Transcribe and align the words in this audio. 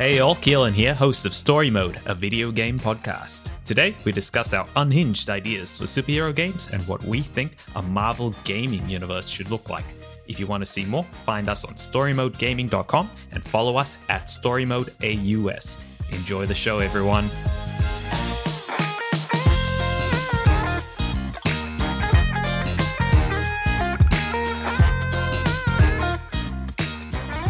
Hey 0.00 0.20
all, 0.20 0.34
Keelan 0.34 0.72
here, 0.72 0.94
host 0.94 1.26
of 1.26 1.34
Story 1.34 1.68
Mode, 1.68 2.00
a 2.06 2.14
video 2.14 2.50
game 2.50 2.78
podcast. 2.78 3.50
Today, 3.66 3.94
we 4.04 4.12
discuss 4.12 4.54
our 4.54 4.66
unhinged 4.76 5.28
ideas 5.28 5.76
for 5.76 5.84
superhero 5.84 6.34
games 6.34 6.70
and 6.72 6.80
what 6.88 7.04
we 7.04 7.20
think 7.20 7.56
a 7.76 7.82
Marvel 7.82 8.34
gaming 8.44 8.88
universe 8.88 9.28
should 9.28 9.50
look 9.50 9.68
like. 9.68 9.84
If 10.26 10.40
you 10.40 10.46
want 10.46 10.62
to 10.62 10.66
see 10.66 10.86
more, 10.86 11.04
find 11.26 11.50
us 11.50 11.66
on 11.66 11.74
storymodegaming.com 11.74 13.10
and 13.32 13.44
follow 13.44 13.76
us 13.76 13.98
at 14.08 14.28
storymodeaus. 14.28 15.76
Enjoy 16.12 16.46
the 16.46 16.54
show, 16.54 16.78
everyone. 16.78 17.28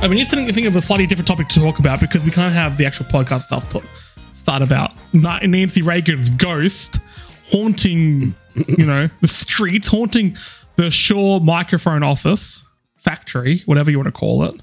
I 0.02 0.08
mean, 0.08 0.18
it's 0.18 0.30
something 0.30 0.46
to 0.48 0.52
think 0.54 0.66
of 0.66 0.74
a 0.76 0.80
slightly 0.80 1.06
different 1.06 1.28
topic 1.28 1.48
to 1.48 1.60
talk 1.60 1.78
about 1.78 2.00
because 2.00 2.24
we 2.24 2.30
can't 2.30 2.54
have 2.54 2.78
the 2.78 2.86
actual 2.86 3.04
podcast 3.06 3.42
stuff 3.42 3.68
to 3.70 3.82
start 4.32 4.62
about 4.62 4.94
Nancy 5.12 5.82
Reagan's 5.82 6.30
ghost 6.30 7.00
haunting, 7.52 8.34
you 8.54 8.86
know, 8.86 9.10
the 9.20 9.28
streets, 9.28 9.88
haunting 9.88 10.36
the 10.76 10.90
Shaw 10.90 11.38
microphone 11.40 12.02
office 12.02 12.64
factory, 12.96 13.58
whatever 13.66 13.90
you 13.90 13.98
want 13.98 14.06
to 14.06 14.12
call 14.12 14.42
it. 14.44 14.58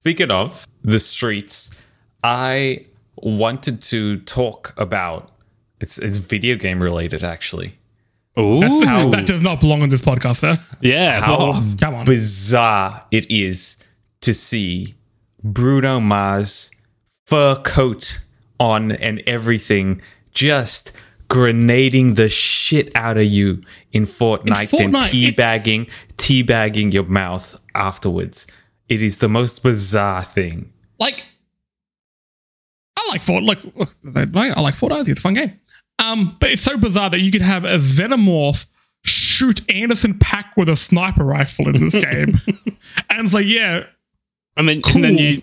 Speaking 0.00 0.32
of 0.32 0.66
the 0.82 0.98
streets, 0.98 1.76
I 2.24 2.86
wanted 3.16 3.80
to 3.82 4.18
talk 4.20 4.74
about 4.76 5.30
it's 5.80 5.96
it's 5.98 6.16
video 6.16 6.56
game 6.56 6.82
related 6.82 7.22
actually. 7.22 7.78
Ooh, 8.36 8.60
That, 8.60 9.08
that 9.12 9.26
does 9.26 9.42
not 9.42 9.60
belong 9.60 9.82
on 9.82 9.88
this 9.90 10.00
podcast, 10.02 10.36
sir. 10.38 10.56
yeah. 10.80 11.20
How 11.20 11.38
well, 11.38 11.64
Come 11.80 11.94
on. 11.94 12.04
bizarre 12.04 13.04
it 13.12 13.30
is 13.30 13.76
to 14.20 14.34
see 14.34 14.94
Bruno 15.42 16.00
Mars 16.00 16.70
fur 17.26 17.56
coat 17.56 18.20
on 18.60 18.92
and 18.92 19.22
everything 19.26 20.00
just 20.32 20.92
grenading 21.28 22.14
the 22.14 22.28
shit 22.28 22.90
out 22.94 23.18
of 23.18 23.24
you 23.24 23.62
in 23.92 24.04
Fortnite, 24.04 24.72
and 24.80 24.94
Fortnite, 24.94 25.28
it- 25.28 25.36
teabagging, 25.36 25.90
teabagging 26.16 26.92
your 26.92 27.04
mouth 27.04 27.60
afterwards. 27.74 28.46
It 28.88 29.02
is 29.02 29.18
the 29.18 29.28
most 29.28 29.62
bizarre 29.62 30.22
thing. 30.22 30.72
like 30.98 31.24
I 32.96 33.06
like 33.10 33.22
Fort 33.22 33.44
like 33.44 33.58
I 33.58 34.60
like 34.60 34.74
Fortnite. 34.74 35.08
It's 35.08 35.18
a 35.20 35.22
fun 35.22 35.34
game. 35.34 35.58
Um, 35.98 36.36
but 36.40 36.50
it's 36.50 36.62
so 36.62 36.76
bizarre 36.76 37.10
that 37.10 37.20
you 37.20 37.30
could 37.30 37.42
have 37.42 37.64
a 37.64 37.76
xenomorph 37.76 38.66
shoot 39.04 39.60
Anderson 39.72 40.14
.Paak 40.14 40.56
with 40.56 40.68
a 40.68 40.76
sniper 40.76 41.24
rifle 41.24 41.68
in 41.68 41.80
this 41.80 41.94
game, 42.04 42.40
and 43.10 43.24
it's 43.24 43.34
like, 43.34 43.46
yeah, 43.46 43.84
and 44.58 44.68
then 44.68 44.82
and 44.94 45.02
then 45.04 45.16
you 45.18 45.42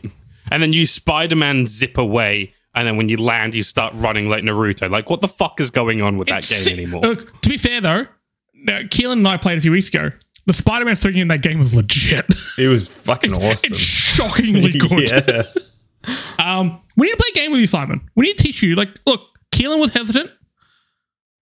and 0.51 0.61
then 0.61 0.73
you 0.73 0.85
Spider-Man 0.85 1.65
zip 1.65 1.97
away, 1.97 2.53
and 2.75 2.87
then 2.87 2.97
when 2.97 3.09
you 3.09 3.17
land, 3.17 3.55
you 3.55 3.63
start 3.63 3.93
running 3.95 4.29
like 4.29 4.43
Naruto. 4.43 4.89
Like, 4.89 5.09
what 5.09 5.21
the 5.21 5.27
fuck 5.27 5.59
is 5.59 5.71
going 5.71 6.01
on 6.01 6.17
with 6.17 6.27
that 6.27 6.39
it's 6.39 6.49
game 6.49 6.59
sick. 6.59 6.73
anymore? 6.73 7.01
Look, 7.01 7.41
to 7.41 7.49
be 7.49 7.57
fair 7.57 7.81
though, 7.81 8.01
uh, 8.01 8.83
Keelan 8.89 9.13
and 9.13 9.27
I 9.27 9.37
played 9.37 9.57
a 9.57 9.61
few 9.61 9.71
weeks 9.71 9.89
ago. 9.89 10.11
The 10.47 10.53
Spider-Man 10.53 10.95
swinging 10.95 11.21
in 11.21 11.27
that 11.29 11.41
game 11.41 11.57
was 11.57 11.75
legit. 11.75 12.25
It 12.57 12.69
was 12.69 12.87
fucking 12.87 13.33
it's 13.35 13.43
awesome. 13.65 13.75
shockingly 13.75 14.71
good. 14.79 15.09
yeah. 15.11 15.43
Um, 16.39 16.79
we 16.95 17.07
need 17.07 17.13
to 17.13 17.17
play 17.17 17.29
a 17.33 17.35
game 17.43 17.51
with 17.51 17.59
you, 17.59 17.67
Simon. 17.67 18.07
We 18.15 18.27
need 18.27 18.37
to 18.37 18.43
teach 18.43 18.61
you. 18.61 18.75
Like, 18.75 18.89
look, 19.07 19.21
Keelan 19.51 19.79
was 19.81 19.91
hesitant. 19.91 20.29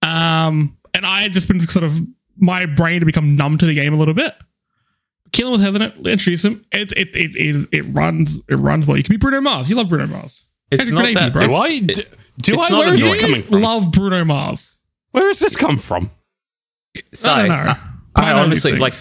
Um, 0.02 0.78
and 0.94 1.06
I 1.06 1.22
had 1.22 1.34
just 1.34 1.48
been 1.48 1.60
sort 1.60 1.84
of 1.86 2.00
my 2.38 2.66
brain 2.66 3.00
to 3.00 3.06
become 3.06 3.36
numb 3.36 3.58
to 3.60 3.66
the 3.66 3.74
game 3.74 3.94
a 3.94 3.98
little 3.98 4.14
bit. 4.14 4.36
Keelan 5.34 5.52
was 5.52 5.62
hesitant. 5.62 5.96
Introduce 6.08 6.44
him. 6.46 6.66
It 6.72 6.92
it 6.94 7.16
it 7.16 7.36
it, 7.36 7.68
it 7.72 7.82
runs 7.94 8.40
it 8.50 8.56
runs 8.56 8.86
well. 8.88 8.98
You 8.98 9.04
can 9.04 9.14
be 9.14 9.18
Bruno 9.18 9.42
Mars. 9.42 9.70
You 9.70 9.76
love 9.76 9.90
Bruno 9.90 10.08
Mars. 10.08 10.44
It's 10.72 10.86
Catch 10.86 10.94
not 10.94 11.00
grenade, 11.02 11.18
that- 11.18 11.34
bro. 11.34 11.42
do 11.48 11.50
it's- 11.52 11.66
I? 11.66 11.80
Do, 11.80 12.04
do 12.56 12.60
I? 12.62 12.70
not 12.70 12.80
Where 12.80 12.94
a 12.94 12.98
this 12.98 13.22
coming 13.22 13.44
from? 13.44 13.62
Love 13.62 13.92
Bruno 13.92 14.26
Mars. 14.26 14.80
Where 15.12 15.28
has 15.28 15.40
this 15.40 15.56
come 15.56 15.78
from? 15.78 16.10
So 17.14 17.32
I 17.32 17.38
don't 17.40 17.50
know. 17.50 17.56
I, 17.56 17.78
I 18.16 18.32
I 18.32 18.40
honestly 18.44 18.72
these 18.72 18.80
like. 18.82 18.94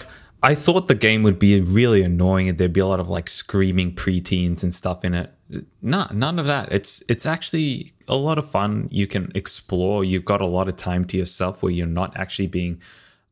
I 0.43 0.55
thought 0.55 0.87
the 0.87 0.95
game 0.95 1.21
would 1.23 1.37
be 1.37 1.61
really 1.61 2.01
annoying 2.01 2.49
and 2.49 2.57
there'd 2.57 2.73
be 2.73 2.79
a 2.79 2.87
lot 2.87 2.99
of 2.99 3.09
like 3.09 3.29
screaming 3.29 3.93
preteens 3.93 4.63
and 4.63 4.73
stuff 4.73 5.05
in 5.05 5.13
it. 5.13 5.31
No, 5.83 6.07
none 6.11 6.39
of 6.39 6.47
that. 6.47 6.71
It's 6.71 7.03
it's 7.09 7.25
actually 7.27 7.93
a 8.07 8.15
lot 8.15 8.37
of 8.39 8.49
fun. 8.49 8.87
You 8.91 9.05
can 9.05 9.31
explore. 9.35 10.03
You've 10.03 10.25
got 10.25 10.41
a 10.41 10.47
lot 10.47 10.67
of 10.67 10.77
time 10.77 11.05
to 11.05 11.17
yourself 11.17 11.61
where 11.61 11.71
you're 11.71 11.85
not 11.85 12.17
actually 12.17 12.47
being 12.47 12.81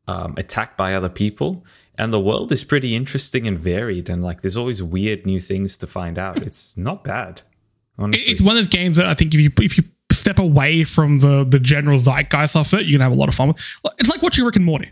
um, 0.06 0.34
attacked 0.36 0.76
by 0.76 0.94
other 0.94 1.08
people. 1.08 1.64
And 1.98 2.12
the 2.12 2.20
world 2.20 2.50
is 2.52 2.64
pretty 2.64 2.96
interesting 2.96 3.46
and 3.46 3.58
varied. 3.58 4.08
And 4.08 4.22
like, 4.22 4.40
there's 4.40 4.56
always 4.56 4.82
weird 4.82 5.26
new 5.26 5.40
things 5.40 5.76
to 5.78 5.86
find 5.86 6.18
out. 6.18 6.42
It's 6.46 6.76
not 6.76 7.04
bad, 7.04 7.42
honestly. 7.98 8.32
It's 8.32 8.40
one 8.40 8.52
of 8.52 8.58
those 8.58 8.68
games 8.68 8.96
that 8.96 9.06
I 9.06 9.14
think 9.14 9.34
if 9.34 9.40
you 9.40 9.50
if 9.60 9.76
you 9.76 9.84
step 10.12 10.38
away 10.38 10.84
from 10.84 11.18
the 11.18 11.44
the 11.44 11.60
general 11.60 11.98
zeitgeist 11.98 12.56
of 12.56 12.72
it, 12.80 12.86
you 12.86 12.92
can 12.94 13.00
have 13.02 13.12
a 13.12 13.14
lot 13.14 13.28
of 13.28 13.34
fun. 13.34 13.48
with. 13.48 13.58
It's 13.98 14.10
like 14.10 14.22
watching 14.22 14.44
Rick 14.44 14.56
and 14.56 14.64
Morty. 14.64 14.90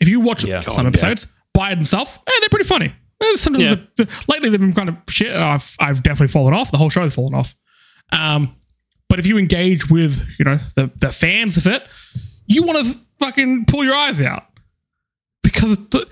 If 0.00 0.08
you 0.08 0.18
watch 0.20 0.44
Yeah. 0.44 0.60
some 0.62 0.84
God, 0.84 0.86
episodes 0.86 1.26
by 1.54 1.74
themselves, 1.74 2.18
eh, 2.26 2.32
they're 2.40 2.48
pretty 2.48 2.64
funny. 2.68 2.92
Eh, 3.22 3.36
Sometimes 3.36 3.64
Yeah. 3.64 3.74
the- 3.96 4.04
the- 4.04 4.24
lately 4.28 4.48
they've 4.48 4.58
been 4.60 4.72
kind 4.72 4.88
of 4.88 4.96
shit. 5.08 5.34
I've 5.36 5.76
I've 5.78 6.02
definitely 6.02 6.28
fallen 6.32 6.54
off. 6.54 6.70
The 6.72 6.78
whole 6.78 6.90
show's 6.90 7.14
fallen 7.14 7.34
off. 7.34 7.54
Um, 8.12 8.54
but 9.08 9.18
if 9.18 9.26
you 9.26 9.38
engage 9.38 9.88
with 9.90 10.26
you 10.38 10.44
know 10.46 10.58
the 10.74 10.90
the 10.96 11.12
fans 11.12 11.56
of 11.58 11.66
it, 11.66 11.86
you 12.46 12.62
want 12.64 12.84
to 12.86 12.98
fucking 13.20 13.66
pull 13.66 13.84
your 13.84 13.94
eyes 13.94 14.20
out 14.22 14.46
because 15.60 15.88
the, 15.88 16.08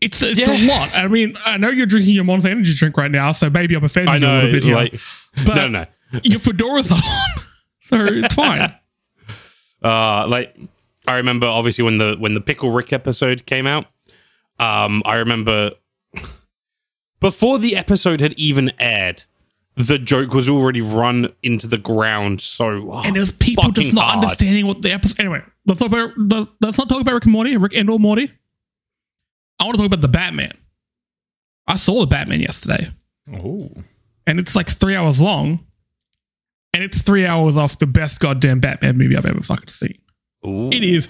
it's 0.00 0.22
it's 0.22 0.48
a 0.48 0.66
lot. 0.66 0.90
I 0.94 1.08
mean, 1.08 1.36
I 1.44 1.56
know 1.56 1.70
you're 1.70 1.86
drinking 1.86 2.14
your 2.14 2.24
Monster 2.24 2.50
Energy 2.50 2.74
drink 2.74 2.96
right 2.96 3.10
now, 3.10 3.32
so 3.32 3.48
maybe 3.48 3.74
I'm 3.74 3.84
offending 3.84 4.12
I 4.12 4.16
you 4.18 4.26
a 4.26 4.34
little 4.34 4.52
bit 4.52 4.62
here. 4.64 4.74
Like, 4.74 4.94
But- 5.46 5.54
no, 5.56 5.68
no. 5.68 5.86
your 6.22 6.38
fedora's 6.38 6.92
on, 6.92 6.98
so 7.80 8.04
it's 8.04 8.34
fine. 8.34 8.74
Uh, 9.82 10.26
like 10.28 10.56
I 11.06 11.16
remember 11.16 11.46
obviously 11.46 11.84
when 11.84 11.98
the 11.98 12.16
when 12.18 12.32
the 12.32 12.40
pickle 12.40 12.70
Rick 12.70 12.94
episode 12.94 13.44
came 13.44 13.66
out. 13.66 13.84
Um, 14.58 15.02
I 15.04 15.16
remember 15.16 15.72
before 17.20 17.58
the 17.58 17.76
episode 17.76 18.22
had 18.22 18.32
even 18.34 18.72
aired, 18.78 19.24
the 19.76 19.98
joke 19.98 20.32
was 20.32 20.48
already 20.48 20.80
run 20.80 21.28
into 21.42 21.66
the 21.66 21.76
ground. 21.76 22.40
So 22.40 22.92
and 23.04 23.14
there's 23.14 23.32
people 23.32 23.70
just 23.72 23.92
not 23.92 24.04
hard. 24.04 24.14
understanding 24.24 24.66
what 24.66 24.80
the 24.80 24.92
episode. 24.92 25.20
Anyway, 25.20 25.42
let's 25.66 25.80
talk 25.80 25.88
about 25.88 26.12
let's 26.60 26.78
not 26.78 26.88
talk 26.88 27.00
about 27.02 27.12
Rick 27.14 27.24
and 27.24 27.32
Morty, 27.32 27.56
Rick 27.56 27.74
and 27.76 27.90
or 27.90 27.98
Morty. 27.98 28.32
I 29.58 29.64
want 29.64 29.76
to 29.76 29.78
talk 29.82 29.86
about 29.86 30.00
the 30.00 30.08
Batman. 30.08 30.52
I 31.66 31.76
saw 31.76 32.00
the 32.00 32.06
Batman 32.06 32.40
yesterday, 32.40 32.90
Ooh. 33.30 33.70
and 34.26 34.38
it's 34.38 34.54
like 34.54 34.68
three 34.68 34.94
hours 34.94 35.22
long, 35.22 35.64
and 36.74 36.82
it's 36.82 37.00
three 37.02 37.24
hours 37.26 37.56
off 37.56 37.78
the 37.78 37.86
best 37.86 38.20
goddamn 38.20 38.60
Batman 38.60 38.98
movie 38.98 39.16
I've 39.16 39.24
ever 39.26 39.40
fucking 39.42 39.68
seen. 39.68 39.98
Ooh. 40.46 40.68
It 40.70 40.84
is 40.84 41.08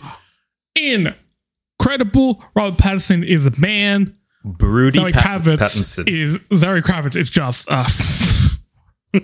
incredible. 0.77 2.43
Robert 2.54 2.78
Pattinson 2.78 3.25
is 3.27 3.47
a 3.47 3.60
man. 3.60 4.15
Broody 4.44 4.99
Zoe 4.99 5.12
Pat- 5.12 5.41
Kravitz 5.43 5.59
Pattinson. 5.59 6.09
is 6.09 6.38
Zoe 6.54 6.83
Kravitz 6.83 7.16
is 7.16 7.31
just 7.31 7.66
uh, 7.71 7.87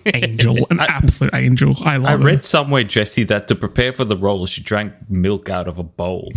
angel, 0.14 0.66
an 0.70 0.80
absolute 0.80 1.34
angel. 1.34 1.76
I 1.84 1.98
love 1.98 2.08
I 2.08 2.14
read 2.24 2.42
somewhere, 2.42 2.84
Jesse, 2.84 3.24
that 3.24 3.46
to 3.48 3.54
prepare 3.54 3.92
for 3.92 4.04
the 4.04 4.16
role, 4.16 4.46
she 4.46 4.62
drank 4.62 4.94
milk 5.08 5.48
out 5.50 5.68
of 5.68 5.78
a 5.78 5.82
bowl, 5.82 6.32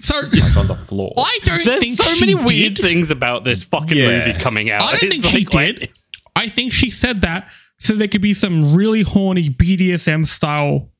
so. 0.00 0.20
like 0.20 0.56
on 0.56 0.66
the 0.66 0.74
floor. 0.74 1.12
I 1.18 1.38
don't 1.44 1.64
There's 1.64 1.80
think 1.80 1.96
so 1.96 2.04
she 2.14 2.34
many 2.34 2.34
weird 2.34 2.74
did. 2.74 2.82
things 2.82 3.10
about 3.10 3.44
this 3.44 3.62
fucking 3.64 3.96
Yeah. 3.96 4.08
movie 4.26 4.32
coming 4.38 4.70
out. 4.70 4.82
I 4.82 4.92
don't 4.96 5.12
It's 5.12 5.22
think 5.22 5.24
she 5.24 5.56
like, 5.56 5.76
did. 5.76 5.88
I 6.36 6.48
think 6.48 6.72
she 6.72 6.90
said 6.90 7.22
that 7.22 7.48
so 7.78 7.94
there 7.94 8.08
could 8.08 8.22
be 8.22 8.34
some 8.34 8.74
really 8.74 9.02
horny 9.02 9.48
BDSM 9.50 10.26
style 10.26 10.90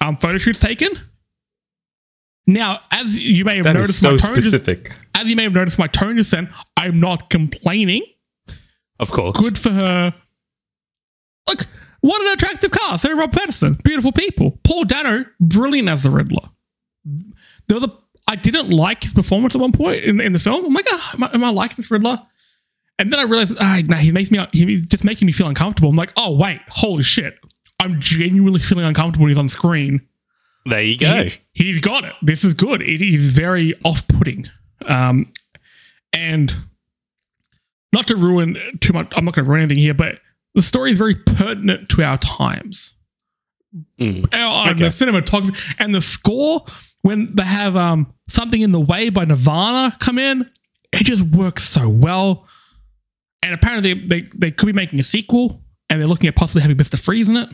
um, 0.00 0.16
photo 0.16 0.38
shoots 0.38 0.60
taken. 0.60 0.90
Now, 2.46 2.80
as 2.90 3.16
you 3.18 3.44
may 3.44 3.56
have 3.56 3.64
That 3.64 3.76
is 3.76 3.80
noticed, 3.82 4.00
so 4.00 4.10
my 4.12 4.16
tone 4.16 4.34
just, 4.36 4.48
specific. 4.48 4.90
as 5.14 5.28
you 5.28 5.36
may 5.36 5.44
have 5.44 5.52
noticed, 5.54 5.78
my 5.78 5.86
tone 5.86 6.16
just 6.16 6.30
then. 6.32 6.50
I'm 6.76 6.98
not 6.98 7.30
complaining. 7.30 8.02
Of 8.98 9.10
course. 9.12 9.36
Good 9.38 9.56
for 9.58 9.70
her. 9.70 10.12
Look, 11.48 11.66
what 12.00 12.20
an 12.20 12.32
attractive 12.32 12.72
cast. 12.72 13.02
Sarah 13.02 13.16
Rob 13.16 13.30
Pattinson, 13.32 13.80
beautiful 13.84 14.10
people. 14.12 14.58
Paul 14.64 14.84
Dano, 14.84 15.24
brilliant 15.40 15.88
as 15.88 16.02
the 16.02 16.10
Riddler. 16.10 16.48
There 17.04 17.76
was 17.76 17.84
a. 17.84 17.92
I 18.28 18.36
didn't 18.36 18.70
like 18.70 19.02
his 19.02 19.12
performance 19.12 19.54
at 19.54 19.60
one 19.60 19.72
point 19.72 20.04
in, 20.04 20.20
in 20.20 20.32
the 20.32 20.38
film. 20.38 20.64
I'm 20.64 20.72
like, 20.72 20.86
ah, 20.90 21.10
am, 21.14 21.24
I, 21.24 21.30
am 21.34 21.44
I 21.44 21.50
liking 21.50 21.76
this 21.76 21.90
Riddler? 21.90 22.18
And 22.98 23.12
then 23.12 23.18
I 23.18 23.24
realized, 23.24 23.56
ah, 23.60 23.80
no, 23.86 23.96
he 23.96 24.12
makes 24.12 24.30
me. 24.30 24.46
He's 24.52 24.86
just 24.86 25.04
making 25.04 25.26
me 25.26 25.32
feel 25.32 25.48
uncomfortable. 25.48 25.90
I'm 25.90 25.96
like, 25.96 26.12
oh 26.16 26.36
wait, 26.36 26.60
holy 26.68 27.02
shit! 27.02 27.38
I'm 27.80 28.00
genuinely 28.00 28.60
feeling 28.60 28.84
uncomfortable 28.84 29.24
when 29.24 29.30
he's 29.30 29.38
on 29.38 29.48
screen. 29.48 30.06
There 30.64 30.82
you 30.82 30.96
go. 30.96 31.24
He, 31.24 31.64
he's 31.64 31.80
got 31.80 32.04
it. 32.04 32.12
This 32.22 32.44
is 32.44 32.54
good. 32.54 32.82
It 32.82 33.02
is 33.02 33.32
very 33.32 33.74
off-putting. 33.84 34.46
Um, 34.86 35.32
and 36.12 36.54
not 37.92 38.06
to 38.06 38.16
ruin 38.16 38.56
too 38.80 38.92
much, 38.92 39.12
I'm 39.16 39.24
not 39.24 39.34
going 39.34 39.44
to 39.44 39.50
ruin 39.50 39.62
anything 39.62 39.78
here, 39.78 39.94
but 39.94 40.20
the 40.54 40.62
story 40.62 40.92
is 40.92 40.98
very 40.98 41.16
pertinent 41.16 41.88
to 41.90 42.04
our 42.04 42.18
times. 42.18 42.94
Mm. 43.98 44.26
Uh, 44.32 44.68
and 44.68 44.78
The 44.78 44.84
cinematography 44.84 45.74
and 45.78 45.94
the 45.94 46.00
score 46.00 46.64
when 47.02 47.34
they 47.36 47.44
have 47.44 47.76
um, 47.76 48.12
something 48.28 48.60
in 48.60 48.72
the 48.72 48.80
way 48.80 49.10
by 49.10 49.24
Nirvana 49.24 49.96
come 50.00 50.18
in, 50.18 50.46
it 50.92 51.04
just 51.04 51.24
works 51.24 51.62
so 51.64 51.88
well. 51.88 52.46
And 53.42 53.54
apparently 53.54 53.94
they, 53.94 54.20
they, 54.20 54.28
they 54.36 54.50
could 54.50 54.66
be 54.66 54.72
making 54.72 54.98
a 55.00 55.02
sequel. 55.02 55.62
and 55.92 56.00
they're 56.00 56.08
looking 56.08 56.28
at 56.28 56.34
possibly 56.34 56.62
having 56.62 56.78
Mister 56.78 56.96
Freeze 56.96 57.28
in 57.28 57.36
it. 57.36 57.50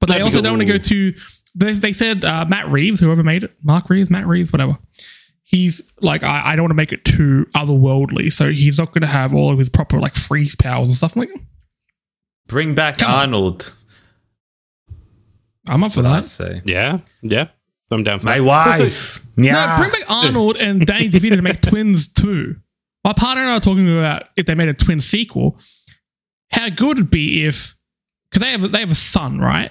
But 0.00 0.06
they 0.08 0.14
That'd 0.14 0.20
be 0.20 0.24
also 0.24 0.40
don't 0.40 0.52
want 0.52 0.62
to 0.62 0.72
go 0.72 0.78
to. 0.78 1.14
They, 1.54 1.72
they 1.72 1.92
said 1.92 2.24
uh, 2.24 2.46
Matt 2.48 2.68
Reeves, 2.68 3.00
whoever 3.00 3.22
made 3.22 3.44
it, 3.44 3.52
Mark 3.62 3.90
Reeves, 3.90 4.08
Matt 4.08 4.26
Reeves, 4.26 4.50
whatever. 4.50 4.78
He's 5.42 5.92
like, 6.00 6.22
I, 6.22 6.42
I 6.46 6.56
don't 6.56 6.64
want 6.64 6.70
to 6.70 6.76
make 6.76 6.92
it 6.92 7.04
too 7.04 7.46
otherworldly, 7.54 8.32
so 8.32 8.50
he's 8.50 8.78
not 8.78 8.92
going 8.92 9.02
to 9.02 9.08
have 9.08 9.34
all 9.34 9.52
of 9.52 9.58
his 9.58 9.68
proper 9.68 9.98
like 10.00 10.14
freeze 10.14 10.54
powers 10.56 10.86
and 10.86 10.94
stuff. 10.94 11.16
I'm 11.16 11.20
like, 11.20 11.30
Bring 12.46 12.74
back 12.74 12.96
Come 12.96 13.10
on. 13.10 13.18
Arnold. 13.18 13.74
I'm 15.68 15.84
up 15.84 15.92
for 15.92 16.00
I 16.00 16.02
that. 16.02 16.24
Say. 16.24 16.62
Yeah, 16.64 17.00
yeah. 17.20 17.48
I'm 17.90 18.02
down 18.02 18.20
for 18.20 18.26
My 18.26 18.38
that. 18.38 18.44
wife. 18.44 19.24
No, 19.36 19.44
yeah. 19.46 19.78
bring 19.78 19.90
back 19.90 20.02
Arnold 20.10 20.56
and 20.56 20.84
Danny 20.84 21.08
DeVito 21.08 21.36
to 21.36 21.42
make 21.42 21.60
twins 21.60 22.08
too. 22.12 22.56
My 23.04 23.12
partner 23.12 23.42
and 23.42 23.50
I 23.52 23.56
are 23.56 23.60
talking 23.60 23.88
about 23.90 24.24
if 24.36 24.46
they 24.46 24.54
made 24.54 24.68
a 24.68 24.74
twin 24.74 25.00
sequel, 25.00 25.58
how 26.52 26.68
good 26.68 26.98
it'd 26.98 27.10
be 27.10 27.46
if 27.46 27.76
because 28.30 28.42
they 28.46 28.50
have 28.52 28.70
they 28.72 28.80
have 28.80 28.90
a 28.90 28.94
son, 28.96 29.38
right? 29.38 29.70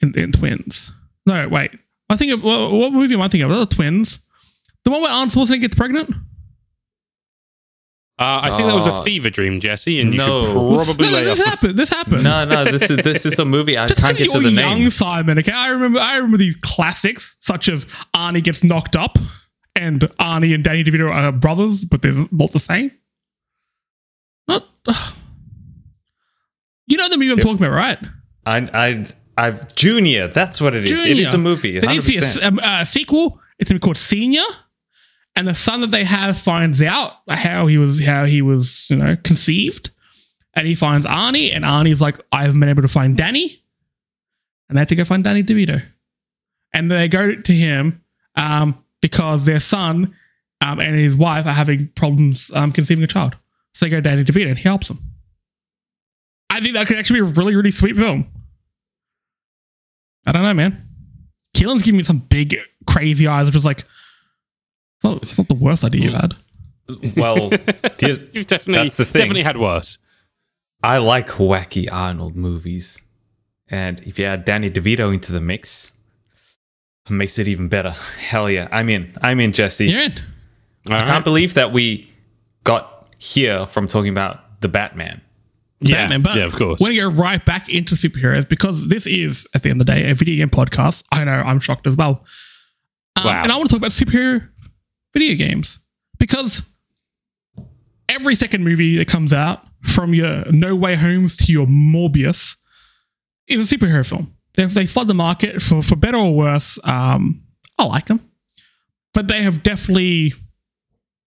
In, 0.00 0.18
in 0.18 0.32
twins. 0.32 0.92
No, 1.26 1.48
wait. 1.48 1.70
I 2.10 2.16
think 2.16 2.32
of 2.32 2.42
what, 2.44 2.70
what 2.72 2.92
movie 2.92 3.14
am 3.14 3.22
I 3.22 3.28
thinking 3.28 3.42
of? 3.42 3.50
Are 3.52 3.60
the 3.60 3.66
twins? 3.66 4.20
The 4.84 4.90
one 4.90 5.00
where 5.00 5.10
Arnold 5.10 5.30
Schwarzenegger 5.30 5.60
gets 5.62 5.74
pregnant. 5.76 6.14
Uh, 8.16 8.40
I 8.44 8.50
think 8.56 8.68
that 8.68 8.74
was 8.74 8.86
a 8.86 8.92
Oh. 8.92 9.02
fever 9.02 9.28
dream, 9.28 9.58
Jesse, 9.58 10.00
and 10.00 10.12
you 10.12 10.18
No. 10.18 10.42
should 10.44 10.54
No, 10.54 10.76
probably 10.84 11.08
lay 11.12 11.24
this 11.24 11.40
off. 11.40 11.46
happened. 11.48 11.76
This 11.76 11.90
happened. 11.90 12.22
No, 12.22 12.44
no, 12.44 12.64
this 12.64 12.88
is 12.88 12.96
this 12.98 13.26
is 13.26 13.38
a 13.40 13.44
movie. 13.44 13.76
I 13.76 13.88
Just 13.88 14.00
can't 14.00 14.16
because 14.16 14.28
get 14.28 14.32
to 14.38 14.40
you're 14.42 14.50
the 14.52 14.60
young, 14.60 14.78
name. 14.82 14.90
Simon. 14.90 15.38
Okay, 15.40 15.50
I 15.50 15.70
remember. 15.70 15.98
I 15.98 16.16
remember 16.16 16.36
these 16.36 16.54
classics, 16.54 17.36
such 17.40 17.68
as 17.68 17.86
Arnie 18.14 18.42
gets 18.42 18.62
knocked 18.62 18.94
up, 18.94 19.18
and 19.74 20.00
Arnie 20.20 20.54
and 20.54 20.62
Danny 20.62 20.84
DeVito 20.84 21.10
are 21.12 21.32
brothers, 21.32 21.84
but 21.86 22.02
they're 22.02 22.14
not 22.30 22.52
the 22.52 22.60
same. 22.60 22.92
Not. 24.46 24.64
You 26.86 26.98
know 26.98 27.08
the 27.08 27.16
movie 27.16 27.32
I'm 27.32 27.38
talking 27.38 27.64
about, 27.64 27.74
right? 27.74 27.98
I, 28.44 28.58
I, 28.58 29.06
I've 29.38 29.74
Junior. 29.74 30.28
That's 30.28 30.60
what 30.60 30.74
it 30.74 30.84
is. 30.84 30.92
It 30.92 30.96
Junior. 31.06 31.22
is 31.22 31.32
a 31.32 31.38
movie. 31.38 31.78
There 31.80 31.88
needs 31.90 32.04
to 32.04 32.12
be 32.12 32.18
a 32.18 32.20
100%. 32.20 32.42
um, 32.44 32.60
a 32.62 32.84
sequel. 32.84 33.40
It's 33.58 33.70
gonna 33.70 33.78
be 33.78 33.82
called 33.84 33.96
Senior, 33.96 34.42
and 35.36 35.48
the 35.48 35.54
son 35.54 35.80
that 35.80 35.90
they 35.90 36.04
have 36.04 36.38
finds 36.38 36.82
out 36.82 37.12
how 37.28 37.66
he 37.66 37.78
was 37.78 38.04
how 38.04 38.24
he 38.24 38.42
was 38.42 38.88
you 38.90 38.96
know 38.96 39.16
conceived, 39.22 39.90
and 40.54 40.66
he 40.66 40.74
finds 40.74 41.06
Arnie, 41.06 41.54
and 41.54 41.64
Arnie's 41.64 42.00
like, 42.00 42.18
I 42.32 42.42
haven't 42.42 42.60
been 42.60 42.68
able 42.68 42.82
to 42.82 42.88
find 42.88 43.16
Danny, 43.16 43.62
and 44.68 44.76
they 44.76 44.80
have 44.80 44.88
to 44.88 44.96
go 44.96 45.04
find 45.04 45.24
Danny 45.24 45.42
DeVito, 45.42 45.82
and 46.72 46.90
they 46.90 47.08
go 47.08 47.34
to 47.34 47.52
him 47.52 48.02
um, 48.36 48.82
because 49.00 49.44
their 49.44 49.60
son 49.60 50.14
um, 50.60 50.80
and 50.80 50.96
his 50.96 51.16
wife 51.16 51.46
are 51.46 51.52
having 51.52 51.88
problems 51.88 52.50
um, 52.54 52.72
conceiving 52.72 53.04
a 53.04 53.08
child, 53.08 53.36
so 53.72 53.86
they 53.86 53.90
go 53.90 53.96
to 53.96 54.02
Danny 54.02 54.24
DeVito, 54.24 54.48
and 54.48 54.58
he 54.58 54.64
helps 54.64 54.88
them. 54.88 54.98
I 56.50 56.60
think 56.60 56.74
that 56.74 56.86
could 56.86 56.98
actually 56.98 57.20
be 57.20 57.28
a 57.28 57.32
really 57.32 57.56
really 57.56 57.70
sweet 57.70 57.96
film. 57.96 58.28
I 60.26 60.32
don't 60.32 60.42
know, 60.42 60.54
man. 60.54 60.88
Keelan's 61.54 61.82
giving 61.82 61.98
me 61.98 62.02
some 62.02 62.18
big, 62.18 62.56
crazy 62.86 63.26
eyes, 63.26 63.46
which 63.46 63.56
is 63.56 63.64
like, 63.64 63.84
it's 65.04 65.12
not, 65.12 65.22
it's 65.22 65.38
not 65.38 65.48
the 65.48 65.54
worst 65.54 65.84
idea 65.84 66.02
you've 66.02 66.14
had. 66.14 66.34
well, 67.16 67.50
You've 68.00 68.46
definitely 68.46 68.84
That's 68.84 68.96
the 68.98 69.04
thing. 69.04 69.20
definitely 69.20 69.42
had 69.42 69.56
worse. 69.56 69.98
I 70.82 70.98
like 70.98 71.28
wacky 71.28 71.88
Arnold 71.90 72.36
movies, 72.36 73.00
and 73.68 74.00
if 74.00 74.18
you 74.18 74.26
add 74.26 74.44
Danny 74.44 74.70
DeVito 74.70 75.12
into 75.14 75.32
the 75.32 75.40
mix, 75.40 75.98
it 77.08 77.12
makes 77.12 77.38
it 77.38 77.48
even 77.48 77.68
better. 77.68 77.90
Hell 78.18 78.50
yeah! 78.50 78.68
I'm 78.70 78.90
in. 78.90 79.14
I'm 79.22 79.40
in, 79.40 79.52
Jesse. 79.52 79.86
You're 79.86 80.02
in. 80.02 80.12
All 80.90 80.96
I 80.96 81.00
right. 81.00 81.06
can't 81.06 81.24
believe 81.24 81.54
that 81.54 81.72
we 81.72 82.10
got 82.64 83.08
here 83.18 83.66
from 83.66 83.88
talking 83.88 84.10
about 84.10 84.60
the 84.60 84.68
Batman. 84.68 85.22
Yeah, 85.80 86.02
Batman, 86.02 86.22
but 86.22 86.36
yeah, 86.36 86.44
of 86.44 86.54
course. 86.54 86.80
We're 86.80 86.94
going 86.94 87.10
to 87.10 87.16
go 87.16 87.22
right 87.22 87.44
back 87.44 87.68
into 87.70 87.94
superheroes 87.94 88.46
because 88.46 88.88
this 88.88 89.06
is, 89.06 89.46
at 89.54 89.62
the 89.62 89.70
end 89.70 89.80
of 89.80 89.86
the 89.86 89.92
day, 89.94 90.10
a 90.10 90.14
video 90.14 90.36
game 90.36 90.50
podcast. 90.50 91.04
I 91.10 91.24
know 91.24 91.32
I'm 91.32 91.60
shocked 91.60 91.86
as 91.86 91.96
well. 91.96 92.24
Um, 93.16 93.24
Wow. 93.24 93.42
And 93.42 93.52
I 93.52 93.56
want 93.56 93.70
to 93.70 93.74
talk 93.74 93.78
about 93.80 93.90
superhero 93.92 94.48
video 95.14 95.36
games 95.36 95.80
because 96.18 96.68
every 98.08 98.34
second 98.34 98.64
movie 98.64 98.96
that 98.98 99.08
comes 99.08 99.32
out, 99.32 99.62
from 99.82 100.14
your 100.14 100.44
No 100.50 100.74
Way 100.74 100.94
Homes 100.94 101.36
to 101.36 101.52
your 101.52 101.66
Morbius, 101.66 102.56
is 103.46 103.72
a 103.72 103.76
superhero 103.76 104.06
film. 104.06 104.34
They, 104.54 104.64
they 104.64 104.86
flood 104.86 105.08
the 105.08 105.14
market 105.14 105.60
for, 105.60 105.82
for 105.82 105.96
better 105.96 106.18
or 106.18 106.34
worse. 106.34 106.78
Um, 106.84 107.42
I 107.78 107.84
like 107.84 108.06
them, 108.06 108.20
but 109.12 109.28
they 109.28 109.42
have 109.42 109.62
definitely 109.62 110.32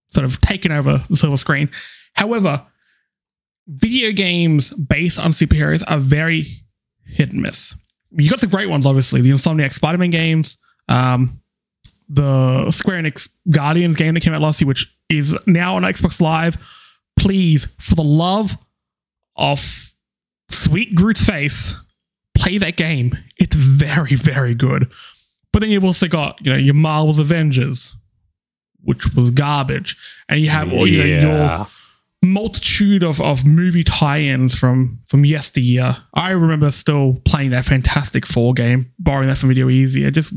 sort 0.09 0.25
of 0.25 0.41
taken 0.41 0.71
over 0.71 0.97
the 1.09 1.15
silver 1.15 1.37
screen. 1.37 1.69
However, 2.13 2.65
video 3.67 4.11
games 4.11 4.73
based 4.73 5.19
on 5.19 5.31
superheroes 5.31 5.83
are 5.87 5.99
very 5.99 6.63
hit 7.05 7.31
and 7.33 7.41
miss. 7.41 7.75
You 8.11 8.29
got 8.29 8.39
some 8.39 8.49
great 8.49 8.69
ones, 8.69 8.85
obviously. 8.85 9.21
The 9.21 9.29
Insomniac 9.29 9.73
Spider-Man 9.73 10.09
games, 10.09 10.57
um, 10.87 11.41
the 12.09 12.69
Square 12.71 13.03
Enix 13.03 13.29
Guardians 13.49 13.95
game 13.95 14.13
that 14.13 14.21
came 14.21 14.33
out 14.33 14.41
last 14.41 14.61
year, 14.61 14.67
which 14.67 14.95
is 15.09 15.37
now 15.45 15.75
on 15.75 15.83
Xbox 15.83 16.21
Live. 16.21 16.57
Please, 17.17 17.65
for 17.79 17.95
the 17.95 18.03
love 18.03 18.57
of 19.35 19.93
sweet 20.49 20.95
Groot's 20.95 21.25
face, 21.25 21.75
play 22.35 22.57
that 22.57 22.77
game. 22.77 23.17
It's 23.37 23.55
very, 23.55 24.15
very 24.15 24.55
good. 24.55 24.91
But 25.51 25.59
then 25.59 25.71
you've 25.71 25.85
also 25.85 26.07
got, 26.07 26.37
you 26.45 26.51
know, 26.51 26.57
your 26.57 26.75
Marvel's 26.75 27.19
Avengers, 27.19 27.95
which 28.83 29.15
was 29.15 29.31
garbage, 29.31 29.97
and 30.29 30.39
you 30.39 30.49
have 30.49 30.71
all 30.71 30.87
you 30.87 31.03
know, 31.03 31.29
your 31.29 31.67
multitude 32.23 33.03
of, 33.03 33.21
of 33.21 33.45
movie 33.45 33.83
tie-ins 33.83 34.55
from 34.55 34.99
from 35.07 35.25
yesteryear. 35.25 35.97
I 36.13 36.31
remember 36.31 36.69
still 36.71 37.21
playing 37.25 37.51
that 37.51 37.65
Fantastic 37.65 38.25
Four 38.25 38.53
game, 38.53 38.91
borrowing 38.99 39.27
that 39.29 39.37
from 39.37 39.49
Video 39.49 39.67
Ezy, 39.67 40.05
I 40.05 40.09
just 40.11 40.33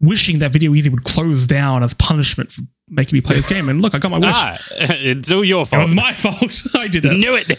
wishing 0.00 0.38
that 0.38 0.50
Video 0.50 0.72
Ezy 0.72 0.90
would 0.90 1.04
close 1.04 1.46
down 1.46 1.82
as 1.82 1.94
punishment 1.94 2.52
for 2.52 2.62
making 2.88 3.16
me 3.16 3.20
play 3.20 3.36
this 3.36 3.46
game. 3.46 3.68
And 3.68 3.82
look, 3.82 3.94
I 3.94 3.98
got 3.98 4.10
my 4.10 4.18
wish. 4.18 4.30
Ah, 4.34 4.58
it's 4.72 5.30
all 5.30 5.44
your 5.44 5.66
fault. 5.66 5.80
it 5.80 5.84
was 5.84 5.94
my 5.94 6.12
fault. 6.12 6.62
I 6.74 6.88
did 6.88 7.04
it. 7.04 7.16
Knew 7.16 7.34
it. 7.34 7.58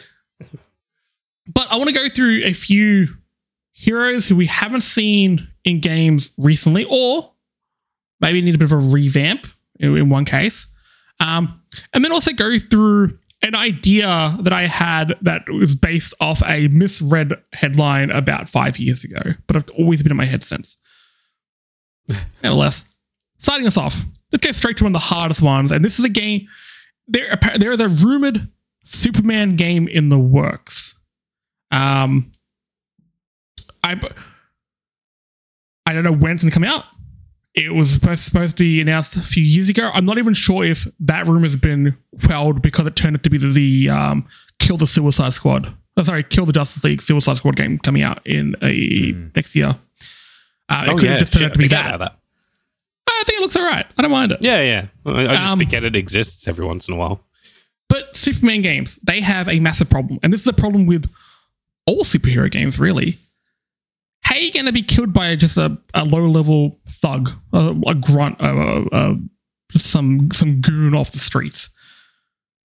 But 1.53 1.71
I 1.71 1.77
want 1.77 1.89
to 1.89 1.95
go 1.95 2.07
through 2.09 2.43
a 2.43 2.53
few 2.53 3.07
heroes 3.71 4.27
who 4.27 4.35
we 4.35 4.45
haven't 4.45 4.81
seen 4.81 5.47
in 5.63 5.79
games 5.79 6.31
recently, 6.37 6.85
or 6.89 7.31
maybe 8.19 8.41
need 8.41 8.55
a 8.55 8.57
bit 8.57 8.65
of 8.65 8.71
a 8.71 8.77
revamp 8.77 9.47
in, 9.79 9.95
in 9.97 10.09
one 10.09 10.25
case. 10.25 10.67
Um, 11.19 11.61
and 11.93 12.03
then 12.03 12.11
also 12.11 12.33
go 12.33 12.57
through 12.57 13.17
an 13.43 13.55
idea 13.55 14.37
that 14.41 14.53
I 14.53 14.63
had 14.63 15.15
that 15.21 15.49
was 15.49 15.73
based 15.75 16.13
off 16.19 16.43
a 16.45 16.67
misread 16.67 17.33
headline 17.53 18.11
about 18.11 18.47
five 18.47 18.77
years 18.77 19.03
ago, 19.03 19.31
but 19.47 19.55
I've 19.55 19.69
always 19.71 20.03
been 20.03 20.11
in 20.11 20.17
my 20.17 20.25
head 20.25 20.43
since. 20.43 20.77
Nevertheless, 22.43 22.95
starting 23.37 23.67
us 23.67 23.77
off, 23.77 24.03
let's 24.31 24.45
go 24.45 24.51
straight 24.51 24.77
to 24.77 24.83
one 24.83 24.91
of 24.91 25.01
the 25.01 25.07
hardest 25.07 25.41
ones. 25.41 25.71
And 25.71 25.83
this 25.83 25.99
is 25.99 26.05
a 26.05 26.09
game. 26.09 26.47
There, 27.07 27.37
there 27.57 27.71
is 27.71 27.79
a 27.79 27.89
rumored 28.05 28.49
Superman 28.83 29.55
game 29.55 29.87
in 29.87 30.09
the 30.09 30.19
works. 30.19 30.95
Um, 31.71 32.31
I 33.83 33.99
I 35.85 35.93
don't 35.93 36.03
know 36.03 36.13
when 36.13 36.33
it's 36.33 36.43
gonna 36.43 36.51
come 36.51 36.63
out. 36.63 36.85
It 37.53 37.73
was 37.73 37.91
supposed, 37.91 38.21
supposed 38.21 38.57
to 38.57 38.63
be 38.63 38.79
announced 38.79 39.17
a 39.17 39.21
few 39.21 39.43
years 39.43 39.67
ago. 39.67 39.89
I'm 39.93 40.05
not 40.05 40.17
even 40.17 40.33
sure 40.33 40.63
if 40.63 40.87
that 41.01 41.27
rumor 41.27 41.41
has 41.41 41.57
been 41.57 41.97
quelled 42.25 42.61
because 42.61 42.87
it 42.87 42.95
turned 42.95 43.17
out 43.17 43.23
to 43.23 43.29
be 43.29 43.37
the, 43.37 43.47
the 43.47 43.89
um, 43.89 44.25
Kill 44.59 44.77
the 44.77 44.87
Suicide 44.87 45.33
Squad. 45.33 45.73
Oh, 45.97 46.03
sorry, 46.03 46.23
Kill 46.23 46.45
the 46.45 46.53
Justice 46.53 46.85
League 46.85 47.01
Suicide 47.01 47.35
Squad 47.37 47.57
game 47.57 47.77
coming 47.77 48.03
out 48.03 48.25
in 48.25 48.55
a 48.61 49.11
next 49.35 49.53
year. 49.53 49.75
Uh, 50.71 50.83
it 50.85 50.89
Oh 50.89 50.95
could 50.95 51.03
yeah, 51.03 51.09
have 51.11 51.19
just 51.19 51.33
turned 51.33 51.41
shit, 51.41 51.51
out 51.51 51.53
to 51.53 51.59
be 51.59 51.67
that. 51.69 51.97
that. 51.99 52.17
I 53.07 53.23
think 53.25 53.39
it 53.39 53.41
looks 53.41 53.57
alright. 53.57 53.85
I 53.97 54.01
don't 54.01 54.11
mind 54.11 54.31
it. 54.31 54.39
Yeah, 54.41 54.61
yeah. 54.61 54.85
I, 55.05 55.35
just 55.35 55.47
Um, 55.51 55.59
forget 55.59 55.83
it 55.83 55.95
exists 55.95 56.47
every 56.47 56.65
once 56.65 56.87
in 56.87 56.93
a 56.93 56.97
while. 56.97 57.23
But 57.89 58.15
Superman 58.17 58.61
games, 58.61 58.97
they 58.97 59.21
have 59.21 59.47
a 59.49 59.59
massive 59.59 59.89
problem. 59.89 60.19
And 60.23 60.31
this 60.33 60.41
is 60.41 60.47
a 60.47 60.53
problem 60.53 60.85
with 60.85 61.11
all 61.85 62.03
superhero 62.03 62.49
games, 62.49 62.79
really. 62.79 63.17
How 64.23 64.35
are 64.35 64.39
you 64.41 64.51
going 64.51 64.65
to 64.65 64.71
be 64.71 64.81
killed 64.81 65.13
by 65.13 65.35
just 65.35 65.57
a, 65.57 65.77
a 65.93 66.05
low 66.05 66.25
level 66.27 66.79
thug, 66.87 67.31
a, 67.53 67.75
a 67.87 67.95
grunt, 67.95 68.37
uh, 68.39 69.15
just 69.71 69.87
some, 69.87 70.31
some 70.31 70.61
goon 70.61 70.95
off 70.95 71.11
the 71.11 71.19
streets? 71.19 71.69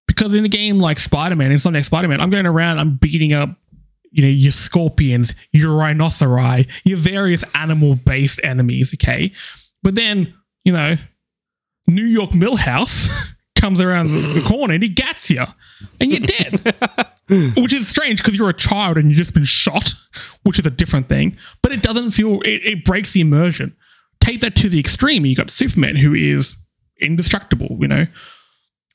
Because 0.07 0.33
in 0.33 0.45
a 0.45 0.49
game 0.49 0.79
like 0.79 0.99
Spider 0.99 1.35
Man, 1.35 1.51
Insomniac 1.51 1.83
Spider 1.85 2.07
Man, 2.07 2.21
I'm 2.21 2.29
going 2.29 2.45
around, 2.45 2.79
I'm 2.79 2.95
beating 2.95 3.33
up, 3.33 3.49
you 4.11 4.23
know, 4.23 4.29
your 4.29 4.51
scorpions, 4.51 5.35
your 5.51 5.77
rhinoceri, 5.77 6.67
your 6.83 6.97
various 6.97 7.43
animal 7.55 7.95
based 7.95 8.39
enemies, 8.43 8.95
okay? 8.95 9.31
But 9.83 9.95
then, 9.95 10.33
you 10.63 10.73
know, 10.73 10.95
New 11.87 12.05
York 12.05 12.31
Millhouse 12.31 13.33
comes 13.55 13.81
around 13.81 14.07
the 14.07 14.43
corner 14.47 14.73
and 14.73 14.83
he 14.83 14.89
gets 14.89 15.29
you 15.29 15.43
and 15.99 16.11
you're 16.11 16.21
dead. 16.21 16.75
which 17.57 17.73
is 17.73 17.87
strange 17.87 18.23
because 18.23 18.37
you're 18.37 18.49
a 18.49 18.53
child 18.53 18.97
and 18.97 19.09
you've 19.09 19.17
just 19.17 19.33
been 19.33 19.43
shot, 19.43 19.93
which 20.43 20.59
is 20.59 20.65
a 20.65 20.71
different 20.71 21.09
thing. 21.09 21.37
But 21.61 21.73
it 21.73 21.81
doesn't 21.81 22.11
feel, 22.11 22.41
it, 22.41 22.61
it 22.63 22.85
breaks 22.85 23.13
the 23.13 23.21
immersion. 23.21 23.75
Take 24.21 24.41
that 24.41 24.55
to 24.57 24.69
the 24.69 24.79
extreme. 24.79 25.25
You 25.25 25.35
got 25.35 25.49
Superman 25.49 25.95
who 25.95 26.13
is 26.13 26.55
indestructible, 26.99 27.77
you 27.79 27.87
know. 27.87 28.07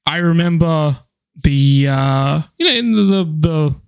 I 0.07 0.19
remember 0.19 0.97
the, 1.43 1.89
uh, 1.89 2.43
you 2.59 2.67
know, 2.67 2.73
in 2.73 2.93
the, 2.93 3.03
the, 3.03 3.25
the 3.25 3.81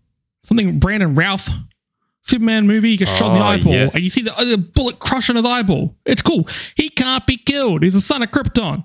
something 0.44 0.78
Brandon 0.78 1.14
Routh 1.14 1.48
Superman 2.22 2.66
movie. 2.66 2.90
He 2.90 2.96
gets 2.96 3.10
shot 3.16 3.28
in 3.28 3.34
the 3.34 3.40
Oh, 3.40 3.48
eyeball, 3.48 3.72
yes. 3.72 3.94
and 3.94 4.02
you 4.02 4.10
see 4.10 4.22
the, 4.22 4.36
uh, 4.38 4.44
the 4.44 4.56
bullet 4.58 4.98
crushing 4.98 5.36
his 5.36 5.44
eyeball. 5.44 5.96
It's 6.06 6.22
cool. 6.22 6.48
He 6.76 6.88
can't 6.88 7.26
be 7.26 7.36
killed. 7.36 7.82
He's 7.82 7.94
the 7.94 8.00
son 8.00 8.22
of 8.22 8.30
Krypton. 8.30 8.84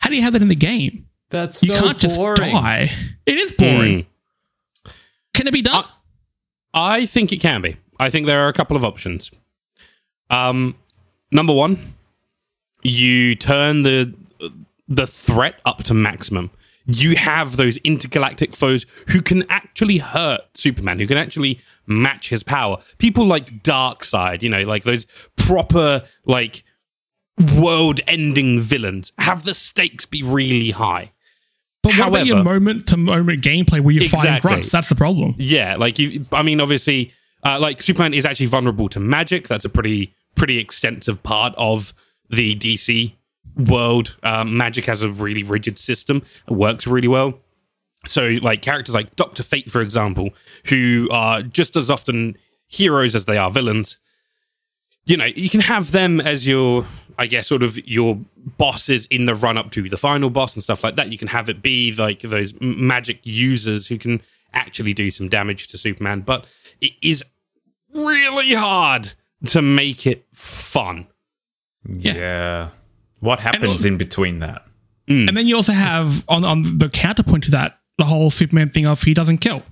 How 0.00 0.10
do 0.10 0.16
you 0.16 0.22
have 0.22 0.32
that 0.34 0.42
in 0.42 0.48
the 0.48 0.54
game? 0.54 1.06
That's 1.30 1.62
You 1.62 1.74
so 1.74 1.80
can't 1.82 1.98
just 1.98 2.18
die. 2.18 2.90
It 3.26 3.38
is 3.38 3.52
boring. 3.52 4.06
Hmm. 4.84 4.90
Can 5.34 5.46
it 5.46 5.52
be 5.52 5.62
done? 5.62 5.84
I 6.74 7.06
think 7.06 7.32
it 7.32 7.38
can 7.40 7.62
be. 7.62 7.76
I 7.98 8.10
think 8.10 8.26
there 8.26 8.40
are 8.44 8.48
a 8.48 8.52
couple 8.52 8.76
of 8.76 8.84
options. 8.84 9.30
Um, 10.30 10.74
number 11.30 11.52
one, 11.52 11.78
you 12.82 13.34
turn 13.34 13.82
the 13.82 14.14
the 14.88 15.06
threat 15.06 15.60
up 15.64 15.84
to 15.84 15.94
maximum. 15.94 16.50
You 16.92 17.16
have 17.16 17.56
those 17.56 17.76
intergalactic 17.78 18.56
foes 18.56 18.86
who 19.08 19.22
can 19.22 19.44
actually 19.50 19.98
hurt 19.98 20.40
Superman, 20.54 20.98
who 20.98 21.06
can 21.06 21.16
actually 21.16 21.60
match 21.86 22.28
his 22.28 22.42
power. 22.42 22.78
People 22.98 23.26
like 23.26 23.46
Darkseid, 23.62 24.42
you 24.42 24.48
know, 24.48 24.62
like 24.62 24.84
those 24.84 25.06
proper 25.36 26.02
like 26.24 26.64
world-ending 27.56 28.60
villains. 28.60 29.12
Have 29.18 29.44
the 29.44 29.54
stakes 29.54 30.06
be 30.06 30.22
really 30.22 30.70
high. 30.70 31.12
but 31.82 31.96
what 31.96 32.08
about 32.08 32.26
your 32.26 32.42
moment 32.42 32.88
to 32.88 32.96
moment 32.96 33.42
gameplay 33.42 33.80
where 33.80 33.94
you're 33.94 34.08
fighting 34.08 34.38
grunts? 34.40 34.70
That's 34.70 34.88
the 34.88 34.94
problem. 34.94 35.34
Yeah, 35.38 35.76
like 35.76 35.98
you. 35.98 36.26
I 36.32 36.42
mean, 36.42 36.60
obviously, 36.60 37.12
uh, 37.44 37.58
like 37.58 37.82
Superman 37.82 38.14
is 38.14 38.26
actually 38.26 38.46
vulnerable 38.46 38.88
to 38.90 39.00
magic. 39.00 39.48
That's 39.48 39.64
a 39.64 39.70
pretty 39.70 40.14
pretty 40.36 40.58
extensive 40.58 41.22
part 41.22 41.54
of 41.56 41.92
the 42.28 42.54
DC 42.56 43.14
world. 43.56 44.16
Um, 44.22 44.56
magic 44.56 44.84
has 44.86 45.02
a 45.02 45.10
really 45.10 45.42
rigid 45.42 45.78
system. 45.78 46.22
It 46.48 46.54
works 46.54 46.86
really 46.86 47.08
well. 47.08 47.38
So, 48.06 48.38
like 48.42 48.62
characters 48.62 48.94
like 48.94 49.14
Doctor 49.16 49.42
Fate, 49.42 49.70
for 49.70 49.80
example, 49.82 50.30
who 50.66 51.08
are 51.10 51.42
just 51.42 51.76
as 51.76 51.90
often 51.90 52.36
heroes 52.66 53.14
as 53.14 53.26
they 53.26 53.36
are 53.36 53.50
villains. 53.50 53.98
You 55.04 55.16
know, 55.16 55.26
you 55.26 55.50
can 55.50 55.60
have 55.60 55.92
them 55.92 56.20
as 56.20 56.46
your, 56.46 56.86
I 57.18 57.26
guess, 57.26 57.48
sort 57.48 57.62
of 57.62 57.76
your 57.86 58.18
bosses 58.58 59.06
in 59.06 59.26
the 59.26 59.34
run 59.34 59.58
up 59.58 59.70
to 59.72 59.88
the 59.88 59.96
final 59.96 60.30
boss 60.30 60.54
and 60.54 60.62
stuff 60.62 60.84
like 60.84 60.96
that. 60.96 61.10
You 61.10 61.18
can 61.18 61.28
have 61.28 61.48
it 61.48 61.62
be 61.62 61.92
like 61.92 62.20
those 62.20 62.58
magic 62.60 63.20
users 63.24 63.86
who 63.86 63.98
can 63.98 64.22
actually 64.54 64.94
do 64.94 65.10
some 65.10 65.28
damage 65.28 65.68
to 65.68 65.78
Superman, 65.78 66.20
but 66.20 66.46
it 66.80 66.92
is 67.02 67.24
really 67.92 68.54
hard 68.54 69.12
to 69.46 69.62
make 69.62 70.06
it 70.06 70.26
fun. 70.32 71.06
Yeah. 71.86 72.70
What 73.20 73.40
happens 73.40 73.84
in 73.84 73.96
between 73.98 74.40
that? 74.40 74.66
Hmm. 75.08 75.28
And 75.28 75.36
then 75.36 75.46
you 75.46 75.56
also 75.56 75.72
have 75.72 76.24
on 76.28 76.44
on 76.44 76.78
the 76.78 76.88
counterpoint 76.88 77.44
to 77.44 77.50
that 77.52 77.78
the 77.98 78.04
whole 78.04 78.30
Superman 78.30 78.70
thing 78.70 78.86
of 78.86 79.02
he 79.02 79.14
doesn't 79.14 79.38
kill. 79.38 79.62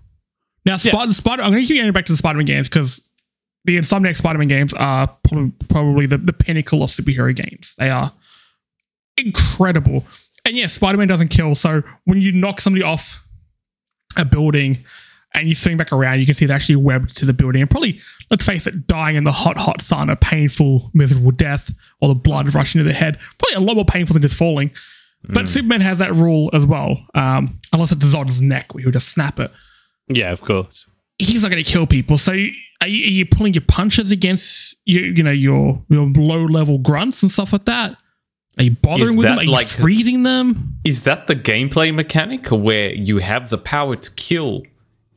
Now, 0.66 0.76
Spider, 0.76 1.12
Spider 1.12 1.42
I'm 1.42 1.50
going 1.50 1.62
to 1.62 1.66
keep 1.66 1.76
getting 1.76 1.92
back 1.92 2.06
to 2.06 2.12
the 2.12 2.18
Spider-Man 2.18 2.44
games 2.44 2.68
because 2.68 3.08
the 3.64 3.78
Insomniac 3.78 4.16
Spider-Man 4.16 4.48
games 4.48 4.74
are 4.74 5.06
probably, 5.22 5.52
probably 5.68 6.06
the, 6.06 6.18
the 6.18 6.32
pinnacle 6.32 6.82
of 6.82 6.90
superhero 6.90 7.34
games. 7.34 7.74
They 7.78 7.88
are 7.88 8.12
incredible. 9.16 10.04
And 10.44 10.56
yes, 10.56 10.74
Spider-Man 10.74 11.08
doesn't 11.08 11.28
kill. 11.28 11.54
So 11.54 11.82
when 12.04 12.20
you 12.20 12.32
knock 12.32 12.60
somebody 12.60 12.82
off 12.82 13.26
a 14.16 14.24
building 14.24 14.84
and 15.34 15.48
you 15.48 15.54
swing 15.54 15.76
back 15.76 15.92
around, 15.92 16.20
you 16.20 16.26
can 16.26 16.34
see 16.34 16.46
they're 16.46 16.56
actually 16.56 16.76
webbed 16.76 17.16
to 17.18 17.26
the 17.26 17.32
building. 17.32 17.60
And 17.60 17.70
probably, 17.70 18.00
let's 18.30 18.46
face 18.46 18.66
it, 18.66 18.86
dying 18.86 19.16
in 19.16 19.24
the 19.24 19.32
hot, 19.32 19.58
hot 19.58 19.80
sun, 19.80 20.10
a 20.10 20.16
painful, 20.16 20.90
miserable 20.94 21.30
death, 21.30 21.70
or 22.00 22.08
the 22.08 22.14
blood 22.14 22.54
rushing 22.54 22.78
to 22.80 22.84
the 22.84 22.92
head, 22.94 23.18
probably 23.38 23.56
a 23.56 23.60
lot 23.66 23.76
more 23.76 23.84
painful 23.84 24.14
than 24.14 24.22
just 24.22 24.36
falling. 24.36 24.70
But 25.30 25.48
Superman 25.48 25.80
has 25.80 25.98
that 25.98 26.14
rule 26.14 26.48
as 26.52 26.64
well, 26.64 27.04
um, 27.14 27.58
unless 27.72 27.92
it's 27.92 28.06
Zod's 28.06 28.40
neck, 28.40 28.72
where 28.72 28.82
he'll 28.82 28.92
just 28.92 29.08
snap 29.08 29.40
it. 29.40 29.50
Yeah, 30.08 30.30
of 30.32 30.40
course. 30.40 30.86
He's 31.18 31.42
not 31.42 31.50
going 31.50 31.62
to 31.62 31.70
kill 31.70 31.86
people. 31.86 32.16
So, 32.18 32.32
are 32.32 32.36
you, 32.36 32.52
are 32.80 32.86
you 32.86 33.26
pulling 33.26 33.52
your 33.52 33.64
punches 33.66 34.12
against 34.12 34.76
you, 34.84 35.00
you 35.00 35.22
know 35.24 35.32
your 35.32 35.84
your 35.90 36.06
low 36.06 36.44
level 36.44 36.78
grunts 36.78 37.22
and 37.22 37.30
stuff 37.32 37.52
like 37.52 37.64
that? 37.64 37.96
Are 38.58 38.64
you 38.64 38.70
bothering 38.70 39.10
Is 39.10 39.16
with 39.16 39.24
them? 39.24 39.38
Are 39.38 39.42
you 39.44 39.50
like- 39.50 39.66
freezing 39.66 40.22
them? 40.22 40.78
Is 40.84 41.02
that 41.02 41.26
the 41.26 41.34
gameplay 41.34 41.92
mechanic 41.94 42.46
where 42.48 42.92
you 42.94 43.18
have 43.18 43.50
the 43.50 43.58
power 43.58 43.96
to 43.96 44.10
kill 44.12 44.62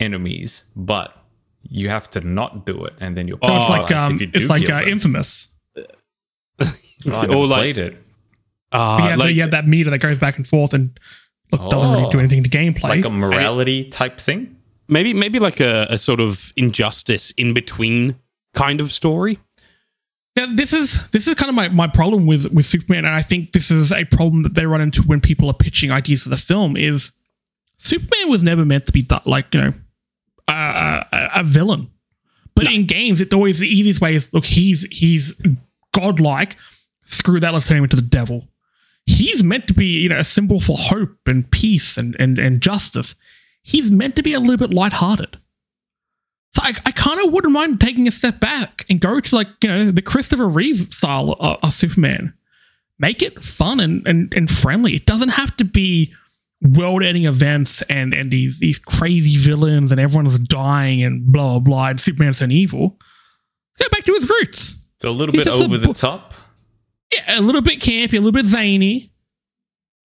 enemies, 0.02 0.64
but 0.76 1.16
you 1.62 1.88
have 1.88 2.10
to 2.10 2.20
not 2.20 2.66
do 2.66 2.84
it, 2.84 2.94
and 3.00 3.16
then 3.16 3.28
you're 3.28 3.38
No, 3.42 3.58
it's 3.58 3.68
like 3.68 3.90
um, 3.92 4.18
you 4.18 4.30
it's 4.34 4.48
like 4.50 4.68
uh, 4.68 4.82
infamous. 4.86 5.48
Oh, 7.04 7.10
I 7.18 7.22
never 7.22 7.34
or 7.34 7.46
like- 7.48 7.58
played 7.58 7.78
it. 7.78 7.96
Uh, 8.70 8.98
you, 9.02 9.08
have, 9.10 9.18
like, 9.18 9.34
you 9.34 9.40
have 9.42 9.50
that 9.50 9.66
meter 9.66 9.90
that 9.90 9.98
goes 9.98 10.18
back 10.18 10.36
and 10.38 10.46
forth 10.46 10.72
and 10.72 10.98
look, 11.50 11.68
doesn't 11.70 11.90
really 11.90 12.08
do 12.10 12.16
Oh. 12.16 12.20
anything 12.20 12.42
to 12.42 12.48
gameplay. 12.48 12.84
like 12.88 13.04
a 13.04 13.10
morality 13.10 13.84
type 13.84 14.18
thing. 14.20 14.56
maybe 14.88 15.12
maybe 15.12 15.38
like 15.38 15.60
a, 15.60 15.86
a 15.90 15.98
sort 15.98 16.20
of 16.20 16.52
injustice 16.56 17.32
in 17.32 17.52
between 17.54 18.16
kind 18.54 18.80
of 18.80 18.90
story. 18.92 19.38
Now, 20.36 20.46
this 20.54 20.72
is 20.72 21.10
this 21.10 21.26
is 21.28 21.34
kind 21.34 21.50
of 21.50 21.54
my, 21.54 21.68
my 21.68 21.86
problem 21.88 22.24
with 22.26 22.50
with 22.52 22.64
Superman, 22.64 23.04
and 23.04 23.14
I 23.14 23.20
think 23.20 23.52
this 23.52 23.70
is 23.70 23.92
a 23.92 24.04
problem 24.06 24.42
that 24.44 24.54
they 24.54 24.64
run 24.64 24.80
into 24.80 25.02
when 25.02 25.20
people 25.20 25.48
are 25.50 25.54
pitching 25.54 25.90
ideas 25.90 26.22
for 26.22 26.30
the 26.30 26.38
film. 26.38 26.76
Is 26.76 27.12
Superman 27.78 28.30
was 28.30 28.42
never 28.42 28.64
meant 28.64 28.86
to 28.86 28.92
be 28.92 29.02
th- 29.02 29.26
like 29.26 29.52
you 29.54 29.60
know 29.60 29.74
a, 30.52 31.08
a, 31.12 31.30
a 31.40 31.44
villain, 31.44 31.90
but 32.54 32.70
in 32.70 32.86
games, 32.86 33.20
it's 33.20 33.34
always 33.34 33.58
the 33.58 33.68
easiest 33.68 34.00
way 34.00 34.14
is 34.14 34.32
look 34.32 34.44
he's 34.44 34.84
he's 34.90 35.40
godlike. 35.92 36.56
Screw 37.04 37.40
that, 37.40 37.52
let's 37.52 37.68
turn 37.68 37.78
him 37.78 37.84
into 37.84 37.96
the 37.96 38.02
devil. 38.02 38.48
He's 39.06 39.42
meant 39.42 39.66
to 39.68 39.74
be 39.74 40.00
you 40.00 40.08
know 40.08 40.18
a 40.18 40.24
symbol 40.24 40.60
for 40.60 40.76
hope 40.78 41.16
and 41.26 41.50
peace 41.50 41.96
and 41.96 42.16
and 42.18 42.38
and 42.38 42.60
justice. 42.60 43.16
He's 43.62 43.90
meant 43.90 44.16
to 44.16 44.22
be 44.22 44.34
a 44.34 44.40
little 44.40 44.56
bit 44.56 44.74
lighthearted. 44.74 45.38
So 46.54 46.62
I, 46.62 46.72
I 46.84 46.90
kind 46.90 47.24
of 47.24 47.32
wouldn't 47.32 47.52
mind 47.52 47.80
taking 47.80 48.06
a 48.06 48.10
step 48.10 48.38
back 48.38 48.84
and 48.90 49.00
go 49.00 49.20
to 49.20 49.34
like 49.34 49.48
you 49.62 49.68
know 49.68 49.90
the 49.90 50.02
Christopher 50.02 50.48
Reeve 50.48 50.92
style 50.92 51.32
of, 51.40 51.58
of 51.62 51.72
Superman. 51.72 52.34
Make 52.98 53.22
it 53.22 53.40
fun 53.42 53.80
and, 53.80 54.06
and 54.06 54.32
and 54.34 54.50
friendly. 54.50 54.94
It 54.94 55.06
doesn't 55.06 55.30
have 55.30 55.56
to 55.56 55.64
be 55.64 56.14
world-ending 56.62 57.24
events 57.24 57.82
and 57.82 58.14
and 58.14 58.30
these 58.30 58.60
these 58.60 58.78
crazy 58.78 59.36
villains 59.36 59.90
and 59.90 60.00
everyone's 60.00 60.38
dying 60.38 61.02
and 61.02 61.26
blah 61.26 61.50
blah 61.50 61.58
blah 61.58 61.88
and 61.88 62.00
Superman's 62.00 62.40
an 62.40 62.52
evil. 62.52 62.98
Go 63.78 63.88
back 63.90 64.04
to 64.04 64.14
his 64.14 64.30
roots. 64.30 64.86
It's 64.96 65.04
a 65.04 65.10
little 65.10 65.32
bit 65.32 65.44
just 65.44 65.60
a 65.60 65.64
over 65.64 65.78
the 65.78 65.92
top. 65.92 66.34
Yeah, 67.12 67.40
a 67.40 67.42
little 67.42 67.62
bit 67.62 67.80
campy, 67.80 68.12
a 68.12 68.20
little 68.20 68.32
bit 68.32 68.46
zany, 68.46 69.10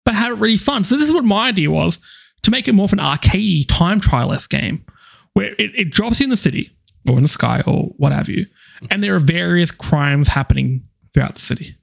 but 0.04 0.14
have 0.14 0.34
it 0.34 0.42
really 0.42 0.58
fun. 0.58 0.84
So 0.84 0.96
this 0.96 1.08
is 1.08 1.14
what 1.14 1.24
my 1.24 1.48
idea 1.48 1.72
was 1.72 2.00
to 2.44 2.52
make 2.52 2.68
it 2.68 2.74
more 2.74 2.86
of 2.86 2.94
an 2.94 3.00
arcade 3.00 3.70
time 3.70 4.00
trial 4.00 4.34
esque 4.34 4.50
game, 4.50 4.86
where 5.34 5.54
it, 5.58 5.72
it 5.76 5.90
drops 5.92 6.20
you 6.20 6.26
in 6.26 6.30
the 6.32 6.38
city 6.38 6.72
or 7.10 7.16
in 7.16 7.24
the 7.24 7.30
sky 7.30 7.64
or 7.66 7.94
what 7.98 8.12
have 8.12 8.28
you, 8.28 8.46
and 8.90 9.04
there 9.04 9.16
are 9.16 9.20
various 9.20 9.72
crimes 9.72 10.28
happening 10.28 10.84
throughout 11.14 11.36
the 11.36 11.42
city. 11.42 11.76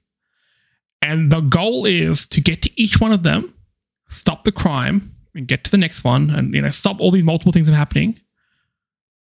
And 1.01 1.31
the 1.31 1.41
goal 1.41 1.85
is 1.85 2.27
to 2.27 2.41
get 2.41 2.61
to 2.63 2.81
each 2.81 3.01
one 3.01 3.11
of 3.11 3.23
them, 3.23 3.53
stop 4.09 4.43
the 4.43 4.51
crime, 4.51 5.15
and 5.35 5.47
get 5.47 5.63
to 5.63 5.71
the 5.71 5.77
next 5.77 6.03
one, 6.03 6.29
and 6.29 6.53
you 6.53 6.61
know 6.61 6.69
stop 6.69 6.99
all 6.99 7.11
these 7.11 7.23
multiple 7.23 7.51
things 7.51 7.67
from 7.67 7.75
happening 7.75 8.19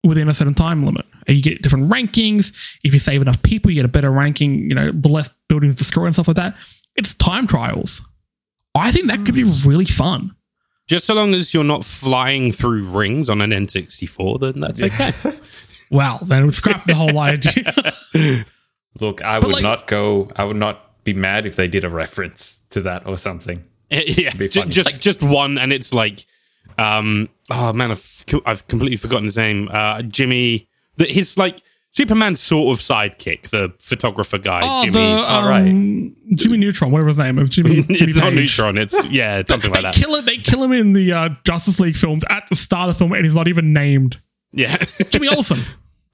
within 0.04 0.30
a 0.30 0.34
certain 0.34 0.54
time 0.54 0.86
limit. 0.86 1.06
And 1.28 1.36
you 1.36 1.44
get 1.44 1.62
different 1.62 1.92
rankings. 1.92 2.78
If 2.84 2.94
you 2.94 3.00
save 3.00 3.22
enough 3.22 3.42
people, 3.44 3.72
you 3.72 3.76
get 3.76 3.86
a 3.86 3.92
better 3.92 4.12
ranking. 4.12 4.70
You 4.70 4.76
know, 4.76 4.92
the 4.92 5.10
less 5.10 5.30
buildings 5.50 5.76
destroyed 5.76 6.08
and 6.08 6.16
stuff 6.16 6.28
like 6.30 6.38
that. 6.38 6.56
It's 6.96 7.14
time 7.14 7.46
trials. 7.48 8.02
I 8.76 8.92
think 8.92 9.08
that 9.08 9.26
could 9.26 9.36
be 9.36 9.44
hmm. 9.44 9.70
really 9.70 9.86
fun. 9.86 10.36
Just 10.88 11.06
so 11.06 11.16
long 11.16 11.34
as 11.34 11.54
you're 11.54 11.66
not 11.66 11.84
flying 11.84 12.54
through 12.54 12.84
rings 12.84 13.30
on 13.30 13.42
an 13.42 13.52
N64, 13.52 14.40
then 14.40 14.60
that's 14.62 14.82
okay. 14.82 15.14
Wow, 15.90 16.20
then 16.22 16.42
it 16.42 16.46
would 16.46 16.54
scrap 16.54 16.86
the 16.86 16.96
whole 16.96 17.18
idea. 17.18 17.74
Look, 19.00 19.24
I 19.24 19.40
But, 19.40 19.48
would 19.48 19.56
like- 19.56 19.64
not 19.64 19.88
go. 19.88 20.30
I 20.36 20.44
would 20.44 20.58
not 20.58 21.04
be 21.04 21.14
mad 21.14 21.46
if 21.46 21.56
they 21.56 21.70
did 21.70 21.86
a 21.86 21.90
reference 21.90 22.66
to 22.72 22.82
that 22.82 23.08
or 23.08 23.18
something. 23.18 23.64
yeah, 23.90 24.34
Be 24.34 24.48
ju- 24.48 24.66
just 24.66 25.00
just 25.00 25.24
one, 25.24 25.58
and 25.58 25.72
it's 25.72 25.94
like, 25.94 26.26
um, 26.78 27.30
oh 27.50 27.72
man, 27.74 27.92
I've, 27.92 28.26
I've 28.46 28.68
completely 28.68 28.98
forgotten 28.98 29.26
his 29.26 29.38
name. 29.38 29.70
Uh, 29.72 30.02
Jimmy, 30.02 30.68
the, 30.96 31.06
his 31.06 31.38
like 31.38 31.62
Superman's 31.92 32.42
sort 32.42 32.76
of 32.78 32.82
sidekick, 32.84 33.50
the 33.50 33.74
photographer 33.80 34.38
guy, 34.38 34.60
oh, 34.64 34.84
Jimmy. 34.84 34.94
the 34.94 35.34
um, 35.34 35.46
right. 35.48 36.38
Jimmy 36.38 36.58
Neutron, 36.58 36.92
whatever 36.92 37.08
his 37.08 37.18
name 37.18 37.40
is, 37.40 37.50
Jimmy. 37.50 37.76
Jimmy 37.82 37.96
it's 38.00 38.18
not 38.18 38.34
Neutron. 38.34 38.78
It's 38.78 38.96
yeah, 39.10 39.42
something 39.48 39.72
They 39.72 39.82
like 39.82 39.94
that. 39.96 40.02
kill 40.04 40.14
it. 40.16 40.26
They 40.26 40.38
kill 40.38 40.64
him 40.64 40.74
in 40.74 40.94
the 40.94 41.14
uh, 41.14 41.30
Justice 41.46 41.80
League 41.80 41.96
films 41.96 42.24
at 42.30 42.48
the 42.50 42.56
start 42.56 42.90
of 42.90 42.96
the 42.96 43.00
film, 43.00 43.14
and 43.14 43.24
he's 43.26 43.36
not 43.36 43.48
even 43.48 43.74
named. 43.74 44.22
Yeah, 44.52 44.78
Jimmy 45.10 45.30
Olsen. 45.30 45.60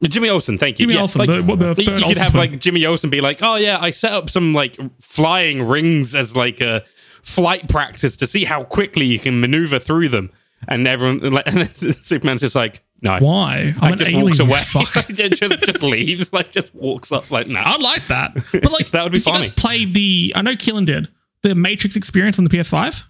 Jimmy 0.03 0.29
Olsen. 0.29 0.57
Thank 0.57 0.79
you. 0.79 0.83
Jimmy 0.83 0.95
yeah, 0.95 1.01
Olsen, 1.01 1.19
like- 1.19 1.29
the, 1.29 1.41
what, 1.41 1.59
the 1.59 1.69
you 1.69 1.73
third 1.75 1.79
you 1.79 1.91
could 1.93 2.03
Olsen 2.03 2.23
have 2.23 2.35
like 2.35 2.59
Jimmy 2.59 2.85
Olsen 2.85 3.09
be 3.09 3.21
like, 3.21 3.39
"Oh 3.41 3.55
yeah, 3.55 3.77
I 3.79 3.91
set 3.91 4.11
up 4.11 4.29
some 4.29 4.53
like 4.53 4.77
flying 5.01 5.63
rings 5.67 6.13
as 6.13 6.35
like 6.35 6.61
a 6.61 6.83
flight 7.23 7.67
practice 7.67 8.15
to 8.17 8.27
see 8.27 8.43
how 8.43 8.63
quickly 8.63 9.05
you 9.05 9.19
can 9.19 9.39
maneuver 9.41 9.79
through 9.79 10.09
them." 10.09 10.31
And 10.67 10.87
everyone, 10.87 11.21
and 11.45 11.57
then 11.57 11.65
Superman's 11.65 12.39
just 12.41 12.55
like, 12.55 12.81
"No, 13.01 13.17
Why? 13.19 13.73
I'm 13.81 13.81
like 13.81 13.91
an 13.93 13.97
just 13.97 14.11
alien. 14.11 14.25
walks 14.25 14.39
away, 14.39 14.59
fuck. 14.59 15.07
just 15.09 15.59
just 15.61 15.83
leaves, 15.83 16.31
like 16.31 16.51
just 16.51 16.73
walks 16.73 17.11
up, 17.11 17.29
like, 17.31 17.47
no." 17.47 17.59
I'd 17.63 17.81
like 17.81 18.05
that. 18.07 18.33
But 18.53 18.71
like, 18.71 18.91
That 18.91 19.03
would 19.03 19.11
be 19.11 19.17
did 19.19 19.25
you 19.25 19.31
guys 19.33 19.41
funny. 19.47 19.51
play 19.55 19.85
the? 19.85 20.33
I 20.35 20.41
know 20.41 20.53
Keelan 20.53 20.85
did 20.85 21.09
the 21.41 21.53
Matrix 21.55 21.95
experience 21.97 22.37
on 22.39 22.45
the 22.45 22.49
PS5. 22.49 23.03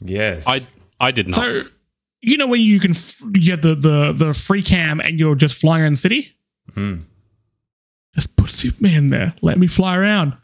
Yes. 0.00 0.46
I 0.48 0.58
I 0.98 1.10
did 1.12 1.26
not. 1.28 1.36
So 1.36 1.62
you 2.22 2.36
know 2.38 2.48
when 2.48 2.60
you 2.60 2.80
can 2.80 2.90
f- 2.90 3.20
you 3.20 3.40
get 3.40 3.62
the 3.62 3.74
the 3.76 4.12
the 4.12 4.34
free 4.34 4.62
cam 4.62 4.98
and 5.00 5.20
you're 5.20 5.36
just 5.36 5.60
flying 5.60 5.82
around 5.84 5.92
the 5.92 5.96
city. 5.98 6.36
Hmm. 6.74 6.96
Just 8.16 8.34
put 8.36 8.50
Superman 8.50 9.08
there. 9.08 9.34
Let 9.42 9.58
me 9.58 9.66
fly 9.68 9.96
around. 9.96 10.36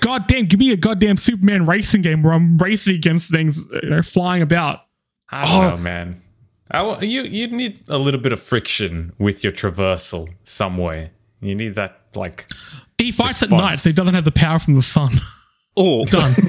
God 0.00 0.26
damn, 0.28 0.46
give 0.46 0.58
me 0.60 0.72
a 0.72 0.76
goddamn 0.76 1.16
Superman 1.18 1.66
racing 1.66 2.02
game 2.02 2.22
where 2.22 2.32
I'm 2.32 2.56
racing 2.58 2.94
against 2.94 3.30
things, 3.30 3.60
you 3.82 3.90
know, 3.90 4.02
flying 4.02 4.40
about. 4.42 4.80
I 5.30 5.44
don't 5.44 5.64
Oh. 5.64 5.76
know, 5.76 5.82
man. 5.82 6.22
I 6.70 6.82
wa- 6.82 7.00
you 7.00 7.22
you 7.22 7.48
need 7.48 7.80
a 7.88 7.98
little 7.98 8.20
bit 8.20 8.32
of 8.32 8.40
friction 8.42 9.12
with 9.18 9.42
your 9.44 9.52
traversal 9.52 10.28
somewhere. 10.44 11.10
You 11.40 11.54
need 11.54 11.74
that 11.76 12.00
like 12.14 12.46
He 12.98 13.12
fights 13.12 13.42
at 13.42 13.50
night, 13.50 13.78
so 13.78 13.90
he 13.90 13.94
doesn't 13.94 14.14
have 14.14 14.24
the 14.24 14.32
power 14.32 14.58
from 14.58 14.74
the 14.74 14.82
sun. 14.82 15.12
Or 15.74 16.04
Done. 16.18 16.34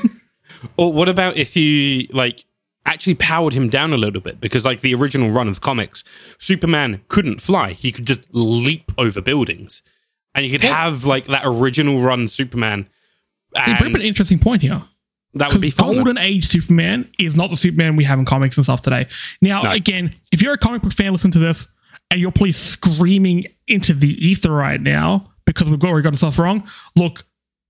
Or 0.75 0.91
what 0.91 1.07
about 1.07 1.37
if 1.37 1.55
you 1.55 2.05
like 2.11 2.43
actually 2.85 3.15
powered 3.15 3.53
him 3.53 3.69
down 3.69 3.93
a 3.93 3.97
little 3.97 4.19
bit? 4.19 4.41
Because 4.41 4.65
like 4.65 4.81
the 4.81 4.93
original 4.93 5.29
run 5.29 5.47
of 5.47 5.61
comics, 5.61 6.03
Superman 6.37 6.99
couldn't 7.07 7.41
fly; 7.41 7.71
he 7.71 7.93
could 7.93 8.05
just 8.05 8.27
leap 8.33 8.91
over 8.97 9.21
buildings, 9.21 9.81
and 10.35 10.45
you 10.45 10.51
could 10.51 10.67
have 10.67 11.05
like 11.05 11.25
that 11.27 11.43
original 11.45 12.01
run 12.01 12.27
Superman. 12.27 12.87
They 13.53 13.73
bring 13.79 13.91
up 13.93 13.99
an 13.99 14.05
interesting 14.05 14.39
point 14.39 14.61
here. 14.61 14.81
that 15.35 15.51
would 15.51 15.61
be 15.61 15.67
Because 15.69 15.85
fun. 15.85 15.95
Golden 15.95 16.17
Age 16.17 16.45
Superman 16.45 17.07
is 17.19 17.35
not 17.35 17.49
the 17.49 17.55
Superman 17.55 17.95
we 17.95 18.03
have 18.03 18.19
in 18.19 18.25
comics 18.25 18.57
and 18.57 18.63
stuff 18.65 18.81
today. 18.81 19.07
Now, 19.41 19.63
No. 19.63 19.71
again, 19.71 20.13
if 20.31 20.41
you're 20.41 20.53
a 20.53 20.57
comic 20.57 20.81
book 20.81 20.93
fan, 20.93 21.11
listen 21.11 21.31
to 21.31 21.39
this, 21.39 21.67
and 22.11 22.19
you're 22.19 22.31
probably 22.31 22.51
screaming 22.51 23.43
into 23.67 23.93
the 23.93 24.09
ether 24.25 24.51
right 24.51 24.81
now 24.81 25.25
because 25.45 25.69
we've 25.69 25.83
already 25.83 25.95
we 25.97 26.01
got 26.03 26.17
stuff 26.17 26.39
wrong. 26.39 26.67
Look, 26.95 27.23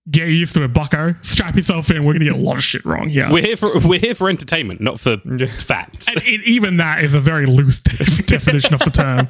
get 0.10 0.28
used 0.30 0.56
to 0.56 0.64
it, 0.64 0.74
Bucko. 0.74 1.14
Strap 1.22 1.56
yourself 1.56 1.92
in. 1.92 2.06
We're 2.06 2.14
gonna 2.14 2.26
get 2.26 2.34
a 2.34 2.38
lot 2.38 2.56
of 2.58 2.64
shit 2.64 2.86
wrong 2.86 3.10
here. 3.10 3.30
We're 3.30 3.44
here 3.44 3.58
for 3.58 3.78
we're 3.80 4.00
here 4.00 4.16
for 4.16 4.30
entertainment, 4.30 4.80
not 4.82 5.00
for 5.00 5.18
facts. 5.58 6.08
and 6.08 6.24
it, 6.26 6.42
even 6.46 6.78
that 6.78 7.04
is 7.04 7.14
a 7.14 7.20
very 7.20 7.46
loose 7.46 7.80
definition 7.82 8.74
of 8.74 8.80
the 8.80 8.92
term. 8.92 9.28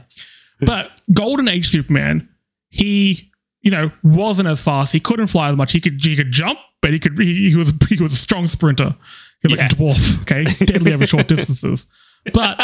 But 0.62 0.92
Golden 1.14 1.48
Age 1.48 1.68
Superman, 1.70 2.30
he, 2.70 3.32
you 3.62 3.72
know, 3.72 3.92
wasn't 4.04 4.48
as 4.48 4.62
fast. 4.62 4.94
He 4.94 5.00
couldn't 5.00 5.28
fly 5.28 5.50
as 5.50 5.56
much. 5.56 5.72
He 5.72 5.82
could 5.82 6.04
he 6.04 6.16
could 6.16 6.32
jump, 6.32 6.60
but 6.82 6.94
he 6.94 7.00
could 7.00 7.18
he, 7.18 7.50
he 7.50 7.56
was 7.56 7.74
he 7.90 8.02
was 8.02 8.14
a 8.14 8.18
strong 8.18 8.48
sprinter. 8.48 8.96
He 9.42 9.48
was 9.48 9.58
like 9.58 9.72
a 9.72 9.76
dwarf, 9.76 10.22
okay, 10.24 10.44
deadly 10.66 10.94
over 10.94 11.06
short 11.06 11.28
distances. 11.28 11.88
But 12.34 12.58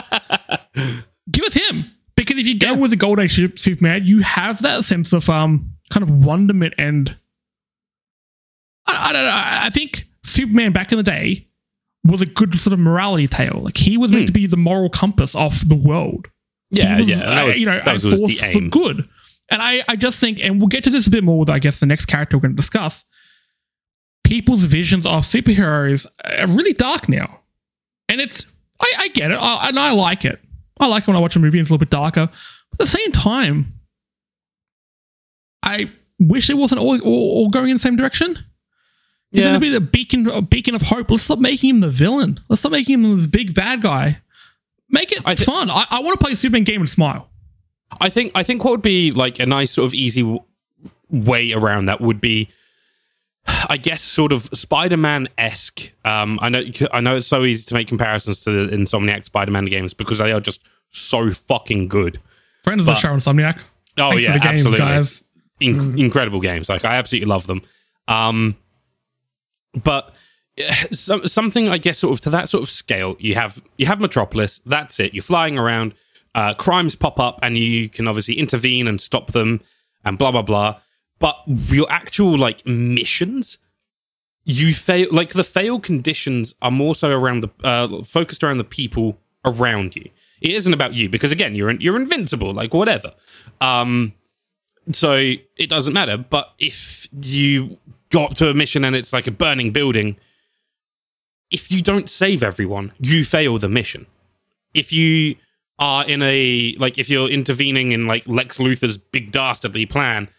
give 1.31 1.45
us 1.45 1.53
him 1.53 1.91
because 2.15 2.37
if 2.37 2.47
you 2.47 2.57
go 2.57 2.75
with 2.75 2.91
the 2.91 2.97
Golden 2.97 3.25
Age 3.25 3.59
Superman, 3.59 4.05
you 4.05 4.19
have 4.21 4.61
that 4.61 4.83
sense 4.83 5.13
of 5.13 5.29
um 5.29 5.71
kind 5.89 6.03
of 6.03 6.25
wonderment 6.25 6.73
and 6.77 7.15
I, 8.87 9.09
I 9.09 9.13
don't 9.13 9.23
know. 9.23 9.31
I 9.33 9.69
think 9.69 10.07
Superman 10.23 10.71
back 10.71 10.91
in 10.91 10.97
the 10.97 11.03
day 11.03 11.47
was 12.03 12.21
a 12.21 12.25
good 12.25 12.53
sort 12.55 12.73
of 12.73 12.79
morality 12.79 13.27
tale. 13.27 13.59
Like 13.61 13.77
he 13.77 13.97
was 13.97 14.11
meant 14.11 14.27
to 14.27 14.33
be 14.33 14.45
the 14.45 14.57
moral 14.57 14.89
compass 14.89 15.35
of 15.35 15.67
the 15.67 15.75
world. 15.75 16.27
yeah, 16.69 16.97
was, 16.97 17.09
yeah, 17.09 17.17
that 17.17 17.43
uh, 17.43 17.47
you 17.47 17.65
know, 17.65 17.81
that 17.83 17.93
was, 17.93 18.05
a 18.05 18.09
was 18.09 18.19
force 18.19 18.51
for 18.51 18.61
good. 18.61 19.09
And 19.49 19.61
I, 19.61 19.81
I 19.87 19.95
just 19.95 20.19
think, 20.19 20.43
and 20.43 20.59
we'll 20.59 20.67
get 20.69 20.83
to 20.85 20.89
this 20.89 21.05
a 21.07 21.11
bit 21.11 21.23
more 21.23 21.37
with, 21.39 21.49
I 21.49 21.59
guess, 21.59 21.79
the 21.79 21.85
next 21.85 22.07
character 22.07 22.35
we're 22.37 22.41
going 22.41 22.53
to 22.53 22.55
discuss. 22.57 23.05
People's 24.23 24.63
visions 24.63 25.05
of 25.05 25.21
superheroes 25.23 26.07
are 26.23 26.47
really 26.47 26.73
dark 26.73 27.07
now, 27.07 27.41
and 28.09 28.19
it's 28.19 28.45
I, 28.81 28.91
I 29.01 29.07
get 29.09 29.29
it, 29.31 29.35
I, 29.35 29.69
and 29.69 29.77
I 29.79 29.91
like 29.91 30.25
it. 30.25 30.39
I 30.79 30.87
like 30.87 31.03
it 31.03 31.07
when 31.07 31.15
I 31.15 31.19
watch 31.19 31.35
a 31.35 31.39
movie 31.39 31.59
and 31.59 31.63
it's 31.63 31.69
a 31.69 31.73
little 31.73 31.85
bit 31.85 31.91
darker. 31.91 32.25
But 32.71 32.73
at 32.73 32.77
the 32.79 32.87
same 32.87 33.11
time, 33.11 33.73
I 35.63 35.89
wish 36.19 36.49
it 36.49 36.55
wasn't 36.57 36.81
all, 36.81 36.99
all, 37.01 37.31
all 37.37 37.49
going 37.49 37.69
in 37.69 37.75
the 37.75 37.79
same 37.79 37.95
direction. 37.95 38.31
If 38.31 39.39
Yeah. 39.39 39.43
going 39.43 39.53
to 39.55 39.59
be 39.59 39.69
the 39.69 39.81
beacon, 39.81 40.27
a 40.27 40.41
beacon 40.41 40.75
of 40.75 40.81
hope. 40.81 41.11
Let's 41.11 41.23
stop 41.23 41.39
making 41.39 41.69
him 41.69 41.79
the 41.81 41.89
villain. 41.89 42.39
Let's 42.49 42.61
stop 42.61 42.71
making 42.71 42.95
him 43.03 43.15
this 43.15 43.27
big 43.27 43.53
bad 43.53 43.81
guy. 43.81 44.19
Make 44.89 45.11
it 45.11 45.19
I 45.25 45.35
thi- 45.35 45.45
fun. 45.45 45.69
I, 45.69 45.85
I 45.89 46.01
want 46.01 46.19
to 46.19 46.23
play 46.25 46.35
Superman 46.35 46.63
game 46.63 46.81
and 46.81 46.89
smile. 46.89 47.29
I 48.01 48.09
think 48.09 48.31
I 48.35 48.43
think 48.43 48.63
what 48.63 48.71
would 48.71 48.81
be 48.81 49.11
like 49.11 49.39
a 49.39 49.45
nice 49.45 49.71
sort 49.71 49.85
of 49.85 49.93
easy 49.93 50.21
w- 50.21 50.41
way 51.09 51.53
around 51.53 51.85
that 51.85 52.01
would 52.01 52.19
be, 52.19 52.49
I 53.69 53.77
guess, 53.77 54.01
sort 54.01 54.31
of 54.33 54.43
Spider-Man 54.53 55.27
esque. 55.37 55.91
Um, 56.03 56.39
I 56.41 56.49
know 56.49 56.63
I 56.91 56.99
know 56.99 57.15
it's 57.17 57.27
so 57.27 57.43
easy 57.43 57.65
to 57.67 57.73
make 57.73 57.87
comparisons 57.87 58.41
to 58.41 58.51
the 58.67 58.75
Insomniac 58.75 59.23
Spider-Man 59.23 59.65
games 59.65 59.93
because 59.93 60.17
they 60.17 60.31
are 60.31 60.39
just 60.41 60.61
so 60.89 61.29
fucking 61.29 61.87
good. 61.87 62.19
Friends 62.63 62.81
of 62.81 62.85
the 62.87 62.95
show, 62.95 63.09
Insomniac. 63.09 63.63
Oh 63.97 64.09
Thanks 64.09 64.23
yeah, 64.23 64.33
for 64.33 64.39
the 64.39 64.43
games, 64.43 64.65
absolutely. 64.65 64.79
guys. 64.79 65.23
In- 65.59 65.99
incredible 65.99 66.41
games. 66.41 66.67
Like 66.67 66.83
I 66.83 66.95
absolutely 66.95 67.27
love 67.27 67.47
them. 67.47 67.61
Um, 68.07 68.55
but 69.83 70.13
eh, 70.57 70.73
some, 70.91 71.27
something 71.27 71.69
I 71.69 71.77
guess 71.77 71.99
sort 71.99 72.13
of 72.17 72.21
to 72.21 72.29
that 72.31 72.49
sort 72.49 72.63
of 72.63 72.69
scale, 72.69 73.15
you 73.19 73.35
have 73.35 73.61
you 73.77 73.85
have 73.85 73.99
Metropolis. 74.01 74.59
That's 74.65 74.99
it. 74.99 75.13
You're 75.13 75.23
flying 75.23 75.57
around. 75.57 75.93
Uh, 76.35 76.53
crimes 76.53 76.95
pop 76.95 77.17
up, 77.17 77.39
and 77.41 77.57
you 77.57 77.89
can 77.89 78.07
obviously 78.07 78.37
intervene 78.37 78.87
and 78.87 78.99
stop 78.99 79.31
them, 79.31 79.61
and 80.03 80.17
blah 80.17 80.31
blah 80.31 80.41
blah. 80.41 80.75
But 81.17 81.37
your 81.47 81.89
actual 81.89 82.37
like 82.37 82.67
missions, 82.67 83.57
you 84.43 84.73
fail. 84.73 85.07
Like 85.11 85.29
the 85.29 85.45
fail 85.45 85.79
conditions 85.79 86.53
are 86.61 86.71
more 86.71 86.93
so 86.93 87.09
around 87.09 87.39
the 87.39 87.49
uh, 87.63 88.03
focused 88.03 88.43
around 88.43 88.57
the 88.57 88.65
people 88.65 89.17
around 89.45 89.95
you. 89.95 90.09
It 90.41 90.51
isn't 90.51 90.73
about 90.73 90.93
you 90.93 91.07
because 91.07 91.31
again, 91.31 91.55
you're 91.55 91.71
you're 91.71 91.95
invincible. 91.95 92.53
Like 92.53 92.73
whatever. 92.73 93.13
Um, 93.61 94.13
so 94.91 95.13
it 95.15 95.69
doesn't 95.69 95.93
matter. 95.93 96.17
But 96.17 96.53
if 96.59 97.07
you 97.13 97.77
got 98.09 98.35
to 98.37 98.49
a 98.49 98.53
mission 98.53 98.83
and 98.83 98.95
it's 98.95 99.13
like 99.13 99.27
a 99.27 99.31
burning 99.31 99.71
building, 99.71 100.17
if 101.49 101.71
you 101.71 101.81
don't 101.81 102.09
save 102.09 102.43
everyone, 102.43 102.91
you 102.99 103.23
fail 103.23 103.57
the 103.57 103.69
mission. 103.69 104.05
If 104.73 104.91
you 104.91 105.37
are 105.79 106.05
in 106.05 106.21
a 106.21 106.75
like 106.79 106.97
if 106.97 107.09
you're 107.09 107.29
intervening 107.29 107.91
in 107.91 108.07
like 108.07 108.27
Lex 108.27 108.57
Luthor's 108.59 108.97
big 108.97 109.31
dastardly 109.31 109.85
plan 109.85 110.29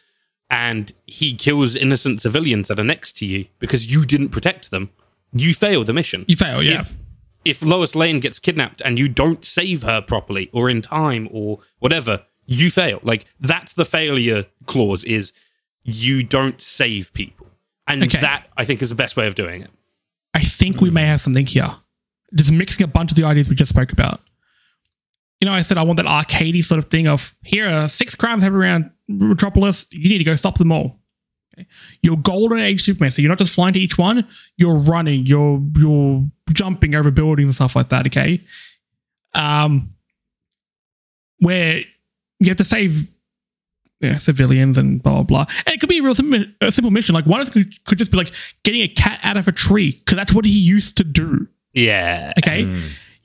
and 0.49 0.93
he 1.07 1.35
kills 1.35 1.77
innocent 1.77 2.23
civilians 2.23 2.69
that 2.69 2.79
are 2.81 2.85
next 2.85 3.17
to 3.19 3.27
you 3.27 3.47
because 3.59 3.93
you 3.93 4.05
didn't 4.05 4.31
protect 4.31 4.71
them, 4.71 4.91
you 5.33 5.53
fail 5.53 5.85
the 5.85 5.93
mission 5.93 6.25
You 6.29 6.37
fail, 6.37 6.63
yeah. 6.63 6.81
if 6.81 6.97
if 7.45 7.63
Lois 7.63 7.95
Lane 7.95 8.19
gets 8.21 8.39
kidnapped 8.39 8.81
and 8.85 8.99
you 8.99 9.09
don't 9.09 9.45
save 9.45 9.83
her 9.83 10.01
properly 10.01 10.49
or 10.53 10.69
in 10.71 10.83
time 10.83 11.29
or 11.31 11.61
whatever, 11.79 12.25
you 12.47 12.71
fail. 12.71 12.99
Like 13.03 13.25
that's 13.41 13.75
the 13.75 13.85
failure 13.85 14.45
clause 14.67 15.05
is 15.05 15.33
you 15.85 16.23
don't 16.23 16.61
save 16.61 17.13
people. 17.13 17.47
And 17.87 18.03
Okay. 18.03 18.19
that 18.21 18.47
I 18.57 18.65
think 18.65 18.83
is 18.83 18.89
the 18.89 18.97
best 18.97 19.17
way 19.17 19.27
of 19.29 19.35
doing 19.37 19.63
it. 19.63 19.71
I 20.35 20.41
think 20.41 20.81
we 20.81 20.91
may 20.91 21.07
have 21.07 21.21
something 21.21 21.47
here. 21.47 21.77
Just 22.35 22.51
mixing 22.53 22.83
a 22.83 22.89
bunch 22.89 23.13
of 23.13 23.17
the 23.17 23.23
ideas 23.25 23.49
we 23.49 23.55
just 23.55 23.69
spoke 23.71 23.93
about. 23.93 24.21
You 25.41 25.47
know, 25.47 25.53
I 25.53 25.63
said 25.63 25.77
I 25.79 25.83
want 25.83 25.99
that 25.99 26.07
arcadey 26.07 26.65
sort 26.65 26.79
of 26.79 26.87
thing 26.87 27.07
of 27.07 27.35
here 27.43 27.69
are 27.69 27.89
six 27.89 28.15
crimes 28.15 28.43
happening 28.43 28.63
around 28.63 28.91
Metropolis. 29.09 29.87
You 29.93 30.09
need 30.09 30.19
to 30.19 30.25
go 30.25 30.35
stop 30.35 30.57
them 30.59 30.73
all. 30.73 30.99
Okay. 31.55 31.69
You're 32.03 32.17
golden 32.17 32.59
age 32.59 32.83
Superman, 32.83 33.13
so 33.13 33.23
you're 33.23 33.29
not 33.29 33.39
just 33.39 33.55
flying 33.55 33.75
to 33.75 33.81
each 33.81 33.99
one. 33.99 34.27
You're 34.57 34.77
running. 34.77 35.27
You're 35.27 35.63
you're 35.77 36.25
jumping 36.53 36.95
over 36.95 37.11
buildings 37.11 37.49
and 37.49 37.55
stuff 37.55 37.77
like 37.77 37.91
that. 37.91 38.07
Okay. 38.07 38.41
Um, 39.35 39.95
where 41.41 41.83
you 42.41 42.49
have 42.49 42.57
to 42.57 42.65
save 42.65 43.11
you 44.01 44.11
know, 44.11 44.17
civilians 44.17 44.79
and 44.79 45.03
blah 45.03 45.15
blah 45.15 45.23
blah. 45.23 45.47
And 45.67 45.75
it 45.75 45.81
could 45.81 45.89
be 45.89 45.99
a 45.99 46.03
real 46.03 46.15
sim- 46.15 46.55
a 46.61 46.71
simple 46.71 46.91
mission. 46.91 47.15
Like 47.15 47.27
one 47.27 47.41
of 47.41 47.51
them 47.51 47.63
could, 47.65 47.85
could 47.85 47.99
just 47.99 48.11
be 48.11 48.17
like 48.17 48.33
getting 48.63 48.83
a 48.83 48.89
cat 48.89 49.21
out 49.23 49.37
of 49.37 49.49
a 49.49 49.53
tree 49.53 49.93
because 49.93 50.17
that's 50.17 50.33
what 50.33 50.45
he 50.45 50.59
used 50.59 50.97
to 50.99 51.05
do. 51.05 51.47
Yeah. 51.73 52.33
Okay, 52.39 52.65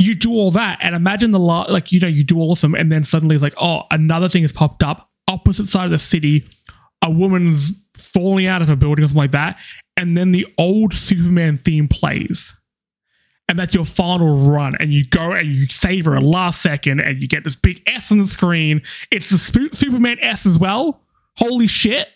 you 0.01 0.15
do 0.15 0.31
all 0.31 0.51
that, 0.51 0.79
and 0.81 0.95
imagine 0.95 1.31
the 1.31 1.39
la- 1.39 1.67
like 1.69 1.91
you 1.91 1.99
know 1.99 2.07
you 2.07 2.23
do 2.23 2.39
all 2.39 2.51
of 2.51 2.61
them, 2.61 2.75
and 2.75 2.91
then 2.91 3.03
suddenly 3.03 3.35
it's 3.35 3.43
like 3.43 3.53
oh 3.59 3.83
another 3.91 4.29
thing 4.29 4.41
has 4.43 4.51
popped 4.51 4.83
up 4.83 5.09
opposite 5.27 5.65
side 5.65 5.85
of 5.85 5.91
the 5.91 5.97
city. 5.97 6.45
A 7.03 7.09
woman's 7.09 7.71
falling 7.97 8.45
out 8.45 8.61
of 8.61 8.69
a 8.69 8.75
building 8.75 9.03
or 9.03 9.07
something 9.07 9.21
like 9.21 9.31
that, 9.31 9.59
and 9.97 10.15
then 10.15 10.31
the 10.31 10.47
old 10.57 10.93
Superman 10.93 11.57
theme 11.57 11.87
plays. 11.87 12.55
And 13.49 13.59
that's 13.59 13.75
your 13.75 13.85
final 13.85 14.49
run, 14.49 14.75
and 14.79 14.93
you 14.93 15.05
go 15.05 15.33
and 15.33 15.47
you 15.47 15.65
save 15.67 16.05
her 16.05 16.15
a 16.15 16.21
last 16.21 16.61
second, 16.61 17.01
and 17.01 17.21
you 17.21 17.27
get 17.27 17.43
this 17.43 17.55
big 17.55 17.81
S 17.85 18.11
on 18.11 18.19
the 18.19 18.27
screen. 18.27 18.81
It's 19.11 19.29
the 19.29 19.37
Sp- 19.37 19.73
Superman 19.73 20.19
S 20.21 20.45
as 20.45 20.57
well. 20.57 21.01
Holy 21.37 21.67
shit! 21.67 22.07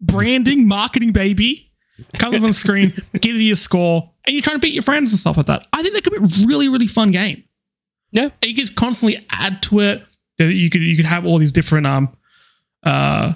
Branding, 0.00 0.68
marketing, 0.68 1.12
baby 1.12 1.66
comes 2.14 2.36
on 2.36 2.42
the 2.42 2.54
screen, 2.54 2.92
gives 3.20 3.40
you 3.40 3.52
a 3.52 3.56
score, 3.56 4.12
and 4.26 4.34
you're 4.34 4.42
trying 4.42 4.56
to 4.56 4.60
beat 4.60 4.74
your 4.74 4.82
friends 4.82 5.12
and 5.12 5.20
stuff 5.20 5.36
like 5.36 5.46
that. 5.46 5.66
I 5.72 5.82
think 5.82 5.94
that 5.94 6.04
could 6.04 6.12
be 6.12 6.18
a 6.18 6.46
really, 6.46 6.68
really 6.68 6.86
fun 6.86 7.10
game. 7.10 7.44
Yeah. 8.10 8.30
And 8.42 8.44
you 8.44 8.54
could 8.54 8.74
constantly 8.74 9.24
add 9.30 9.62
to 9.64 9.80
it. 9.80 10.02
That 10.38 10.52
You 10.52 10.68
could 10.70 10.82
you 10.82 10.96
could 10.96 11.06
have 11.06 11.24
all 11.24 11.38
these 11.38 11.52
different 11.52 11.86
um 11.86 12.14
uh 12.82 13.32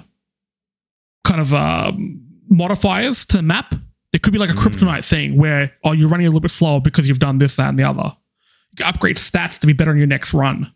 kind 1.23 1.41
of 1.41 1.53
um 1.53 2.21
modifiers 2.49 3.25
to 3.27 3.37
the 3.37 3.43
map. 3.43 3.73
There 4.11 4.19
could 4.19 4.33
be 4.33 4.39
like 4.39 4.49
a 4.49 4.53
kryptonite 4.53 5.07
thing 5.07 5.37
where 5.37 5.73
oh 5.83 5.93
you're 5.93 6.09
running 6.09 6.27
a 6.27 6.29
little 6.29 6.41
bit 6.41 6.51
slower 6.51 6.81
because 6.81 7.07
you've 7.07 7.19
done 7.19 7.37
this, 7.37 7.55
that, 7.55 7.69
and 7.69 7.79
the 7.79 7.83
other. 7.83 8.15
You 8.71 8.77
can 8.77 8.85
upgrade 8.87 9.17
stats 9.17 9.59
to 9.59 9.67
be 9.67 9.73
better 9.73 9.91
on 9.91 9.97
your 9.97 10.07
next 10.07 10.33
run. 10.33 10.71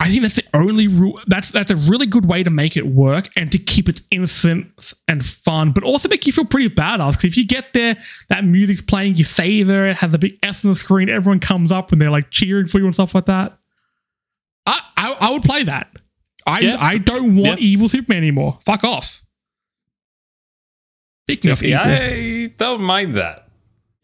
I 0.00 0.08
think 0.10 0.22
that's 0.22 0.36
the 0.36 0.44
only 0.54 0.86
rule. 0.86 1.20
That's 1.26 1.50
that's 1.50 1.72
a 1.72 1.76
really 1.76 2.06
good 2.06 2.24
way 2.24 2.44
to 2.44 2.50
make 2.50 2.76
it 2.76 2.86
work 2.86 3.30
and 3.34 3.50
to 3.50 3.58
keep 3.58 3.88
it 3.88 4.00
innocent 4.12 4.94
and 5.08 5.24
fun, 5.24 5.72
but 5.72 5.82
also 5.82 6.08
make 6.08 6.24
you 6.24 6.32
feel 6.32 6.44
pretty 6.44 6.68
badass. 6.68 7.12
Because 7.12 7.24
if 7.24 7.36
you 7.36 7.44
get 7.44 7.72
there, 7.72 7.96
that 8.28 8.44
music's 8.44 8.80
playing, 8.80 9.16
you 9.16 9.24
savor 9.24 9.88
it, 9.88 9.96
has 9.96 10.14
a 10.14 10.18
big 10.18 10.38
S 10.42 10.64
on 10.64 10.70
the 10.70 10.76
screen, 10.76 11.08
everyone 11.08 11.40
comes 11.40 11.72
up 11.72 11.90
and 11.90 12.00
they're 12.00 12.10
like 12.12 12.30
cheering 12.30 12.68
for 12.68 12.78
you 12.78 12.84
and 12.84 12.94
stuff 12.94 13.12
like 13.12 13.26
that. 13.26 13.58
I 14.66 14.80
I, 14.96 15.16
I 15.20 15.32
would 15.32 15.42
play 15.42 15.64
that. 15.64 15.88
I 16.46 16.60
Yeah. 16.60 16.76
I 16.80 16.98
don't 16.98 17.34
want 17.34 17.60
Yeah. 17.60 17.66
evil 17.66 17.88
Superman 17.88 18.18
anymore. 18.18 18.58
Fuck 18.62 18.84
off. 18.84 19.24
Speaking 21.26 21.50
of 21.50 21.62
evil, 21.62 21.80
I 21.82 22.52
don't 22.56 22.82
mind 22.82 23.16
that. 23.16 23.47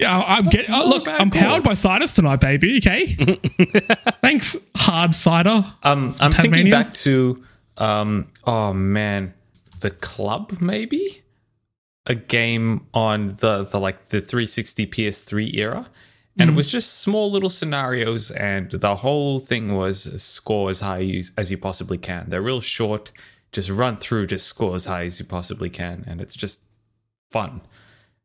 Yeah, 0.05 0.25
I'm 0.27 0.47
getting. 0.47 0.75
Oh, 0.75 0.89
look, 0.89 1.09
I'm 1.09 1.31
powered 1.31 1.63
by 1.63 1.75
Cider 1.75 2.07
tonight, 2.07 2.41
baby. 2.41 2.79
Okay, 2.79 3.07
thanks, 4.21 4.57
hard 4.77 5.15
cider. 5.15 5.65
Um, 5.83 6.15
I'm 6.21 6.33
thinking 6.33 6.71
back 6.71 6.93
to, 6.95 7.43
um, 7.79 8.29
oh 8.45 8.73
man, 8.73 9.35
the 9.81 9.91
club 9.91 10.61
maybe 10.61 11.23
a 12.07 12.15
game 12.15 12.87
on 12.93 13.35
the 13.37 13.65
the 13.65 13.81
like 13.81 14.07
the 14.07 14.21
360 14.21 14.87
PS3 14.87 15.55
era, 15.55 15.87
and 16.39 16.51
it 16.51 16.57
was 16.57 16.69
just 16.69 16.99
small 16.99 17.31
little 17.31 17.51
scenarios, 17.51 18.31
and 18.31 18.71
the 18.71 18.97
whole 18.97 19.39
thing 19.41 19.75
was 19.75 20.23
score 20.23 20.71
as 20.71 20.81
high 20.81 21.03
as, 21.03 21.33
as 21.39 21.51
you 21.51 21.59
possibly 21.59 21.99
can. 21.99 22.29
They're 22.29 22.43
real 22.43 22.61
short, 22.61 23.11
just 23.53 23.71
run 23.71 23.97
through, 23.97 24.27
just 24.27 24.47
score 24.47 24.75
as 24.75 24.85
high 24.85 25.05
as 25.05 25.19
you 25.19 25.25
possibly 25.25 25.71
can, 25.71 26.05
and 26.07 26.21
it's 26.21 26.37
just 26.37 26.65
fun. 27.31 27.63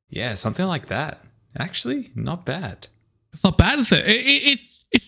Yeah, 0.10 0.34
something 0.34 0.66
like 0.66 0.88
that. 0.88 1.24
Actually, 1.58 2.12
not 2.16 2.46
bad. 2.46 2.88
It's 3.34 3.44
not 3.44 3.58
bad, 3.58 3.80
is 3.80 3.92
it? 3.92 4.06
It, 4.08 4.26
it, 4.26 4.60
it 4.92 5.02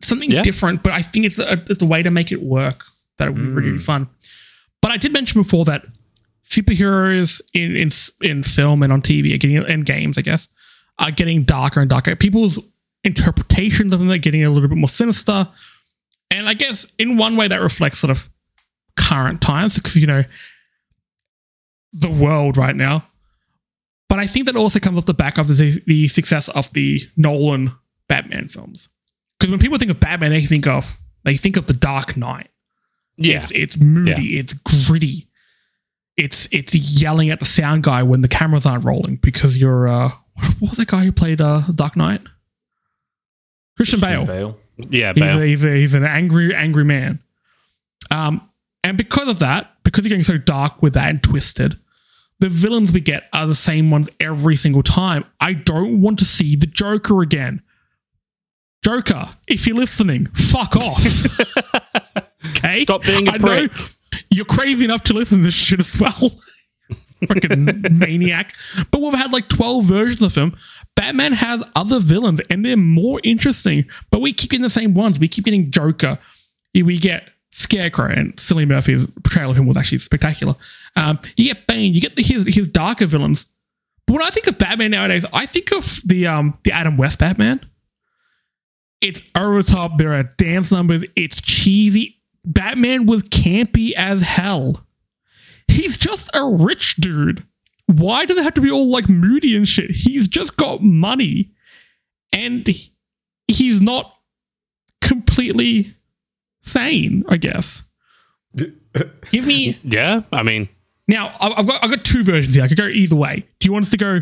it's 0.00 0.08
something 0.08 0.30
Yeah. 0.30 0.42
different, 0.42 0.82
but 0.82 0.92
I 0.92 1.02
think 1.02 1.26
it's 1.26 1.38
a, 1.38 1.52
it's 1.52 1.82
a 1.82 1.86
way 1.86 2.02
to 2.02 2.10
make 2.10 2.32
it 2.32 2.42
work 2.42 2.84
that 3.18 3.28
it 3.28 3.32
would 3.32 3.40
be 3.40 3.48
really 3.48 3.78
mm. 3.78 3.82
fun. 3.82 4.08
But 4.80 4.92
I 4.92 4.96
did 4.96 5.12
mention 5.12 5.42
before 5.42 5.64
that 5.66 5.84
superheroes 6.44 7.40
in 7.52 7.76
in 7.76 7.90
in 8.22 8.42
film 8.42 8.82
and 8.82 8.92
on 8.92 9.02
TV 9.02 9.34
are 9.34 9.38
getting 9.38 9.58
and 9.58 9.84
games, 9.84 10.16
I 10.16 10.22
guess, 10.22 10.48
are 10.98 11.10
getting 11.10 11.42
darker 11.44 11.80
and 11.80 11.90
darker. 11.90 12.16
People's 12.16 12.58
interpretations 13.04 13.92
of 13.92 13.98
them 13.98 14.10
are 14.10 14.18
getting 14.18 14.44
a 14.44 14.50
little 14.50 14.68
bit 14.68 14.78
more 14.78 14.88
sinister, 14.88 15.48
and 16.30 16.48
I 16.48 16.54
guess 16.54 16.86
in 16.98 17.16
one 17.16 17.36
way 17.36 17.48
that 17.48 17.60
reflects 17.60 17.98
sort 17.98 18.10
of 18.10 18.30
current 18.96 19.40
times 19.40 19.76
because 19.76 19.96
you 19.96 20.06
know 20.06 20.24
the 21.92 22.10
world 22.10 22.56
right 22.56 22.76
now. 22.76 23.04
But 24.18 24.24
I 24.24 24.26
think 24.26 24.46
that 24.46 24.56
also 24.56 24.80
comes 24.80 24.98
off 24.98 25.06
the 25.06 25.14
back 25.14 25.38
of 25.38 25.46
the, 25.46 25.80
the 25.86 26.08
success 26.08 26.48
of 26.48 26.72
the 26.72 27.00
Nolan 27.16 27.70
Batman 28.08 28.48
films. 28.48 28.88
Because 29.38 29.52
when 29.52 29.60
people 29.60 29.78
think 29.78 29.92
of 29.92 30.00
Batman, 30.00 30.30
they 30.32 30.44
think 30.44 30.66
of 30.66 30.98
they 31.22 31.36
think 31.36 31.56
of 31.56 31.66
the 31.66 31.72
Dark 31.72 32.16
Knight. 32.16 32.48
Yeah. 33.16 33.36
It's 33.36 33.52
it's 33.52 33.76
moody, 33.78 34.36
it's 34.40 34.54
gritty. 34.54 35.28
It's 36.16 36.48
it's 36.50 36.74
yelling 36.74 37.30
at 37.30 37.38
the 37.38 37.44
sound 37.44 37.84
guy 37.84 38.02
when 38.02 38.22
the 38.22 38.26
cameras 38.26 38.66
aren't 38.66 38.84
rolling 38.84 39.20
because 39.22 39.56
you're 39.56 39.86
uh 39.86 40.08
what 40.58 40.70
was 40.70 40.78
that 40.78 40.88
guy 40.88 41.04
who 41.04 41.12
played 41.12 41.40
uh 41.40 41.60
Dark 41.72 41.94
Knight? 41.96 42.22
Christian 43.76 44.00
Bale. 44.00 44.26
Bale. 44.26 44.58
Yeah, 44.90 45.12
He's, 45.12 45.36
a, 45.36 45.46
he's, 45.46 45.64
a, 45.64 45.74
he's 45.76 45.94
an 45.94 46.04
angry, 46.04 46.52
angry 46.52 46.84
man. 46.84 47.20
Um, 48.10 48.50
and 48.82 48.98
because 48.98 49.28
of 49.28 49.38
that, 49.38 49.70
because 49.84 50.04
you're 50.04 50.10
getting 50.10 50.24
so 50.24 50.38
dark 50.38 50.82
with 50.82 50.94
that 50.94 51.08
and 51.08 51.22
twisted, 51.22 51.78
the 52.40 52.48
villains 52.48 52.92
we 52.92 53.00
get 53.00 53.28
are 53.32 53.46
the 53.46 53.54
same 53.54 53.90
ones 53.90 54.08
every 54.20 54.56
single 54.56 54.82
time. 54.82 55.24
I 55.40 55.54
don't 55.54 56.00
want 56.00 56.18
to 56.20 56.24
see 56.24 56.56
the 56.56 56.66
Joker 56.66 57.22
again. 57.22 57.62
Joker, 58.84 59.28
if 59.48 59.66
you're 59.66 59.76
listening, 59.76 60.26
fuck 60.26 60.76
off. 60.76 61.04
okay? 62.56 62.78
Stop 62.78 63.02
being 63.02 63.26
a 63.28 63.32
I 63.32 63.38
prick. 63.38 63.72
you're 64.30 64.44
crazy 64.44 64.84
enough 64.84 65.02
to 65.04 65.14
listen 65.14 65.38
to 65.38 65.44
this 65.44 65.54
shit 65.54 65.80
as 65.80 66.00
well. 66.00 66.30
Fucking 67.26 67.98
maniac. 67.98 68.54
But 68.92 69.00
we've 69.00 69.14
had 69.14 69.32
like 69.32 69.48
12 69.48 69.84
versions 69.84 70.22
of 70.22 70.34
him. 70.34 70.56
Batman 70.94 71.32
has 71.32 71.64
other 71.74 71.98
villains 71.98 72.40
and 72.50 72.64
they're 72.64 72.76
more 72.76 73.20
interesting, 73.24 73.84
but 74.10 74.20
we 74.20 74.32
keep 74.32 74.50
getting 74.50 74.62
the 74.62 74.70
same 74.70 74.94
ones. 74.94 75.18
We 75.18 75.28
keep 75.28 75.44
getting 75.44 75.70
Joker. 75.70 76.18
We 76.74 76.98
get 76.98 77.30
Scarecrow 77.50 78.06
and 78.10 78.36
Cillian 78.36 78.68
Murphy's 78.68 79.06
portrayal 79.06 79.50
of 79.50 79.56
him 79.56 79.66
was 79.66 79.76
actually 79.76 79.98
spectacular. 79.98 80.54
Um, 80.98 81.20
you 81.36 81.44
get 81.52 81.66
Bane, 81.66 81.94
you 81.94 82.00
get 82.00 82.16
the, 82.16 82.22
his, 82.22 82.46
his 82.46 82.68
darker 82.70 83.06
villains. 83.06 83.46
But 84.06 84.14
when 84.14 84.22
I 84.22 84.30
think 84.30 84.46
of 84.46 84.58
Batman 84.58 84.90
nowadays, 84.90 85.24
I 85.32 85.46
think 85.46 85.70
of 85.72 86.00
the 86.04 86.26
um 86.26 86.58
the 86.64 86.72
Adam 86.72 86.96
West 86.96 87.18
Batman. 87.18 87.60
It's 89.00 89.22
over 89.36 89.62
the 89.62 89.70
top. 89.70 89.98
There 89.98 90.12
are 90.14 90.24
dance 90.38 90.72
numbers. 90.72 91.04
It's 91.14 91.40
cheesy. 91.40 92.16
Batman 92.44 93.06
was 93.06 93.22
campy 93.28 93.92
as 93.92 94.22
hell. 94.22 94.84
He's 95.68 95.98
just 95.98 96.34
a 96.34 96.44
rich 96.64 96.96
dude. 96.96 97.44
Why 97.86 98.24
do 98.24 98.34
they 98.34 98.42
have 98.42 98.54
to 98.54 98.60
be 98.60 98.70
all 98.70 98.90
like 98.90 99.08
moody 99.08 99.54
and 99.56 99.68
shit? 99.68 99.90
He's 99.90 100.26
just 100.26 100.56
got 100.56 100.82
money. 100.82 101.52
And 102.32 102.66
he's 103.46 103.80
not 103.80 104.14
completely 105.00 105.94
sane, 106.62 107.24
I 107.28 107.36
guess. 107.36 107.84
Give 108.56 108.74
me 109.46 109.76
Yeah, 109.84 110.22
I 110.32 110.42
mean, 110.42 110.68
now. 111.08 111.28
I- 111.40 111.54
I've 111.56 111.66
got 111.66 111.84
I've 111.84 111.90
got 111.90 112.04
two 112.04 112.22
versions 112.22 112.54
here. 112.54 112.62
I 112.64 112.68
could 112.68 112.76
go 112.78 112.86
either 112.86 113.16
way. 113.16 113.46
Do 113.58 113.66
you 113.66 113.72
want 113.72 113.84
us 113.86 113.90
to 113.90 113.96
go 113.96 114.20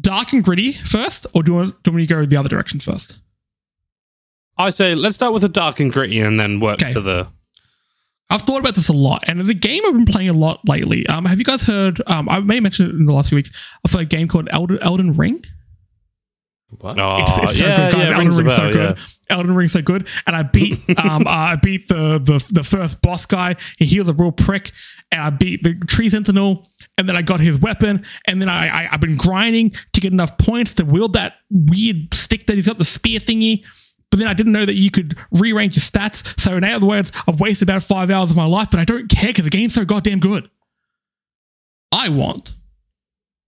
dark 0.00 0.32
and 0.32 0.42
gritty 0.44 0.72
first, 0.72 1.26
or 1.34 1.42
do 1.42 1.52
you 1.52 1.56
want, 1.58 1.68
do 1.82 1.90
you 1.90 1.92
want 1.92 1.96
me 1.96 2.06
to 2.06 2.14
go 2.14 2.24
the 2.24 2.36
other 2.36 2.48
direction 2.48 2.80
first? 2.80 3.18
I 4.56 4.70
say 4.70 4.94
let's 4.94 5.14
start 5.14 5.32
with 5.32 5.42
the 5.42 5.48
dark 5.48 5.80
and 5.80 5.92
gritty 5.92 6.20
and 6.20 6.38
then 6.38 6.60
work 6.60 6.82
Okay. 6.82 6.92
to 6.92 7.00
the. 7.00 7.28
I've 8.32 8.42
thought 8.42 8.60
about 8.60 8.76
this 8.76 8.88
a 8.88 8.92
lot, 8.92 9.24
and 9.26 9.40
the 9.40 9.54
game 9.54 9.82
I've 9.86 9.94
been 9.94 10.04
playing 10.06 10.28
a 10.28 10.32
lot 10.34 10.60
lately. 10.68 11.04
Um, 11.08 11.24
have 11.24 11.38
you 11.38 11.44
guys 11.44 11.62
heard? 11.66 12.00
Um, 12.06 12.28
I 12.28 12.38
may 12.40 12.54
have 12.56 12.62
mentioned 12.62 12.90
it 12.90 12.94
in 12.94 13.06
the 13.06 13.12
last 13.12 13.30
few 13.30 13.36
weeks 13.36 13.50
of 13.84 13.92
a 13.94 14.04
game 14.04 14.28
called 14.28 14.48
Elden, 14.52 14.78
Elden 14.82 15.12
Ring. 15.14 15.42
What? 16.78 16.96
Oh, 17.00 17.18
It's, 17.22 17.38
it's 17.38 17.58
so 17.58 17.66
yeah, 17.66 17.76
good, 17.90 17.92
guys. 17.96 18.00
yeah, 18.00 18.14
Elden 18.14 18.18
rings 18.20 18.38
a 18.38 18.42
Ring's 18.42 18.54
so 18.56 18.62
bell, 18.62 18.72
good. 18.72 18.98
Elden 19.30 19.54
Ring's 19.56 19.72
so 19.72 19.82
good, 19.82 20.06
and 20.28 20.36
I 20.36 20.44
beat 20.44 20.78
um 21.04 21.26
uh, 21.26 21.30
I 21.30 21.56
beat 21.56 21.88
the 21.88 22.20
the 22.22 22.46
the 22.52 22.62
first 22.62 23.02
boss 23.02 23.26
guy. 23.26 23.56
and 23.80 23.88
He 23.88 23.98
was 23.98 24.08
a 24.08 24.12
real 24.14 24.30
prick, 24.30 24.70
and 25.12 25.20
I 25.20 25.30
beat 25.30 25.62
the 25.62 25.74
tree 25.86 26.08
sentinel, 26.08 26.66
and 26.98 27.08
then 27.08 27.16
I 27.16 27.22
got 27.22 27.40
his 27.40 27.58
weapon, 27.60 28.04
and 28.26 28.40
then 28.40 28.48
I, 28.48 28.68
I 28.68 28.88
I've 28.92 29.00
been 29.00 29.16
grinding 29.16 29.72
to 29.92 30.00
get 30.00 30.12
enough 30.12 30.38
points 30.38 30.74
to 30.74 30.84
wield 30.84 31.14
that 31.14 31.34
weird 31.50 32.12
stick 32.14 32.46
that 32.46 32.56
he's 32.56 32.66
got 32.66 32.78
the 32.78 32.84
spear 32.84 33.18
thingy. 33.18 33.64
But 34.10 34.18
then 34.18 34.28
I 34.28 34.34
didn't 34.34 34.52
know 34.52 34.66
that 34.66 34.74
you 34.74 34.90
could 34.90 35.16
rearrange 35.30 35.76
your 35.76 35.82
stats. 35.82 36.38
So 36.38 36.56
in 36.56 36.64
other 36.64 36.84
words, 36.84 37.12
I've 37.28 37.38
wasted 37.38 37.68
about 37.68 37.84
five 37.84 38.10
hours 38.10 38.30
of 38.30 38.36
my 38.36 38.44
life, 38.44 38.68
but 38.70 38.80
I 38.80 38.84
don't 38.84 39.08
care 39.08 39.28
because 39.28 39.44
the 39.44 39.50
game's 39.50 39.74
so 39.74 39.84
goddamn 39.84 40.18
good. 40.18 40.50
I 41.92 42.08
want 42.08 42.54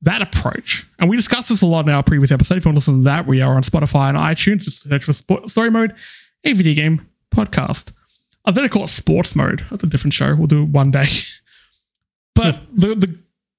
that 0.03 0.23
approach. 0.23 0.87
And 0.99 1.09
we 1.09 1.17
discussed 1.17 1.49
this 1.49 1.63
a 1.63 1.67
lot 1.67 1.87
in 1.87 1.93
our 1.93 2.03
previous 2.03 2.31
episode. 2.31 2.59
If 2.59 2.65
you 2.65 2.69
want 2.69 2.77
to 2.77 2.79
listen 2.79 2.97
to 2.99 3.05
that, 3.05 3.27
we 3.27 3.41
are 3.41 3.55
on 3.55 3.63
Spotify 3.63 4.09
and 4.09 4.19
iTunes. 4.19 4.63
Just 4.63 4.83
search 4.83 5.05
for 5.05 5.49
Story 5.49 5.71
Mode, 5.71 5.95
a 6.45 6.53
video 6.53 6.75
game 6.75 7.09
podcast. 7.35 7.93
I've 8.45 8.55
to 8.55 8.69
call 8.69 8.85
it 8.85 8.89
Sports 8.89 9.37
Mode. 9.37 9.65
That's 9.71 9.85
a 9.85 9.87
different 9.87 10.15
show. 10.15 10.35
We'll 10.35 10.49
do 10.49 10.63
it 10.63 10.69
one 10.69 10.91
day. 10.91 11.07
but 12.35 12.61
the, 12.73 12.95
the 12.95 13.19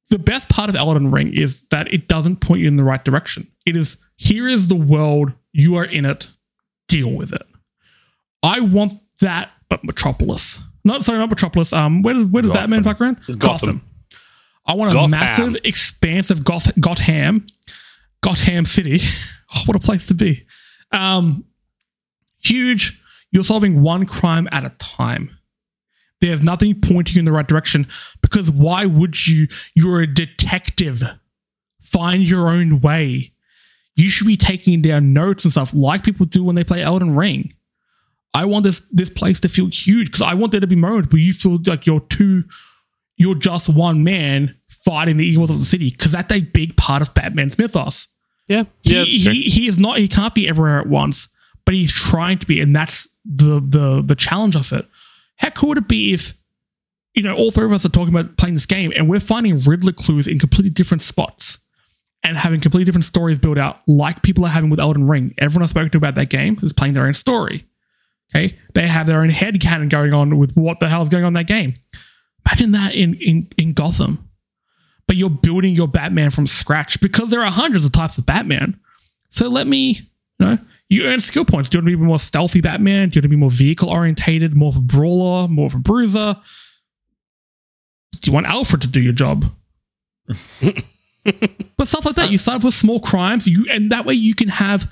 the 0.10 0.20
best 0.20 0.50
part 0.50 0.70
of 0.70 0.76
Elden 0.76 1.10
Ring 1.12 1.34
is 1.34 1.66
that 1.68 1.92
it 1.92 2.08
doesn't 2.08 2.38
point 2.38 2.62
you 2.62 2.68
in 2.68 2.76
the 2.76 2.84
right 2.84 3.04
direction. 3.04 3.48
It 3.66 3.76
is 3.76 3.98
here 4.18 4.48
is 4.48 4.68
the 4.68 4.76
world. 4.76 5.34
You 5.54 5.76
are 5.78 5.86
in 5.86 6.06
it. 6.06 6.28
Deal 6.88 7.12
with 7.12 7.34
it. 7.34 7.42
I 8.44 8.60
want 8.60 9.00
that, 9.22 9.52
but 9.70 9.84
Metropolis. 9.84 10.60
Not 10.84 11.04
sorry, 11.06 11.18
not 11.20 11.30
Metropolis. 11.30 11.72
Um, 11.74 12.02
where 12.02 12.14
does 12.14 12.26
where 12.28 12.42
does 12.44 12.52
Gotham. 12.52 12.62
Batman 12.72 12.84
fuck 12.84 13.02
around? 13.02 13.40
Gotham. 13.40 13.82
I 14.66 14.74
want 14.76 14.92
a 14.92 14.94
Gotham. 14.94 15.12
massive 15.12 15.56
expanse 15.64 16.30
of 16.30 16.44
Goth- 16.44 16.78
Gotham, 16.80 17.46
Gotham 18.22 18.66
City. 18.66 19.00
Oh, 19.56 19.62
what 19.66 19.76
a 19.76 19.80
place 19.80 20.08
to 20.08 20.16
be. 20.16 20.48
Um, 20.92 21.46
huge. 22.44 23.00
You're 23.30 23.44
solving 23.44 23.84
one 23.84 24.08
crime 24.08 24.50
at 24.52 24.66
a 24.66 24.72
time. 24.80 25.38
There's 26.24 26.42
nothing 26.42 26.80
pointing 26.80 27.16
you 27.16 27.20
in 27.20 27.26
the 27.26 27.34
right 27.34 27.46
direction 27.46 27.86
because 28.22 28.50
why 28.50 28.86
would 28.86 29.28
you? 29.28 29.48
You're 29.76 30.00
a 30.00 30.08
detective. 30.08 31.04
Find 31.82 32.24
your 32.24 32.48
own 32.48 32.80
way. 32.80 33.34
You 33.98 34.10
should 34.10 34.28
be 34.28 34.38
taking 34.38 34.82
down 34.82 35.12
notes 35.12 35.44
and 35.44 35.52
stuff 35.52 35.74
like 35.74 36.06
people 36.06 36.26
do 36.26 36.42
when 36.42 36.56
they 36.56 36.64
play 36.64 36.82
Elden 36.82 37.14
Ring. 37.14 37.54
I 38.34 38.46
want 38.46 38.64
this 38.64 38.88
this 38.90 39.10
place 39.10 39.42
to 39.42 39.50
feel 39.50 39.68
huge 39.68 40.08
because 40.08 40.22
I 40.22 40.34
want 40.34 40.54
there 40.54 40.62
to 40.62 40.66
be 40.68 40.78
moments 40.78 41.12
where 41.12 41.22
you 41.22 41.34
feel 41.34 41.60
like 41.68 41.86
you're 41.86 42.00
two 42.00 42.46
you're 43.18 43.36
just 43.36 43.68
one 43.68 44.06
man 44.06 44.56
fighting 44.70 45.18
the 45.18 45.26
evils 45.26 45.50
of 45.50 45.60
the 45.60 45.66
city 45.66 45.90
because 45.90 46.14
that's 46.14 46.32
a 46.32 46.40
big 46.40 46.78
part 46.78 47.02
of 47.02 47.14
Batman's 47.14 47.58
mythos. 47.58 48.08
Yeah, 48.48 48.64
He, 49.04 49.26
yeah, 49.26 49.32
he, 49.32 49.42
he 49.42 49.68
is 49.68 49.78
not 49.78 49.98
he 49.98 50.08
can't 50.08 50.34
be 50.34 50.48
everywhere 50.48 50.80
at 50.80 50.88
once, 50.88 51.28
but 51.66 51.76
he's 51.76 51.92
trying 51.92 52.38
to 52.38 52.48
be, 52.48 52.62
and 52.62 52.74
that's 52.74 53.10
the 53.26 53.60
the 53.60 54.02
the 54.02 54.16
challenge 54.16 54.56
of 54.56 54.72
it. 54.72 54.88
How 55.38 55.50
cool 55.50 55.70
would 55.70 55.78
it 55.80 55.88
be 55.88 56.14
if 56.14 56.34
you 57.14 57.24
know 57.24 57.36
all 57.36 57.52
three 57.52 57.66
of 57.66 57.72
us 57.72 57.86
are 57.86 57.90
talking 57.90 58.14
about 58.14 58.38
playing 58.38 58.56
this 58.56 58.66
game 58.66 58.92
and 58.96 59.10
we're 59.10 59.20
finding 59.20 59.60
Riddler 59.60 59.92
clues 59.92 60.28
in 60.28 60.40
completely 60.40 60.70
different 60.70 61.02
spots 61.02 61.60
and 62.24 62.38
having 62.38 62.60
completely 62.60 62.86
different 62.86 63.06
stories 63.06 63.38
built 63.38 63.58
out, 63.58 63.82
like 63.88 64.24
people 64.24 64.46
are 64.46 64.50
having 64.50 64.70
with 64.70 64.80
Elden 64.80 65.08
Ring. 65.08 65.34
Everyone 65.38 65.64
I've 65.64 65.70
spoken 65.70 65.90
to 65.92 65.98
about 65.98 66.16
that 66.16 66.30
game 66.30 66.58
is 66.62 66.74
playing 66.74 66.94
their 66.94 67.06
own 67.06 67.14
story. 67.14 67.66
Okay, 68.34 68.58
they 68.74 68.88
have 68.88 69.06
their 69.06 69.22
own 69.22 69.30
head 69.30 69.62
canon 69.62 69.90
going 69.90 70.14
on 70.14 70.38
with 70.38 70.56
what 70.56 70.80
the 70.80 70.90
hell's 70.90 71.10
going 71.10 71.24
on 71.24 71.30
in 71.30 71.34
that 71.34 71.48
game. 71.48 71.74
Imagine 72.48 72.72
that 72.72 72.96
in 72.96 73.14
in 73.16 73.48
in 73.58 73.74
Gotham, 73.74 74.30
but 75.08 75.18
you're 75.18 75.30
building 75.30 75.76
your 75.76 75.88
Batman 75.88 76.32
from 76.32 76.48
scratch 76.48 77.00
because 77.00 77.30
there 77.30 77.42
are 77.42 77.52
hundreds 77.52 77.86
of 77.86 77.92
types 77.92 78.18
of 78.18 78.26
Batman. 78.26 78.80
So 79.30 79.50
let 79.50 79.68
me, 79.68 80.00
you 80.40 80.46
know, 80.46 80.58
you 80.94 81.06
earn 81.06 81.20
skill 81.20 81.46
points. 81.46 81.70
Do 81.70 81.78
you 81.78 81.82
want 81.82 81.92
to 81.92 81.98
be 81.98 82.04
more 82.04 82.20
stealthy 82.20 82.62
Batman? 82.62 83.10
Do 83.10 83.18
you 83.18 83.22
want 83.22 83.24
to 83.24 83.30
be 83.30 83.36
more 83.36 83.50
vehicle 83.50 83.90
orientated, 83.90 84.56
more 84.56 84.70
of 84.70 84.78
a 84.78 84.82
brawler, 84.82 85.48
more 85.48 85.68
of 85.68 85.74
a 85.74 85.80
bruiser? 85.80 86.36
Do 88.20 88.30
you 88.30 88.34
want 88.34 88.46
Alfred 88.46 88.82
to 88.82 88.88
do 88.88 89.02
your 89.02 89.14
job? 89.14 89.46
but 90.54 91.88
stuff 91.88 92.06
like 92.06 92.16
that. 92.16 92.32
You 92.32 92.38
start 92.38 92.64
with 92.64 92.74
small 92.74 93.00
crimes, 93.00 93.48
you 93.48 93.66
and 93.70 93.92
that 93.92 94.06
way 94.06 94.14
you 94.14 94.36
can 94.36 94.50
have 94.50 94.90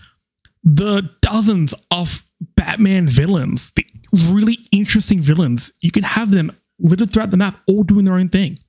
the 0.64 1.10
dozens 1.22 1.74
of 1.92 2.24
Batman 2.56 3.08
villains, 3.08 3.72
the 3.72 3.86
really 4.32 4.58
interesting 4.72 5.22
villains. 5.22 5.72
You 5.82 5.92
can 5.92 6.04
have 6.04 6.32
them 6.32 6.56
littered 6.80 7.12
throughout 7.12 7.32
the 7.32 7.38
map, 7.38 7.60
all 7.68 7.84
doing 7.84 8.06
their 8.06 8.16
own 8.16 8.30
thing. 8.30 8.60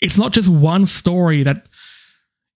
It's 0.00 0.18
not 0.18 0.32
just 0.32 0.48
one 0.48 0.86
story 0.86 1.42
that 1.42 1.66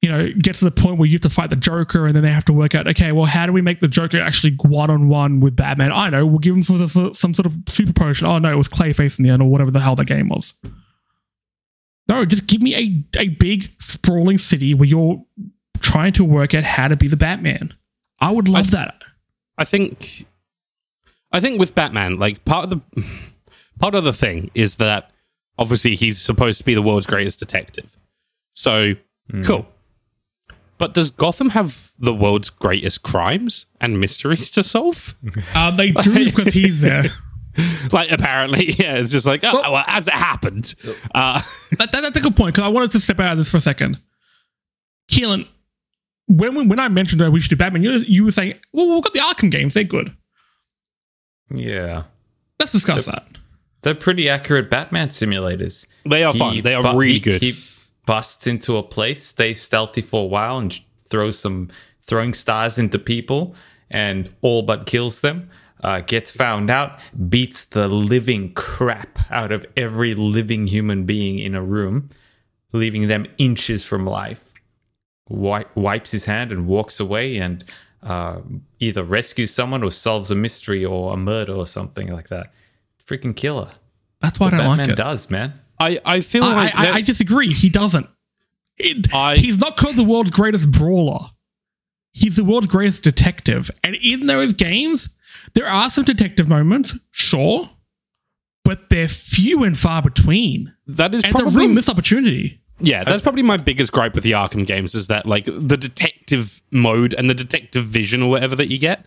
you 0.03 0.09
know 0.09 0.31
get 0.33 0.55
to 0.57 0.65
the 0.65 0.71
point 0.71 0.99
where 0.99 1.07
you 1.07 1.15
have 1.15 1.23
to 1.23 1.31
fight 1.31 1.51
the 1.51 1.57
Joker, 1.57 2.07
and 2.07 2.15
then 2.15 2.23
they 2.23 2.33
have 2.33 2.45
to 2.47 2.53
work 2.53 2.75
out, 2.75 2.89
okay, 2.89 3.13
well, 3.13 3.27
how 3.27 3.47
do 3.47 3.53
we 3.53 3.63
make 3.63 3.81
the 3.81 3.89
Joker 3.89 4.21
actually 4.21 4.57
one 4.63 4.91
on 4.91 5.09
one 5.09 5.41
with 5.41 5.57
Batman? 5.57 5.93
I 5.93 6.11
know, 6.11 6.25
we'll 6.27 6.39
give 6.39 6.55
him 6.55 6.63
some, 6.63 6.87
sort 6.89 7.11
of- 7.11 7.17
some 7.17 7.35
sort 7.35 7.47
of 7.47 7.55
super 7.69 7.93
potion. 7.93 8.27
Oh 8.27 8.39
no, 8.39 8.53
it 8.53 8.57
was 8.57 8.69
Clayface 8.69 9.19
in 9.19 9.25
the 9.25 9.31
end, 9.31 9.43
or 9.43 9.51
whatever 9.51 9.71
the 9.71 9.81
hell 9.81 9.97
that 9.97 10.07
game 10.07 10.29
was. 10.29 10.55
No, 12.09 12.25
just 12.25 12.49
give 12.49 12.61
me 12.61 12.75
a, 12.75 13.21
a 13.21 13.29
big 13.29 13.71
sprawling 13.79 14.39
city 14.39 14.75
where 14.75 14.89
you're 14.89 15.23
trying 15.81 16.13
to 16.15 16.25
work 16.25 16.55
out 16.55 16.65
how 16.65 16.89
to 16.89 16.97
be 16.97 17.07
the 17.07 17.17
Batman. 17.17 17.73
I 18.21 18.33
would 18.33 18.49
love 18.49 18.73
that. 18.73 19.05
I 19.57 19.65
think 19.65 20.27
I 21.33 21.41
think 21.41 21.61
with 21.61 21.75
Batman, 21.75 22.19
like 22.19 22.45
part 22.45 22.65
of 22.65 22.71
the 22.71 23.05
part 23.79 23.95
of 23.95 24.05
the 24.05 24.13
thing 24.13 24.51
is 24.55 24.77
that 24.77 25.11
obviously 25.59 25.95
he's 25.95 26.21
supposed 26.21 26.59
to 26.59 26.65
be 26.65 26.75
the 26.75 26.83
world's 26.83 27.07
greatest 27.07 27.39
detective. 27.39 27.97
So 28.55 28.95
hmm. 29.31 29.43
cool. 29.43 29.67
But 30.81 30.95
does 30.95 31.11
Gotham 31.11 31.51
have 31.51 31.93
the 31.99 32.13
world's 32.13 32.51
greatest 32.51 33.03
crimes 33.03 33.67
and 33.81 34.01
mysteries 34.01 34.51
to 34.51 34.63
solve? 34.65 35.15
Uh, 35.55 35.71
they 35.71 35.93
do 35.93 36.25
because 36.25 36.53
he's 36.55 36.81
there. 36.81 37.05
like 37.93 38.11
apparently, 38.11 38.73
yeah, 38.73 38.95
it's 38.97 39.11
just 39.13 39.27
like 39.27 39.45
oh, 39.45 39.51
Well- 39.53 39.73
well, 39.73 39.85
as 39.87 40.09
it 40.09 40.15
happened. 40.15 40.75
Uh, 41.15 41.41
that, 41.79 41.93
that- 41.93 42.03
that's 42.03 42.17
a 42.17 42.21
good 42.23 42.35
point 42.35 42.55
because 42.55 42.67
I 42.67 42.69
wanted 42.73 42.91
to 42.93 42.99
step 43.01 43.21
out 43.21 43.33
of 43.33 43.39
this 43.39 43.51
for 43.51 43.59
a 43.59 43.61
second. 43.61 44.01
Keelan, 45.13 45.47
when 46.29 46.55
when, 46.55 46.69
when 46.69 46.81
I 46.81 46.89
mentioned 46.89 47.21
that 47.21 47.31
we 47.31 47.41
should 47.41 47.51
do 47.51 47.57
Batman, 47.57 47.83
you, 47.85 47.91
you 48.09 48.25
were 48.25 48.31
saying, 48.33 48.55
well, 48.73 48.95
we've 48.95 49.03
got 49.05 49.13
the 49.13 49.19
Arkham 49.21 49.51
games, 49.51 49.75
they're 49.75 49.85
good. 49.85 50.17
Yeah. 51.53 52.05
Let's 52.59 52.73
discuss 52.73 53.07
that. 53.07 53.27
They're 53.83 53.95
pretty 53.95 54.29
accurate 54.29 54.71
Batman 54.71 55.09
simulators. 55.09 55.87
they 56.05 56.23
are 56.25 56.33
He 56.33 56.39
fun. 56.39 56.61
They 56.63 56.75
are 56.75 56.83
bu- 56.83 56.99
really 56.99 57.13
he- 57.15 57.21
good. 57.21 57.41
He 57.43 57.53
busts 58.11 58.49
into 58.49 58.77
a 58.77 58.83
place, 58.83 59.25
stays 59.25 59.63
stealthy 59.63 60.01
for 60.01 60.25
a 60.25 60.27
while, 60.27 60.59
and 60.59 60.81
throws 60.97 61.39
some 61.39 61.71
throwing 62.03 62.35
stars 62.35 62.77
into 62.77 62.99
people, 62.99 63.55
and 63.89 64.29
all 64.41 64.63
but 64.63 64.85
kills 64.85 65.21
them. 65.21 65.49
Uh, 65.85 66.01
gets 66.01 66.29
found 66.29 66.71
out, 66.71 66.99
beats 67.29 67.65
the 67.67 67.87
living 67.87 68.53
crap 68.55 69.21
out 69.31 69.53
of 69.53 69.65
every 69.77 70.13
living 70.15 70.67
human 70.67 71.05
being 71.05 71.39
in 71.39 71.55
a 71.55 71.63
room, 71.63 72.09
leaving 72.73 73.07
them 73.07 73.27
inches 73.39 73.85
from 73.85 74.05
life. 74.05 74.55
Wi- 75.29 75.67
wipes 75.77 76.11
his 76.11 76.25
hand 76.25 76.51
and 76.51 76.67
walks 76.67 76.99
away, 76.99 77.37
and 77.37 77.63
uh, 78.03 78.41
either 78.81 79.05
rescues 79.05 79.55
someone 79.55 79.85
or 79.85 79.93
solves 79.93 80.33
a 80.33 80.35
mystery 80.35 80.85
or 80.85 81.15
a 81.15 81.17
murder 81.17 81.53
or 81.53 81.65
something 81.65 82.11
like 82.11 82.29
that. 82.29 82.53
Freaking 83.07 83.37
killer. 83.37 83.69
That's 84.19 84.41
why 84.41 84.49
I 84.49 84.51
don't 84.51 84.59
Batman 84.59 84.79
like 84.79 84.89
it. 84.89 84.97
does, 84.97 85.31
man. 85.31 85.53
I, 85.81 85.99
I 86.05 86.21
feel 86.21 86.45
I, 86.45 86.55
like 86.55 86.79
I, 86.79 86.83
there- 86.85 86.93
I 86.95 87.01
disagree. 87.01 87.53
He 87.53 87.69
doesn't. 87.71 88.07
It- 88.79 89.13
I- 89.15 89.37
he's 89.37 89.59
not 89.59 89.77
called 89.77 89.97
the 89.97 90.05
world's 90.05 90.31
greatest 90.31 90.71
brawler. 90.71 91.21
He's 92.13 92.37
the 92.37 92.45
world's 92.45 92.67
greatest 92.67 93.03
detective. 93.05 93.71
And 93.85 93.95
in 93.97 94.27
those 94.27 94.53
games, 94.53 95.11
there 95.55 95.67
are 95.67 95.89
some 95.91 96.05
detective 96.05 96.49
moments, 96.49 96.99
sure, 97.13 97.71
but 98.65 98.91
they're 98.91 99.09
few 99.09 99.63
and 99.65 99.77
far 99.79 100.03
between. 100.03 100.75
that 100.89 101.15
is 101.15 101.23
And 101.23 101.31
it's 101.33 101.41
a 101.41 101.43
probably 101.45 101.67
real 101.67 101.75
missed 101.75 101.89
opportunity. 101.89 102.61
Yeah, 102.81 103.05
that's 103.05 103.21
uh, 103.21 103.25
probably 103.25 103.43
my 103.43 103.59
biggest 103.59 103.93
gripe 103.93 104.15
with 104.15 104.25
the 104.25 104.33
Arkham 104.33 104.67
games 104.67 104.95
is 104.95 105.07
that 105.09 105.27
like 105.27 105.45
the 105.45 105.77
detective 105.77 106.63
mode 106.71 107.15
and 107.15 107.29
the 107.29 107.35
detective 107.35 107.85
vision 107.85 108.23
or 108.23 108.31
whatever 108.31 108.57
that 108.57 108.69
you 108.71 108.79
get 108.79 109.05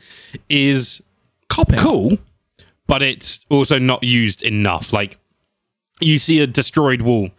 is 0.47 1.01
Cop 1.49 1.73
out. 1.73 1.79
cool, 1.79 2.17
but 2.87 3.01
it's 3.01 3.45
also 3.49 3.79
not 3.79 4.03
used 4.03 4.43
enough. 4.43 4.93
Like 4.93 5.17
you 5.99 6.19
see 6.19 6.39
a 6.39 6.47
destroyed 6.47 7.01
wall 7.01 7.29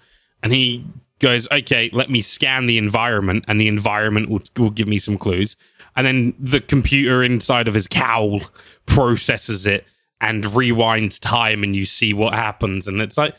and 0.43 0.53
he 0.53 0.85
goes, 1.21 1.49
"Okay, 1.51 1.91
let 1.93 2.11
me 2.11 2.21
scan 2.21 2.67
the 2.67 2.79
environment 2.79 3.45
and 3.49 3.61
the 3.61 3.69
environment 3.69 4.29
will, 4.29 4.43
will 4.57 4.71
give 4.71 4.89
me 4.89 4.99
some 4.99 5.19
clues." 5.19 5.57
And 5.97 6.07
then 6.07 6.35
the 6.39 6.61
computer 6.61 7.23
inside 7.23 7.69
of 7.69 7.75
his 7.75 7.87
cowl 7.87 8.41
processes 8.87 9.67
it 9.67 9.87
and 10.21 10.45
rewinds 10.45 11.21
time 11.21 11.63
and 11.63 11.77
you 11.77 11.85
see 11.85 12.13
what 12.13 12.35
happens 12.35 12.89
and 12.89 13.01
it's 13.01 13.17
like 13.19 13.35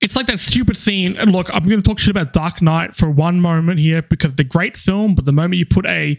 It's 0.00 0.14
like 0.14 0.26
that 0.26 0.38
stupid 0.38 0.76
scene. 0.76 1.16
And 1.18 1.32
look, 1.32 1.52
I'm 1.52 1.64
going 1.64 1.82
to 1.82 1.88
talk 1.88 1.98
shit 1.98 2.12
about 2.12 2.32
Dark 2.32 2.62
Knight 2.62 2.94
for 2.94 3.10
one 3.10 3.40
moment 3.40 3.80
here 3.80 4.00
because 4.02 4.34
the 4.34 4.44
great 4.44 4.76
film, 4.76 5.16
but 5.16 5.24
the 5.24 5.32
moment 5.32 5.58
you 5.58 5.66
put 5.66 5.86
a 5.86 6.18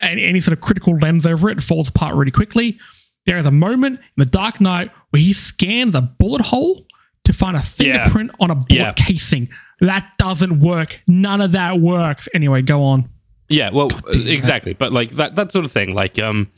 any, 0.00 0.22
any 0.24 0.40
sort 0.40 0.56
of 0.56 0.62
critical 0.62 0.94
lens 0.96 1.26
over 1.26 1.50
it, 1.50 1.58
it 1.58 1.64
falls 1.64 1.88
apart 1.88 2.14
really 2.14 2.30
quickly. 2.30 2.78
There 3.26 3.36
is 3.36 3.46
a 3.46 3.50
moment 3.50 3.98
in 3.98 4.24
the 4.24 4.24
Dark 4.24 4.60
Knight 4.60 4.92
where 5.10 5.20
he 5.20 5.32
scans 5.32 5.96
a 5.96 6.00
bullet 6.00 6.42
hole 6.42 6.86
to 7.28 7.32
find 7.32 7.56
a 7.56 7.60
Yeah. 7.60 7.64
fingerprint 8.04 8.30
on 8.40 8.50
a 8.50 8.54
bullet 8.54 8.70
Yeah. 8.70 8.92
casing. 8.92 9.48
That 9.80 10.12
doesn't 10.18 10.58
work. 10.60 11.00
None 11.06 11.40
of 11.40 11.52
that 11.52 11.78
works. 11.80 12.28
Anyway, 12.34 12.62
go 12.62 12.82
on. 12.82 13.08
Yeah, 13.48 13.70
well, 13.70 13.88
damn 13.88 14.22
it. 14.22 14.28
exactly. 14.28 14.72
But 14.74 14.92
like 14.92 15.10
that 15.12 15.36
that 15.36 15.52
sort 15.52 15.64
of 15.64 15.72
thing, 15.72 15.94
like 15.94 16.18
um 16.18 16.48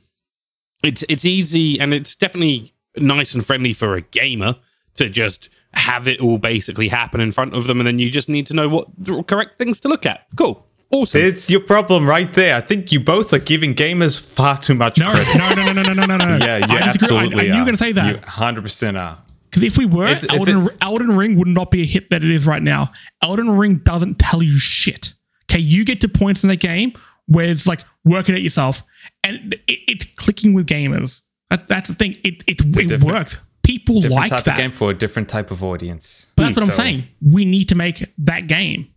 it's 0.83 1.05
it's 1.09 1.25
easy 1.25 1.79
and 1.79 1.93
it's 1.93 2.15
definitely 2.17 2.73
nice 2.97 3.35
and 3.35 3.45
friendly 3.45 3.73
for 3.73 3.95
a 3.95 4.01
gamer 4.01 4.57
to 4.95 5.09
just 5.09 5.51
have 5.75 6.09
it 6.09 6.21
all 6.21 6.39
basically 6.39 6.89
happen 6.89 7.21
in 7.21 7.31
front 7.31 7.55
of 7.55 7.67
them 7.69 7.79
and 7.81 7.87
then 7.87 7.99
you 8.01 8.11
just 8.11 8.29
need 8.29 8.47
to 8.47 8.55
know 8.55 8.69
what 8.69 8.87
the 8.99 9.23
correct 9.23 9.59
things 9.59 9.79
to 9.81 9.89
look 9.89 10.05
at. 10.07 10.27
Cool. 10.37 10.67
Awesome. 10.93 11.21
It's 11.21 11.49
your 11.49 11.61
problem 11.61 12.09
right 12.09 12.33
there. 12.33 12.57
I 12.57 12.61
think 12.61 12.91
you 12.91 12.99
both 12.99 13.33
are 13.33 13.39
giving 13.39 13.75
gamers 13.77 14.19
far 14.19 14.59
too 14.59 14.75
much 14.75 14.99
No, 14.99 15.13
credit. 15.13 15.37
no, 15.39 15.55
no, 15.55 15.73
no, 15.73 15.83
no, 15.93 15.93
no, 15.93 16.17
no, 16.17 16.17
no. 16.17 16.37
Yeah, 16.45 16.59
you 16.59 16.65
I 16.65 16.93
disagree. 16.93 17.17
I- 17.17 17.23
absolutely 17.23 17.39
I, 17.39 17.43
knew 17.43 17.49
you 17.49 17.53
are. 17.55 17.59
were 17.61 17.65
going 17.67 17.73
to 17.75 17.77
say 17.77 17.93
that. 17.93 18.07
You 18.13 18.21
100% 18.21 19.01
are. 19.01 19.17
Because 19.61 19.73
if 19.75 19.79
we 19.79 19.87
were, 19.87 20.07
It's- 20.09 20.27
Elden, 20.29 20.67
it- 20.67 20.77
Elden 20.83 21.17
Ring 21.17 21.37
would 21.39 21.49
not 21.49 21.71
be 21.71 21.83
a 21.83 21.87
hit 21.87 22.11
that 22.11 22.25
it 22.25 22.31
is 22.31 22.47
right 22.47 22.63
now. 22.63 22.93
Elden 23.23 23.51
Ring 23.51 23.77
doesn't 23.79 24.19
tell 24.19 24.43
you 24.43 24.59
shit. 24.59 25.15
Okay, 25.51 25.61
you 25.61 25.85
get 25.85 26.01
to 26.03 26.09
points 26.09 26.45
in 26.45 26.49
the 26.49 26.57
game 26.57 26.93
where 27.27 27.47
it's 27.47 27.67
like 27.67 27.81
work 28.05 28.29
it 28.29 28.35
out 28.35 28.43
yourself, 28.43 28.83
and 29.25 29.55
it, 29.55 29.79
it's 29.89 30.05
clicking 30.17 30.55
with 30.55 30.67
gamers. 30.67 31.23
That, 31.51 31.67
that's 31.69 31.89
the 31.89 31.95
thing. 31.95 32.17
It 32.25 32.45
it, 32.47 32.61
it 32.77 33.03
worked. 33.03 33.41
People 33.65 33.97
Different 34.01 34.15
like 34.17 34.31
type 34.31 34.45
that. 34.45 34.53
of 34.53 34.57
game 34.57 34.71
for 34.73 34.91
a 34.91 34.95
different 34.95 35.29
type 35.29 35.51
of 35.51 35.63
audience. 35.63 36.27
but 36.37 36.45
that's 36.45 36.57
what 36.57 36.65
I'm 36.65 36.71
saying. 36.73 37.05
We 37.21 37.45
need 37.45 37.69
to 37.69 37.75
make 37.75 38.05
that 38.19 38.47
game. 38.49 38.89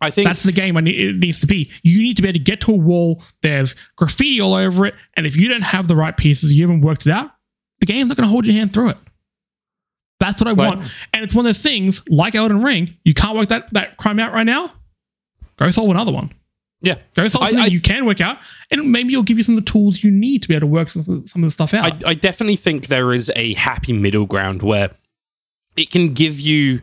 I 0.00 0.10
think 0.10 0.26
That's 0.28 0.42
the 0.42 0.52
game 0.52 0.76
it 0.78 0.82
needs 1.16 1.40
to 1.42 1.46
be. 1.46 1.70
You 1.84 2.02
need 2.02 2.16
to 2.16 2.22
be 2.22 2.28
able 2.28 2.38
to 2.38 2.42
get 2.44 2.60
to 2.62 2.72
a 2.72 2.76
wall. 2.76 3.22
There's 3.42 3.74
graffiti 3.96 4.40
all 4.40 4.54
over 4.54 4.84
it, 4.86 4.94
and 5.16 5.26
if 5.26 5.36
you 5.36 5.48
don't 5.48 5.62
have 5.62 5.88
the 5.88 5.94
right 5.96 6.16
pieces, 6.16 6.52
you 6.52 6.62
haven't 6.66 6.80
worked 6.80 7.06
it 7.06 7.12
out. 7.12 7.30
The 7.80 7.86
game's 7.86 8.08
not 8.08 8.16
going 8.16 8.26
to 8.26 8.30
hold 8.30 8.44
your 8.46 8.54
hand 8.56 8.72
through 8.74 8.90
it. 8.90 8.98
That's 10.22 10.40
what 10.40 10.48
I 10.48 10.54
But- 10.54 10.76
want, 10.78 10.92
and 11.12 11.24
it's 11.24 11.34
one 11.34 11.44
of 11.44 11.48
those 11.48 11.62
things 11.62 12.02
like 12.08 12.34
Elden 12.34 12.62
Ring. 12.62 12.94
You 13.04 13.12
can't 13.14 13.36
work 13.36 13.48
that 13.48 13.72
that 13.72 13.96
crime 13.96 14.18
out 14.20 14.32
right 14.32 14.46
now. 14.46 14.72
Go 15.56 15.70
solve 15.70 15.90
another 15.90 16.12
one. 16.12 16.30
yeah. 16.80 16.96
Go 17.14 17.26
solve 17.28 17.44
I- 17.44 17.46
something 17.48 17.64
I- 17.64 17.66
you 17.74 17.80
can 17.80 18.06
work 18.06 18.20
out, 18.20 18.38
and 18.70 18.90
maybe 18.92 19.12
it'll 19.12 19.22
give 19.22 19.36
you 19.36 19.42
some 19.42 19.56
of 19.58 19.64
the 19.64 19.70
tools 19.70 20.02
you 20.04 20.10
need 20.10 20.42
to 20.42 20.48
be 20.48 20.54
able 20.54 20.62
to 20.68 20.72
work 20.72 20.88
some, 20.90 21.02
some 21.26 21.42
of 21.42 21.46
the 21.46 21.50
stuff 21.50 21.74
out. 21.74 22.04
I, 22.04 22.10
I 22.10 22.14
definitely 22.14 22.56
think 22.56 22.86
there 22.86 23.12
is 23.12 23.30
a 23.36 23.54
happy 23.54 23.92
middle 23.92 24.26
ground 24.26 24.62
where 24.62 24.90
it 25.76 25.90
can 25.90 26.12
give 26.12 26.38
you 26.40 26.80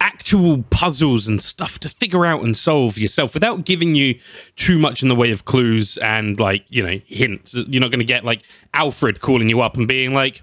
actual 0.00 0.62
puzzles 0.70 1.28
and 1.28 1.40
stuff 1.40 1.78
to 1.78 1.88
figure 1.88 2.26
out 2.26 2.42
and 2.42 2.56
solve 2.56 2.98
yourself 2.98 3.32
without 3.34 3.64
giving 3.64 3.94
you 3.94 4.14
too 4.56 4.78
much 4.78 5.02
in 5.02 5.08
the 5.08 5.14
way 5.14 5.30
of 5.30 5.44
clues 5.44 5.96
and 5.98 6.40
like 6.40 6.64
you 6.68 6.82
know 6.82 6.98
hints 7.06 7.54
you're 7.68 7.80
not 7.80 7.90
going 7.92 8.00
to 8.00 8.04
get 8.04 8.24
like 8.24 8.42
alfred 8.74 9.20
calling 9.20 9.48
you 9.48 9.60
up 9.60 9.76
and 9.76 9.86
being 9.86 10.12
like 10.12 10.42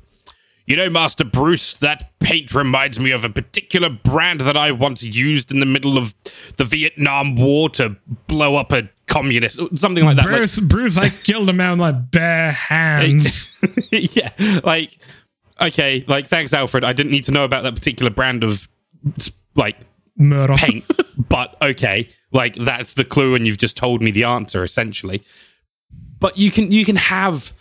you 0.72 0.78
know 0.78 0.90
master 0.90 1.24
bruce 1.26 1.74
that 1.80 2.18
paint 2.20 2.54
reminds 2.56 3.00
me 3.00 3.12
of 3.12 3.26
a 3.26 3.30
particular 3.30 3.90
brand 3.90 4.42
that 4.42 4.56
i 4.58 4.72
once 4.72 5.04
used 5.04 5.52
in 5.52 5.60
the 5.60 5.66
middle 5.66 5.98
of 5.98 6.16
the 6.58 6.64
vietnam 6.64 7.36
war 7.36 7.70
to 7.70 7.96
blow 8.28 8.56
up 8.56 8.72
a 8.72 8.90
communist 9.08 9.60
something 9.78 10.06
like 10.06 10.16
that 10.16 10.26
Like- 10.26 10.38
Bruce, 10.38 10.60
Bruce, 10.62 10.98
I 10.98 11.10
killed 11.26 11.50
a 11.50 11.54
man 11.54 11.72
with 11.72 11.80
my 11.80 11.92
bare 11.92 12.52
hands. 12.54 13.60
yeah, 13.92 14.32
like 14.64 14.98
okay, 15.60 16.06
like 16.08 16.28
thanks, 16.28 16.54
Alfred. 16.54 16.86
I 16.86 16.94
didn't 16.94 17.12
need 17.12 17.26
to 17.26 17.32
know 17.34 17.44
about 17.44 17.64
that 17.64 17.76
particular 17.76 18.10
brand 18.10 18.46
of 18.46 18.70
like 19.56 19.76
Murder. 20.16 20.56
paint, 20.56 20.86
but 21.30 21.58
okay, 21.62 22.08
like 22.32 22.54
that's 22.56 22.94
the 22.94 23.04
clue, 23.04 23.36
and 23.36 23.46
you've 23.46 23.58
just 23.58 23.76
told 23.76 24.02
me 24.02 24.12
the 24.12 24.24
answer 24.24 24.64
essentially. 24.64 25.22
But 26.20 26.38
you 26.38 26.50
can 26.52 26.72
you 26.72 26.86
can 26.86 26.96
have 26.96 27.52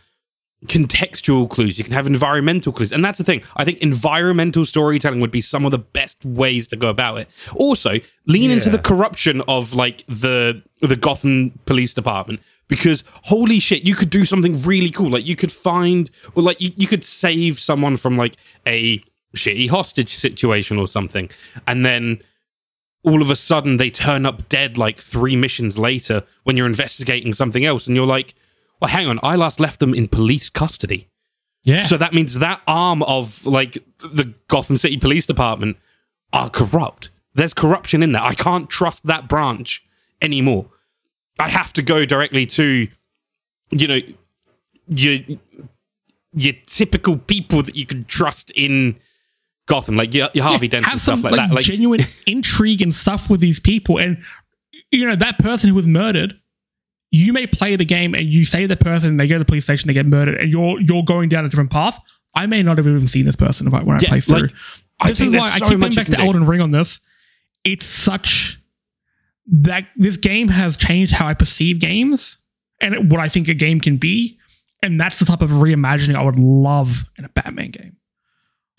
contextual 0.66 1.48
clues, 1.48 1.78
you 1.78 1.84
can 1.84 1.94
have 1.94 2.06
environmental 2.06 2.72
clues. 2.72 2.92
And 2.92 3.04
that's 3.04 3.18
the 3.18 3.24
thing. 3.24 3.42
I 3.56 3.64
think 3.64 3.78
environmental 3.78 4.64
storytelling 4.64 5.20
would 5.20 5.30
be 5.30 5.40
some 5.40 5.64
of 5.64 5.70
the 5.70 5.78
best 5.78 6.24
ways 6.24 6.68
to 6.68 6.76
go 6.76 6.88
about 6.88 7.18
it. 7.18 7.28
Also, 7.56 7.98
lean 8.26 8.50
into 8.50 8.68
the 8.68 8.78
corruption 8.78 9.42
of 9.48 9.74
like 9.74 10.04
the 10.06 10.62
the 10.80 10.96
Gotham 10.96 11.58
Police 11.66 11.94
Department 11.94 12.40
because 12.68 13.04
holy 13.24 13.58
shit, 13.58 13.84
you 13.84 13.94
could 13.94 14.10
do 14.10 14.24
something 14.24 14.60
really 14.62 14.90
cool. 14.90 15.10
Like 15.10 15.26
you 15.26 15.36
could 15.36 15.52
find 15.52 16.10
or 16.34 16.42
like 16.42 16.60
you, 16.60 16.72
you 16.76 16.86
could 16.86 17.04
save 17.04 17.58
someone 17.58 17.96
from 17.96 18.16
like 18.16 18.36
a 18.66 19.02
shitty 19.36 19.68
hostage 19.68 20.14
situation 20.14 20.78
or 20.78 20.88
something. 20.88 21.30
And 21.66 21.84
then 21.84 22.22
all 23.02 23.22
of 23.22 23.30
a 23.30 23.36
sudden 23.36 23.76
they 23.78 23.90
turn 23.90 24.26
up 24.26 24.48
dead 24.48 24.76
like 24.76 24.98
three 24.98 25.36
missions 25.36 25.78
later 25.78 26.22
when 26.44 26.56
you're 26.56 26.66
investigating 26.66 27.32
something 27.32 27.64
else 27.64 27.86
and 27.86 27.96
you're 27.96 28.06
like 28.06 28.34
well 28.80 28.90
hang 28.90 29.08
on. 29.08 29.20
I 29.22 29.36
last 29.36 29.60
left 29.60 29.80
them 29.80 29.94
in 29.94 30.08
police 30.08 30.50
custody. 30.50 31.08
Yeah. 31.62 31.84
so 31.84 31.98
that 31.98 32.14
means 32.14 32.38
that 32.38 32.62
arm 32.66 33.02
of 33.02 33.44
like 33.44 33.76
the 33.98 34.32
gotham 34.48 34.78
city 34.78 34.96
police 34.96 35.26
department 35.26 35.76
are 36.32 36.48
corrupt. 36.48 37.10
There's 37.34 37.52
corruption 37.52 38.02
in 38.02 38.12
there. 38.12 38.22
I 38.22 38.34
can't 38.34 38.70
trust 38.70 39.06
that 39.06 39.28
branch 39.28 39.84
anymore. 40.22 40.70
I 41.38 41.48
have 41.48 41.72
to 41.74 41.82
go 41.82 42.06
directly 42.06 42.46
to 42.46 42.88
you 43.70 43.86
know 43.86 43.98
your 44.88 45.18
your 46.32 46.54
typical 46.66 47.18
people 47.18 47.62
that 47.62 47.76
you 47.76 47.86
can 47.86 48.04
trust 48.04 48.50
in 48.54 48.96
gotham 49.66 49.96
like 49.96 50.14
your, 50.14 50.28
your 50.34 50.44
harvey 50.44 50.68
dent 50.68 50.84
have 50.84 50.94
and 50.94 51.00
stuff 51.00 51.18
some 51.18 51.22
like, 51.22 51.32
like, 51.32 51.48
that 51.48 51.54
like 51.54 51.64
genuine 51.64 52.00
intrigue 52.26 52.82
and 52.82 52.94
stuff 52.94 53.30
with 53.30 53.40
these 53.40 53.60
people. 53.60 53.98
And 53.98 54.22
you 54.90 55.06
know, 55.06 55.14
that 55.16 55.38
person 55.38 55.68
who 55.68 55.76
was 55.76 55.86
murdered, 55.86 56.38
you 57.10 57.32
may 57.32 57.46
play 57.46 57.76
the 57.76 57.84
game 57.84 58.14
and 58.14 58.24
you 58.28 58.44
save 58.44 58.68
the 58.68 58.76
person, 58.76 59.16
they 59.16 59.26
go 59.26 59.34
to 59.34 59.38
the 59.40 59.44
police 59.44 59.64
station, 59.64 59.88
they 59.88 59.94
get 59.94 60.06
murdered, 60.06 60.36
and 60.40 60.50
you're 60.50 60.80
you're 60.80 61.02
going 61.04 61.28
down 61.28 61.44
a 61.44 61.48
different 61.48 61.70
path. 61.70 61.98
I 62.34 62.46
may 62.46 62.62
not 62.62 62.78
have 62.78 62.86
even 62.86 63.06
seen 63.06 63.24
this 63.26 63.36
person 63.36 63.66
if 63.66 63.74
I- 63.74 63.82
when 63.82 63.96
I 63.96 64.00
Yeah, 64.02 64.08
play 64.10 64.20
through. 64.20 64.40
like, 64.42 64.50
I 65.00 65.08
this 65.08 65.20
is 65.20 65.30
why 65.32 65.38
I 65.38 65.58
so 65.58 65.68
keep 65.68 65.80
going 65.80 65.92
back 65.94 66.06
to 66.06 66.12
do. 66.12 66.22
Elden 66.22 66.46
Ring 66.46 66.60
on 66.60 66.70
this. 66.70 67.00
It's 67.64 67.86
such 67.86 68.58
that 69.48 69.88
this 69.96 70.16
game 70.16 70.48
has 70.48 70.76
changed 70.76 71.12
how 71.14 71.26
I 71.26 71.34
perceive 71.34 71.80
games 71.80 72.38
and 72.80 73.10
what 73.10 73.20
I 73.20 73.28
think 73.28 73.48
a 73.48 73.54
game 73.54 73.80
can 73.80 73.96
be. 73.96 74.38
And 74.82 74.98
that's 75.00 75.18
the 75.18 75.24
type 75.26 75.42
of 75.42 75.50
reimagining 75.50 76.14
I 76.14 76.22
would 76.22 76.38
love 76.38 77.04
in 77.18 77.24
a 77.24 77.28
Batman 77.28 77.70
game. 77.70 77.96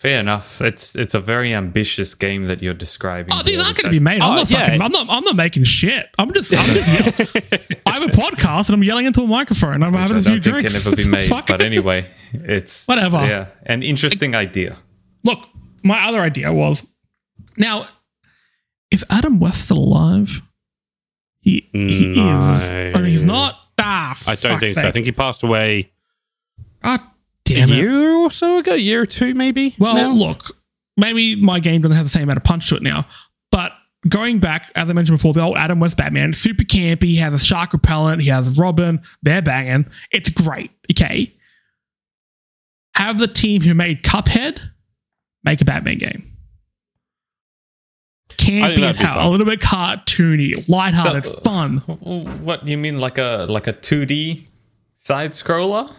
Fair 0.02 0.18
enough. 0.18 0.60
It's 0.60 0.96
it's 0.96 1.14
a 1.14 1.20
very 1.20 1.54
ambitious 1.54 2.16
game 2.16 2.46
that 2.46 2.60
you're 2.60 2.74
describing. 2.74 3.32
Oh, 3.32 3.40
these 3.44 3.54
here, 3.54 3.64
aren't 3.64 3.76
going 3.76 3.84
to 3.84 3.90
be 3.90 4.00
made. 4.00 4.20
I'm 4.20 4.32
Oh, 4.32 4.34
not 4.34 4.50
yeah. 4.50 4.64
fucking. 4.64 4.82
I'm 4.82 4.90
not. 4.90 5.06
I'm 5.08 5.22
not 5.22 5.36
making 5.36 5.62
shit. 5.62 6.08
I'm 6.18 6.32
just. 6.34 6.52
I'm 6.52 6.66
just. 6.74 7.36
I 7.86 7.90
have 7.92 8.02
a 8.02 8.06
podcast 8.06 8.68
and 8.68 8.74
I'm 8.74 8.82
yelling 8.82 9.06
into 9.06 9.20
a 9.22 9.28
microphone. 9.28 9.80
I'm 9.84 9.94
I, 9.94 10.00
having 10.00 10.16
which 10.16 10.26
a 10.26 10.30
I 10.30 10.32
few 10.32 10.40
don't 10.40 10.62
think 10.62 10.72
drinks. 10.72 10.82
can 10.82 10.90
never 10.90 11.04
be 11.04 11.08
made. 11.30 11.46
But 11.46 11.60
anyway, 11.60 12.06
it's 12.32 12.88
Whatever. 12.88 13.18
Yeah, 13.18 13.46
an 13.64 13.84
interesting 13.84 14.34
idea. 14.34 14.76
Look, 15.22 15.48
my 15.84 16.08
other 16.08 16.18
idea 16.20 16.52
was 16.52 16.84
now, 17.56 17.86
is 18.90 19.04
Adam 19.08 19.38
West 19.38 19.62
still 19.62 19.78
alive? 19.78 20.42
He, 21.38 21.68
he 21.72 22.06
No. 22.16 22.38
is. 22.40 22.96
Or 22.96 23.04
he's 23.04 23.22
not. 23.22 23.56
Ah, 23.78 24.18
I 24.26 24.34
don't 24.34 24.50
fuck's 24.50 24.60
think 24.62 24.74
so. 24.78 24.88
I 24.88 24.90
think 24.90 25.06
he 25.06 25.12
passed 25.12 25.44
away 25.44 25.92
Ah, 27.50 27.54
a 27.54 27.62
it. 27.62 27.68
year 27.68 28.10
or 28.12 28.30
so 28.30 28.58
ago, 28.58 28.74
year 28.74 29.02
or 29.02 29.06
two 29.06 29.34
maybe. 29.34 29.74
Well, 29.78 29.94
now? 29.94 30.10
look, 30.12 30.56
maybe 30.96 31.36
my 31.36 31.60
game 31.60 31.80
doesn't 31.82 31.96
have 31.96 32.06
the 32.06 32.10
same 32.10 32.24
amount 32.24 32.38
of 32.38 32.44
punch 32.44 32.68
to 32.70 32.76
it 32.76 32.82
now, 32.82 33.06
but 33.50 33.72
going 34.08 34.38
back, 34.38 34.70
as 34.74 34.90
I 34.90 34.92
mentioned 34.92 35.18
before, 35.18 35.32
the 35.32 35.40
old 35.42 35.56
Adam 35.56 35.78
West 35.80 35.96
Batman, 35.96 36.32
super 36.32 36.64
campy, 36.64 37.04
he 37.04 37.16
has 37.16 37.34
a 37.34 37.38
shark 37.38 37.72
repellent, 37.72 38.22
he 38.22 38.28
has 38.28 38.58
Robin, 38.58 39.00
they're 39.22 39.42
banging. 39.42 39.86
It's 40.10 40.30
great, 40.30 40.70
okay? 40.92 41.32
Have 42.96 43.18
the 43.18 43.26
team 43.28 43.62
who 43.62 43.74
made 43.74 44.02
Cuphead 44.02 44.60
make 45.44 45.60
a 45.60 45.64
Batman 45.64 45.98
game. 45.98 46.28
Campy 48.30 48.82
as 48.82 48.96
that'd 48.96 48.96
hell, 48.96 49.28
a 49.28 49.30
little 49.30 49.46
bit 49.46 49.60
cartoony, 49.60 50.68
lighthearted, 50.68 51.26
So- 51.26 51.32
fun. 51.40 51.78
What 51.78 52.66
you 52.66 52.78
mean, 52.78 52.98
like 52.98 53.18
a 53.18 53.46
like 53.48 53.66
a 53.66 53.72
2D 53.72 54.46
side 54.94 55.32
scroller? 55.32 55.92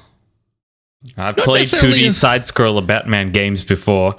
I've 1.18 1.38
Not 1.38 1.46
played 1.46 1.60
necessarily 1.62 2.00
2D 2.02 2.08
a- 2.08 2.12
side 2.12 2.44
scroller 2.44 2.86
Batman 2.86 3.32
games 3.32 3.64
before, 3.64 4.16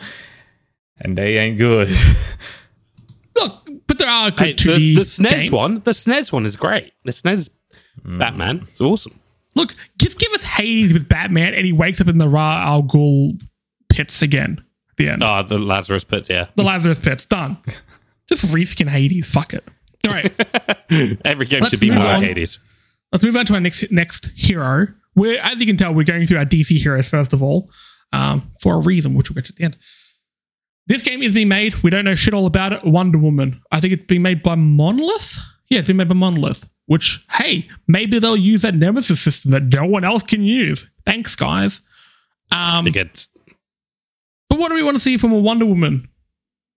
and 0.99 1.16
they 1.16 1.38
ain't 1.38 1.59
good. 1.59 1.88
Look, 3.37 3.68
but 3.87 3.99
there 3.99 4.09
are 4.09 4.31
good 4.31 4.38
Hey, 4.40 4.55
2D 4.55 4.77
the, 4.77 4.94
the 4.97 5.01
SNES 5.03 5.31
games. 5.31 5.51
one, 5.51 5.75
the 5.81 5.90
SNES 5.90 6.33
one 6.33 6.47
is 6.47 6.57
great. 6.57 6.92
The 7.05 7.12
SNES 7.12 7.51
Mm. 8.05 8.18
Batman, 8.18 8.61
it's 8.66 8.81
awesome. 8.81 9.18
Look, 9.55 9.73
just 10.01 10.18
give 10.18 10.31
us 10.33 10.42
Hades 10.42 10.92
with 10.92 11.09
Batman, 11.09 11.55
and 11.55 11.64
he 11.64 11.73
wakes 11.73 12.01
up 12.01 12.09
in 12.09 12.18
the 12.18 12.29
Ra's 12.29 12.66
al 12.66 12.83
Ghul 12.83 13.40
pits 13.88 14.20
again 14.20 14.62
at 14.90 14.97
the 14.97 15.09
end. 15.11 15.23
Oh, 15.23 15.42
the 15.44 15.59
Lazarus 15.59 16.03
pits, 16.03 16.29
yeah. 16.29 16.47
The 16.57 16.64
Lazarus 16.64 16.99
pits, 16.99 17.25
done. 17.25 17.57
Just 18.29 18.53
reskin 18.55 18.88
Hades. 18.88 19.31
Fuck 19.31 19.55
it. 19.55 19.64
All 20.07 20.11
right, 20.12 20.33
Every 21.25 21.47
game 21.47 21.61
Let's 21.61 21.70
should 21.70 21.81
be 21.81 21.90
more 21.92 22.03
like 22.05 22.16
on. 22.16 22.23
Hades. 22.25 22.59
let's 23.12 23.23
move 23.23 23.37
on 23.37 23.47
to 23.47 23.55
our 23.55 23.61
next 23.61 23.90
next 23.92 24.33
hero. 24.35 24.88
We're, 25.14 25.40
as 25.40 25.61
you 25.61 25.66
can 25.66 25.77
tell, 25.77 25.94
we're 25.94 26.05
going 26.05 26.27
through 26.27 26.38
our 26.38 26.44
DC 26.44 26.77
heroes 26.83 27.09
first 27.09 27.33
of 27.33 27.42
all, 27.42 27.70
um, 28.12 28.50
for 28.61 28.74
a 28.74 28.81
reason, 28.81 29.14
which 29.14 29.31
we'll 29.31 29.35
get 29.35 29.46
to 29.46 29.53
at 29.53 29.57
the 29.57 29.64
end. 29.64 29.79
This 30.87 31.03
game 31.03 31.22
is 31.22 31.33
being 31.33 31.48
made. 31.48 31.83
We 31.83 31.90
don't 31.90 32.05
know 32.05 32.14
shit 32.14 32.35
all 32.35 32.46
about 32.46 32.72
it. 32.72 32.85
Wonder 32.85 33.18
Woman. 33.18 33.61
I 33.72 33.81
think 33.81 33.94
it's 33.94 34.05
being 34.05 34.22
made 34.22 34.42
by 34.42 34.55
Monolith. 34.55 35.38
Yeah, 35.68 35.79
it's 35.79 35.87
been 35.88 35.96
made 35.96 36.09
by 36.09 36.14
Monolith. 36.14 36.68
Which, 36.87 37.24
hey, 37.33 37.68
maybe 37.88 38.18
they'll 38.18 38.37
use 38.37 38.62
that 38.62 38.74
Nemesis 38.74 39.18
system 39.20 39.53
that 39.53 39.62
no 39.62 39.87
one 39.87 40.05
else 40.05 40.22
can 40.22 40.42
use. 40.42 40.90
Thanks, 41.07 41.35
guys. 41.35 41.81
Um, 42.53 42.85
But 42.85 44.59
what 44.59 44.68
do 44.68 44.74
we 44.74 44.83
want 44.83 44.96
to 44.96 45.03
see 45.03 45.16
from 45.16 45.33
a 45.33 45.38
Wonder 45.38 45.64
Woman 45.64 46.09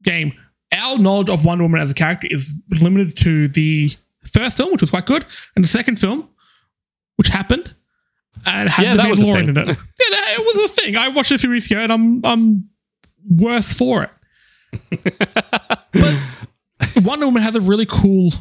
game? 0.03 0.31
Our 0.73 0.97
knowledge 0.97 1.29
of 1.29 1.43
Wonder 1.43 1.65
Woman 1.65 1.81
as 1.81 1.91
a 1.91 1.93
character 1.93 2.27
is 2.31 2.57
limited 2.81 3.17
to 3.17 3.49
the 3.49 3.91
first 4.23 4.55
film, 4.55 4.71
which 4.71 4.81
was 4.81 4.89
quite 4.89 5.05
good, 5.05 5.25
and 5.55 5.63
the 5.63 5.69
second 5.69 5.99
film, 5.99 6.29
which 7.17 7.27
happened, 7.27 7.73
and 8.47 8.69
had 8.69 8.83
Yeah, 8.83 8.91
the 8.95 9.03
that 9.03 9.09
was 9.09 9.19
a 9.19 9.23
Mandalorian 9.23 9.33
thing. 9.35 9.49
in 9.49 9.57
it. 9.57 9.67
Yeah, 9.99 10.09
no, 10.09 10.17
it 10.43 10.45
was 10.45 10.71
a 10.71 10.73
thing. 10.81 10.97
I 10.97 11.07
watched 11.09 11.31
it 11.31 11.35
a 11.35 11.37
few 11.39 11.49
weeks 11.49 11.69
ago, 11.69 11.79
and 11.79 11.91
I'm 11.91 12.25
I'm 12.25 12.69
worse 13.29 13.73
for 13.73 14.03
it. 14.03 14.09
but 15.93 17.03
Wonder 17.03 17.25
Woman 17.25 17.41
has 17.43 17.55
a 17.55 17.61
really 17.61 17.85
cool. 17.85 18.31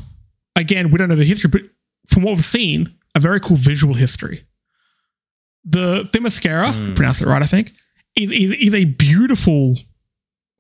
Again, 0.55 0.91
we 0.91 0.99
don't 0.99 1.09
know 1.09 1.17
the 1.17 1.25
history, 1.25 1.51
but 1.51 1.63
from 2.09 2.23
what 2.23 2.35
we've 2.35 2.45
seen, 2.45 2.95
a 3.15 3.21
very 3.21 3.41
cool 3.41 3.57
visual 3.57 3.95
history. 3.95 4.45
The 5.65 6.05
Themyscira, 6.13 6.73
Hmm. 6.73 6.95
pronounce 6.95 7.21
it 7.21 7.27
right, 7.27 7.43
I 7.43 7.47
think, 7.47 7.73
is, 8.17 8.31
is, 8.31 8.53
is 8.53 8.75
a 8.75 8.85
beautiful 8.85 9.77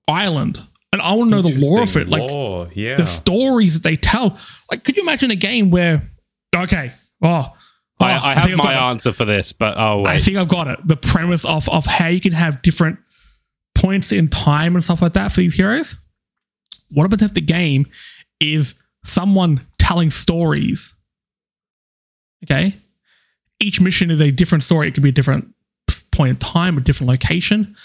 island. 0.08 0.60
And 0.92 1.00
I 1.02 1.14
want 1.14 1.30
to 1.30 1.36
know 1.36 1.42
the 1.42 1.58
lore 1.58 1.82
of 1.82 1.96
it. 1.96 2.08
Like 2.08 2.28
lore, 2.30 2.68
yeah. 2.74 2.96
the 2.96 3.06
stories 3.06 3.74
that 3.80 3.88
they 3.88 3.96
tell. 3.96 4.38
Like, 4.70 4.82
could 4.84 4.96
you 4.96 5.02
imagine 5.02 5.30
a 5.30 5.36
game 5.36 5.70
where, 5.70 6.02
okay, 6.54 6.92
oh, 7.22 7.46
oh, 8.00 8.04
I, 8.04 8.10
I 8.10 8.34
have 8.34 8.50
I've 8.50 8.56
my 8.56 8.64
got 8.64 8.72
it. 8.72 8.90
answer 8.90 9.12
for 9.12 9.24
this, 9.24 9.52
but 9.52 9.76
oh 9.78 10.04
I 10.04 10.18
think 10.18 10.36
I've 10.36 10.48
got 10.48 10.68
it. 10.68 10.78
The 10.86 10.96
premise 10.96 11.44
of 11.44 11.68
of 11.68 11.86
how 11.86 12.08
you 12.08 12.20
can 12.20 12.32
have 12.32 12.62
different 12.62 12.98
points 13.74 14.12
in 14.12 14.28
time 14.28 14.74
and 14.74 14.82
stuff 14.82 15.02
like 15.02 15.12
that 15.14 15.32
for 15.32 15.40
these 15.40 15.54
heroes. 15.54 15.96
What 16.90 17.04
about 17.04 17.22
if 17.22 17.34
the 17.34 17.40
game 17.40 17.86
is 18.40 18.82
someone 19.04 19.66
telling 19.78 20.10
stories? 20.10 20.94
Okay. 22.44 22.74
Each 23.60 23.80
mission 23.80 24.10
is 24.10 24.20
a 24.20 24.30
different 24.30 24.64
story. 24.64 24.88
It 24.88 24.94
could 24.94 25.02
be 25.02 25.08
a 25.08 25.12
different 25.12 25.52
point 26.12 26.30
in 26.30 26.36
time, 26.36 26.76
a 26.76 26.80
different 26.80 27.08
location. 27.08 27.76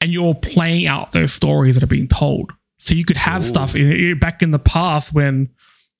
And 0.00 0.12
you're 0.12 0.34
playing 0.34 0.86
out 0.86 1.12
those 1.12 1.32
stories 1.32 1.76
that 1.76 1.84
are 1.84 1.88
being 1.88 2.08
told. 2.08 2.52
So 2.78 2.94
you 2.94 3.04
could 3.04 3.16
have 3.16 3.42
Ooh. 3.42 3.46
stuff 3.46 3.76
in, 3.76 4.18
back 4.18 4.42
in 4.42 4.50
the 4.50 4.58
past 4.58 5.14
when 5.14 5.48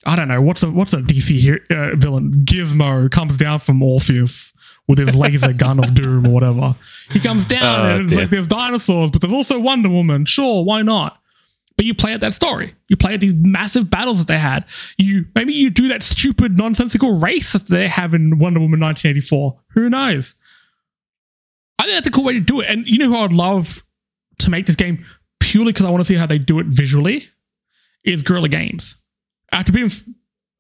I 0.05 0.17
don't 0.17 0.29
know 0.29 0.41
what's 0.43 0.62
a 0.62 0.71
what's 0.71 0.95
a 0.95 0.99
DC 0.99 1.38
here, 1.38 1.61
uh, 1.71 1.95
villain 1.97 2.33
Gizmo 2.33 3.11
comes 3.11 3.37
down 3.38 3.61
from 3.61 3.83
Orpheus 3.83 4.53
with 4.88 4.99
his 4.99 5.15
laser 5.15 5.53
gun 5.53 5.79
of 5.79 5.95
doom 5.95 6.27
or 6.27 6.31
whatever. 6.31 6.75
He 7.12 7.21
comes 7.21 7.45
down 7.45 7.81
Oh, 7.87 7.95
and 7.95 8.05
it's 8.05 8.12
dear. 8.12 8.23
like 8.23 8.31
there's 8.31 8.49
dinosaurs, 8.49 9.11
but 9.12 9.21
there's 9.21 9.33
also 9.33 9.61
Wonder 9.61 9.88
Woman. 9.88 10.25
Sure, 10.25 10.65
why 10.65 10.83
not? 10.83 11.19
But 11.77 11.87
you 11.87 11.95
play 11.95 12.12
at 12.12 12.21
that 12.21 12.35
story. 12.35 12.75
You 12.88 12.97
play 12.97 13.15
at 13.15 13.21
these 13.21 13.33
massive 13.35 13.88
battles 13.90 14.19
that 14.19 14.29
they 14.29 14.38
had. 14.38 14.65
You 14.98 15.25
maybe 15.35 15.53
you 15.55 15.71
do 15.71 15.88
that 15.88 16.03
stupid 16.03 16.59
nonsensical 16.59 17.19
race 17.21 17.53
that 17.53 17.69
they 17.69 17.87
have 17.88 18.13
in 18.13 18.38
Wonder 18.38 18.61
Woman 18.61 18.81
1984. 18.81 19.59
Who 19.75 19.88
knows? 19.88 20.35
I 21.79 21.85
think 21.85 21.96
that's 21.96 22.09
a 22.09 22.11
cool 22.11 22.25
way 22.25 22.35
to 22.35 22.40
do 22.40 22.61
it. 22.61 22.67
And 22.69 22.87
you 22.88 22.98
know 22.98 23.09
who 23.09 23.17
I'd 23.19 23.33
love 23.33 23.83
to 24.40 24.50
make 24.50 24.67
this 24.67 24.77
game 24.77 25.05
purely 25.40 25.73
because 25.73 25.87
I 25.87 25.90
want 25.90 26.00
to 26.00 26.05
see 26.05 26.15
how 26.15 26.27
they 26.27 26.38
do 26.38 26.59
it 26.59 26.67
visually 26.67 27.29
is 28.05 28.23
Guerrilla 28.23 28.48
Games. 28.48 28.96
After 29.53 29.73
being 29.73 29.90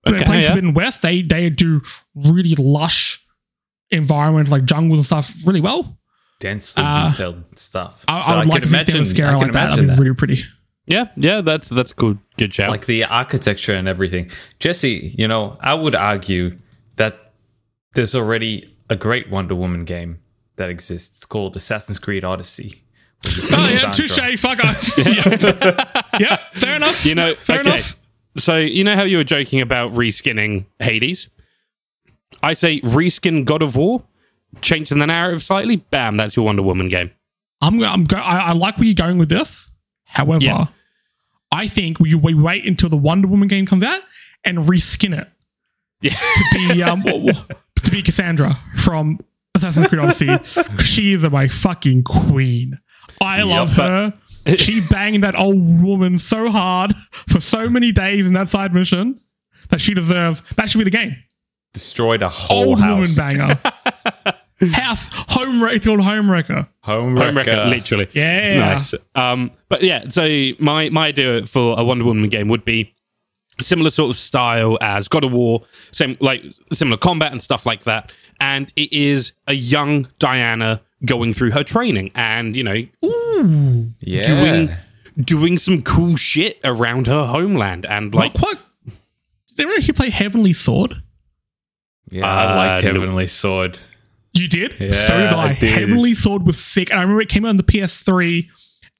when 0.04 0.14
Okay, 0.16 0.24
playing 0.24 0.42
yeah. 0.42 0.48
Forbidden 0.48 0.74
West, 0.74 1.02
they 1.02 1.22
they 1.22 1.48
do 1.50 1.80
really 2.14 2.54
lush 2.56 3.24
environments 3.90 4.50
like 4.50 4.64
jungles 4.64 4.98
and 4.98 5.06
stuff 5.06 5.34
really 5.46 5.60
well. 5.60 5.98
Densely 6.40 6.82
Uh, 6.84 7.10
detailed 7.10 7.44
stuff. 7.58 8.04
I, 8.08 8.20
So 8.20 8.32
I 8.32 8.38
would 8.38 8.46
like 8.48 8.52
can 8.54 8.62
to 8.62 8.68
see 8.68 8.76
imagine- 8.76 8.94
them 8.94 9.04
scale 9.04 9.26
I 9.26 9.30
can 9.32 9.38
like 9.40 9.52
that. 9.52 9.52
That'd 9.52 9.72
imagine 9.78 9.86
be 9.86 9.94
that. 9.94 10.02
really 10.02 10.14
pretty. 10.14 10.44
Yeah, 10.86 11.04
yeah, 11.16 11.40
that's 11.42 11.68
that's 11.68 11.92
good 11.92 12.18
good 12.36 12.52
shout. 12.52 12.68
like 12.70 12.86
the 12.86 13.04
architecture 13.04 13.74
and 13.74 13.86
everything. 13.86 14.30
Jesse, 14.58 15.14
you 15.16 15.28
know, 15.28 15.56
I 15.60 15.74
would 15.74 15.94
argue 15.94 16.56
that 16.96 17.32
there's 17.94 18.16
already 18.16 18.68
a 18.90 18.96
great 18.96 19.30
Wonder 19.30 19.54
Woman 19.54 19.84
game 19.84 20.18
that 20.56 20.68
exists. 20.70 21.18
It's 21.18 21.24
called 21.24 21.54
Assassin's 21.54 22.00
Creed 22.00 22.24
Odyssey. 22.24 22.82
where 23.24 23.34
you 23.36 23.42
Oh 23.44 23.46
play 23.46 23.74
yeah, 23.74 23.90
touche. 23.92 24.40
Fuck 24.40 24.64
off. 24.64 24.98
yeah. 24.98 26.08
yeah, 26.18 26.36
fair 26.54 26.74
enough. 26.76 27.06
You 27.06 27.14
know, 27.14 27.34
fair 27.34 27.60
okay. 27.60 27.70
enough. 27.70 27.96
So 28.36 28.56
you 28.58 28.82
know 28.84 28.96
how 28.96 29.02
you 29.02 29.18
were 29.18 29.24
joking 29.24 29.60
about 29.60 29.92
reskinning 29.92 30.64
Hades? 30.78 31.28
I 32.42 32.54
say 32.54 32.80
reskin 32.80 33.44
God 33.44 33.62
of 33.62 33.76
War, 33.76 34.02
change 34.62 34.88
the 34.88 34.96
narrative 35.06 35.42
slightly. 35.42 35.76
Bam, 35.76 36.16
that's 36.16 36.36
your 36.36 36.46
Wonder 36.46 36.62
Woman 36.62 36.88
game. 36.88 37.10
I'm 37.60 37.82
I'm 37.82 38.04
go- 38.04 38.16
I, 38.16 38.48
I 38.48 38.52
like 38.52 38.78
where 38.78 38.86
you're 38.86 38.94
going 38.94 39.18
with 39.18 39.28
this. 39.28 39.70
However, 40.04 40.44
Yeah. 40.44 40.66
I 41.52 41.68
think 41.68 42.00
we, 42.00 42.14
we 42.14 42.34
wait 42.34 42.66
until 42.66 42.88
the 42.88 42.96
Wonder 42.96 43.28
Woman 43.28 43.48
game 43.48 43.66
comes 43.66 43.82
out 43.82 44.02
and 44.44 44.58
reskin 44.58 45.16
it 45.18 45.28
Yeah. 46.00 46.12
to 46.14 46.44
be 46.54 46.82
um 46.82 47.02
to 47.84 47.90
be 47.90 48.02
Cassandra 48.02 48.54
from 48.76 49.20
Assassin's 49.54 49.88
Creed 49.88 50.00
Odyssey. 50.00 50.36
She 50.82 51.12
is 51.12 51.22
my 51.30 51.48
fucking 51.48 52.04
queen. 52.04 52.78
I 53.20 53.42
love 53.42 53.74
but- 53.76 53.88
her. 53.88 54.14
She 54.56 54.80
banged 54.80 55.22
that 55.22 55.38
old 55.38 55.82
woman 55.82 56.18
so 56.18 56.50
hard 56.50 56.94
for 57.12 57.40
so 57.40 57.68
many 57.68 57.92
days 57.92 58.26
in 58.26 58.32
that 58.34 58.48
side 58.48 58.74
mission 58.74 59.20
that 59.70 59.80
she 59.80 59.94
deserves. 59.94 60.40
That 60.56 60.68
should 60.68 60.78
be 60.78 60.84
the 60.84 60.90
game. 60.90 61.16
Destroyed 61.72 62.22
a 62.22 62.28
whole 62.28 62.70
Old 62.70 62.80
woman 62.80 63.08
banger. 63.16 63.58
House 64.74 65.08
home 65.12 65.62
wrecker. 65.62 65.76
It's 65.76 65.86
called 65.86 66.02
home 66.02 66.30
wrecker. 66.30 66.68
Home 66.84 67.16
Home 67.16 67.36
wrecker. 67.36 67.50
wrecker, 67.50 67.64
literally. 67.70 68.08
Yeah. 68.12 68.58
Nice. 68.58 68.94
Um, 69.14 69.50
but 69.68 69.82
yeah, 69.82 70.08
so 70.08 70.50
my 70.58 70.88
my 70.90 71.06
idea 71.08 71.46
for 71.46 71.78
a 71.78 71.84
Wonder 71.84 72.04
Woman 72.04 72.28
game 72.28 72.48
would 72.48 72.64
be 72.64 72.94
similar 73.60 73.90
sort 73.90 74.10
of 74.10 74.18
style 74.18 74.78
as 74.80 75.08
God 75.08 75.24
of 75.24 75.32
War, 75.32 75.62
same 75.66 76.16
like 76.20 76.44
similar 76.72 76.96
combat 76.96 77.32
and 77.32 77.42
stuff 77.42 77.66
like 77.66 77.84
that. 77.84 78.12
And 78.40 78.72
it 78.76 78.92
is 78.92 79.32
a 79.46 79.54
young 79.54 80.08
Diana 80.18 80.80
going 81.04 81.32
through 81.32 81.50
her 81.50 81.64
training 81.64 82.12
and 82.14 82.56
you 82.56 82.62
know 82.62 82.82
Yeah. 84.00 84.22
doing 84.22 84.70
doing 85.24 85.58
some 85.58 85.82
cool 85.82 86.16
shit 86.16 86.58
around 86.64 87.06
her 87.06 87.26
homeland 87.26 87.84
and 87.86 88.14
like 88.14 88.34
Not 88.34 88.42
quite. 88.42 88.58
Did 89.56 89.66
anyone 89.66 89.80
here 89.82 89.94
play 89.94 90.10
Heavenly 90.10 90.52
Sword? 90.54 90.94
yeah, 92.10 92.26
I 92.26 92.54
like 92.56 92.84
Uh, 92.84 92.88
no. 92.92 93.00
Heavenly 93.00 93.26
Sword. 93.26 93.78
You 94.34 94.48
did? 94.48 94.78
Yeah, 94.80 94.90
so 94.90 95.18
did 95.18 95.28
I. 95.32 95.50
I 95.50 95.54
did. 95.54 95.78
Heavenly 95.78 96.14
Sword 96.14 96.46
was 96.46 96.58
sick. 96.58 96.90
And 96.90 96.98
I 96.98 97.02
remember 97.02 97.20
it 97.22 97.28
came 97.28 97.44
out 97.44 97.50
on 97.50 97.58
the 97.58 97.62
PS3. 97.62 98.48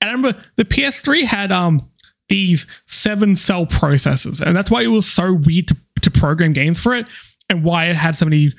And 0.00 0.10
I 0.10 0.12
remember 0.12 0.38
the 0.56 0.64
PS3 0.64 1.24
had 1.24 1.50
um 1.52 1.80
these 2.28 2.66
seven 2.86 3.34
cell 3.36 3.64
processors. 3.66 4.40
And 4.40 4.54
that's 4.56 4.70
why 4.70 4.82
it 4.82 4.88
was 4.88 5.06
so 5.06 5.32
weird 5.34 5.68
to, 5.68 5.76
to 6.02 6.10
program 6.10 6.52
games 6.52 6.78
for 6.80 6.94
it 6.94 7.06
and 7.48 7.64
why 7.64 7.86
it 7.86 7.96
had 7.96 8.16
so 8.16 8.26
many 8.26 8.52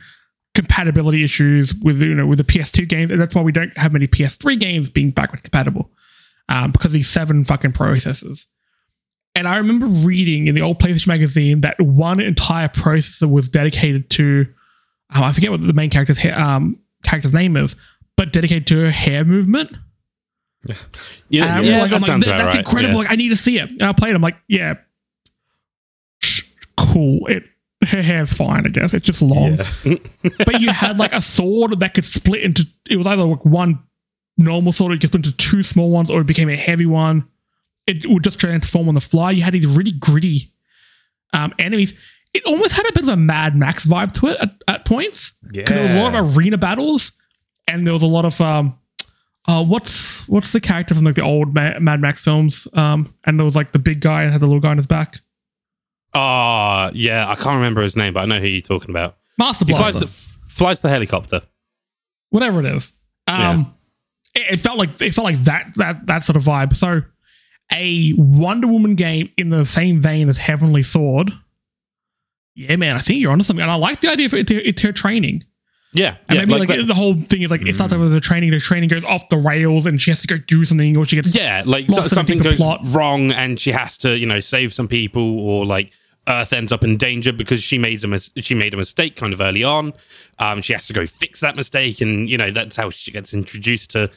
compatibility 0.56 1.24
issues 1.24 1.74
with 1.76 2.02
you 2.02 2.14
know 2.14 2.28
with 2.28 2.38
the 2.38 2.44
PS2 2.44 2.88
games. 2.88 3.12
And 3.12 3.20
that's 3.20 3.34
why 3.36 3.42
we 3.42 3.52
don't 3.52 3.76
have 3.78 3.94
many 3.94 4.08
PS3 4.08 4.60
games 4.60 4.90
being 4.90 5.12
backward 5.12 5.44
compatible. 5.44 5.90
Um, 6.50 6.72
because 6.72 6.88
of 6.88 6.94
these 6.94 7.08
seven 7.10 7.46
fucking 7.46 7.72
processors. 7.72 8.48
And 9.34 9.48
I 9.48 9.58
remember 9.58 9.88
reading 9.88 10.48
in 10.48 10.56
the 10.56 10.62
old 10.62 10.78
PlayStation 10.78 11.08
magazine 11.08 11.62
that 11.62 11.80
one 11.80 12.20
entire 12.20 12.68
processor 12.68 13.32
was 13.32 13.48
dedicated 13.48 14.10
to, 14.12 14.46
um, 15.16 15.24
I 15.24 15.32
forget 15.32 15.52
what 15.52 15.62
the 15.66 15.72
main 15.74 15.90
character's 15.90 16.18
hair, 16.20 16.38
um, 16.38 16.80
character's 17.04 17.34
name 17.34 17.56
is, 17.56 17.78
but 18.18 18.34
dedicated 18.34 18.68
to 18.68 18.82
her 18.82 18.92
hair 18.92 19.24
movement. 19.24 19.72
yeah, 21.30 21.56
I'm 21.56 21.64
yeah, 21.64 21.80
like, 21.80 21.90
that 21.92 22.02
like, 22.02 22.06
sounds 22.06 22.26
"That- 22.26 22.38
that's 22.38 22.44
right. 22.44 22.58
incredible. 22.58 22.96
Yeah. 22.96 23.00
Like, 23.00 23.12
I 23.12 23.16
need 23.16 23.30
to 23.30 23.38
see 23.38 23.58
it. 23.58 23.72
And 23.72 23.84
I 23.84 23.94
played. 23.94 24.12
it. 24.12 24.16
I'm 24.16 24.22
like, 24.22 24.38
yeah, 24.50 24.76
cool. 26.78 27.26
It 27.28 27.48
her 27.90 28.02
hair's 28.02 28.34
fine. 28.34 28.66
I 28.66 28.70
guess 28.70 28.94
it's 28.94 29.06
just 29.06 29.22
long. 29.22 29.60
Yeah. 29.84 29.96
but 30.38 30.62
you 30.62 30.70
had 30.70 30.98
like 30.98 31.14
a 31.14 31.22
sword 31.22 31.80
that 31.80 31.94
could 31.94 32.06
split 32.06 32.42
into. 32.42 32.64
It 32.90 32.98
was 32.98 33.08
either 33.08 33.24
like 33.24 33.46
one 33.46 33.84
normal 34.38 34.72
sword, 34.72 34.94
it 34.94 35.02
could 35.02 35.10
split 35.10 35.26
into 35.26 35.38
two 35.38 35.64
small 35.64 35.90
ones, 35.90 36.10
or 36.10 36.22
it 36.22 36.28
became 36.28 36.50
a 36.50 36.56
heavy 36.56 36.86
one. 36.86 37.28
It 37.86 38.06
would 38.08 38.24
just 38.24 38.40
transform 38.40 38.88
on 38.88 38.96
the 38.96 39.02
fly. 39.02 39.32
You 39.32 39.44
had 39.44 39.54
these 39.54 39.68
really 39.68 39.92
gritty 39.92 40.52
um, 41.34 41.54
enemies. 41.60 42.00
It 42.34 42.44
almost 42.46 42.76
had 42.76 42.90
a 42.90 42.94
bit 42.94 43.04
of 43.04 43.10
a 43.10 43.18
Mad 43.18 43.56
Max 43.56 43.86
vibe 43.86 44.14
to 44.20 44.28
it 44.28 44.38
at, 44.40 44.52
at 44.68 44.86
points 44.86 45.34
because 45.52 45.76
there 45.76 45.84
was 45.84 45.96
a 45.96 46.02
lot 46.02 46.16
of 46.16 46.38
arena 46.38 46.58
battles, 46.58 47.12
and 47.68 47.86
there 47.86 47.94
was 47.94 48.02
a 48.02 48.08
lot 48.08 48.26
of 48.26 48.40
um, 48.42 48.80
uh, 49.48 49.64
what's 49.64 50.28
what's 50.28 50.54
the 50.54 50.62
character 50.62 50.96
from 50.96 51.04
like 51.04 51.16
the 51.16 51.22
old 51.22 51.54
Ma- 51.54 51.80
Mad 51.80 52.02
Max 52.02 52.24
films? 52.24 52.68
Um, 52.74 53.14
and 53.26 53.38
there 53.38 53.46
was 53.46 53.56
like 53.56 53.72
the 53.72 53.80
big 53.80 54.00
guy 54.00 54.24
and 54.24 54.32
had 54.32 54.42
the 54.42 54.48
little 54.48 54.62
guy 54.62 54.70
on 54.70 54.78
his 54.78 54.88
back. 54.88 55.20
Ah, 56.16 56.92
yeah, 56.94 57.28
I 57.30 57.36
can't 57.36 57.56
remember 57.56 57.82
his 57.82 57.96
name, 57.98 58.14
but 58.14 58.22
I 58.22 58.26
know 58.26 58.40
who 58.40 58.48
you're 58.48 58.62
talking 58.62 58.90
about. 58.92 59.18
Master 59.38 59.66
He 59.68 59.74
flies 59.74 60.00
the, 60.00 60.08
flies 60.08 60.82
the 60.82 60.90
helicopter. 60.90 61.42
whatever 62.30 62.60
it 62.60 62.68
is. 62.68 62.94
Um, 63.28 63.74
it, 64.36 64.54
it 64.54 64.58
felt 64.58 64.78
like 64.78 65.02
it 65.02 65.14
felt 65.14 65.26
like 65.26 65.40
that 65.44 65.74
that 65.78 66.06
that 66.08 66.24
sort 66.24 66.36
of 66.38 66.44
vibe. 66.44 66.76
So, 66.76 67.02
a 67.74 68.14
Wonder 68.16 68.68
Woman 68.68 68.96
game 68.96 69.32
in 69.38 69.50
the 69.50 69.66
same 69.66 70.02
vein 70.02 70.30
as 70.30 70.38
Heavenly 70.38 70.84
Sword. 70.84 71.32
Yeah, 72.56 72.76
man, 72.76 72.96
I 72.96 73.00
think 73.00 73.20
you're 73.20 73.32
onto 73.32 73.44
something, 73.44 73.64
and 73.64 73.72
I 73.72 73.76
like 73.76 74.02
the 74.02 74.10
idea 74.12 74.28
of 74.28 74.34
it 74.36 74.48
to, 74.48 74.56
it 74.68 74.78
to 74.78 74.94
training. 74.94 75.44
Yeah, 75.96 76.18
And 76.28 76.38
yeah, 76.40 76.46
maybe 76.46 76.60
like, 76.60 76.70
like, 76.70 76.80
Mm. 76.80 76.88
the 76.88 76.94
whole 76.96 77.14
thing 77.16 77.44
is 77.44 77.52
like 77.52 77.62
it's 77.62 77.78
not 77.80 77.90
that 77.92 77.98
the 77.98 78.20
training. 78.20 78.50
The 78.52 78.60
training 78.60 78.90
goes 78.90 79.04
off 79.04 79.30
the 79.30 79.38
rails, 79.38 79.86
and 79.88 80.00
she 80.02 80.10
has 80.12 80.22
to 80.22 80.28
go 80.28 80.38
do 80.38 80.66
something, 80.66 80.96
or 80.98 81.06
she 81.06 81.16
gets 81.16 81.36
yeah, 81.36 81.62
like 81.66 81.88
so- 81.88 82.02
something 82.02 82.38
goes 82.40 82.56
plot. 82.58 82.82
wrong, 82.86 83.32
and 83.32 83.60
she 83.60 83.72
has 83.72 83.98
to, 84.00 84.18
you 84.18 84.26
know, 84.28 84.40
save 84.40 84.74
some 84.74 84.88
people, 84.88 85.40
or 85.40 85.66
like 85.66 85.92
Earth 86.28 86.54
ends 86.54 86.72
up 86.72 86.84
in 86.84 86.96
danger 86.98 87.34
because 87.34 87.62
she 87.62 87.78
made 87.78 88.04
a 88.04 88.08
mis- 88.08 88.32
she 88.38 88.56
made 88.56 88.74
a 88.74 88.78
mistake 88.78 89.16
kind 89.16 89.34
of 89.34 89.42
early 89.42 89.64
on. 89.64 89.94
Um, 90.40 90.62
she 90.62 90.74
has 90.74 90.88
to 90.88 90.94
go 90.94 91.06
fix 91.06 91.42
that 91.42 91.56
mistake, 91.56 92.00
and 92.02 92.30
you 92.30 92.38
know 92.38 92.52
that's 92.52 92.76
how 92.78 92.90
she 92.90 93.12
gets 93.12 93.34
introduced 93.34 93.92
to 93.92 94.10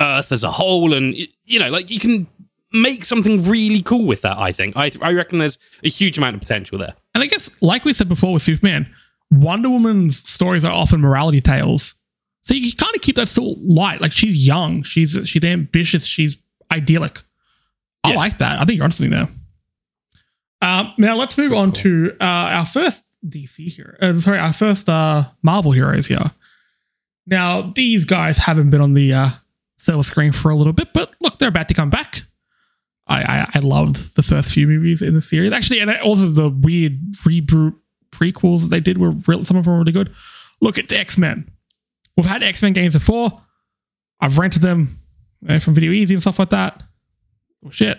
Earth 0.00 0.32
as 0.32 0.42
a 0.44 0.50
whole, 0.50 0.94
and 0.94 1.14
you 1.44 1.58
know, 1.58 1.68
like 1.70 1.90
you 1.90 2.00
can 2.00 2.26
make 2.72 3.04
something 3.04 3.44
really 3.44 3.82
cool 3.82 4.06
with 4.06 4.22
that. 4.22 4.38
I 4.38 4.50
think 4.52 4.76
I 4.76 4.90
I 5.02 5.12
reckon 5.12 5.38
there's 5.38 5.58
a 5.84 5.88
huge 5.90 6.16
amount 6.16 6.34
of 6.36 6.40
potential 6.40 6.78
there. 6.78 6.94
And 7.14 7.22
I 7.22 7.26
guess, 7.26 7.60
like 7.62 7.84
we 7.84 7.92
said 7.92 8.08
before 8.08 8.32
with 8.32 8.42
Superman, 8.42 8.88
Wonder 9.30 9.68
Woman's 9.68 10.26
stories 10.28 10.64
are 10.64 10.72
often 10.72 11.00
morality 11.02 11.42
tales. 11.42 11.94
So 12.40 12.54
you 12.54 12.72
kind 12.74 12.94
of 12.96 13.02
keep 13.02 13.16
that 13.16 13.28
still 13.28 13.56
light. 13.62 14.00
Like 14.00 14.12
she's 14.12 14.34
young, 14.46 14.82
she's 14.84 15.18
she's 15.28 15.44
ambitious, 15.44 16.06
she's 16.06 16.38
idyllic. 16.72 17.20
I 18.04 18.10
Yeah. 18.12 18.16
like 18.16 18.38
that. 18.38 18.58
I 18.58 18.64
think 18.64 18.78
you're 18.78 18.84
on 18.84 18.90
something 18.90 19.10
there. 19.10 19.28
Um, 20.62 20.94
now 20.96 21.16
let's 21.16 21.36
move 21.36 21.52
on 21.52 21.72
to 21.72 22.16
uh, 22.20 22.24
our 22.24 22.66
first 22.66 23.18
DC 23.28 23.74
hero. 23.74 23.96
Uh, 24.00 24.14
sorry, 24.14 24.38
our 24.38 24.52
first 24.52 24.88
uh, 24.88 25.24
Marvel 25.42 25.72
heroes 25.72 26.06
here. 26.06 26.30
Now 27.26 27.62
these 27.62 28.04
guys 28.04 28.38
haven't 28.38 28.70
been 28.70 28.80
on 28.80 28.92
the 28.92 29.12
uh, 29.12 29.28
silver 29.76 30.04
screen 30.04 30.30
for 30.30 30.50
a 30.50 30.54
little 30.54 30.72
bit, 30.72 30.92
but 30.94 31.16
look, 31.20 31.38
they're 31.38 31.48
about 31.48 31.68
to 31.68 31.74
come 31.74 31.90
back. 31.90 32.22
I, 33.08 33.22
I 33.22 33.50
I 33.54 33.58
loved 33.58 34.14
the 34.14 34.22
first 34.22 34.52
few 34.52 34.68
movies 34.68 35.02
in 35.02 35.14
the 35.14 35.20
series 35.20 35.50
actually, 35.50 35.80
and 35.80 35.90
also 35.98 36.26
the 36.26 36.48
weird 36.48 37.00
reboot 37.24 37.74
prequels 38.12 38.62
that 38.62 38.70
they 38.70 38.80
did 38.80 38.98
were 38.98 39.10
real, 39.26 39.44
some 39.44 39.56
of 39.56 39.64
them 39.64 39.72
were 39.72 39.80
really 39.80 39.92
good. 39.92 40.12
Look 40.60 40.78
at 40.78 40.88
the 40.88 40.98
X 40.98 41.18
Men. 41.18 41.50
We've 42.16 42.26
had 42.26 42.44
X 42.44 42.62
Men 42.62 42.72
games 42.72 42.94
before. 42.94 43.42
I've 44.20 44.38
rented 44.38 44.62
them 44.62 45.00
uh, 45.48 45.58
from 45.58 45.74
Video 45.74 45.90
Ezy 45.90 46.12
and 46.12 46.20
stuff 46.20 46.38
like 46.38 46.50
that. 46.50 46.80
Oh, 47.66 47.70
shit. 47.70 47.98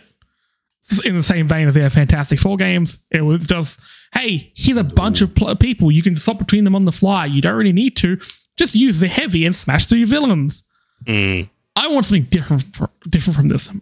It's 0.86 1.06
In 1.06 1.16
the 1.16 1.24
same 1.24 1.48
vein 1.48 1.68
as 1.68 1.76
their 1.76 1.90
Fantastic 1.90 2.40
Four 2.40 2.58
games, 2.58 3.00
it 3.10 3.22
was 3.22 3.46
just, 3.46 3.80
hey, 4.14 4.52
here's 4.56 4.78
a 4.78 4.84
bunch 4.84 5.22
of 5.22 5.34
pl- 5.34 5.56
people. 5.56 5.92
You 5.92 6.02
can 6.04 6.18
swap 6.18 6.40
between 6.40 6.64
them 6.66 6.76
on 6.76 6.86
the 6.86 6.92
fly. 6.92 7.26
You 7.26 7.42
don't 7.42 7.56
really 7.56 7.74
need 7.74 7.96
to. 7.98 8.18
Just 8.58 8.76
use 8.76 9.00
the 9.00 9.08
heavy 9.08 9.46
and 9.46 9.56
smash 9.56 9.86
through 9.88 10.00
your 10.00 10.08
villains. 10.08 10.64
Mm. 11.06 11.50
I 11.76 11.88
want 11.88 12.06
something 12.06 12.26
different, 12.26 12.64
for, 12.76 12.90
different 13.10 13.36
from 13.38 13.48
this. 13.48 13.70
And 13.70 13.82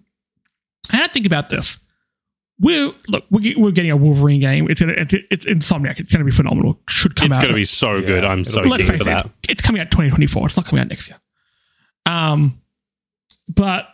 I 0.93 1.07
think 1.07 1.25
about 1.25 1.49
this. 1.49 1.79
We're 2.59 2.91
look, 3.07 3.25
we're, 3.31 3.57
we're 3.57 3.71
getting 3.71 3.91
a 3.91 3.97
Wolverine 3.97 4.39
game. 4.39 4.69
It's 4.69 4.79
gonna, 4.79 4.93
it's, 4.95 5.13
it's 5.31 5.45
Insomniac. 5.47 5.99
It's 5.99 6.11
going 6.11 6.19
to 6.19 6.25
be 6.25 6.31
phenomenal. 6.31 6.79
Should 6.87 7.15
come 7.15 7.27
It's 7.27 7.37
out. 7.37 7.43
It's 7.43 7.43
going 7.43 7.53
to 7.53 7.59
be 7.59 7.65
so 7.65 8.01
good. 8.01 8.23
I'm 8.23 8.43
so 8.45 8.61
Let's 8.61 8.85
face 8.85 9.03
for 9.03 9.09
it, 9.09 9.13
that. 9.13 9.25
it's, 9.25 9.33
it's 9.49 9.61
coming 9.63 9.81
out 9.81 9.89
2024. 9.89 10.45
It's 10.45 10.57
not 10.57 10.67
coming 10.67 10.81
out 10.81 10.89
next 10.89 11.09
year. 11.09 11.19
Um, 12.05 12.61
but 13.49 13.87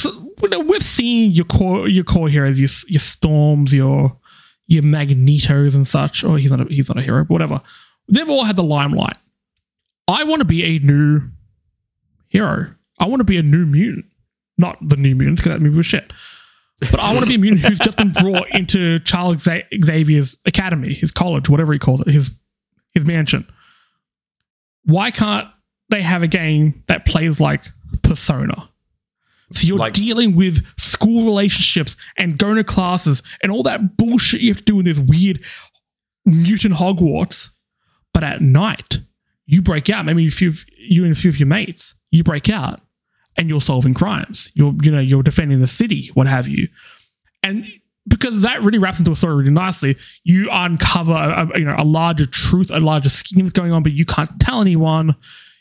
so, 0.00 0.62
we've 0.62 0.82
seen 0.82 1.30
your 1.32 1.44
core 1.44 1.88
your 1.88 2.04
core 2.04 2.28
heroes, 2.28 2.58
your 2.58 2.68
your 2.88 3.00
storms, 3.00 3.74
your 3.74 4.16
your 4.66 4.82
magnetos 4.82 5.74
and 5.74 5.86
such. 5.86 6.24
Or 6.24 6.38
he's 6.38 6.52
not 6.52 6.60
a, 6.60 6.64
he's 6.72 6.88
not 6.88 6.98
a 6.98 7.02
hero, 7.02 7.24
but 7.24 7.30
whatever. 7.30 7.60
They've 8.08 8.28
all 8.28 8.44
had 8.44 8.56
the 8.56 8.64
limelight. 8.64 9.16
I 10.08 10.24
want 10.24 10.40
to 10.40 10.46
be 10.46 10.64
a 10.64 10.78
new 10.80 11.22
hero. 12.28 12.74
I 12.98 13.06
want 13.06 13.20
to 13.20 13.24
be 13.24 13.38
a 13.38 13.42
new 13.42 13.66
mutant, 13.66 14.06
not 14.58 14.76
the 14.80 14.96
new 14.96 15.14
mutants 15.14 15.42
because 15.42 15.56
that 15.56 15.62
movie 15.62 15.76
was 15.76 15.86
shit. 15.86 16.12
But 16.80 16.98
I 16.98 17.12
want 17.12 17.24
to 17.24 17.28
be 17.28 17.34
a 17.34 17.38
mutant 17.38 17.60
who's 17.62 17.78
just 17.78 17.98
been 17.98 18.12
brought 18.12 18.48
into 18.52 19.00
Charles 19.00 19.46
Xavier's 19.84 20.38
academy, 20.46 20.94
his 20.94 21.12
college, 21.12 21.48
whatever 21.48 21.72
he 21.72 21.78
calls 21.78 22.00
it, 22.00 22.08
his 22.08 22.38
his 22.94 23.04
mansion. 23.04 23.46
Why 24.84 25.10
can't 25.10 25.48
they 25.90 26.00
have 26.00 26.22
a 26.22 26.26
game 26.26 26.82
that 26.88 27.04
plays 27.04 27.40
like 27.40 27.64
Persona? 28.02 28.69
So 29.52 29.66
you're 29.66 29.78
Like- 29.78 29.92
dealing 29.94 30.36
with 30.36 30.64
school 30.78 31.24
relationships 31.24 31.96
and 32.16 32.38
going 32.38 32.56
to 32.56 32.64
classes 32.64 33.22
and 33.42 33.50
all 33.50 33.62
that 33.64 33.96
bullshit 33.96 34.40
you 34.40 34.48
have 34.50 34.58
to 34.58 34.64
do 34.64 34.78
in 34.78 34.84
this 34.84 34.98
weird 34.98 35.40
mutant 36.24 36.74
Hogwarts. 36.74 37.50
But 38.12 38.24
at 38.24 38.40
night, 38.42 39.00
you 39.46 39.62
break 39.62 39.88
out. 39.90 40.04
Maybe 40.04 40.24
if 40.26 40.40
you've 40.40 40.64
you 40.78 41.04
and 41.04 41.12
a 41.12 41.14
few 41.14 41.30
of 41.30 41.38
your 41.38 41.46
mates, 41.46 41.94
you 42.10 42.22
break 42.22 42.48
out 42.48 42.80
and 43.36 43.48
you're 43.48 43.60
solving 43.60 43.94
crimes. 43.94 44.50
You're 44.54 44.74
you 44.82 44.90
know 44.90 45.00
you're 45.00 45.22
defending 45.22 45.60
the 45.60 45.66
city, 45.66 46.10
what 46.14 46.26
have 46.26 46.48
you, 46.48 46.68
and 47.42 47.64
because 48.08 48.42
that 48.42 48.60
really 48.62 48.78
wraps 48.78 48.98
into 48.98 49.12
a 49.12 49.16
story 49.16 49.36
really 49.36 49.50
nicely. 49.50 49.96
You 50.24 50.48
uncover 50.50 51.12
a, 51.12 51.48
a, 51.54 51.58
you 51.58 51.64
know 51.64 51.76
a 51.78 51.84
larger 51.84 52.26
truth, 52.26 52.70
a 52.72 52.80
larger 52.80 53.08
scheme 53.08 53.44
that's 53.44 53.52
going 53.52 53.72
on, 53.72 53.82
but 53.82 53.92
you 53.92 54.04
can't 54.04 54.38
tell 54.40 54.60
anyone. 54.60 55.14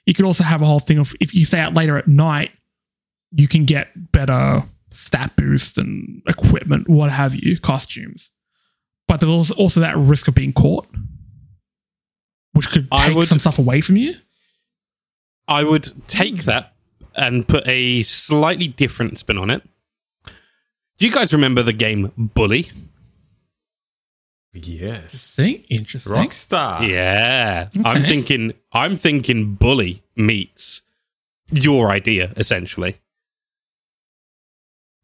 You 0.06 0.14
could 0.16 0.26
also 0.26 0.44
have 0.44 0.62
a 0.62 0.66
whole 0.66 0.80
thing 0.80 0.98
of 0.98 1.14
if 1.20 1.36
you 1.36 1.46
stay 1.46 1.60
out 1.60 1.74
later 1.74 1.98
at 1.98 2.08
night, 2.08 2.52
you 3.32 3.48
can 3.48 3.66
get 3.66 4.12
better 4.12 4.64
stat 4.92 5.36
boost 5.36 5.78
and 5.78 6.22
equipment, 6.28 6.90
what 6.90 7.12
have 7.12 7.36
you, 7.36 7.58
costumes. 7.58 8.32
But 9.08 9.20
there's 9.20 9.32
also, 9.32 9.56
also 9.56 9.80
that 9.82 9.96
risk 9.98 10.28
of 10.28 10.36
being 10.36 10.54
caught, 10.54 10.88
which 12.54 12.70
could 12.70 12.88
I 12.92 13.08
take 13.08 13.16
would- 13.18 13.28
some 13.28 13.40
stuff 13.40 13.60
away 13.60 13.82
from 13.82 13.98
you. 13.98 14.16
I 15.48 15.64
would 15.64 16.08
take 16.08 16.44
that 16.44 16.74
and 17.16 17.48
put 17.48 17.68
a 17.68 18.04
slightly 18.04 18.68
different 18.68 19.18
spin 19.18 19.38
on 19.38 19.50
it. 19.50 19.64
Do 20.98 21.08
you 21.08 21.12
guys 21.12 21.34
remember 21.34 21.64
the 21.64 21.74
game 21.74 22.12
Bully? 22.18 22.70
Yes. 24.54 25.38
Interesting. 25.40 25.64
Interesting. 25.70 26.14
Rockstar. 26.14 26.88
Yeah. 26.88 27.70
I'm 27.86 28.02
thinking 28.02 28.54
I'm 28.72 28.96
thinking 28.96 29.56
Bully 29.56 30.04
meets 30.16 30.82
your 31.52 31.90
idea 31.92 32.34
essentially. 32.36 32.98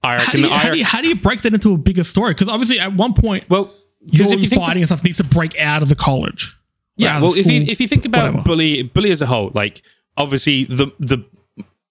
I 0.06 0.22
How 0.22 0.32
do, 0.32 0.40
you, 0.40 0.50
how, 0.50 0.72
do 0.72 0.78
you, 0.78 0.86
how 0.86 1.02
do 1.02 1.08
you 1.08 1.16
break 1.16 1.42
that 1.42 1.54
into 1.54 1.74
a 1.74 1.78
bigger 1.78 2.04
story? 2.04 2.34
Because 2.34 2.50
obviously, 2.50 2.80
at 2.80 2.94
one 2.94 3.14
point, 3.14 3.50
well 3.50 3.74
you're 4.12 4.26
because 4.26 4.32
if 4.32 4.42
you 4.44 4.50
fighting 4.50 4.84
and 4.84 4.88
stuff 4.88 5.04
needs 5.04 5.18
to 5.18 5.24
break 5.24 5.60
out 5.60 5.82
of 5.82 5.90
the 5.90 5.96
college. 5.96 6.56
Yeah, 6.98 7.20
well, 7.20 7.32
the 7.32 7.42
if 7.42 7.48
you 7.48 7.62
if 7.62 7.82
you 7.82 7.88
think 7.88 8.06
about 8.06 8.34
whatever. 8.34 8.50
bully 8.50 8.84
bully 8.84 9.12
as 9.12 9.22
a 9.22 9.26
whole, 9.26 9.52
like 9.54 9.82
obviously 10.16 10.66
the 10.66 10.92
the 11.00 11.26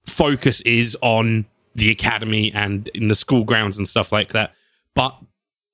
focus 0.06 0.60
is 0.62 0.96
on 1.02 1.46
the 1.74 1.90
academy 1.90 2.52
and 2.54 2.88
in 2.88 3.08
the 3.08 3.14
school 3.14 3.44
grounds 3.44 3.78
and 3.78 3.88
stuff 3.88 4.12
like 4.12 4.30
that, 4.30 4.54
but 4.94 5.16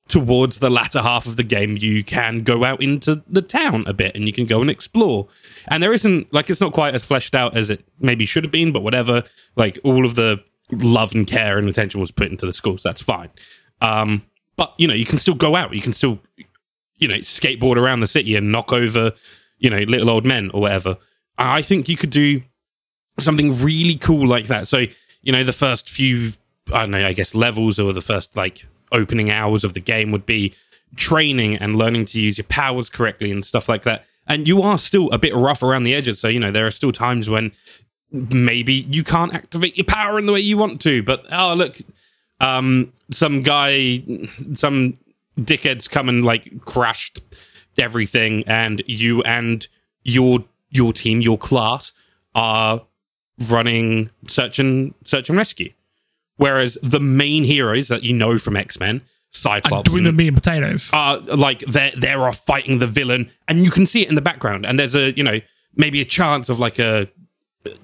towards 0.09 0.59
the 0.59 0.70
latter 0.70 1.01
half 1.01 1.26
of 1.26 1.36
the 1.36 1.45
game, 1.45 1.76
you 1.76 2.03
can 2.03 2.43
go 2.43 2.64
out 2.64 2.82
into 2.82 3.22
the 3.28 3.43
town 3.43 3.84
a 3.86 3.93
bit 3.93 4.16
and 4.16 4.26
you 4.26 4.32
can 4.32 4.45
go 4.45 4.61
and 4.61 4.68
explore. 4.68 5.28
And 5.68 5.82
there 5.82 5.93
isn't 5.93 6.32
like 6.32 6.51
it's 6.51 6.61
not 6.61 6.72
quite 6.72 6.95
as 6.95 7.03
fleshed 7.03 7.34
out 7.34 7.57
as 7.57 7.70
it 7.70 7.84
maybe 8.01 8.26
should 8.26 8.45
have 8.45 8.51
been, 8.51 8.72
but 8.72 8.82
whatever. 8.82 9.22
Like 9.57 9.78
all 9.84 10.05
of 10.05 10.16
the 10.16 10.43
love 10.72 11.14
and 11.14 11.26
care 11.26 11.58
and 11.58 11.68
attention 11.68 12.00
was 12.00 12.10
put 12.10 12.30
into 12.30 12.46
the 12.46 12.52
schools. 12.52 12.82
That's 12.82 13.00
fine. 13.00 13.30
Um, 13.80 14.22
but 14.56 14.74
you 14.78 14.86
know, 14.86 14.94
you 14.94 15.04
can 15.06 15.18
still 15.18 15.34
go 15.34 15.56
out. 15.56 15.74
You 15.74 15.80
can 15.80 15.92
still 15.92 16.20
you 17.00 17.08
know, 17.08 17.16
skateboard 17.16 17.76
around 17.76 18.00
the 18.00 18.06
city 18.06 18.36
and 18.36 18.52
knock 18.52 18.72
over, 18.72 19.12
you 19.58 19.70
know, 19.70 19.78
little 19.78 20.10
old 20.10 20.24
men 20.24 20.50
or 20.54 20.60
whatever. 20.60 20.96
I 21.38 21.62
think 21.62 21.88
you 21.88 21.96
could 21.96 22.10
do 22.10 22.42
something 23.18 23.52
really 23.62 23.96
cool 23.96 24.28
like 24.28 24.46
that. 24.46 24.68
So, 24.68 24.84
you 25.22 25.32
know, 25.32 25.42
the 25.42 25.52
first 25.52 25.88
few, 25.88 26.32
I 26.72 26.80
don't 26.80 26.92
know, 26.92 27.06
I 27.06 27.14
guess 27.14 27.34
levels 27.34 27.80
or 27.80 27.92
the 27.92 28.02
first 28.02 28.36
like 28.36 28.66
opening 28.92 29.30
hours 29.30 29.64
of 29.64 29.74
the 29.74 29.80
game 29.80 30.12
would 30.12 30.26
be 30.26 30.54
training 30.96 31.56
and 31.56 31.76
learning 31.76 32.04
to 32.04 32.20
use 32.20 32.36
your 32.36 32.44
powers 32.44 32.90
correctly 32.90 33.30
and 33.30 33.44
stuff 33.44 33.68
like 33.68 33.82
that. 33.82 34.04
And 34.26 34.46
you 34.46 34.62
are 34.62 34.78
still 34.78 35.10
a 35.10 35.18
bit 35.18 35.34
rough 35.34 35.62
around 35.62 35.84
the 35.84 35.94
edges. 35.94 36.20
So, 36.20 36.28
you 36.28 36.38
know, 36.38 36.50
there 36.50 36.66
are 36.66 36.70
still 36.70 36.92
times 36.92 37.28
when 37.28 37.52
maybe 38.12 38.74
you 38.90 39.04
can't 39.04 39.34
activate 39.34 39.76
your 39.76 39.84
power 39.84 40.18
in 40.18 40.26
the 40.26 40.32
way 40.32 40.40
you 40.40 40.56
want 40.56 40.80
to. 40.82 41.02
But, 41.02 41.24
oh, 41.32 41.54
look, 41.54 41.76
um, 42.40 42.92
some 43.11 43.42
guy, 43.42 44.02
some 44.54 44.98
dickheads 45.38 45.88
come 45.90 46.08
and 46.08 46.24
like 46.24 46.64
crashed 46.64 47.20
everything, 47.78 48.44
and 48.46 48.82
you 48.86 49.22
and 49.22 49.66
your 50.04 50.44
your 50.70 50.92
team, 50.92 51.20
your 51.20 51.38
class, 51.38 51.92
are 52.34 52.82
running 53.48 54.11
search 54.28 54.58
and 54.58 54.94
search 55.04 55.28
and 55.28 55.38
rescue. 55.38 55.72
Whereas 56.36 56.78
the 56.82 57.00
main 57.00 57.44
heroes 57.44 57.88
that 57.88 58.02
you 58.02 58.14
know 58.14 58.38
from 58.38 58.56
X 58.56 58.80
Men, 58.80 58.96
I'm 58.96 59.02
Cyclops, 59.30 59.90
doing 59.90 60.04
the 60.04 60.08
and- 60.11 60.16
meat 60.18 60.28
and 60.28 60.36
potatoes. 60.36 60.90
are 60.92 61.18
like 61.18 61.61
they're 61.61 61.92
they're 61.96 62.26
off 62.26 62.38
fighting 62.38 62.78
the 62.78 62.86
villain, 62.86 63.30
and 63.48 63.61
you 63.64 63.70
can 63.70 63.86
see 63.86 64.02
it 64.02 64.08
in 64.08 64.14
the 64.14 64.22
background. 64.22 64.64
And 64.66 64.78
there's 64.78 64.94
a 64.94 65.12
you 65.12 65.22
know 65.22 65.40
maybe 65.76 66.00
a 66.00 66.04
chance 66.04 66.48
of 66.48 66.58
like 66.58 66.78
a 66.78 67.08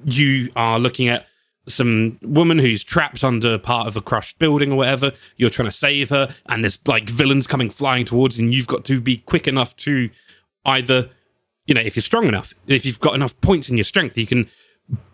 you 0.04 0.50
are 0.56 0.78
looking 0.78 1.08
at 1.08 1.26
some 1.66 2.16
woman 2.22 2.58
who's 2.58 2.84
trapped 2.84 3.24
under 3.24 3.58
part 3.58 3.88
of 3.88 3.96
a 3.96 4.00
crushed 4.00 4.38
building 4.38 4.72
or 4.72 4.76
whatever. 4.76 5.12
You're 5.36 5.50
trying 5.50 5.68
to 5.68 5.72
save 5.72 6.10
her, 6.10 6.28
and 6.48 6.62
there's 6.62 6.78
like 6.86 7.08
villains 7.08 7.46
coming 7.46 7.70
flying 7.70 8.04
towards, 8.04 8.38
and 8.38 8.54
you've 8.54 8.68
got 8.68 8.84
to 8.86 9.00
be 9.00 9.18
quick 9.18 9.48
enough 9.48 9.76
to 9.78 10.10
either 10.64 11.08
you 11.66 11.74
know 11.74 11.80
if 11.80 11.96
you're 11.96 12.02
strong 12.02 12.26
enough, 12.26 12.54
if 12.66 12.86
you've 12.86 13.00
got 13.00 13.14
enough 13.14 13.38
points 13.40 13.68
in 13.68 13.76
your 13.76 13.84
strength, 13.84 14.16
you 14.16 14.26
can 14.26 14.48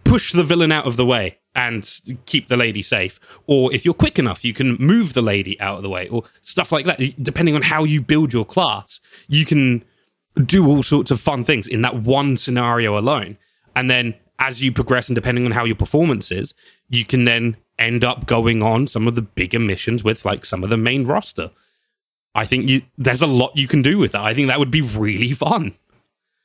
push 0.04 0.32
the 0.32 0.44
villain 0.44 0.70
out 0.70 0.86
of 0.86 0.96
the 0.96 1.06
way 1.06 1.38
and 1.54 2.00
keep 2.26 2.48
the 2.48 2.56
lady 2.56 2.82
safe. 2.82 3.18
Or 3.46 3.72
if 3.72 3.84
you're 3.84 3.94
quick 3.94 4.18
enough, 4.18 4.44
you 4.44 4.52
can 4.52 4.76
move 4.76 5.14
the 5.14 5.22
lady 5.22 5.58
out 5.60 5.76
of 5.76 5.82
the 5.82 5.90
way, 5.90 6.08
or 6.08 6.24
stuff 6.42 6.72
like 6.72 6.84
that. 6.84 6.98
Depending 7.22 7.54
on 7.54 7.62
how 7.62 7.84
you 7.84 8.02
build 8.02 8.32
your 8.32 8.44
class, 8.44 9.00
you 9.28 9.44
can 9.46 9.84
do 10.44 10.66
all 10.66 10.82
sorts 10.82 11.10
of 11.10 11.20
fun 11.20 11.44
things 11.44 11.68
in 11.68 11.82
that 11.82 11.96
one 11.96 12.36
scenario 12.36 12.98
alone. 12.98 13.38
And 13.74 13.90
then 13.90 14.14
as 14.46 14.62
you 14.62 14.72
progress 14.72 15.08
and 15.08 15.14
depending 15.14 15.44
on 15.46 15.52
how 15.52 15.64
your 15.64 15.76
performance 15.76 16.30
is, 16.32 16.54
you 16.88 17.04
can 17.04 17.24
then 17.24 17.56
end 17.78 18.04
up 18.04 18.26
going 18.26 18.62
on 18.62 18.86
some 18.86 19.06
of 19.08 19.14
the 19.14 19.22
bigger 19.22 19.58
missions 19.58 20.02
with 20.04 20.24
like 20.24 20.44
some 20.44 20.62
of 20.64 20.70
the 20.70 20.76
main 20.76 21.06
roster. 21.06 21.50
I 22.34 22.44
think 22.44 22.68
you, 22.68 22.82
there's 22.98 23.22
a 23.22 23.26
lot 23.26 23.56
you 23.56 23.68
can 23.68 23.82
do 23.82 23.98
with 23.98 24.12
that. 24.12 24.22
I 24.22 24.34
think 24.34 24.48
that 24.48 24.58
would 24.58 24.70
be 24.70 24.82
really 24.82 25.32
fun. 25.32 25.74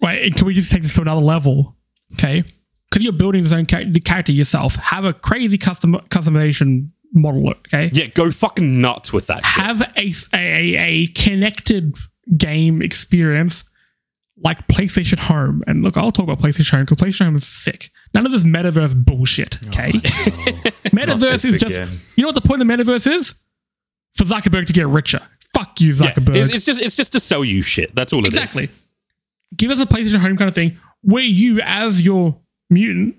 Right, 0.02 0.22
and 0.22 0.36
can 0.36 0.46
we 0.46 0.54
just 0.54 0.72
take 0.72 0.84
this 0.84 0.94
to 0.96 1.02
another 1.02 1.22
level? 1.22 1.76
Okay, 2.14 2.44
because 2.90 3.04
you're 3.04 3.14
building 3.14 3.42
this 3.44 3.52
own 3.52 3.66
char- 3.66 3.84
the 3.86 4.00
character 4.00 4.32
yourself. 4.32 4.76
Have 4.76 5.06
a 5.06 5.14
crazy 5.14 5.58
custom 5.58 5.94
customization 6.10 6.90
model. 7.14 7.50
Okay, 7.50 7.90
Yeah, 7.94 8.06
go 8.08 8.30
fucking 8.32 8.80
nuts 8.82 9.12
with 9.12 9.28
that. 9.28 9.44
shit. 9.46 9.64
have 9.64 9.82
a, 9.98 10.14
a 10.36 10.76
a 10.76 11.08
connected 11.08 11.96
game 12.38 12.82
experience 12.82 13.64
like 14.44 14.68
PlayStation 14.68 15.18
Home. 15.20 15.64
And 15.68 15.84
look, 15.84 15.98
I'll 15.98 16.12
talk 16.12 16.24
about 16.24 16.40
PlayStation 16.40 16.72
Home 16.72 16.86
because 16.86 16.98
PlayStation 17.00 17.26
Home 17.26 17.36
is 17.36 17.48
sick. 17.48 17.90
None 18.14 18.26
of 18.26 18.32
this 18.32 18.44
metaverse 18.44 18.96
bullshit. 19.06 19.58
Oh 19.66 19.68
okay, 19.70 19.92
metaverse 20.92 21.46
is 21.46 21.58
just 21.58 21.78
again. 21.78 21.90
you 22.16 22.24
know 22.24 22.28
what 22.30 22.36
the 22.36 22.48
point 22.48 22.62
of 22.62 22.68
the 22.68 22.74
metaverse 22.74 23.12
is 23.12 23.36
for 24.16 24.24
Zuckerberg 24.24 24.66
to 24.68 24.74
get 24.74 24.88
richer. 24.88 25.22
Fuck 25.54 25.82
you, 25.82 25.88
Yeah, 25.88 26.12
Zuckerberg. 26.12 26.36
it's, 26.36 26.50
it's 26.50 26.66
just 26.66 26.82
it's 26.82 26.96
just 26.96 27.12
to 27.14 27.20
sell 27.20 27.44
you 27.44 27.62
shit. 27.62 27.96
That's 27.96 28.14
all 28.14 28.20
it 28.26 28.30
is. 28.30 28.38
Exactly. 28.38 28.70
Give 29.56 29.72
us 29.72 29.80
a 29.82 29.86
PlayStation 29.86 30.18
Home 30.20 30.38
kind 30.38 30.50
of 30.50 30.56
thing 30.56 30.78
where 31.02 31.24
you, 31.24 31.62
as 31.64 32.02
your 32.02 32.38
mutant, 32.70 33.16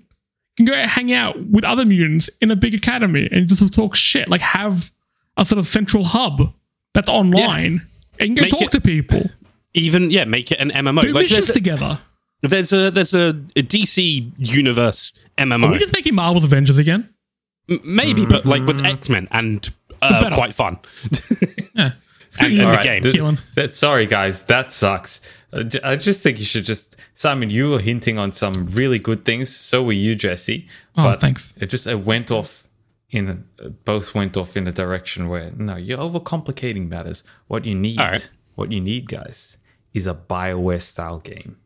can 0.57 0.65
go 0.65 0.73
hang 0.73 1.11
out 1.11 1.37
with 1.49 1.63
other 1.65 1.85
mutants 1.85 2.29
in 2.41 2.51
a 2.51 2.55
big 2.55 2.75
academy 2.75 3.27
and 3.31 3.47
just 3.47 3.73
talk 3.73 3.95
shit. 3.95 4.29
Like 4.29 4.41
have 4.41 4.91
a 5.37 5.43
sort 5.45 5.57
of 5.59 5.65
central 5.67 6.03
hub 6.03 6.53
that's 6.93 7.09
online 7.09 7.81
and 8.19 8.29
you 8.29 8.35
can 8.35 8.35
go 8.35 8.41
Make 8.43 8.51
talk 8.51 8.61
it- 8.63 8.71
to 8.73 8.81
people. 8.81 9.29
Even 9.73 10.09
yeah, 10.09 10.25
make 10.25 10.51
it 10.51 10.59
an 10.59 10.71
MMO. 10.71 11.01
Do 11.01 11.07
Like, 11.13 11.23
missions 11.23 11.47
there's, 11.47 11.49
a, 11.49 11.53
together. 11.53 11.99
there's 12.41 12.73
a 12.73 12.89
there's 12.91 13.13
a, 13.13 13.29
a 13.55 13.61
DC 13.63 14.31
universe 14.37 15.11
MMO. 15.37 15.67
Are 15.67 15.71
we 15.71 15.77
just 15.79 15.93
making 15.93 16.15
Marvel's 16.15 16.43
Avengers 16.43 16.77
again? 16.77 17.09
M- 17.69 17.81
Maybe, 17.83 18.25
but 18.25 18.45
like 18.45 18.65
with 18.65 18.83
X 18.83 19.09
Men 19.09 19.27
and 19.31 19.71
uh, 20.01 20.33
quite 20.35 20.53
fun. 20.53 20.79
Yeah. 21.75 21.91
Screw 22.29 22.47
And- 22.47 22.53
and 22.59 22.65
All 22.65 22.71
the 22.71 22.77
right, 22.77 22.83
game. 23.01 23.03
th- 23.03 23.39
that- 23.55 23.73
sorry, 23.73 24.05
guys, 24.05 24.43
that 24.43 24.71
sucks. 24.71 25.21
I 25.83 25.95
just 25.95 26.21
think 26.21 26.37
you 26.39 26.45
should 26.45 26.65
just 26.65 26.95
Simon. 27.13 27.49
You 27.49 27.69
were 27.71 27.79
hinting 27.79 28.17
on 28.19 28.31
some 28.31 28.53
really 28.73 28.99
good 28.99 29.23
things. 29.25 29.55
So 29.55 29.81
were 29.83 29.93
you, 29.93 30.15
Jesse. 30.15 30.67
Oh, 30.97 31.13
thanks. 31.13 31.55
It 31.59 31.69
just 31.71 31.87
it 31.87 32.01
went 32.05 32.29
off 32.31 32.67
in 33.09 33.43
a, 33.63 33.69
both 33.69 34.13
went 34.13 34.37
off 34.37 34.55
in 34.57 34.67
a 34.67 34.71
direction 34.71 35.27
where 35.27 35.51
no, 35.57 35.75
you're 35.75 35.97
overcomplicating 35.97 36.87
matters. 36.89 37.23
What 37.47 37.65
you 37.65 37.73
need, 37.75 37.99
All 37.99 38.07
right. 38.11 38.29
what 38.55 38.71
you 38.71 38.79
need, 38.81 39.07
guys, 39.07 39.57
is 39.93 40.07
a 40.07 40.13
Bioware 40.13 40.81
style 40.81 41.19
game, 41.19 41.57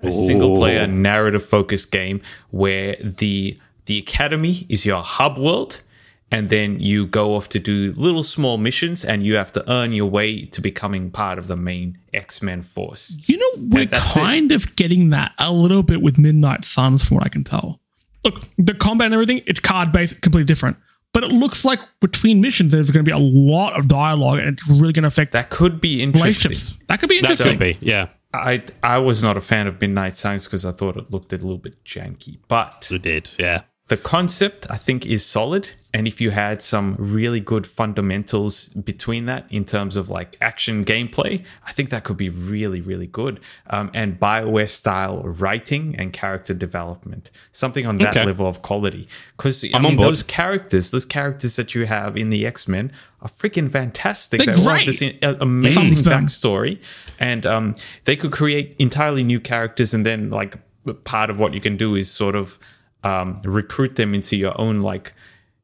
a 0.00 0.12
single 0.12 0.56
player 0.56 0.86
narrative 0.86 1.44
focused 1.44 1.90
game 1.90 2.20
where 2.50 2.96
the 2.96 3.58
the 3.86 3.98
academy 3.98 4.66
is 4.68 4.84
your 4.84 5.02
hub 5.02 5.38
world. 5.38 5.82
And 6.28 6.48
then 6.48 6.80
you 6.80 7.06
go 7.06 7.36
off 7.36 7.48
to 7.50 7.60
do 7.60 7.94
little 7.96 8.24
small 8.24 8.58
missions, 8.58 9.04
and 9.04 9.24
you 9.24 9.36
have 9.36 9.52
to 9.52 9.70
earn 9.70 9.92
your 9.92 10.10
way 10.10 10.44
to 10.46 10.60
becoming 10.60 11.12
part 11.12 11.38
of 11.38 11.46
the 11.46 11.54
main 11.54 11.98
X 12.12 12.42
Men 12.42 12.62
force. 12.62 13.16
You 13.28 13.38
know, 13.38 13.68
we're 13.68 13.86
that's 13.86 14.16
it. 14.16 14.18
kind 14.18 14.50
of 14.50 14.74
getting 14.74 15.10
that 15.10 15.34
a 15.38 15.52
little 15.52 15.84
bit 15.84 16.02
with 16.02 16.18
Midnight 16.18 16.64
Suns, 16.64 17.06
from 17.06 17.18
what 17.18 17.26
I 17.26 17.28
can 17.28 17.44
tell. 17.44 17.80
Look, 18.24 18.42
the 18.58 18.74
combat 18.74 19.06
and 19.06 19.14
everything, 19.14 19.42
it's 19.46 19.60
card 19.60 19.92
based, 19.92 20.20
completely 20.20 20.46
different. 20.46 20.78
But 21.16 21.24
it 21.24 21.32
looks 21.32 21.64
like 21.64 21.80
between 22.00 22.42
missions, 22.42 22.74
there's 22.74 22.90
going 22.90 23.02
to 23.02 23.08
be 23.08 23.14
a 23.14 23.18
lot 23.18 23.72
of 23.78 23.88
dialogue, 23.88 24.38
and 24.40 24.48
it's 24.48 24.68
really 24.68 24.92
going 24.92 25.04
to 25.04 25.08
affect 25.08 25.32
That 25.32 25.48
could 25.48 25.80
be 25.80 26.02
interesting. 26.02 26.50
relationships. 26.50 26.78
That 26.88 27.00
could 27.00 27.08
be 27.08 27.16
interesting. 27.16 27.56
That 27.58 27.64
interesting. 27.64 27.78
could 27.78 27.80
be, 27.80 27.90
yeah. 27.90 28.08
I 28.34 28.62
I 28.82 28.98
was 28.98 29.22
not 29.22 29.38
a 29.38 29.40
fan 29.40 29.66
of 29.66 29.80
Midnight 29.80 30.14
Suns 30.18 30.44
because 30.44 30.66
I 30.66 30.72
thought 30.72 30.98
it 30.98 31.10
looked 31.10 31.32
a 31.32 31.36
little 31.36 31.56
bit 31.56 31.82
janky, 31.84 32.36
but 32.48 32.90
It 32.92 33.00
did, 33.00 33.30
yeah. 33.38 33.62
The 33.88 33.96
concept 33.96 34.66
I 34.68 34.76
think 34.76 35.06
is 35.06 35.24
solid, 35.24 35.68
and 35.94 36.08
if 36.08 36.20
you 36.20 36.30
had 36.30 36.60
some 36.60 36.96
really 36.98 37.38
good 37.38 37.66
fundamentals 37.68 38.68
between 38.70 39.26
that 39.26 39.46
in 39.48 39.64
terms 39.64 39.94
of 39.96 40.08
like 40.08 40.36
action 40.40 40.84
gameplay, 40.84 41.44
I 41.64 41.70
think 41.72 41.90
that 41.90 42.02
could 42.02 42.16
be 42.16 42.28
really 42.28 42.80
really 42.80 43.06
good. 43.06 43.38
Um, 43.70 43.90
and 43.94 44.18
Bioware 44.18 44.68
style 44.68 45.22
writing 45.22 45.94
and 45.98 46.12
character 46.12 46.52
development, 46.52 47.30
something 47.52 47.86
on 47.86 47.98
that 47.98 48.16
Okay. 48.16 48.26
level 48.26 48.48
of 48.48 48.60
quality. 48.62 49.06
Because 49.36 49.64
I 49.72 49.78
mean, 49.78 49.96
those 49.98 50.24
characters, 50.24 50.90
those 50.90 51.04
characters 51.06 51.54
that 51.56 51.74
you 51.76 51.86
have 51.86 52.16
in 52.16 52.30
the 52.30 52.44
X 52.44 52.66
Men 52.66 52.90
are 53.22 53.28
freaking 53.28 53.70
fantastic. 53.70 54.38
They're 54.44 54.56
They 54.56 54.62
all 54.62 54.68
have 54.70 54.84
great. 54.84 54.98
this 54.98 55.02
uh, 55.22 55.36
amazing 55.40 55.84
Some 55.84 55.92
of 55.96 56.04
them. 56.04 56.24
backstory, 56.24 56.80
and 57.20 57.46
um, 57.46 57.74
they 58.04 58.16
could 58.16 58.32
create 58.32 58.74
entirely 58.80 59.22
new 59.22 59.38
characters, 59.38 59.94
and 59.94 60.04
then 60.04 60.30
like 60.30 60.56
part 61.04 61.30
of 61.30 61.38
what 61.38 61.54
you 61.54 61.60
can 61.60 61.76
do 61.76 61.94
is 61.94 62.10
sort 62.10 62.34
of 62.34 62.58
um, 63.06 63.40
recruit 63.44 63.96
them 63.96 64.14
into 64.14 64.36
your 64.36 64.58
own 64.60 64.82
like 64.82 65.12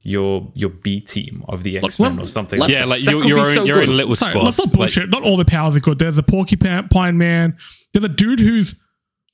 your 0.02 0.50
your 0.54 0.70
B 0.70 1.00
team 1.00 1.44
of 1.48 1.62
the 1.62 1.78
X 1.78 1.98
Men 2.00 2.18
or 2.20 2.26
something. 2.26 2.58
Yeah, 2.58 2.84
like 2.84 3.00
That 3.02 3.10
your, 3.10 3.20
could 3.22 3.28
your 3.28 3.38
own, 3.38 3.44
so 3.54 3.64
your 3.64 3.78
own 3.78 3.96
little 3.96 4.14
So 4.16 4.26
squad. 4.28 4.42
let's 4.44 4.58
not 4.58 4.66
Like, 4.68 4.74
bullshit. 4.76 5.08
not 5.10 5.22
all 5.22 5.36
the 5.36 5.44
powers 5.44 5.76
are 5.76 5.80
good. 5.80 5.98
There's 5.98 6.18
a 6.18 6.22
porcupine 6.22 6.88
Pine 6.88 7.16
man. 7.18 7.56
There's 7.92 8.04
a 8.04 8.08
dude 8.08 8.40
who's 8.40 8.80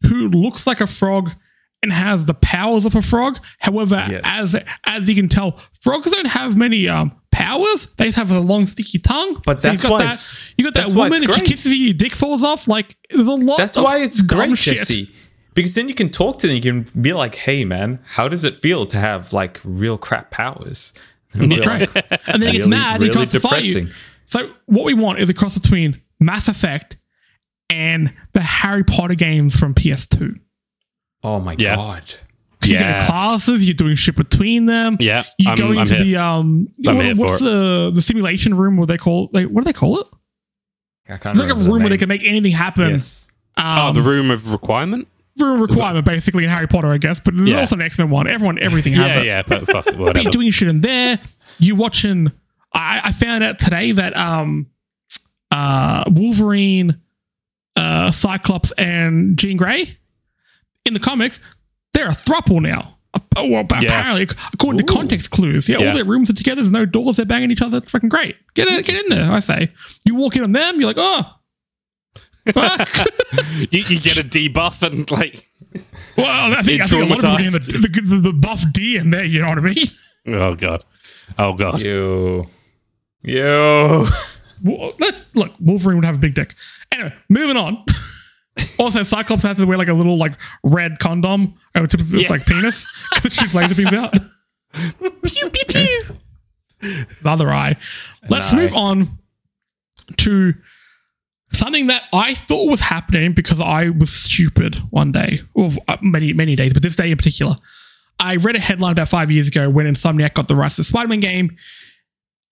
who 0.06 0.28
looks 0.28 0.66
like 0.66 0.80
a 0.80 0.86
frog 0.86 1.30
and 1.82 1.92
has 1.92 2.26
the 2.26 2.34
powers 2.34 2.84
of 2.86 2.94
a 2.96 3.02
frog. 3.02 3.38
However, 3.60 4.04
Yes. 4.10 4.22
as 4.24 4.64
as 4.84 5.08
you 5.08 5.14
can 5.14 5.28
tell, 5.28 5.52
frogs 5.80 6.10
don't 6.10 6.26
have 6.26 6.56
many 6.56 6.86
um 6.88 7.12
powers. 7.30 7.86
They 7.96 8.06
just 8.06 8.18
have 8.18 8.30
a 8.30 8.40
long 8.40 8.66
sticky 8.66 8.98
tongue. 8.98 9.40
But 9.46 9.62
So 9.62 9.68
that's 9.68 9.82
you 9.82 9.88
got 9.88 9.92
why 9.94 9.98
that. 10.04 10.12
it's- 10.12 10.54
You 10.58 10.64
got 10.64 10.74
that 10.74 10.92
woman. 10.92 11.22
If 11.24 11.34
she 11.34 11.40
kisses 11.42 11.72
you, 11.72 11.84
your 11.86 11.94
dick 11.94 12.14
falls 12.14 12.44
off. 12.44 12.68
Like 12.68 12.94
there's 13.10 13.26
a 13.26 13.30
lot. 13.32 13.56
That's 13.58 13.76
of 13.76 13.84
why 13.84 14.02
it's 14.02 14.20
dumb 14.22 14.48
great, 14.48 14.58
shit. 14.58 14.78
Jesse. 14.78 15.14
Because 15.58 15.74
then 15.74 15.88
you 15.88 15.94
can 15.94 16.08
talk 16.08 16.38
to 16.38 16.46
them. 16.46 16.54
You 16.54 16.62
can 16.62 17.02
be 17.02 17.12
like, 17.12 17.34
"Hey, 17.34 17.64
man, 17.64 17.98
how 18.06 18.28
does 18.28 18.44
it 18.44 18.54
feel 18.54 18.86
to 18.86 18.96
have 18.96 19.32
like 19.32 19.58
real 19.64 19.98
crap 19.98 20.30
powers?" 20.30 20.92
And 21.34 21.50
be 21.50 21.56
like, 21.56 21.90
And 22.28 22.40
then 22.40 22.52
he 22.52 22.52
gets 22.52 22.66
really- 22.66 22.68
mad 22.70 22.94
and 22.94 23.02
he 23.02 23.08
really 23.08 23.12
tries 23.12 23.32
to 23.32 23.40
fight 23.40 23.64
you. 23.64 23.88
So 24.24 24.50
what 24.66 24.84
we 24.84 24.94
want 24.94 25.18
is 25.18 25.28
a 25.28 25.34
cross 25.34 25.58
between 25.58 26.00
Mass 26.20 26.46
Effect 26.48 26.96
and 27.68 28.12
the 28.34 28.40
Harry 28.40 28.84
Potter 28.84 29.14
games 29.14 29.58
from 29.58 29.74
PS2. 29.74 30.38
Oh 31.24 31.40
my 31.40 31.56
Yeah. 31.58 31.74
god! 31.76 32.04
Because 32.60 32.72
you're 32.72 32.80
Yeah. 32.80 32.92
getting 32.92 33.06
classes, 33.08 33.66
you're 33.66 33.74
doing 33.74 33.96
shit 33.96 34.14
between 34.16 34.66
them. 34.66 34.96
Yeah, 35.00 35.24
you 35.38 35.48
I'm- 35.48 35.58
go 35.58 35.72
into 35.72 35.96
the 35.96 36.16
um, 36.16 36.68
what- 36.78 37.16
what's 37.16 37.38
for 37.40 37.44
the 37.44 37.90
the 37.94 38.00
simulation 38.02 38.54
room? 38.56 38.76
What 38.76 38.86
they 38.88 38.96
call 38.96 39.28
like 39.32 39.48
what 39.48 39.62
do 39.62 39.64
they 39.64 39.72
call 39.72 40.00
it? 40.00 40.06
I 41.10 41.16
can't 41.16 41.26
It's 41.36 41.40
like 41.40 41.50
a 41.50 41.54
remember 41.54 41.64
the 41.64 41.70
room 41.72 41.82
where 41.82 41.90
they 41.90 41.98
can 41.98 42.08
make 42.08 42.22
anything 42.24 42.52
happen. 42.52 42.90
Yes. 42.90 43.30
oh, 43.56 43.88
Um, 43.88 43.94
the 43.94 44.02
room 44.02 44.30
of 44.30 44.52
requirement? 44.52 45.08
Requirement 45.46 46.04
basically 46.04 46.44
in 46.44 46.50
Harry 46.50 46.66
Potter, 46.66 46.88
I 46.88 46.98
guess. 46.98 47.20
But 47.20 47.36
there's 47.36 47.48
Yeah. 47.48 47.60
also 47.60 47.76
an 47.76 47.82
excellent 47.82 48.10
one. 48.10 48.28
Everyone, 48.28 48.58
everything 48.58 48.92
has 48.94 49.14
Yeah, 49.14 49.20
it. 49.22 49.26
yeah, 49.26 49.42
but 49.46 49.66
fuck 49.66 49.84
But 49.86 49.96
whatever. 49.98 50.22
you're 50.22 50.30
doing 50.32 50.50
shit 50.50 50.68
in 50.68 50.80
there. 50.80 51.18
You 51.58 51.74
watching. 51.74 52.32
I, 52.72 53.00
I 53.04 53.12
found 53.12 53.42
out 53.44 53.58
today 53.58 53.92
that 53.92 54.16
um, 54.16 54.66
uh, 55.50 56.04
Wolverine, 56.08 57.00
uh, 57.76 58.10
Cyclops, 58.10 58.72
and 58.72 59.38
Jean 59.38 59.56
Grey 59.56 59.96
in 60.84 60.94
the 60.94 61.00
comics, 61.00 61.40
they're 61.94 62.08
a 62.08 62.12
throuple 62.12 62.60
now. 62.60 62.96
Well, 63.36 63.60
apparently, 63.62 64.28
according 64.52 64.84
to 64.86 64.92
context 64.92 65.30
clues, 65.30 65.68
yeah, 65.68 65.78
Yeah. 65.78 65.88
all 65.88 65.94
their 65.94 66.04
rooms 66.04 66.28
are 66.30 66.34
together. 66.34 66.60
There's 66.60 66.72
no 66.72 66.84
doors. 66.86 67.16
They're 67.16 67.26
banging 67.26 67.50
each 67.50 67.62
other. 67.62 67.78
It's 67.78 67.90
fucking 67.90 68.10
great. 68.10 68.36
Get 68.54 68.68
in, 68.68 68.82
get 68.82 69.02
in 69.02 69.08
there. 69.08 69.32
I 69.32 69.40
say. 69.40 69.70
You 70.04 70.14
walk 70.14 70.36
in 70.36 70.42
on 70.44 70.52
them. 70.52 70.78
You're 70.78 70.88
like, 70.88 70.96
oh. 70.98 71.34
you, 73.70 73.82
you 73.82 73.98
get 74.00 74.16
a 74.18 74.24
debuff 74.24 74.82
and 74.82 75.10
like, 75.10 75.46
well, 76.16 76.54
I 76.54 76.62
think, 76.62 76.80
I 76.82 76.86
think 76.86 77.02
a 77.02 77.06
lot 77.06 77.12
of 77.12 77.18
people 77.18 77.30
are 77.30 77.38
getting 77.38 77.52
the, 77.52 78.00
the, 78.04 78.16
the 78.20 78.32
buff 78.32 78.62
D 78.72 78.96
in 78.96 79.10
there. 79.10 79.24
You 79.24 79.40
know 79.42 79.48
what 79.50 79.58
I 79.58 79.60
mean? 79.60 79.86
oh 80.28 80.54
god, 80.54 80.84
oh 81.38 81.52
god. 81.54 81.82
Yo, 81.82 82.46
yo. 83.22 84.06
Well, 84.62 84.92
look, 85.34 85.52
Wolverine 85.60 85.96
would 85.98 86.04
have 86.04 86.16
a 86.16 86.18
big 86.18 86.34
dick. 86.34 86.54
Anyway, 86.90 87.14
moving 87.28 87.56
on. 87.56 87.84
also, 88.78 89.02
Cyclops 89.02 89.42
has 89.44 89.58
to 89.58 89.66
wear 89.66 89.78
like 89.78 89.88
a 89.88 89.92
little 89.94 90.16
like 90.18 90.32
red 90.64 90.98
condom 90.98 91.54
over 91.74 91.86
tip 91.86 92.00
of 92.00 92.08
his 92.08 92.22
Yeah. 92.22 92.28
like 92.30 92.44
penis 92.46 92.86
because 93.14 93.26
it 93.26 93.32
shoots 93.32 93.54
laser 93.54 93.74
beams 93.74 93.92
out. 93.92 94.12
pew 95.00 95.50
pew 95.50 95.64
pew. 95.68 96.02
The 96.80 97.28
other 97.30 97.52
eye. 97.52 97.76
Let's 98.28 98.52
eye. 98.52 98.56
move 98.56 98.74
on 98.74 99.06
to 100.16 100.54
something 101.58 101.88
that 101.88 102.04
I 102.12 102.34
thought 102.34 102.70
was 102.70 102.80
happening 102.80 103.32
because 103.32 103.60
I 103.60 103.90
was 103.90 104.10
stupid 104.10 104.76
one 104.90 105.12
day, 105.12 105.40
or 105.54 105.70
uh, 105.88 105.96
many 106.00 106.32
many 106.32 106.56
days, 106.56 106.72
but 106.72 106.82
this 106.82 106.96
day 106.96 107.10
in 107.10 107.16
particular. 107.16 107.56
I 108.20 108.34
read 108.34 108.56
a 108.56 108.60
headline 108.60 108.92
about 108.92 109.08
five 109.08 109.30
years 109.30 109.46
ago 109.46 109.70
when 109.70 109.86
Insomniac 109.86 110.34
got 110.34 110.48
the 110.48 110.56
rights 110.56 110.74
to 110.76 110.80
the 110.80 110.86
Spider-Man 110.86 111.20
game, 111.20 111.56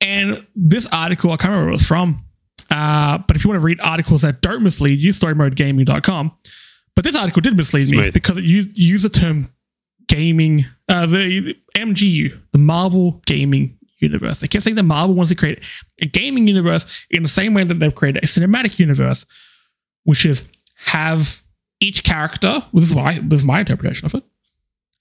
and 0.00 0.46
this 0.54 0.86
article 0.92 1.32
I 1.32 1.36
can't 1.36 1.50
remember 1.50 1.64
where 1.64 1.70
it 1.70 1.72
was 1.72 1.86
from. 1.86 2.24
Uh, 2.70 3.18
but 3.18 3.36
if 3.36 3.44
you 3.44 3.50
want 3.50 3.60
to 3.60 3.64
read 3.64 3.80
articles 3.80 4.22
that 4.22 4.42
don't 4.42 4.62
mislead 4.62 5.00
you, 5.00 5.10
storymodegaming.com. 5.10 6.32
But 6.94 7.04
this 7.04 7.16
article 7.16 7.42
did 7.42 7.56
mislead 7.56 7.90
me 7.90 8.10
because 8.10 8.38
it 8.38 8.44
used, 8.44 8.76
used 8.76 9.04
the 9.04 9.08
term 9.08 9.50
gaming, 10.08 10.64
uh, 10.88 11.06
the 11.06 11.56
MGU, 11.76 12.38
the 12.52 12.58
Marvel 12.58 13.22
Gaming 13.26 13.78
Universe. 13.98 14.40
They 14.40 14.48
kept 14.48 14.64
saying 14.64 14.76
that 14.76 14.82
Marvel 14.82 15.14
wants 15.14 15.30
to 15.30 15.34
create 15.36 15.62
a 16.00 16.06
gaming 16.06 16.46
universe 16.46 17.04
in 17.10 17.22
the 17.22 17.28
same 17.28 17.54
way 17.54 17.64
that 17.64 17.74
they've 17.74 17.94
created 17.94 18.22
a 18.22 18.26
cinematic 18.26 18.78
universe, 18.78 19.26
which 20.04 20.24
is 20.24 20.48
have 20.76 21.42
each 21.80 22.04
character, 22.04 22.62
this 22.72 22.90
is, 22.90 22.94
what 22.94 23.28
this 23.28 23.40
is 23.40 23.46
my 23.46 23.60
interpretation 23.60 24.06
of 24.06 24.14
it, 24.14 24.24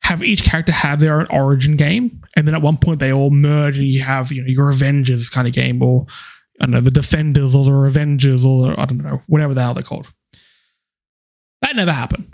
have 0.04 0.24
each 0.24 0.44
character 0.44 0.72
have 0.72 1.00
their 1.00 1.20
own 1.20 1.28
origin 1.30 1.76
game, 1.78 2.22
and 2.36 2.48
then 2.48 2.56
at 2.56 2.62
one 2.62 2.78
point 2.78 3.00
they 3.00 3.12
all 3.12 3.32
merge 3.32 3.78
and 3.78 3.88
you 3.88 4.02
have 4.02 4.32
you 4.32 4.42
know 4.42 4.48
your 4.48 4.70
Avengers 4.70 5.30
kind 5.30 5.48
of 5.48 5.54
game, 5.54 5.82
or 5.82 6.06
I 6.62 6.66
don't 6.66 6.72
know 6.72 6.82
the 6.82 6.92
Defenders 6.92 7.56
or 7.56 7.66
the 7.66 7.72
Avengers 7.72 8.46
or 8.46 8.68
the, 8.68 8.80
I 8.80 8.86
don't 8.86 9.00
know 9.00 9.22
whatever 9.28 9.54
the 9.54 9.62
hell 9.62 9.74
they're 9.74 9.84
called. 9.84 10.08
That 11.62 11.76
never 11.76 11.92
happened. 11.92 12.32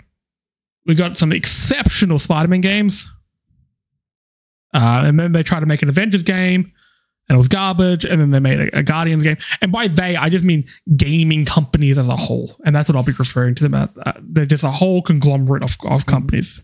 We 0.84 0.94
got 0.94 1.16
some 1.16 1.32
exceptional 1.32 2.18
Spider-Man 2.18 2.60
games, 2.60 3.08
uh, 4.72 5.02
and 5.04 5.18
then 5.18 5.32
they 5.32 5.42
tried 5.42 5.60
to 5.60 5.66
make 5.66 5.82
an 5.82 5.88
Avengers 5.88 6.22
game, 6.22 6.72
and 7.28 7.34
it 7.34 7.36
was 7.36 7.48
garbage. 7.48 8.04
And 8.04 8.20
then 8.20 8.30
they 8.30 8.40
made 8.40 8.60
a, 8.60 8.78
a 8.78 8.82
Guardians 8.82 9.24
game, 9.24 9.36
and 9.60 9.70
by 9.70 9.88
they 9.88 10.16
I 10.16 10.28
just 10.28 10.44
mean 10.44 10.64
gaming 10.96 11.44
companies 11.44 11.98
as 11.98 12.08
a 12.08 12.16
whole, 12.16 12.56
and 12.64 12.74
that's 12.74 12.88
what 12.88 12.96
I'll 12.96 13.04
be 13.04 13.12
referring 13.12 13.54
to 13.56 13.62
them 13.62 13.74
as. 13.74 13.90
Uh, 13.98 14.12
they're 14.20 14.46
just 14.46 14.64
a 14.64 14.70
whole 14.70 15.02
conglomerate 15.02 15.62
of, 15.62 15.76
of 15.88 16.06
companies. 16.06 16.62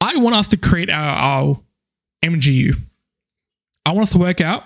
I 0.00 0.16
want 0.16 0.36
us 0.36 0.48
to 0.48 0.56
create 0.56 0.90
our, 0.90 1.16
our 1.16 1.60
MGU. 2.22 2.76
I 3.86 3.92
want 3.92 4.02
us 4.02 4.12
to 4.12 4.18
work 4.18 4.40
out 4.40 4.64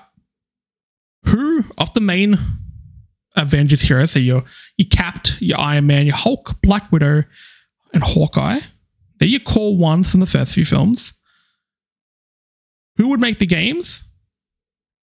who 1.25 1.65
of 1.77 1.93
the 1.95 2.01
main 2.01 2.37
Avengers 3.37 3.83
heroes, 3.83 4.13
so 4.13 4.19
your 4.19 4.45
your 4.77 4.89
Capped, 4.91 5.41
your 5.41 5.59
Iron 5.61 5.87
Man, 5.87 6.07
your 6.07 6.17
Hulk, 6.17 6.61
Black 6.63 6.91
Widow, 6.91 7.25
and 7.93 8.03
Hawkeye. 8.03 8.61
They're 9.19 9.29
your 9.29 9.41
core 9.41 9.77
ones 9.77 10.11
from 10.11 10.21
the 10.21 10.27
first 10.27 10.55
few 10.55 10.65
films. 10.65 11.15
Who 12.99 13.09
would 13.09 13.21
make 13.21 13.39
the 13.39 13.47
games? 13.47 14.05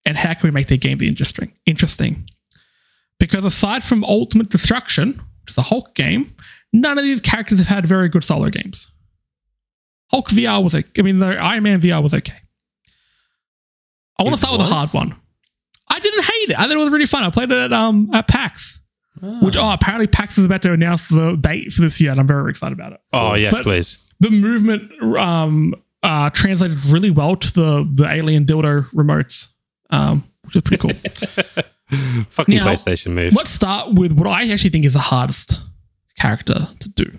And 0.04 0.16
how 0.16 0.34
can 0.34 0.46
we 0.48 0.52
make 0.52 0.66
their 0.68 0.78
game 0.78 1.00
interesting? 1.02 1.52
Interesting. 1.66 2.28
Because 3.18 3.44
aside 3.44 3.82
from 3.82 4.04
Ultimate 4.04 4.50
Destruction, 4.50 5.14
which 5.42 5.50
is 5.50 5.58
a 5.58 5.62
Hulk 5.62 5.94
game, 5.94 6.32
none 6.72 6.96
of 6.98 7.02
these 7.04 7.20
characters 7.20 7.58
have 7.58 7.66
had 7.66 7.86
very 7.86 8.08
good 8.08 8.22
solo 8.22 8.48
games. 8.50 8.88
Hulk 10.12 10.28
VR 10.28 10.62
was 10.62 10.74
okay. 10.74 10.88
I 10.98 11.02
mean, 11.02 11.18
the 11.18 11.36
Iron 11.36 11.64
Man 11.64 11.80
VR 11.80 12.00
was 12.02 12.14
okay. 12.14 12.36
I 14.18 14.22
want 14.22 14.34
to 14.34 14.38
start 14.38 14.58
with 14.58 14.68
the 14.68 14.72
hard 14.74 14.90
one. 14.92 15.16
I 15.88 15.98
didn't 15.98 16.24
hate 16.24 16.50
it. 16.50 16.58
I 16.58 16.62
thought 16.62 16.72
it 16.72 16.76
was 16.78 16.90
really 16.90 17.06
fun. 17.06 17.24
I 17.24 17.30
played 17.30 17.50
it 17.50 17.58
at 17.58 17.72
um 17.72 18.10
at 18.12 18.28
PAX, 18.28 18.80
which 19.42 19.56
oh 19.56 19.72
apparently 19.72 20.06
PAX 20.06 20.38
is 20.38 20.44
about 20.44 20.62
to 20.62 20.72
announce 20.72 21.08
the 21.08 21.36
date 21.36 21.72
for 21.72 21.80
this 21.82 22.00
year, 22.00 22.12
and 22.12 22.20
I'm 22.20 22.26
very 22.26 22.50
excited 22.50 22.78
about 22.78 22.92
it. 22.92 23.00
Oh 23.12 23.34
yes, 23.34 23.52
But- 23.52 23.64
please. 23.64 23.98
The 24.20 24.30
movement 24.30 24.92
um 25.18 25.74
uh 26.06 26.30
translated 26.30 26.82
really 26.86 27.10
well 27.10 27.36
to 27.36 27.52
the 27.52 27.88
the 27.92 28.08
alien 28.08 28.46
dildo 28.46 28.88
remotes, 28.92 29.52
um, 29.90 30.24
which 30.44 30.56
is 30.56 30.62
pretty 30.62 30.80
cool. 30.80 30.94
Fucking 32.30 32.56
Now, 32.56 32.66
PlayStation 32.66 33.12
move. 33.12 33.32
Let's 33.34 33.50
start 33.50 33.94
with 33.94 34.12
what 34.12 34.26
I 34.26 34.50
actually 34.50 34.70
think 34.70 34.84
is 34.84 34.94
the 34.94 35.00
hardest 35.00 35.60
character 36.18 36.68
to 36.80 36.88
do. 36.88 37.12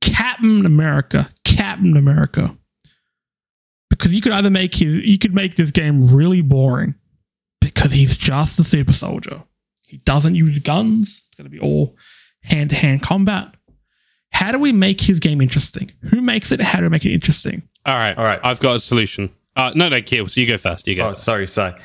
Captain 0.00 0.64
America. 0.64 1.28
Captain 1.44 1.96
America. 1.96 2.56
Because 3.90 4.14
you 4.14 4.20
could 4.20 4.32
either 4.32 4.50
make 4.50 4.74
his 4.74 4.98
you 4.98 5.18
could 5.18 5.34
make 5.34 5.56
this 5.56 5.70
game 5.70 6.00
really 6.12 6.40
boring 6.40 6.94
because 7.60 7.92
he's 7.92 8.16
just 8.16 8.58
a 8.60 8.64
super 8.64 8.92
soldier. 8.92 9.42
He 9.86 9.98
doesn't 9.98 10.34
use 10.34 10.58
guns. 10.58 11.24
It's 11.28 11.36
gonna 11.36 11.48
be 11.48 11.58
all 11.58 11.96
hand 12.42 12.70
to 12.70 12.76
hand 12.76 13.02
combat. 13.02 13.54
How 14.32 14.52
do 14.52 14.58
we 14.58 14.72
make 14.72 15.00
his 15.00 15.20
game 15.20 15.40
interesting? 15.40 15.90
Who 16.10 16.20
makes 16.20 16.52
it? 16.52 16.60
How 16.60 16.78
do 16.78 16.84
we 16.84 16.90
make 16.90 17.04
it 17.04 17.12
interesting? 17.12 17.62
All 17.88 17.94
right, 17.94 18.16
All 18.16 18.24
right. 18.24 18.40
I've 18.42 18.60
got 18.60 18.76
a 18.76 18.80
solution. 18.80 19.30
Uh, 19.56 19.72
no, 19.74 19.88
no, 19.88 20.00
Kiel. 20.02 20.28
So 20.28 20.40
you 20.40 20.46
go 20.46 20.56
first. 20.58 20.86
You 20.86 20.94
go. 20.94 21.06
Oh, 21.06 21.08
first. 21.10 21.24
sorry, 21.24 21.46
sorry. 21.46 21.72
No, 21.72 21.78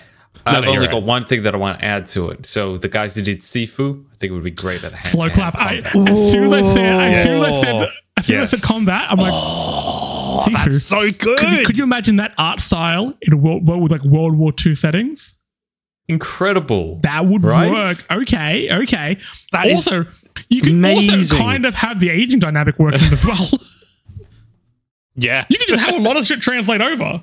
I've 0.46 0.54
no, 0.54 0.60
you're 0.62 0.70
only 0.72 0.80
right. 0.88 0.92
got 0.92 1.04
one 1.04 1.26
thing 1.26 1.44
that 1.44 1.56
I 1.56 1.58
want 1.58 1.80
to 1.80 1.86
add 1.86 2.08
to 2.08 2.30
it. 2.30 2.46
So 2.46 2.78
the 2.78 2.90
guys 2.90 3.16
who 3.16 3.22
did 3.22 3.40
Sifu, 3.40 4.04
I 4.12 4.16
think 4.18 4.32
it 4.32 4.34
would 4.34 4.44
be 4.44 4.52
great 4.52 4.84
at 4.84 4.92
hand 4.92 5.06
Slow 5.06 5.30
clap. 5.30 5.56
I, 5.56 5.82
combat. 5.82 6.10
as 6.12 6.32
soon 6.32 6.46
as 6.46 6.54
I 6.54 6.62
said, 6.74 6.94
as 7.02 7.24
soon 7.24 7.34
as 7.34 7.42
I 7.42 7.62
said, 7.62 7.90
as 8.18 8.26
soon 8.26 8.36
as 8.40 8.54
I 8.54 8.58
said 8.58 8.58
Yes. 8.60 8.66
combat, 8.66 9.06
I'm 9.10 9.18
like, 9.18 9.32
Oh, 9.34 10.40
Sifu. 10.46 10.54
that's 10.54 10.84
so 10.84 11.12
good. 11.12 11.38
Could 11.40 11.52
you, 11.52 11.66
could 11.66 11.78
you 11.78 11.84
imagine 11.84 12.18
that 12.18 12.34
art 12.38 12.60
style 12.60 13.14
in 13.22 13.34
a 13.34 13.38
world, 13.38 13.68
world 13.68 13.82
with 13.84 13.92
like 13.92 14.04
World 14.04 14.36
War 14.38 14.52
II 14.66 14.76
settings? 14.76 15.38
Incredible. 16.10 17.00
That 17.04 17.26
would 17.26 17.44
Right? 17.44 17.72
work. 17.72 17.98
Okay, 18.12 18.70
okay. 18.84 19.18
That 19.52 19.68
is 19.68 19.88
also, 19.88 20.06
you 20.50 20.62
can 20.62 20.84
also 20.84 21.36
kind 21.38 21.66
of 21.66 21.76
have 21.76 22.00
the 22.02 22.10
aging 22.10 22.40
dynamic 22.40 22.78
working 22.78 23.02
as 23.14 23.26
well. 23.26 23.38
yeah. 25.16 25.46
you 25.50 25.58
can 25.58 25.68
just 25.68 25.84
have 25.86 25.96
a 25.96 26.00
lot 26.00 26.18
of 26.18 26.26
shit 26.26 26.42
translate 26.42 26.82
over. 26.82 27.22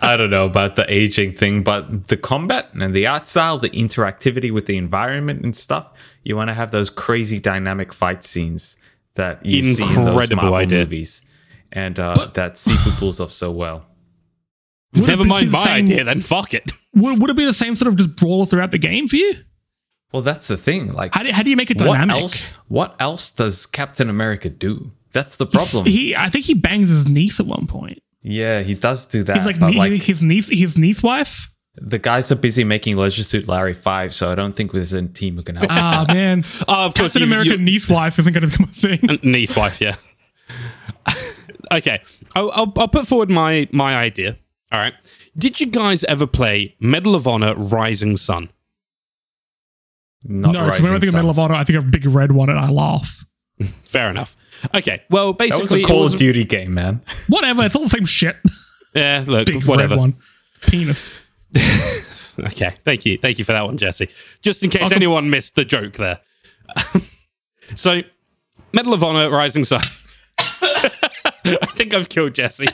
I 0.00 0.16
don't 0.16 0.30
know 0.30 0.44
about 0.46 0.76
the 0.76 0.86
aging 0.92 1.32
thing, 1.32 1.62
but 1.64 2.06
the 2.08 2.16
combat 2.16 2.70
and 2.74 2.94
the 2.94 3.06
art 3.08 3.26
style, 3.26 3.58
the 3.58 3.70
interactivity 3.70 4.52
with 4.52 4.66
the 4.66 4.76
environment 4.76 5.42
and 5.42 5.56
stuff, 5.56 5.90
you 6.22 6.36
want 6.36 6.48
to 6.50 6.54
have 6.54 6.70
those 6.70 6.88
crazy 6.88 7.40
dynamic 7.40 7.92
fight 7.92 8.22
scenes 8.22 8.76
that 9.14 9.44
you 9.44 9.64
see 9.74 9.82
in 9.82 9.88
those 9.96 10.08
Incredible 10.08 10.36
Marvel 10.36 10.54
idea. 10.54 10.78
movies. 10.78 11.22
And 11.72 11.98
uh, 11.98 12.14
But- 12.16 12.34
that 12.34 12.54
Sifu 12.54 12.96
pulls 12.98 13.20
off 13.20 13.32
so 13.32 13.50
well. 13.50 13.86
Would 14.94 15.08
Never 15.08 15.24
mind 15.24 15.50
my 15.50 15.58
same- 15.64 15.84
idea, 15.84 16.04
then 16.04 16.20
fuck 16.20 16.54
it. 16.54 16.70
Would, 16.94 17.20
would 17.20 17.30
it 17.30 17.36
be 17.36 17.44
the 17.44 17.52
same 17.52 17.76
sort 17.76 17.88
of 17.92 17.96
just 17.96 18.16
brawler 18.16 18.46
throughout 18.46 18.70
the 18.70 18.78
game 18.78 19.06
for 19.08 19.16
you? 19.16 19.34
Well, 20.12 20.22
that's 20.22 20.48
the 20.48 20.56
thing. 20.56 20.92
Like, 20.94 21.12
How 21.14 21.22
do, 21.22 21.30
how 21.32 21.42
do 21.42 21.50
you 21.50 21.56
make 21.56 21.70
it 21.70 21.78
what 21.82 21.98
dynamic? 21.98 22.22
else? 22.22 22.46
What 22.68 22.96
else 22.98 23.30
does 23.30 23.66
Captain 23.66 24.08
America 24.08 24.48
do? 24.48 24.92
That's 25.22 25.36
the 25.36 25.46
problem. 25.46 25.86
He, 25.86 26.14
I 26.14 26.28
think 26.28 26.44
he 26.44 26.54
bangs 26.54 26.88
his 26.88 27.08
niece 27.08 27.40
at 27.40 27.46
one 27.46 27.66
point. 27.66 28.02
yeah, 28.22 28.60
he 28.62 28.74
does 28.74 29.06
do 29.06 29.22
that. 29.24 29.36
He's 29.36 29.46
like, 29.46 29.58
but 29.60 29.70
nie- 29.70 29.78
like 29.78 29.92
his 30.02 30.22
niece, 30.22 30.48
his 30.48 30.76
niece 30.78 31.02
wife. 31.02 31.48
the 31.80 31.98
guys 31.98 32.30
are 32.32 32.36
busy 32.36 32.64
making 32.64 32.96
Leisure 32.96 33.24
Suit 33.24 33.46
Larry 33.48 33.74
Five, 33.74 34.12
so 34.14 34.30
I 34.30 34.34
don't 34.34 34.54
think 34.56 34.72
there's 34.72 34.92
a 34.92 35.06
team 35.08 35.36
who 35.36 35.42
can 35.42 35.56
help. 35.56 35.70
Ah 35.70 36.04
man, 36.08 36.42
Oh, 36.68 36.86
of 36.86 36.94
course, 36.94 37.12
Captain 37.14 37.22
you- 37.22 37.26
America 37.28 37.50
you- 37.50 37.58
niece 37.58 37.88
wife 37.88 38.18
isn't 38.18 38.32
going 38.32 38.48
to 38.48 38.50
become 38.50 38.68
a 38.70 38.72
thing. 38.72 39.18
niece 39.32 39.54
wife, 39.56 39.80
yeah. 39.80 39.96
okay, 41.72 42.00
I'll, 42.34 42.50
I'll, 42.52 42.72
I'll 42.76 42.88
put 42.88 43.06
forward 43.06 43.30
my 43.30 43.68
my 43.72 43.94
idea. 43.96 44.36
All 44.72 44.78
right. 44.78 44.94
Did 45.36 45.60
you 45.60 45.66
guys 45.66 46.04
ever 46.04 46.26
play 46.26 46.74
Medal 46.80 47.14
of 47.14 47.26
Honor: 47.26 47.54
Rising 47.54 48.16
Sun? 48.16 48.50
Not 50.24 50.52
no, 50.52 50.64
because 50.66 50.82
when 50.82 50.94
I 50.94 50.98
think 50.98 51.08
of 51.10 51.14
Medal 51.14 51.30
of 51.30 51.38
Honor, 51.38 51.54
I 51.54 51.64
think 51.64 51.78
of 51.78 51.84
a 51.84 51.88
big 51.88 52.04
red 52.06 52.32
one, 52.32 52.48
and 52.50 52.58
I 52.58 52.68
laugh. 52.70 53.24
Fair 53.84 54.10
enough. 54.10 54.36
Okay. 54.74 55.02
Well, 55.10 55.32
basically, 55.32 55.56
That 55.56 55.60
was 55.62 55.70
basically, 55.70 55.82
a 55.82 55.84
it 55.84 55.86
Call 55.88 56.02
was- 56.04 56.14
of 56.14 56.18
Duty 56.18 56.44
game, 56.44 56.74
man. 56.74 57.00
Whatever, 57.28 57.62
it's 57.64 57.74
all 57.76 57.82
the 57.84 57.88
same 57.88 58.06
shit. 58.06 58.36
yeah. 58.94 59.24
Look, 59.26 59.46
Big 59.46 59.64
whatever. 59.64 59.94
red 59.94 60.00
one, 60.00 60.16
penis. 60.62 61.20
Okay. 62.38 62.76
Thank 62.84 63.04
you. 63.04 63.18
Thank 63.18 63.40
you 63.40 63.44
for 63.44 63.50
that 63.50 63.64
one, 63.64 63.76
Jesse. 63.76 64.08
Just 64.42 64.62
in 64.62 64.70
case 64.70 64.82
Welcome. 64.82 64.96
anyone 64.98 65.28
missed 65.28 65.56
the 65.56 65.64
joke 65.64 65.94
there. 65.94 66.20
so, 67.74 68.00
Medal 68.72 68.94
of 68.94 69.02
Honor: 69.02 69.28
Rising 69.28 69.64
Sun. 69.64 69.80
I 70.38 71.66
think 71.74 71.94
I've 71.94 72.08
killed 72.08 72.34
Jesse. 72.36 72.66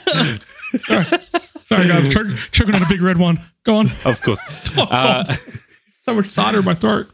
Sorry 1.63 1.87
guys, 1.87 2.13
choke, 2.13 2.27
choking 2.51 2.75
on 2.75 2.83
a 2.83 2.87
big 2.87 3.01
red 3.01 3.17
one. 3.17 3.39
Go 3.63 3.77
on. 3.77 3.87
of 4.05 4.21
course. 4.21 4.39
Oh, 4.77 4.85
God. 4.85 5.29
Uh, 5.31 5.33
so 5.87 6.13
much 6.13 6.27
cider 6.27 6.59
in 6.59 6.65
my 6.65 6.75
throat. 6.75 7.09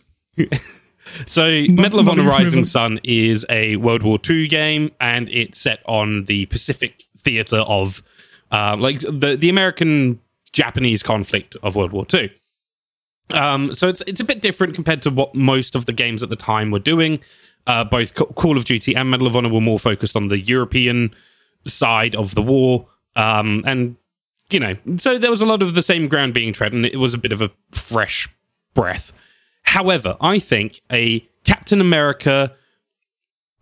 So, 1.25 1.65
Medal 1.69 1.99
of 1.99 2.09
Honor. 2.09 2.23
Rising 2.23 2.63
Sun 2.63 2.99
is 3.03 3.45
a 3.49 3.75
World 3.77 4.03
War 4.03 4.19
II 4.27 4.47
game, 4.47 4.91
and 4.99 5.29
it's 5.29 5.59
set 5.59 5.79
on 5.85 6.25
the 6.25 6.45
Pacific 6.47 7.03
theater 7.17 7.57
of, 7.59 8.01
uh, 8.51 8.75
like 8.79 8.99
the 8.99 9.37
the 9.39 9.49
American 9.49 10.19
Japanese 10.51 11.03
conflict 11.03 11.55
of 11.63 11.75
World 11.75 11.91
War 11.91 12.05
II. 12.13 12.31
Um, 13.31 13.73
so 13.73 13.87
it's 13.87 14.01
it's 14.07 14.21
a 14.21 14.25
bit 14.25 14.41
different 14.41 14.75
compared 14.75 15.01
to 15.03 15.09
what 15.09 15.33
most 15.35 15.75
of 15.75 15.85
the 15.85 15.93
games 15.93 16.23
at 16.23 16.29
the 16.29 16.35
time 16.35 16.71
were 16.71 16.79
doing. 16.79 17.19
Uh, 17.67 17.83
both 17.83 18.15
Call 18.15 18.57
of 18.57 18.65
Duty 18.65 18.95
and 18.95 19.11
Medal 19.11 19.27
of 19.27 19.35
Honor 19.35 19.49
were 19.49 19.61
more 19.61 19.79
focused 19.79 20.15
on 20.15 20.27
the 20.27 20.39
European 20.39 21.13
side 21.65 22.15
of 22.15 22.33
the 22.35 22.41
war, 22.41 22.87
um, 23.15 23.63
and 23.65 23.95
you 24.49 24.59
know, 24.59 24.75
so 24.97 25.17
there 25.17 25.31
was 25.31 25.41
a 25.41 25.45
lot 25.45 25.61
of 25.61 25.75
the 25.75 25.81
same 25.81 26.07
ground 26.07 26.33
being 26.33 26.53
tread, 26.53 26.73
and 26.73 26.85
it 26.85 26.97
was 26.97 27.13
a 27.13 27.17
bit 27.17 27.31
of 27.31 27.41
a 27.41 27.49
fresh 27.71 28.27
breath. 28.73 29.13
However, 29.63 30.17
I 30.19 30.39
think 30.39 30.81
a 30.91 31.19
Captain 31.45 31.81
America 31.81 32.53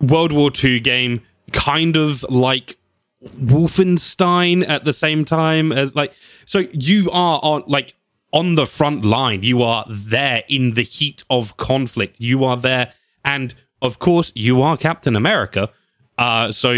World 0.02 0.32
War 0.32 0.52
II 0.64 0.80
game, 0.80 1.22
kind 1.52 1.95
of 1.95 2.24
like 2.30 2.78
Wolfenstein 3.24 4.68
at 4.68 4.86
the 4.86 4.93
same 4.93 5.26
time 5.26 5.72
as 5.72 5.95
like, 5.95 6.14
so 6.45 6.60
you 6.72 7.10
are 7.12 7.39
on 7.43 7.64
like 7.68 7.93
on 8.32 8.56
the 8.56 8.66
front 8.66 9.06
line. 9.06 9.43
You 9.43 9.62
are 9.64 9.86
there 9.89 10.43
in 10.47 10.74
the 10.74 10.84
heat 10.84 11.24
of 11.30 11.58
conflict. 11.58 12.20
You 12.20 12.43
are 12.43 12.58
there, 12.58 12.91
and 13.26 13.54
of 13.82 14.00
course, 14.00 14.32
you 14.36 14.62
are 14.62 14.78
Captain 14.78 15.16
America. 15.16 15.70
Uh, 16.18 16.52
so 16.52 16.72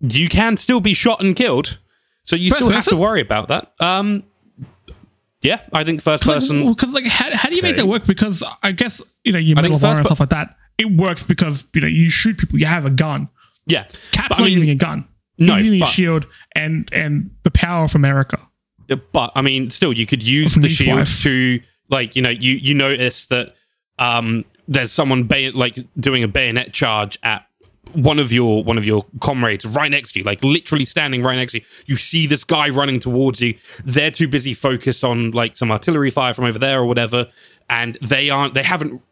you 0.00 0.28
can 0.28 0.56
still 0.56 0.80
be 0.80 0.94
shot 0.94 1.20
and 1.22 1.34
killed. 1.34 1.78
So 2.22 2.36
you 2.36 2.50
First 2.50 2.56
still 2.56 2.70
have 2.70 2.84
to 2.86 2.96
worry 2.96 3.20
about 3.20 3.48
that. 3.48 3.72
Um, 3.80 4.24
yeah, 5.42 5.60
I 5.72 5.84
think 5.84 6.02
first 6.02 6.24
person. 6.24 6.66
Because 6.66 6.92
like, 6.94 7.06
how, 7.06 7.34
how 7.36 7.48
do 7.48 7.56
you 7.56 7.62
make 7.62 7.76
that 7.76 7.86
work? 7.86 8.06
Because 8.06 8.42
I 8.62 8.72
guess 8.72 9.02
you 9.24 9.32
know 9.32 9.38
you 9.38 9.54
Medal 9.54 9.74
of 9.74 9.84
and 9.84 10.04
stuff 10.06 10.20
like 10.20 10.30
that. 10.30 10.56
It 10.78 10.90
works 10.90 11.22
because 11.24 11.68
you 11.74 11.80
know 11.80 11.86
you 11.88 12.10
shoot 12.10 12.38
people. 12.38 12.58
You 12.58 12.66
have 12.66 12.86
a 12.86 12.90
gun. 12.90 13.28
yeah, 13.66 13.84
Cap's 14.12 14.28
But 14.30 14.40
I 14.40 14.44
mean- 14.44 14.52
using 14.52 14.70
a 14.70 14.74
gun. 14.74 15.06
No, 15.40 15.54
He's 15.54 15.66
using 15.66 15.82
a 15.82 15.86
shield 15.86 16.26
and 16.56 16.88
and 16.92 17.30
the 17.44 17.50
power 17.52 17.84
of 17.84 17.94
America. 17.94 18.40
But 19.12 19.32
I 19.36 19.42
mean, 19.42 19.70
still, 19.70 19.92
you 19.92 20.04
could 20.06 20.22
use 20.22 20.54
the 20.56 20.68
shield 20.68 20.98
Wife. 20.98 21.22
to, 21.22 21.60
like, 21.90 22.16
you 22.16 22.22
know, 22.22 22.30
you 22.30 22.54
you 22.54 22.74
notice 22.74 23.26
that 23.26 23.54
um, 24.00 24.44
there's 24.66 24.90
someone 24.90 25.24
bay- 25.24 25.50
like 25.52 25.78
doing 26.00 26.24
a 26.24 26.28
bayonet 26.28 26.72
charge 26.72 27.18
at 27.22 27.46
one 27.94 28.18
of 28.18 28.32
your 28.32 28.62
one 28.64 28.78
of 28.78 28.84
your 28.84 29.04
comrades 29.20 29.64
right 29.64 29.90
next 29.90 30.12
to 30.12 30.20
you, 30.20 30.24
like 30.24 30.42
literally 30.42 30.84
standing 30.84 31.22
right 31.22 31.36
next 31.36 31.52
to 31.52 31.58
you. 31.58 31.64
You 31.86 31.96
see 31.96 32.26
this 32.26 32.44
guy 32.44 32.68
running 32.68 32.98
towards 32.98 33.40
you. 33.40 33.54
They're 33.84 34.10
too 34.10 34.28
busy 34.28 34.54
focused 34.54 35.04
on 35.04 35.32
like 35.32 35.56
some 35.56 35.70
artillery 35.70 36.10
fire 36.10 36.34
from 36.34 36.44
over 36.44 36.58
there 36.58 36.80
or 36.80 36.86
whatever, 36.86 37.26
and 37.68 37.96
they 38.02 38.30
aren't. 38.30 38.54
They 38.54 38.62
haven't 38.62 39.02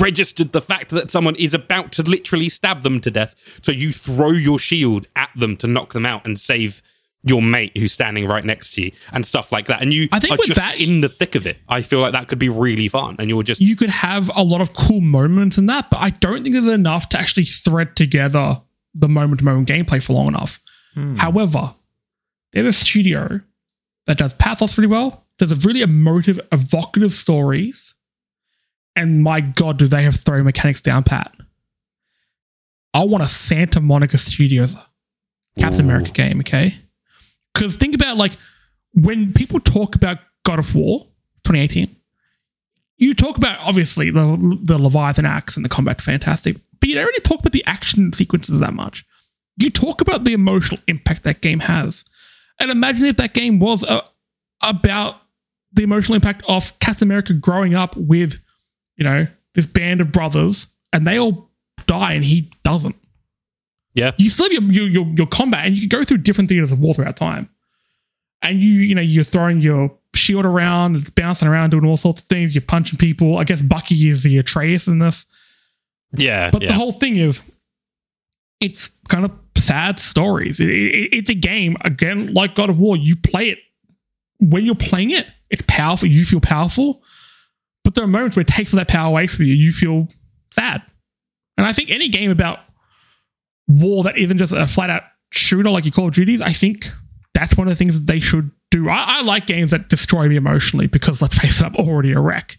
registered 0.00 0.52
the 0.52 0.60
fact 0.60 0.90
that 0.90 1.10
someone 1.10 1.36
is 1.36 1.54
about 1.54 1.92
to 1.92 2.02
literally 2.02 2.48
stab 2.48 2.82
them 2.82 3.00
to 3.00 3.10
death. 3.10 3.60
So 3.62 3.72
you 3.72 3.92
throw 3.92 4.30
your 4.30 4.58
shield 4.58 5.06
at 5.14 5.30
them 5.36 5.56
to 5.58 5.66
knock 5.66 5.92
them 5.92 6.06
out 6.06 6.26
and 6.26 6.38
save 6.38 6.82
your 7.26 7.42
mate 7.42 7.76
who's 7.76 7.92
standing 7.92 8.26
right 8.26 8.44
next 8.44 8.72
to 8.74 8.82
you 8.82 8.92
and 9.12 9.26
stuff 9.26 9.50
like 9.50 9.66
that. 9.66 9.82
And 9.82 9.92
you 9.92 10.08
I 10.12 10.20
think 10.20 10.32
are 10.32 10.36
with 10.38 10.46
just 10.46 10.60
that- 10.60 10.78
in 10.80 11.00
the 11.00 11.08
thick 11.08 11.34
of 11.34 11.46
it. 11.46 11.58
I 11.68 11.82
feel 11.82 12.00
like 12.00 12.12
that 12.12 12.28
could 12.28 12.38
be 12.38 12.48
really 12.48 12.88
fun. 12.88 13.16
And 13.18 13.28
you're 13.28 13.42
just 13.42 13.60
You 13.60 13.74
could 13.76 13.90
have 13.90 14.30
a 14.36 14.42
lot 14.44 14.60
of 14.60 14.72
cool 14.74 15.00
moments 15.00 15.58
in 15.58 15.66
that, 15.66 15.90
but 15.90 15.98
I 16.00 16.10
don't 16.10 16.42
think 16.44 16.54
there's 16.54 16.66
enough 16.66 17.08
to 17.10 17.18
actually 17.18 17.44
thread 17.44 17.96
together 17.96 18.62
the 18.94 19.08
moment 19.08 19.40
to 19.40 19.44
moment 19.44 19.68
gameplay 19.68 20.02
for 20.02 20.12
long 20.12 20.28
enough. 20.28 20.60
Hmm. 20.94 21.16
However, 21.16 21.74
there's 22.52 22.66
a 22.66 22.72
studio 22.72 23.40
that 24.06 24.18
does 24.18 24.32
pathos 24.34 24.78
really 24.78 24.86
well, 24.88 25.26
does 25.38 25.50
a 25.52 25.56
really 25.56 25.82
emotive, 25.82 26.38
evocative 26.52 27.12
stories, 27.12 27.94
and 28.94 29.22
my 29.22 29.40
god, 29.40 29.78
do 29.78 29.88
they 29.88 30.04
have 30.04 30.14
throw 30.14 30.42
mechanics 30.42 30.80
down 30.80 31.02
pat. 31.02 31.34
I 32.94 33.04
want 33.04 33.22
a 33.24 33.26
Santa 33.26 33.80
Monica 33.80 34.16
Studios 34.16 34.76
Captain 35.58 35.84
Ooh. 35.84 35.88
America 35.88 36.12
game, 36.12 36.40
okay? 36.40 36.76
Because 37.56 37.74
think 37.76 37.94
about 37.94 38.18
like 38.18 38.32
when 38.92 39.32
people 39.32 39.60
talk 39.60 39.94
about 39.94 40.18
God 40.44 40.58
of 40.58 40.74
War 40.74 41.06
2018, 41.44 41.96
you 42.98 43.14
talk 43.14 43.38
about 43.38 43.58
obviously 43.60 44.10
the 44.10 44.58
the 44.62 44.78
Leviathan 44.78 45.24
axe 45.24 45.56
and 45.56 45.64
the 45.64 45.70
combat's 45.70 46.04
fantastic, 46.04 46.56
but 46.80 46.88
you 46.88 46.94
don't 46.94 47.06
really 47.06 47.20
talk 47.20 47.40
about 47.40 47.52
the 47.52 47.64
action 47.66 48.12
sequences 48.12 48.60
that 48.60 48.74
much. 48.74 49.06
You 49.56 49.70
talk 49.70 50.02
about 50.02 50.24
the 50.24 50.34
emotional 50.34 50.82
impact 50.86 51.22
that 51.24 51.40
game 51.40 51.60
has, 51.60 52.04
and 52.60 52.70
imagine 52.70 53.06
if 53.06 53.16
that 53.16 53.32
game 53.32 53.58
was 53.58 53.82
uh, 53.84 54.02
about 54.62 55.16
the 55.72 55.82
emotional 55.82 56.16
impact 56.16 56.42
of 56.46 56.78
Captain 56.78 57.08
America 57.08 57.32
growing 57.32 57.74
up 57.74 57.96
with, 57.96 58.38
you 58.96 59.04
know, 59.04 59.26
this 59.54 59.64
band 59.64 60.02
of 60.02 60.12
brothers, 60.12 60.66
and 60.92 61.06
they 61.06 61.18
all 61.18 61.50
die 61.86 62.12
and 62.12 62.24
he 62.24 62.50
doesn't 62.64 62.96
yeah. 63.96 64.12
you 64.18 64.30
still 64.30 64.50
have 64.52 64.72
your, 64.72 64.86
your, 64.86 65.06
your, 65.16 65.26
combat 65.26 65.66
and 65.66 65.74
you 65.74 65.88
can 65.88 65.98
go 65.98 66.04
through 66.04 66.18
different 66.18 66.48
theaters 66.48 66.70
of 66.70 66.80
war 66.80 66.94
throughout 66.94 67.16
time. 67.16 67.48
And 68.42 68.60
you, 68.60 68.68
you 68.68 68.94
know, 68.94 69.00
you're 69.00 69.24
throwing 69.24 69.62
your 69.62 69.96
shield 70.14 70.44
around, 70.44 70.96
it's 70.96 71.10
bouncing 71.10 71.48
around, 71.48 71.70
doing 71.70 71.86
all 71.86 71.96
sorts 71.96 72.20
of 72.20 72.28
things. 72.28 72.54
You're 72.54 72.62
punching 72.62 72.98
people. 72.98 73.38
I 73.38 73.44
guess 73.44 73.62
Bucky 73.62 74.08
is 74.08 74.22
the 74.22 74.38
Atreus 74.38 74.86
in 74.86 74.98
this. 74.98 75.26
Yeah. 76.14 76.50
But 76.50 76.62
yeah. 76.62 76.68
the 76.68 76.74
whole 76.74 76.92
thing 76.92 77.16
is, 77.16 77.50
it's 78.60 78.90
kind 79.08 79.24
of 79.24 79.32
sad 79.56 79.98
stories. 79.98 80.60
It, 80.60 80.68
it, 80.68 81.14
it's 81.14 81.30
a 81.30 81.34
game, 81.34 81.76
again, 81.80 82.32
like 82.34 82.54
God 82.54 82.68
of 82.68 82.78
War. 82.78 82.96
You 82.96 83.16
play 83.16 83.48
it. 83.48 83.58
When 84.38 84.66
you're 84.66 84.74
playing 84.74 85.10
it, 85.10 85.26
it's 85.48 85.64
powerful. 85.66 86.08
You 86.08 86.26
feel 86.26 86.40
powerful. 86.40 87.02
But 87.82 87.94
there 87.94 88.04
are 88.04 88.08
moments 88.08 88.36
where 88.36 88.42
it 88.42 88.48
takes 88.48 88.72
that 88.72 88.88
power 88.88 89.08
away 89.08 89.26
from 89.26 89.46
you. 89.46 89.54
You 89.54 89.72
feel 89.72 90.08
sad. 90.50 90.82
And 91.56 91.66
I 91.66 91.72
think 91.72 91.90
any 91.90 92.08
game 92.08 92.30
about 92.30 92.60
war 93.68 94.04
that 94.04 94.16
isn't 94.18 94.38
just 94.38 94.52
a 94.52 94.66
flat 94.66 94.90
out 94.90 95.02
shooter 95.32 95.70
like 95.70 95.84
your 95.84 95.92
Call 95.92 96.08
of 96.08 96.14
Duties, 96.14 96.40
I 96.40 96.52
think 96.52 96.86
that's 97.34 97.56
one 97.56 97.66
of 97.66 97.70
the 97.70 97.76
things 97.76 97.98
that 97.98 98.06
they 98.12 98.20
should 98.20 98.50
do. 98.70 98.88
I, 98.88 99.04
I 99.20 99.22
like 99.22 99.46
games 99.46 99.70
that 99.72 99.88
destroy 99.88 100.28
me 100.28 100.36
emotionally 100.36 100.86
because 100.86 101.20
let's 101.22 101.38
face 101.38 101.60
it, 101.60 101.66
I'm 101.66 101.74
already 101.76 102.12
a 102.12 102.20
wreck. 102.20 102.56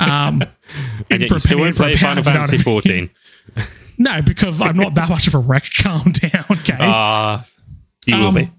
Um, 0.00 0.42
and 1.10 1.20
yet 1.22 1.28
for 1.28 1.34
you 1.34 1.36
a 1.36 1.40
still 1.40 1.50
penny, 1.58 1.60
won't 1.62 1.74
a 1.76 1.78
play 1.82 1.94
pound, 1.94 2.24
Final 2.24 2.24
you 2.24 2.32
know 2.34 2.40
what 2.40 2.48
I 2.48 2.56
Fantasy 2.56 3.00
mean? 3.00 3.08
14. 3.08 3.94
no, 3.98 4.22
because 4.22 4.60
I'm 4.62 4.76
not 4.76 4.94
that 4.94 5.08
much 5.08 5.26
of 5.26 5.34
a 5.34 5.38
wreck. 5.38 5.64
Calm 5.82 6.12
down, 6.12 6.44
okay? 6.50 6.76
Ah, 6.78 7.46
He 8.06 8.12
will 8.14 8.26
Um, 8.28 8.34
be. 8.34 8.50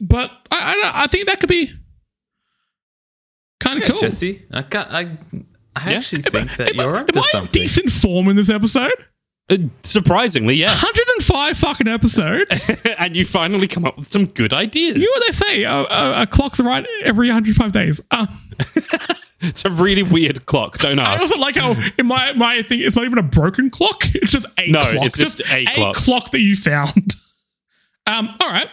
But 0.00 0.30
I, 0.50 0.92
I, 0.94 1.04
I 1.04 1.06
think 1.06 1.26
that 1.28 1.40
could 1.40 1.48
be 1.48 1.70
kind 3.60 3.82
of 3.82 3.88
cool. 3.88 3.98
Jesse, 4.00 4.44
I, 4.52 4.62
ca- 4.62 4.86
I, 4.90 5.16
I 5.74 5.90
Yeah. 5.90 5.98
actually 5.98 6.22
think 6.22 6.56
that 6.56 6.70
Am 6.70 6.76
you're 6.76 6.96
am 6.96 7.02
onto 7.02 7.18
I 7.18 7.22
in 7.22 7.24
something. 7.30 7.62
decent 7.62 7.90
form 7.92 8.28
in 8.28 8.36
this 8.36 8.50
episode? 8.50 8.92
Uh, 9.48 9.56
surprisingly, 9.80 10.54
yeah. 10.56 10.66
105 10.66 11.56
fucking 11.56 11.86
episodes. 11.88 12.70
and 12.98 13.14
you 13.14 13.24
finally 13.24 13.68
come 13.68 13.84
up 13.84 13.96
with 13.96 14.08
some 14.08 14.26
good 14.26 14.52
ideas. 14.52 14.96
you 14.96 15.02
know 15.02 15.06
what 15.16 15.26
they 15.26 15.32
say? 15.32 15.64
Uh, 15.64 15.84
uh, 15.84 16.22
a 16.22 16.26
clock's 16.26 16.58
right 16.60 16.84
every 17.04 17.28
105 17.28 17.72
days. 17.72 18.00
Um, 18.10 18.26
It's 19.40 19.66
a 19.66 19.70
really 19.70 20.02
weird 20.02 20.46
clock. 20.46 20.78
Don't 20.78 20.98
ask. 20.98 21.10
I 21.10 21.16
also 21.18 21.38
like 21.40 21.56
how 21.56 21.74
in 21.98 22.06
my 22.06 22.32
my 22.32 22.62
thing, 22.62 22.80
it's 22.80 22.96
not 22.96 23.04
even 23.04 23.18
a 23.18 23.22
broken 23.22 23.68
clock. 23.68 24.02
It's 24.14 24.32
just 24.32 24.46
a 24.58 24.70
No, 24.72 24.80
clock. 24.80 25.04
it's 25.06 25.16
just 25.18 25.40
a 25.52 25.66
clock. 25.94 26.30
that 26.30 26.40
you 26.40 26.56
found. 26.56 27.12
Um, 28.06 28.34
all 28.40 28.48
right. 28.48 28.68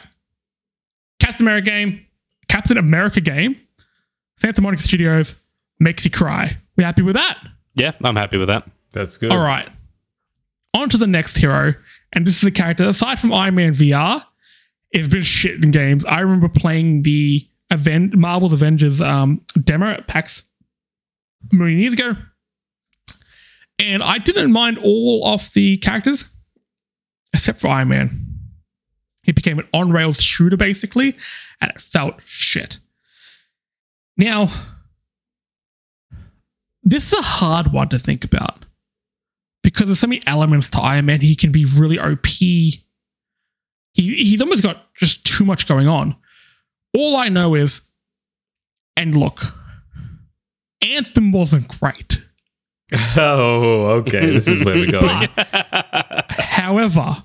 Captain 1.20 1.46
America 1.46 1.66
game, 1.66 2.06
Captain 2.48 2.78
America 2.78 3.20
game, 3.20 3.58
Santa 4.38 4.62
Monica 4.62 4.82
Studios 4.82 5.42
makes 5.80 6.06
you 6.06 6.12
cry. 6.12 6.50
We 6.78 6.86
happy 6.86 7.02
with 7.02 7.16
that? 7.16 7.40
Yeah, 7.76 7.92
I'm 8.02 8.16
happy 8.16 8.38
with 8.38 8.48
that. 8.48 8.66
That's 8.94 9.18
good. 9.18 9.32
All 9.32 9.38
right. 9.40 9.68
On 10.74 10.90
to 10.90 10.98
the 10.98 11.08
next 11.08 11.38
hero. 11.38 11.76
And 12.14 12.28
this 12.28 12.38
is 12.38 12.48
a 12.48 12.52
character, 12.52 12.84
aside 12.84 13.20
from 13.20 13.34
Iron 13.34 13.56
Man 13.56 13.74
VR, 13.74 14.24
it's 14.92 15.08
been 15.08 15.24
shit 15.24 15.64
in 15.64 15.72
games. 15.72 16.06
I 16.06 16.22
remember 16.22 16.48
playing 16.48 17.02
the 17.02 17.48
Marvel's 17.72 18.54
Avengers 18.54 19.02
um, 19.02 19.42
demo 19.64 19.88
at 19.88 20.08
PAX 20.08 20.44
million 21.52 21.80
years 21.80 21.94
ago. 21.94 22.16
And 23.80 24.04
I 24.04 24.20
didn't 24.20 24.52
mind 24.52 24.78
all 24.78 25.26
of 25.28 25.52
the 25.54 25.78
characters, 25.78 26.36
except 27.34 27.60
for 27.60 27.68
Iron 27.70 27.88
Man. 27.90 28.12
He 29.24 29.32
became 29.32 29.58
an 29.58 29.68
on 29.74 29.92
rails 29.92 30.22
shooter, 30.22 30.58
basically, 30.58 31.16
and 31.60 31.72
it 31.72 31.82
felt 31.82 32.22
shit. 32.26 32.78
Now, 34.18 34.50
this 36.84 37.12
is 37.12 37.20
a 37.20 37.24
hard 37.24 37.72
one 37.74 37.90
to 37.90 37.98
think 37.98 38.24
about 38.24 38.63
because 39.64 39.88
there's 39.88 40.00
so 40.00 40.08
many 40.08 40.22
elements 40.28 40.70
to 40.70 40.82
Iron 40.82 41.06
Man. 41.06 41.22
He 41.22 41.36
can 41.36 41.52
be 41.52 41.66
really 41.66 42.00
OP. 42.00 42.26
He 42.28 42.84
he's 43.94 44.42
almost 44.42 44.64
got 44.64 44.94
just 44.96 45.26
too 45.26 45.46
much 45.46 45.68
going 45.68 45.88
on. 45.88 46.16
All 46.96 47.16
I 47.16 47.30
know 47.30 47.56
is, 47.56 47.82
and 48.96 49.16
look, 49.16 49.42
Anthem 50.82 51.32
wasn't 51.32 51.68
great. 51.68 52.20
Oh, 53.16 54.02
okay. 54.02 54.30
This 54.30 54.48
is 54.48 54.64
where 54.64 54.76
we're 54.76 54.92
going. 54.92 55.28
However, 56.30 57.24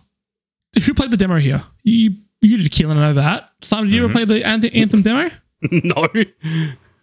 who 0.82 0.94
played 0.94 1.10
the 1.10 1.18
demo 1.18 1.36
here? 1.36 1.62
You 1.82 2.16
you 2.40 2.56
did 2.56 2.72
Keelan, 2.72 2.96
I 2.96 3.08
know 3.08 3.14
that. 3.14 3.50
Simon, 3.60 3.86
did 3.86 3.94
you 3.94 4.04
ever 4.04 4.08
mm-hmm. 4.08 4.24
play 4.28 4.38
the 4.40 4.46
Anthem, 4.46 4.70
Anthem 4.72 5.02
demo? 5.02 5.30
no. 5.70 6.08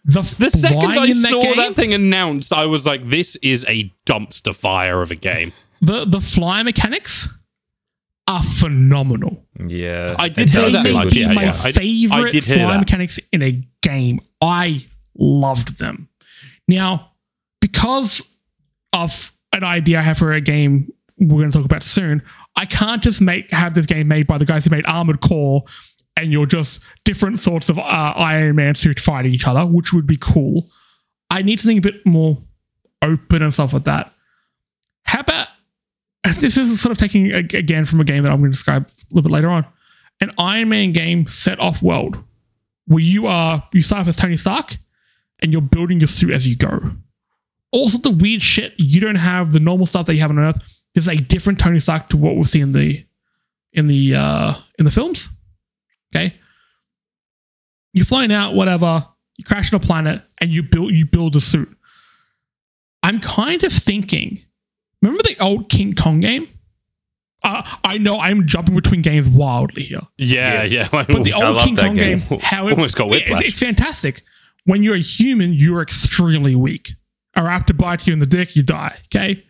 The, 0.05 0.21
The 0.21 0.49
second 0.51 0.97
I 0.97 1.05
in 1.05 1.13
saw 1.15 1.41
game, 1.41 1.57
that 1.57 1.73
thing 1.73 1.93
announced, 1.93 2.53
I 2.53 2.65
was 2.67 2.85
like, 2.85 3.03
this 3.05 3.35
is 3.37 3.65
a 3.67 3.91
dumpster 4.05 4.53
fire 4.53 5.01
of 5.01 5.11
a 5.11 5.15
game. 5.15 5.51
the 5.81 6.05
the 6.05 6.21
fly 6.21 6.61
mechanics 6.63 7.27
are 8.27 8.41
phenomenal. 8.43 9.43
Yeah. 9.59 10.15
I 10.17 10.29
did 10.29 10.49
it 10.49 10.53
hear 10.59 10.69
that 10.69 10.83
they 10.83 10.89
feel 10.91 10.99
may 11.03 11.09
be 11.09 11.19
yeah, 11.21 11.33
my 11.33 11.43
yeah. 11.43 11.49
I- 11.63 11.67
I 11.69 11.71
favorite 11.71 12.31
did 12.33 12.43
fly 12.43 12.55
that. 12.55 12.79
mechanics 12.79 13.19
in 13.31 13.41
a 13.41 13.61
game. 13.81 14.19
I 14.41 14.85
loved 15.17 15.77
them. 15.79 16.09
Now, 16.67 17.11
because 17.61 18.37
of 18.93 19.31
an 19.53 19.63
idea 19.63 19.99
I 19.99 20.01
have 20.01 20.17
for 20.17 20.33
a 20.33 20.41
game 20.41 20.91
we're 21.17 21.39
going 21.39 21.51
to 21.51 21.57
talk 21.57 21.65
about 21.65 21.83
soon, 21.83 22.21
I 22.55 22.65
can't 22.65 23.01
just 23.01 23.21
make 23.21 23.51
have 23.51 23.73
this 23.73 23.85
game 23.85 24.07
made 24.07 24.27
by 24.27 24.37
the 24.37 24.45
guys 24.45 24.65
who 24.65 24.71
made 24.71 24.85
Armored 24.87 25.21
Core, 25.21 25.63
and 26.15 26.31
you're 26.31 26.45
just 26.45 26.83
different 27.03 27.39
sorts 27.39 27.69
of 27.69 27.77
uh, 27.77 27.81
Iron 27.81 28.55
Man 28.55 28.75
suit 28.75 28.99
fighting 28.99 29.33
each 29.33 29.47
other, 29.47 29.65
which 29.65 29.93
would 29.93 30.07
be 30.07 30.17
cool. 30.17 30.69
I 31.29 31.41
need 31.41 31.59
something 31.59 31.77
a 31.77 31.81
bit 31.81 32.05
more 32.05 32.41
open 33.01 33.41
and 33.41 33.53
stuff 33.53 33.73
like 33.73 33.83
that. 33.85 34.13
How 35.03 35.21
about 35.21 35.47
this 36.39 36.57
is 36.57 36.79
sort 36.81 36.91
of 36.91 36.97
taking 36.97 37.31
again 37.33 37.85
from 37.85 37.99
a 37.99 38.03
game 38.03 38.23
that 38.23 38.31
I'm 38.31 38.39
going 38.39 38.51
to 38.51 38.55
describe 38.55 38.87
a 38.87 39.15
little 39.15 39.29
bit 39.29 39.33
later 39.33 39.49
on. 39.49 39.65
An 40.21 40.31
Iron 40.37 40.69
Man 40.69 40.91
game 40.91 41.27
set 41.27 41.59
off 41.59 41.81
world 41.81 42.23
where 42.87 43.03
you 43.03 43.27
are 43.27 43.67
you 43.73 43.81
start 43.81 44.01
off 44.01 44.07
as 44.07 44.15
Tony 44.15 44.37
Stark 44.37 44.77
and 45.39 45.51
you're 45.51 45.61
building 45.61 45.99
your 45.99 46.07
suit 46.07 46.31
as 46.31 46.47
you 46.47 46.55
go. 46.55 46.79
Also, 47.71 47.97
the 47.97 48.15
weird 48.15 48.41
shit 48.41 48.73
you 48.77 49.01
don't 49.01 49.15
have 49.15 49.51
the 49.51 49.59
normal 49.59 49.85
stuff 49.85 50.05
that 50.05 50.13
you 50.13 50.21
have 50.21 50.31
on 50.31 50.39
Earth. 50.39 50.83
There's 50.93 51.09
a 51.09 51.17
different 51.17 51.59
Tony 51.59 51.79
Stark 51.79 52.07
to 52.09 52.17
what 52.17 52.37
we 52.37 52.43
see 52.43 52.61
in 52.61 52.71
the 52.71 53.05
in 53.73 53.87
the 53.87 54.15
uh, 54.15 54.53
in 54.79 54.85
the 54.85 54.91
films. 54.91 55.29
Okay, 56.15 56.33
you're 57.93 58.05
flying 58.05 58.31
out, 58.31 58.53
whatever. 58.53 59.05
You 59.37 59.43
crash 59.43 59.73
on 59.73 59.81
a 59.81 59.83
planet 59.83 60.21
and 60.39 60.49
you 60.49 60.63
build 60.63 60.93
you 60.93 61.05
build 61.05 61.35
a 61.35 61.41
suit. 61.41 61.69
I'm 63.03 63.19
kind 63.19 63.63
of 63.63 63.71
thinking. 63.71 64.41
Remember 65.01 65.23
the 65.23 65.35
old 65.43 65.69
King 65.69 65.93
Kong 65.93 66.19
game? 66.21 66.47
Uh, 67.43 67.61
I 67.83 67.97
know 67.99 68.17
I'm 68.19 68.47
jumping 68.47 68.73
between 68.73 69.01
games 69.03 69.27
wildly 69.29 69.83
here. 69.83 69.99
Yeah, 70.17 70.63
Yes. 70.63 70.93
yeah. 70.93 71.03
But 71.07 71.23
the 71.23 71.33
old 71.33 71.61
King 71.61 71.75
Kong 71.75 71.95
game, 71.95 72.19
game. 72.19 72.39
how 72.41 72.67
it 72.67 72.71
Almost 72.71 72.95
got 72.95 73.05
it- 73.07 73.09
whiplash. 73.11 73.43
it's 73.45 73.59
fantastic. 73.59 74.23
When 74.63 74.81
you're 74.81 74.95
a 74.95 74.99
human, 74.99 75.53
you're 75.53 75.81
extremely 75.83 76.55
weak. 76.55 76.89
A 77.35 77.41
raptor 77.41 77.77
bites 77.77 78.07
you 78.07 78.13
in 78.13 78.19
the 78.19 78.25
dick, 78.25 78.55
you 78.55 78.63
die. 78.63 78.95
Okay, 79.13 79.45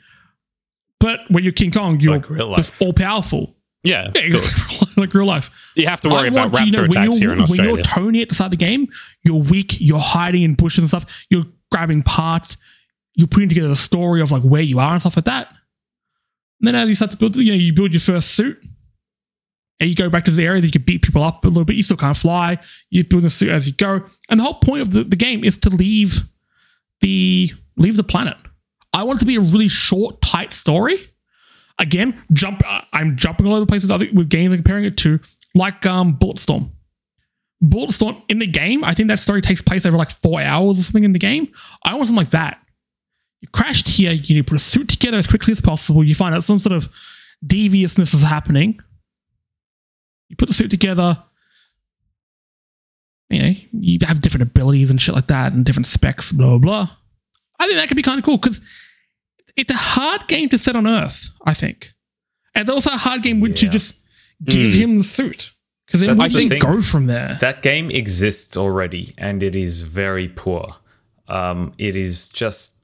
but 0.99 1.21
when 1.29 1.43
you're 1.45 1.53
King 1.53 1.71
Kong, 1.71 2.01
you're 2.01 2.17
Like 2.19 2.55
just 2.57 2.81
all 2.81 2.91
powerful. 2.91 3.55
yeah. 3.83 4.11
Yeah, 4.15 4.41
like 5.01 5.13
real 5.13 5.25
life. 5.25 5.49
You 5.75 5.87
have 5.87 6.01
to 6.01 6.09
worry 6.09 6.25
I 6.25 6.27
about 6.27 6.51
want 6.51 6.53
raptor 6.53 6.65
you 6.65 6.71
know, 6.71 6.83
attacks 6.83 7.17
here 7.17 7.33
in 7.33 7.39
when 7.45 7.63
you're 7.63 7.81
Tony 7.81 8.21
at 8.21 8.29
the 8.29 8.35
start 8.35 8.47
of 8.47 8.51
the 8.51 8.65
game, 8.65 8.87
you're 9.23 9.41
weak. 9.41 9.77
You're 9.79 9.99
hiding 9.99 10.43
in 10.43 10.55
bushes 10.55 10.79
and 10.79 10.87
stuff. 10.87 11.25
You're 11.29 11.45
grabbing 11.71 12.03
parts. 12.03 12.57
You're 13.15 13.27
putting 13.27 13.49
together 13.49 13.69
the 13.69 13.75
story 13.75 14.21
of 14.21 14.31
like 14.31 14.43
where 14.43 14.61
you 14.61 14.79
are 14.79 14.91
and 14.91 15.01
stuff 15.01 15.15
like 15.15 15.25
that. 15.25 15.49
And 16.59 16.67
then 16.67 16.75
as 16.75 16.89
you 16.89 16.95
start 16.95 17.11
to 17.11 17.17
build, 17.17 17.35
you 17.37 17.51
know, 17.51 17.57
you 17.57 17.73
build 17.73 17.91
your 17.91 17.99
first 17.99 18.31
suit, 18.31 18.61
and 19.79 19.89
you 19.89 19.95
go 19.95 20.09
back 20.09 20.23
to 20.25 20.31
the 20.31 20.45
area 20.45 20.61
that 20.61 20.67
you 20.67 20.71
can 20.71 20.83
beat 20.83 21.01
people 21.01 21.23
up 21.23 21.43
a 21.43 21.47
little 21.47 21.65
bit. 21.65 21.75
You 21.75 21.83
still 21.83 21.97
can't 21.97 22.15
fly. 22.15 22.57
You 22.89 23.03
build 23.03 23.23
the 23.23 23.29
suit 23.29 23.49
as 23.49 23.67
you 23.67 23.73
go, 23.73 24.05
and 24.29 24.39
the 24.39 24.43
whole 24.43 24.55
point 24.55 24.81
of 24.81 24.91
the, 24.91 25.03
the 25.03 25.15
game 25.15 25.43
is 25.43 25.57
to 25.57 25.69
leave 25.69 26.21
the 27.01 27.51
leave 27.77 27.97
the 27.97 28.03
planet. 28.03 28.37
I 28.93 29.03
want 29.03 29.17
it 29.17 29.19
to 29.21 29.25
be 29.25 29.35
a 29.35 29.41
really 29.41 29.67
short, 29.67 30.21
tight 30.21 30.53
story. 30.53 30.95
Again, 31.77 32.21
jump. 32.31 32.61
uh, 32.65 32.81
I'm 32.93 33.17
jumping 33.17 33.47
all 33.47 33.53
over 33.53 33.61
the 33.61 33.67
place 33.67 33.81
with, 33.81 33.91
other, 33.91 34.07
with 34.13 34.29
games 34.29 34.53
and 34.53 34.63
comparing 34.63 34.85
it 34.85 34.97
to 34.97 35.19
like 35.53 35.85
um, 35.85 36.15
Bulletstorm. 36.17 36.69
Bulletstorm 37.63 38.21
in 38.29 38.39
the 38.39 38.47
game, 38.47 38.83
I 38.83 38.93
think 38.93 39.09
that 39.09 39.19
story 39.19 39.41
takes 39.41 39.61
place 39.61 39.85
over 39.85 39.97
like 39.97 40.11
four 40.11 40.41
hours 40.41 40.79
or 40.79 40.83
something 40.83 41.03
in 41.03 41.13
the 41.13 41.19
game. 41.19 41.51
I 41.83 41.93
want 41.95 42.07
something 42.07 42.23
like 42.23 42.31
that. 42.31 42.59
You 43.41 43.49
crashed 43.49 43.89
here, 43.89 44.11
you 44.11 44.43
put 44.43 44.55
a 44.55 44.59
suit 44.59 44.87
together 44.87 45.17
as 45.17 45.27
quickly 45.27 45.51
as 45.51 45.61
possible. 45.61 46.03
You 46.03 46.15
find 46.15 46.33
out 46.33 46.43
some 46.43 46.59
sort 46.59 46.75
of 46.75 46.89
deviousness 47.45 48.13
is 48.13 48.23
happening. 48.23 48.79
You 50.29 50.35
put 50.35 50.47
the 50.47 50.53
suit 50.53 50.71
together. 50.71 51.21
You 53.29 53.41
know, 53.41 53.53
you 53.71 53.99
have 54.03 54.21
different 54.21 54.43
abilities 54.43 54.91
and 54.91 55.01
shit 55.01 55.15
like 55.15 55.27
that 55.27 55.53
and 55.53 55.65
different 55.65 55.87
specs, 55.87 56.31
blah, 56.31 56.47
blah, 56.47 56.57
blah. 56.57 56.89
I 57.59 57.65
think 57.65 57.77
that 57.77 57.87
could 57.87 57.97
be 57.97 58.03
kind 58.03 58.19
of 58.19 58.25
cool 58.25 58.37
because 58.37 58.61
it's 59.55 59.73
a 59.73 59.77
hard 59.77 60.27
game 60.27 60.49
to 60.49 60.57
set 60.57 60.75
on 60.75 60.87
Earth, 60.87 61.29
I 61.45 61.53
think. 61.53 61.93
And 62.53 62.69
also 62.69 62.91
a 62.91 62.97
hard 62.97 63.21
game 63.23 63.39
which 63.39 63.61
you 63.63 63.69
just 63.69 63.95
give 64.43 64.71
Mm. 64.71 64.75
him 64.75 64.95
the 64.97 65.03
suit. 65.03 65.51
Because 65.85 66.01
then 66.01 66.17
we 66.17 66.47
the 66.47 66.57
go 66.57 66.81
from 66.81 67.05
there. 67.05 67.37
That 67.41 67.61
game 67.61 67.91
exists 67.91 68.57
already 68.57 69.13
and 69.17 69.43
it 69.43 69.55
is 69.55 69.81
very 69.81 70.27
poor. 70.27 70.75
Um, 71.27 71.73
it 71.77 71.95
is 71.95 72.29
just 72.29 72.77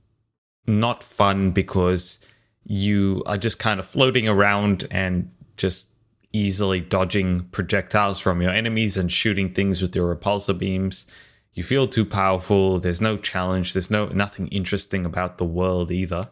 not 0.67 1.03
fun 1.03 1.51
because 1.51 2.23
you 2.63 3.23
are 3.25 3.37
just 3.37 3.57
kind 3.59 3.79
of 3.79 3.87
floating 3.87 4.27
around 4.27 4.87
and 4.91 5.31
just 5.57 5.95
easily 6.31 6.79
dodging 6.79 7.41
projectiles 7.51 8.19
from 8.19 8.41
your 8.41 8.51
enemies 8.51 8.97
and 8.97 9.11
shooting 9.11 9.51
things 9.53 9.81
with 9.81 9.95
your 9.95 10.13
repulsor 10.15 10.57
beams. 10.57 11.05
You 11.53 11.63
feel 11.63 11.87
too 11.87 12.05
powerful. 12.05 12.79
There's 12.79 13.01
no 13.01 13.17
challenge. 13.17 13.73
There's 13.73 13.91
no 13.91 14.07
nothing 14.09 14.47
interesting 14.49 15.05
about 15.05 15.37
the 15.39 15.45
world 15.45 15.91
either. 15.91 16.29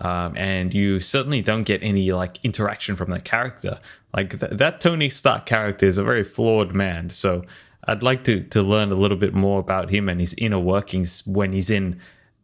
Um, 0.00 0.36
and 0.36 0.74
you 0.74 1.00
certainly 1.00 1.40
don't 1.40 1.62
get 1.62 1.82
any 1.82 2.12
like 2.12 2.38
interaction 2.44 2.96
from 2.96 3.10
that 3.10 3.24
character. 3.24 3.78
Like 4.14 4.38
th- 4.38 4.52
that 4.52 4.80
Tony 4.80 5.08
Stark 5.08 5.46
character 5.46 5.86
is 5.86 5.98
a 5.98 6.02
very 6.02 6.24
flawed 6.24 6.74
man. 6.74 7.10
So 7.10 7.44
I'd 7.84 8.02
like 8.02 8.24
to 8.24 8.42
to 8.44 8.62
learn 8.62 8.90
a 8.90 8.96
little 8.96 9.16
bit 9.16 9.34
more 9.34 9.60
about 9.60 9.90
him 9.90 10.08
and 10.08 10.20
his 10.20 10.34
inner 10.34 10.58
workings 10.58 11.26
when 11.26 11.52
he's 11.52 11.70
in 11.70 12.00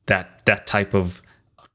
that 0.07 0.47
that 0.47 0.67
type 0.67 0.95
of 0.95 1.23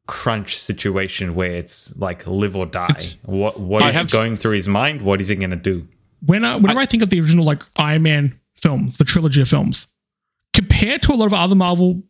crunch 0.07 0.55
situation 0.57 1.36
where 1.36 1.51
it's 1.51 1.95
like 1.97 2.26
live 2.28 2.55
or 2.55 2.65
die. 2.65 2.95
what 3.23 3.59
what 3.59 3.84
I 3.84 3.89
is 3.89 4.05
going 4.05 4.38
through 4.38 4.53
his 4.53 4.67
mind? 4.67 5.01
What 5.01 5.19
is 5.19 5.28
he 5.28 5.36
going 5.36 5.49
to 5.49 5.55
do? 5.55 5.88
when 6.26 6.43
I, 6.43 6.55
whenever 6.55 6.80
I, 6.80 6.86
think 6.86 7.03
of 7.03 7.09
the 7.09 7.19
original 7.19 7.45
like 7.45 7.63
Iron 7.76 8.03
Man 8.03 8.39
films, 8.55 8.97
the 8.97 9.03
trilogy 9.03 9.41
of 9.41 9.47
films, 9.47 9.88
compared 10.53 11.01
to 11.03 11.13
a 11.13 11.15
lot 11.15 11.28
of 11.28 11.34
other 11.34 11.55
Marvel, 11.55 12.01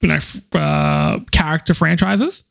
you 0.00 0.08
know, 0.08 0.14
f- 0.14 0.42
uh, 0.54 1.20
character 1.32 1.74
franchises, 1.74 2.44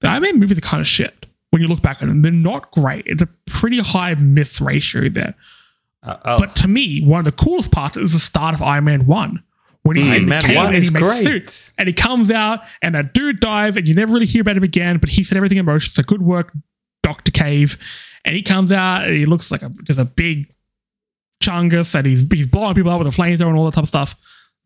the 0.00 0.08
Iron 0.08 0.22
Man 0.22 0.38
movies 0.38 0.58
are 0.58 0.62
kind 0.62 0.80
of 0.80 0.86
shit. 0.86 1.26
When 1.50 1.62
you 1.62 1.68
look 1.68 1.80
back 1.80 2.02
at 2.02 2.08
them, 2.08 2.22
they're 2.22 2.30
not 2.30 2.70
great. 2.72 3.04
It's 3.06 3.22
a 3.22 3.28
pretty 3.46 3.78
high 3.78 4.14
miss 4.14 4.60
ratio 4.60 5.08
there. 5.08 5.34
Uh, 6.02 6.16
oh, 6.24 6.38
But 6.40 6.54
to 6.56 6.68
me, 6.68 7.00
one 7.02 7.20
of 7.20 7.24
the 7.24 7.32
coolest 7.32 7.72
parts 7.72 7.96
is 7.96 8.12
the 8.12 8.18
start 8.18 8.54
of 8.54 8.62
Iron 8.62 8.84
Man 8.84 9.06
1. 9.06 9.42
When 9.82 9.96
he's 9.96 10.06
in 10.06 10.12
Iron 10.12 10.22
the 10.26 10.28
Man 10.28 10.74
and 10.74 10.84
he 10.84 10.90
makes 10.90 11.06
great. 11.06 11.22
suit 11.22 11.72
and 11.78 11.86
he 11.88 11.94
comes 11.94 12.30
out 12.30 12.60
and 12.82 12.94
that 12.94 13.14
dude 13.14 13.40
dies 13.40 13.76
and 13.76 13.88
you 13.88 13.94
never 13.94 14.12
really 14.12 14.26
hear 14.26 14.42
about 14.42 14.56
him 14.56 14.62
again, 14.62 14.98
but 14.98 15.08
he 15.08 15.24
said 15.24 15.36
everything 15.36 15.56
in 15.56 15.64
motion. 15.64 15.90
So 15.90 16.02
good 16.02 16.20
work, 16.20 16.52
Dr. 17.02 17.32
Cave. 17.32 17.78
And 18.24 18.36
he 18.36 18.42
comes 18.42 18.70
out 18.70 19.04
and 19.04 19.16
he 19.16 19.24
looks 19.24 19.50
like 19.50 19.62
a, 19.62 19.70
just 19.84 19.98
a 19.98 20.04
big 20.04 20.52
chungus 21.42 21.94
and 21.94 22.06
he's, 22.06 22.26
he's 22.30 22.46
blowing 22.46 22.74
people 22.74 22.90
up 22.90 22.98
with 22.98 23.08
a 23.08 23.10
flamethrower 23.10 23.48
and 23.48 23.56
all 23.56 23.64
that 23.64 23.74
type 23.74 23.84
of 23.84 23.88
stuff. 23.88 24.16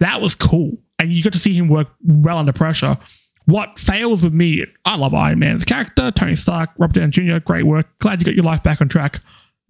That 0.01 0.21
was 0.21 0.35
cool. 0.35 0.79
And 0.99 1.13
you 1.13 1.23
got 1.23 1.35
to 1.35 1.39
see 1.39 1.55
him 1.55 1.69
work 1.69 1.93
well 2.05 2.39
under 2.39 2.53
pressure. 2.53 2.99
What 3.47 3.79
fails 3.79 4.23
with 4.23 4.33
me, 4.33 4.65
I 4.85 4.97
love 4.97 5.15
Iron 5.15 5.39
Man. 5.41 5.59
The 5.59 5.65
character, 5.65 6.11
Tony 6.11 6.37
Stark, 6.37 6.71
Robert 6.79 6.95
Downey 6.95 7.11
Jr., 7.11 7.39
great 7.39 7.65
work. 7.67 7.87
Glad 7.99 8.21
you 8.21 8.25
got 8.27 8.35
your 8.35 8.45
life 8.45 8.63
back 8.63 8.81
on 8.81 8.89
track. 8.89 9.21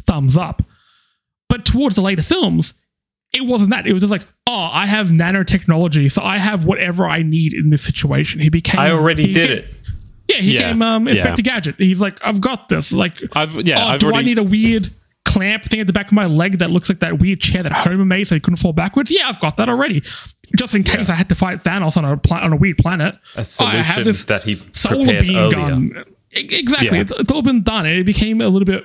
Thumbs 0.03 0.37
up. 0.37 0.63
But 1.49 1.65
towards 1.65 1.97
the 1.97 2.03
later 2.03 2.23
films, 2.23 2.75
it 3.33 3.47
wasn't 3.47 3.71
that. 3.71 3.87
It 3.87 3.93
was 3.93 4.03
just 4.03 4.11
like, 4.11 4.27
oh, 4.47 4.69
I 4.73 4.87
have 4.87 5.09
nanotechnology, 5.09 6.11
so 6.11 6.23
I 6.23 6.39
have 6.39 6.67
whatever 6.67 7.07
I 7.07 7.23
need 7.23 7.55
in 7.55 7.71
this 7.71 7.83
situation. 7.83 8.41
He 8.41 8.51
became. 8.51 8.81
I 8.81 8.91
already 8.91 9.33
did 9.33 9.49
became- 9.49 9.65
it. 9.65 9.75
Yeah, 10.29 10.37
he 10.37 10.55
Yeah, 10.55 10.61
came 10.71 10.83
um, 10.83 11.07
yeah. 11.07 11.13
Inspector 11.13 11.43
Gadget. 11.43 11.75
He's 11.79 12.01
like, 12.01 12.25
I've 12.25 12.41
got 12.41 12.69
this. 12.69 12.93
Like, 12.93 13.21
I've 13.37 13.55
yeah. 13.67 13.85
oh, 13.85 13.89
I've 13.89 14.01
do 14.01 14.15
I 14.15 14.23
need 14.23 14.39
a 14.39 14.43
weird 14.43 14.89
clamp 15.25 15.65
thing 15.65 15.81
at 15.81 15.87
the 15.87 15.93
back 15.93 16.07
of 16.07 16.13
my 16.13 16.27
leg 16.27 16.59
that 16.59 16.71
looks 16.71 16.89
like 16.89 17.01
that 17.01 17.19
weird 17.21 17.41
chair 17.41 17.63
that 17.63 17.73
Homer 17.73 18.05
made 18.05 18.25
so 18.25 18.35
he 18.37 18.41
couldn't 18.41 18.59
fall 18.59 18.73
backwards? 18.73 19.11
Yeah, 19.11 19.25
I've 19.27 19.41
got 19.41 19.57
that 19.59 19.69
already. 19.69 20.03
Just 20.57 20.75
in 20.75 20.83
case 20.83 21.09
I 21.09 21.15
had 21.15 21.29
to 21.31 21.35
fight 21.35 21.59
Thanos 21.61 21.97
on 21.97 22.05
a 22.05 22.17
pla- 22.17 22.41
on 22.41 22.53
a 22.53 22.57
weird 22.57 22.79
planet. 22.79 23.17
A 23.37 23.45
solution 23.45 23.79
I 23.79 23.83
have 23.83 24.05
this 24.05 24.25
that 24.25 24.43
he 24.43 24.61
solar 24.73 25.21
beam 25.21 25.37
earlier. 25.37 25.51
gun. 25.51 26.05
Exactly. 26.33 26.89
Yeah. 26.99 27.03
It's, 27.03 27.13
it's 27.13 27.33
all 27.33 27.43
been 27.43 27.63
done. 27.63 27.87
It 27.87 28.05
became 28.05 28.41
a 28.41 28.49
little 28.49 28.67
bit 28.67 28.85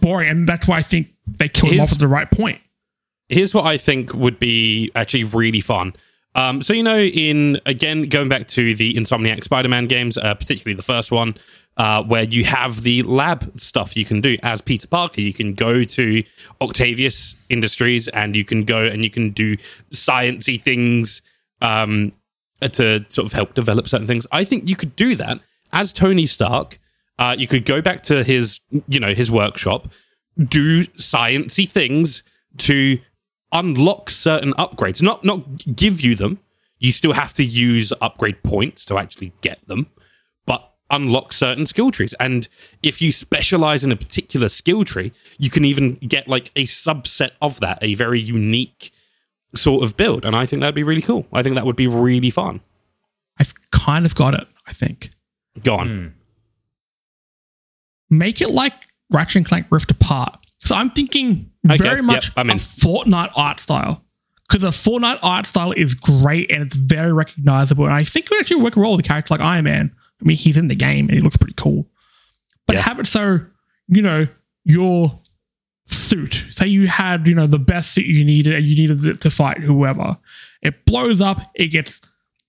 boring. 0.00 0.28
And 0.28 0.48
that's 0.48 0.66
why 0.66 0.76
I 0.78 0.82
think 0.82 1.08
they 1.26 1.48
killed 1.48 1.72
him 1.72 1.80
off 1.80 1.92
at 1.92 1.98
the 1.98 2.08
right 2.08 2.30
point. 2.30 2.60
here's 3.28 3.54
what 3.54 3.64
I 3.64 3.76
think 3.76 4.12
would 4.14 4.38
be 4.38 4.90
actually 4.94 5.24
really 5.24 5.60
fun. 5.60 5.94
Um, 6.34 6.62
so 6.62 6.72
you 6.72 6.82
know, 6.82 6.98
in 6.98 7.60
again 7.66 8.08
going 8.08 8.28
back 8.28 8.48
to 8.48 8.74
the 8.74 8.94
Insomniac 8.94 9.44
Spider-Man 9.44 9.86
games, 9.86 10.18
uh, 10.18 10.34
particularly 10.34 10.74
the 10.74 10.82
first 10.82 11.12
one, 11.12 11.36
uh, 11.76 12.02
where 12.02 12.24
you 12.24 12.44
have 12.44 12.82
the 12.82 13.02
lab 13.02 13.58
stuff 13.58 13.96
you 13.96 14.04
can 14.04 14.20
do 14.20 14.36
as 14.42 14.60
Peter 14.60 14.86
Parker. 14.86 15.20
You 15.20 15.32
can 15.32 15.54
go 15.54 15.84
to 15.84 16.22
Octavius 16.60 17.36
Industries 17.48 18.08
and 18.08 18.36
you 18.36 18.44
can 18.44 18.64
go 18.64 18.84
and 18.84 19.04
you 19.04 19.10
can 19.10 19.30
do 19.30 19.56
sciency 19.90 20.60
things 20.60 21.22
um, 21.60 22.12
to 22.60 23.04
sort 23.08 23.26
of 23.26 23.32
help 23.32 23.54
develop 23.54 23.88
certain 23.88 24.06
things. 24.06 24.26
I 24.32 24.44
think 24.44 24.68
you 24.68 24.76
could 24.76 24.96
do 24.96 25.14
that 25.16 25.40
as 25.72 25.92
Tony 25.92 26.26
Stark. 26.26 26.78
Uh, 27.18 27.36
you 27.38 27.46
could 27.46 27.64
go 27.64 27.80
back 27.80 28.02
to 28.02 28.24
his, 28.24 28.60
you 28.88 28.98
know, 28.98 29.14
his 29.14 29.30
workshop, 29.30 29.88
do 30.48 30.84
sciency 30.84 31.68
things 31.68 32.24
to 32.58 32.98
unlock 33.54 34.10
certain 34.10 34.52
upgrades. 34.54 35.00
Not 35.00 35.24
not 35.24 35.42
give 35.74 36.00
you 36.00 36.14
them. 36.14 36.40
You 36.78 36.92
still 36.92 37.12
have 37.14 37.32
to 37.34 37.44
use 37.44 37.92
upgrade 38.02 38.42
points 38.42 38.84
to 38.86 38.98
actually 38.98 39.32
get 39.40 39.66
them, 39.68 39.86
but 40.44 40.74
unlock 40.90 41.32
certain 41.32 41.64
skill 41.64 41.90
trees. 41.90 42.12
And 42.20 42.46
if 42.82 43.00
you 43.00 43.10
specialize 43.10 43.84
in 43.84 43.92
a 43.92 43.96
particular 43.96 44.48
skill 44.48 44.84
tree, 44.84 45.12
you 45.38 45.48
can 45.48 45.64
even 45.64 45.94
get 45.94 46.28
like 46.28 46.50
a 46.56 46.64
subset 46.64 47.30
of 47.40 47.60
that, 47.60 47.78
a 47.80 47.94
very 47.94 48.20
unique 48.20 48.90
sort 49.54 49.84
of 49.84 49.96
build. 49.96 50.24
And 50.24 50.36
I 50.36 50.44
think 50.44 50.60
that'd 50.60 50.74
be 50.74 50.82
really 50.82 51.00
cool. 51.00 51.26
I 51.32 51.42
think 51.42 51.54
that 51.54 51.64
would 51.64 51.76
be 51.76 51.86
really 51.86 52.30
fun. 52.30 52.60
I've 53.38 53.54
kind 53.70 54.04
of 54.04 54.14
got 54.14 54.34
it, 54.34 54.46
I 54.66 54.72
think. 54.72 55.10
Go 55.62 55.76
on. 55.76 55.88
Hmm. 55.88 56.06
Make 58.10 58.40
it 58.40 58.50
like 58.50 58.74
Ratchet 59.10 59.36
and 59.36 59.46
Clank 59.46 59.66
Rift 59.70 59.90
Apart. 59.90 60.43
So 60.64 60.74
I'm 60.74 60.90
thinking 60.90 61.50
Okay, 61.66 61.76
very 61.76 61.96
yep, 61.96 62.04
much 62.04 62.30
I'm 62.36 62.48
a 62.50 62.52
in. 62.52 62.58
Fortnite 62.58 63.32
art 63.36 63.60
style. 63.60 64.02
Because 64.48 64.64
a 64.64 64.68
Fortnite 64.68 65.18
art 65.22 65.46
style 65.46 65.72
is 65.72 65.94
great 65.94 66.50
and 66.50 66.62
it's 66.62 66.76
very 66.76 67.12
recognizable. 67.12 67.84
And 67.86 67.94
I 67.94 68.04
think 68.04 68.26
it 68.26 68.30
would 68.32 68.40
actually 68.40 68.60
work 68.62 68.76
well 68.76 68.90
with 68.92 69.00
a 69.04 69.08
character 69.08 69.32
like 69.34 69.40
Iron 69.40 69.64
Man. 69.64 69.94
I 70.20 70.24
mean, 70.24 70.36
he's 70.36 70.56
in 70.58 70.68
the 70.68 70.74
game 70.74 71.06
and 71.08 71.14
he 71.14 71.20
looks 71.20 71.36
pretty 71.36 71.54
cool. 71.56 71.86
But 72.66 72.76
Yeah. 72.76 72.82
have 72.82 72.98
it 73.00 73.06
so, 73.06 73.40
you 73.88 74.02
know, 74.02 74.26
your 74.64 75.20
suit, 75.86 76.46
say 76.50 76.66
you 76.66 76.86
had, 76.88 77.26
you 77.26 77.34
know, 77.34 77.46
the 77.46 77.58
best 77.58 77.92
suit 77.92 78.06
you 78.06 78.24
needed 78.24 78.54
and 78.54 78.64
you 78.64 78.74
needed 78.76 79.04
it 79.04 79.20
to 79.22 79.30
fight 79.30 79.62
whoever. 79.64 80.16
It 80.62 80.84
blows 80.86 81.20
up, 81.20 81.40
it 81.54 81.68
gets 81.68 82.00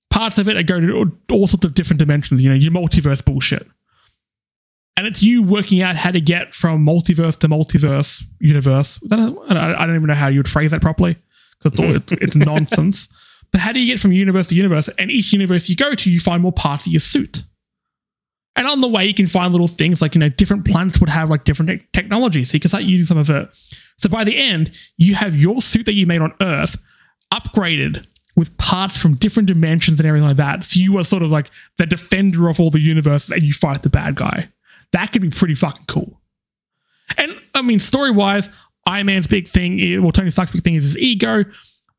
parts 0.09 0.37
of 0.37 0.47
it 0.47 0.53
that 0.53 0.63
go 0.67 0.79
to 0.79 0.93
all, 0.97 1.11
all 1.31 1.47
sorts 1.47 1.65
of 1.65 1.73
different 1.73 1.99
dimensions, 1.99 2.41
you 2.43 2.49
know, 2.49 2.55
your 2.55 2.71
multiverse 2.71 3.23
bullshit. 3.23 3.67
And 4.97 5.05
it's 5.07 5.21
you 5.21 5.43
working 5.43 5.81
out 5.81 5.95
how 5.95 6.11
to 6.11 6.21
get 6.21 6.53
from 6.55 6.85
multiverse 6.85 7.37
to 7.39 7.47
multiverse 7.49 8.23
universe. 8.39 9.01
Is 9.01 9.09
that 9.09 9.19
a- 9.19 9.35
I 9.49 9.53
don't- 9.53 9.75
I 9.75 9.85
don't 9.85 9.95
even 9.95 10.07
know 10.07 10.13
how 10.13 10.27
you 10.29 10.39
would 10.39 10.47
phrase 10.49 10.71
that 10.71 10.81
properly 10.81 11.17
because 11.61 11.79
it's, 11.95 12.11
it's 12.13 12.35
nonsense. 12.35 13.09
But 13.51 13.61
how 13.61 13.71
do 13.73 13.79
you 13.79 13.87
get 13.93 13.99
from 13.99 14.11
universe 14.13 14.47
to 14.49 14.55
universe? 14.55 14.87
And 14.97 15.11
each 15.11 15.33
universe 15.33 15.69
you 15.69 15.75
go 15.75 15.93
to, 15.95 16.11
you 16.11 16.19
find 16.19 16.41
more 16.41 16.51
parts 16.53 16.85
of 16.87 16.93
your 16.93 16.99
suit. 17.01 17.43
And 18.57 18.67
on 18.67 18.79
the 18.79 18.87
way, 18.87 19.05
you 19.05 19.13
can 19.13 19.27
find 19.27 19.51
little 19.51 19.67
things 19.67 20.01
like, 20.01 20.15
you 20.15 20.19
know, 20.19 20.29
different 20.29 20.65
planets 20.65 20.99
would 21.01 21.09
have 21.09 21.29
like 21.29 21.43
different 21.43 21.69
te- 21.81 21.87
technology. 21.91 22.45
So 22.45 22.53
you 22.55 22.61
can 22.61 22.69
start 22.69 22.83
using 22.85 23.05
some 23.05 23.17
of 23.17 23.29
it. 23.29 23.49
So 23.97 24.07
by 24.07 24.23
the 24.23 24.37
end, 24.37 24.71
you 24.97 25.15
have 25.15 25.35
your 25.35 25.61
suit 25.61 25.85
that 25.87 25.93
you 25.93 26.05
made 26.07 26.21
on 26.21 26.33
Earth 26.41 26.77
upgraded 27.33 28.07
with 28.37 28.57
parts 28.57 28.97
from 28.97 29.15
different 29.15 29.47
dimensions 29.47 29.99
and 29.99 30.07
everything 30.07 30.27
like 30.27 30.37
that. 30.37 30.65
So 30.65 30.79
you 30.79 30.97
are 30.97 31.03
sort 31.03 31.23
of 31.23 31.31
like 31.31 31.49
the 31.77 31.85
defender 31.85 32.47
of 32.49 32.59
all 32.59 32.69
the 32.69 32.79
universes 32.79 33.31
and 33.31 33.43
you 33.43 33.53
fight 33.53 33.83
the 33.83 33.89
bad 33.89 34.15
guy. 34.15 34.49
That 34.95 35.11
could 35.11 35.21
be 35.21 35.29
pretty 35.29 35.55
fucking 35.55 35.87
cool. 35.87 36.21
And 37.17 37.33
I 37.53 37.61
mean, 37.61 37.79
story 37.79 38.11
wise, 38.11 38.49
Iron 38.85 39.07
Man's 39.07 39.27
big 39.27 39.49
thing, 39.49 39.77
is, 39.77 39.99
well, 39.99 40.13
Tony 40.13 40.29
Stark's 40.29 40.53
big 40.53 40.63
thing 40.63 40.75
is 40.75 40.83
his 40.83 40.97
ego. 40.97 41.43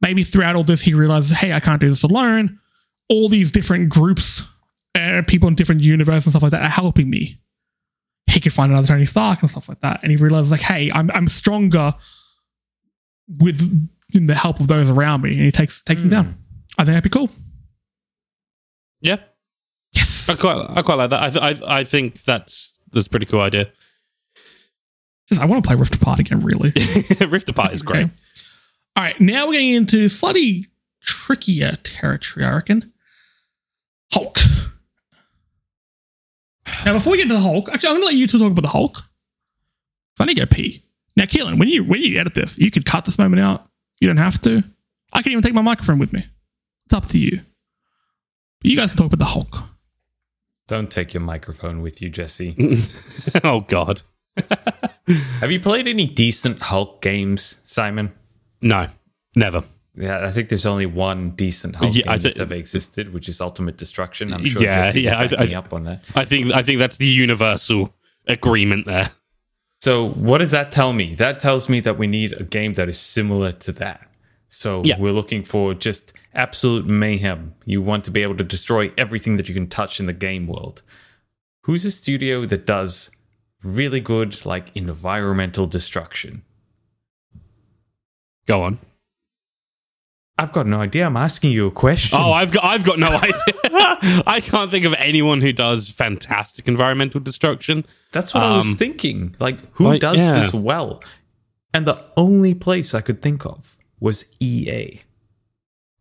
Maybe 0.01 0.25
throughout 0.25 0.57
all 0.57 0.65
this, 0.65 0.81
he 0.81 0.95
realizes, 0.95 1.37
hey, 1.37 1.53
I 1.53 1.61
can't 1.61 1.79
do 1.79 1.91
this 1.91 2.05
alone. 2.05 2.59
All 3.11 3.29
these 3.29 3.53
different 3.53 3.91
groups, 3.91 4.49
uh, 4.95 5.21
people 5.27 5.47
in 5.47 5.55
different 5.55 5.83
universes 5.83 6.27
and 6.27 6.33
stuff 6.33 6.43
like 6.43 6.53
that 6.53 6.63
are 6.63 6.71
helping 6.71 7.11
me. 7.11 7.39
He 8.31 8.41
could 8.41 8.55
find 8.55 8.73
another 8.73 8.89
Tony 8.89 9.05
Stark 9.05 9.43
and 9.43 9.51
stuff 9.51 9.69
like 9.69 9.81
that. 9.81 10.01
And 10.03 10.11
he 10.11 10.17
realizes, 10.17 10.51
like, 10.51 10.63
hey, 10.63 10.91
I'm, 10.91 11.11
I'm 11.11 11.29
stronger 11.29 11.95
with 13.29 13.91
the 14.11 14.35
help 14.35 14.59
of 14.59 14.69
those 14.69 14.91
around 14.91 15.21
me. 15.21 15.33
And 15.33 15.43
he 15.43 15.53
takes 15.53 15.83
takes 15.83 16.01
them 16.01 16.11
down. 16.11 16.39
I 16.79 16.85
think 16.85 16.95
that'd 16.95 17.05
be 17.05 17.11
cool. 17.11 17.29
Yeah. 19.03 19.19
Yes. 19.93 20.31
I 20.31 20.35
quite, 20.35 20.67
I 20.71 20.81
quite 20.81 20.95
like 20.95 21.11
that. 21.11 21.23
I, 21.23 21.31
th- 21.31 21.63
I, 21.63 21.81
I 21.81 21.85
think 21.85 22.23
that's 22.25 22.76
that's 22.93 23.07
a 23.07 23.11
pretty 23.11 23.27
cool 23.27 23.41
idea. 23.41 23.71
Just, 25.29 25.41
I 25.41 25.47
want 25.47 25.65
to 25.65 25.69
play 25.69 25.77
Rift 25.77 25.97
Apart 25.97 26.21
again, 26.21 26.41
really. 26.41 26.73
Rift 27.29 27.49
Apart 27.49 27.73
is 27.73 27.83
great. 27.83 28.05
Okay. 28.05 28.13
All 28.97 29.03
right, 29.05 29.21
now 29.21 29.47
we're 29.47 29.55
getting 29.55 29.75
into 29.75 30.09
slightly 30.09 30.65
trickier 31.03 31.73
territory, 31.83 32.47
I 32.47 32.55
reckon. 32.55 32.93
Hulk. 34.13 34.39
Now, 36.85 36.95
before 36.95 37.13
we 37.13 37.19
get 37.19 37.29
to 37.29 37.35
the 37.35 37.41
Hulk, 37.41 37.69
actually, 37.73 37.89
I'm 37.89 37.95
going 37.95 38.03
to 38.03 38.07
let 38.07 38.15
you 38.15 38.27
two 38.27 38.39
talk 38.39 38.53
about 38.53 38.63
the 38.63 38.69
Hulk. 38.69 38.99
I 40.19 40.25
need 40.25 40.35
to 40.35 40.47
go 40.47 40.47
pee. 40.47 40.83
Now, 41.17 41.25
Keelan, 41.25 41.59
when 41.59 41.69
you 41.69 41.85
when 41.85 42.03
you 42.03 42.19
edit 42.19 42.35
this, 42.35 42.59
you 42.59 42.71
could 42.71 42.85
cut 42.85 43.05
this 43.05 43.19
moment 43.19 43.41
out. 43.41 43.69
You 44.01 44.09
don't 44.09 44.17
have 44.17 44.41
to. 44.43 44.63
I 45.13 45.23
can 45.23 45.33
even 45.33 45.43
take 45.43 45.55
my 45.55 45.63
microphone 45.63 45.99
with 45.99 46.13
me. 46.13 46.27
It's 46.87 46.95
up 46.95 47.07
to 47.07 47.19
you. 47.19 47.41
But 48.61 48.71
you 48.71 48.77
guys 48.77 48.91
can 48.91 48.99
talk 48.99 49.07
about 49.13 49.19
the 49.19 49.31
Hulk. 49.31 49.57
Don't 50.69 50.91
take 50.91 51.15
your 51.15 51.21
microphone 51.23 51.81
with 51.81 52.03
you, 52.03 52.09
Jesse. 52.11 52.57
oh 53.45 53.61
God, 53.61 54.03
Have 55.41 55.51
you 55.51 55.61
played 55.61 55.87
any 55.87 56.07
decent 56.07 56.61
Hulk 56.63 57.01
games, 57.03 57.61
Simon? 57.65 58.13
no, 58.61 58.89
never. 59.35 59.63
Yeah, 59.99 60.27
I 60.27 60.31
think 60.31 60.51
there's 60.51 60.67
only 60.67 60.85
one 60.85 61.31
decent 61.31 61.77
Hulk 61.77 61.95
Yeah, 61.97 62.03
I 62.11 62.15
game 62.17 62.19
thi- 62.21 62.29
that's 62.29 62.41
ever 62.41 62.55
existed, 62.55 63.15
which 63.15 63.29
is 63.31 63.41
Ultimate 63.41 63.79
Destruction. 63.79 64.35
I'm 64.35 64.45
sure 64.45 64.63
Yeah, 64.63 64.85
Jesse 64.85 65.01
yeah, 65.03 65.29
I- 65.39 65.47
me 65.47 65.55
up 65.55 65.73
on 65.73 65.85
that. 65.85 66.03
I 66.15 66.25
think 66.27 66.53
I 66.53 66.63
think 66.63 66.81
that's 66.81 66.99
the 66.99 67.07
universal 67.07 67.95
agreement 68.27 68.85
there. 68.87 69.11
So 69.81 70.09
what 70.11 70.39
does 70.39 70.51
that 70.51 70.73
tell 70.73 70.93
me? 70.93 71.15
That 71.15 71.39
tells 71.41 71.69
me 71.69 71.81
that 71.81 71.97
we 71.97 72.07
need 72.09 72.33
a 72.33 72.43
game 72.45 72.75
that 72.75 72.89
is 72.89 72.99
similar 72.99 73.53
to 73.53 73.73
that. 73.73 74.07
So 74.49 74.83
Yeah. 74.85 74.99
we're 74.99 75.13
looking 75.13 75.43
for 75.45 75.75
just 75.75 76.13
absolute 76.35 76.87
mayhem. 76.87 77.55
You 77.65 77.83
want 77.83 78.05
to 78.05 78.11
be 78.11 78.23
able 78.23 78.37
to 78.37 78.45
destroy 78.45 78.93
everything 78.97 79.37
that 79.37 79.49
you 79.49 79.55
can 79.55 79.67
touch 79.69 80.01
in 80.01 80.07
the 80.07 80.13
game 80.13 80.47
world. 80.47 80.83
Who's 81.65 81.85
a 81.85 81.91
studio 81.91 82.47
that 82.47 82.67
does 82.67 83.11
really 83.65 84.01
good 84.01 84.45
like 84.47 84.71
environmental 84.77 85.67
destruction? 85.67 86.43
Go 88.47 88.63
on. 88.63 88.79
I've 90.39 90.53
got 90.53 90.67
no 90.67 90.81
idea. 90.81 91.07
I'm 91.07 91.17
asking 91.17 91.51
you 91.53 91.67
a 91.67 91.71
question. 91.71 92.19
Oh, 92.21 92.31
I've 92.33 92.53
got 92.53 92.63
I've 92.65 92.85
got 92.85 92.99
no 92.99 93.09
idea. 93.23 93.33
I 94.27 94.41
can't 94.45 94.71
think 94.71 94.85
of 94.85 94.95
anyone 94.95 95.41
who 95.41 95.53
does 95.53 95.89
fantastic 95.89 96.69
environmental 96.69 97.21
destruction. 97.21 97.87
That's 98.13 98.35
what 98.35 98.43
I 98.43 98.57
was 98.57 98.67
Um, 98.67 98.75
thinking. 98.77 99.35
Like, 99.41 99.59
who 99.77 99.85
like, 99.89 100.01
does 100.03 100.19
yeah. 100.19 100.39
this 100.41 100.53
well? 100.53 101.03
And 101.73 101.87
the 101.87 102.05
only 102.17 102.55
place 102.55 102.95
I 102.95 103.01
could 103.01 103.23
think 103.23 103.45
of 103.47 103.76
was 104.01 104.25
EA. 104.41 105.01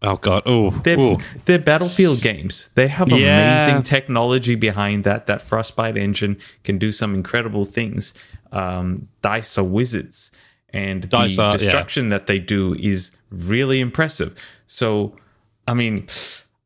Oh 0.02 0.18
God. 0.18 0.44
Oh. 0.46 0.72
They're, 0.84 1.16
they're 1.46 1.60
Battlefield 1.60 2.22
games. 2.22 2.70
They 2.76 2.88
have 2.90 3.10
Yeah. 3.10 3.66
amazing 3.66 3.84
technology 3.84 4.56
behind 4.56 5.04
that. 5.06 5.26
That 5.28 5.42
Frostbite 5.42 5.98
engine 5.98 6.38
can 6.64 6.78
do 6.78 6.92
some 6.92 7.16
incredible 7.16 7.66
things. 7.66 8.14
Um, 8.52 9.08
Dice 9.22 9.58
are 9.58 9.64
wizards. 9.64 10.32
and 10.70 11.04
the 11.04 11.08
Dice 11.08 11.40
are- 11.40 11.52
yeah. 11.52 11.58
destruction 11.58 12.10
that 12.10 12.28
they 12.28 12.38
do 12.40 12.76
is 12.76 13.12
really 13.32 13.80
impressive. 13.80 14.38
So, 14.68 15.16
I 15.68 15.74
mean, 15.74 16.08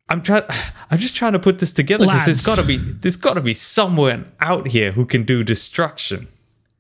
I'm 0.10 0.22
trying. 0.24 0.44
I'm 0.92 0.98
just 0.98 1.16
trying 1.16 1.34
to 1.34 1.40
put 1.40 1.60
this 1.60 1.72
together 1.72 2.06
because 2.06 2.26
there's 2.26 2.44
got 2.46 2.58
to 2.58 2.64
be 2.66 2.78
there's 2.78 3.16
got 3.18 3.36
to 3.36 3.42
be 3.42 3.54
someone 3.54 4.32
out 4.42 4.68
here 4.70 4.92
who 4.94 5.06
can 5.06 5.24
do 5.24 5.44
destruction. 5.44 6.28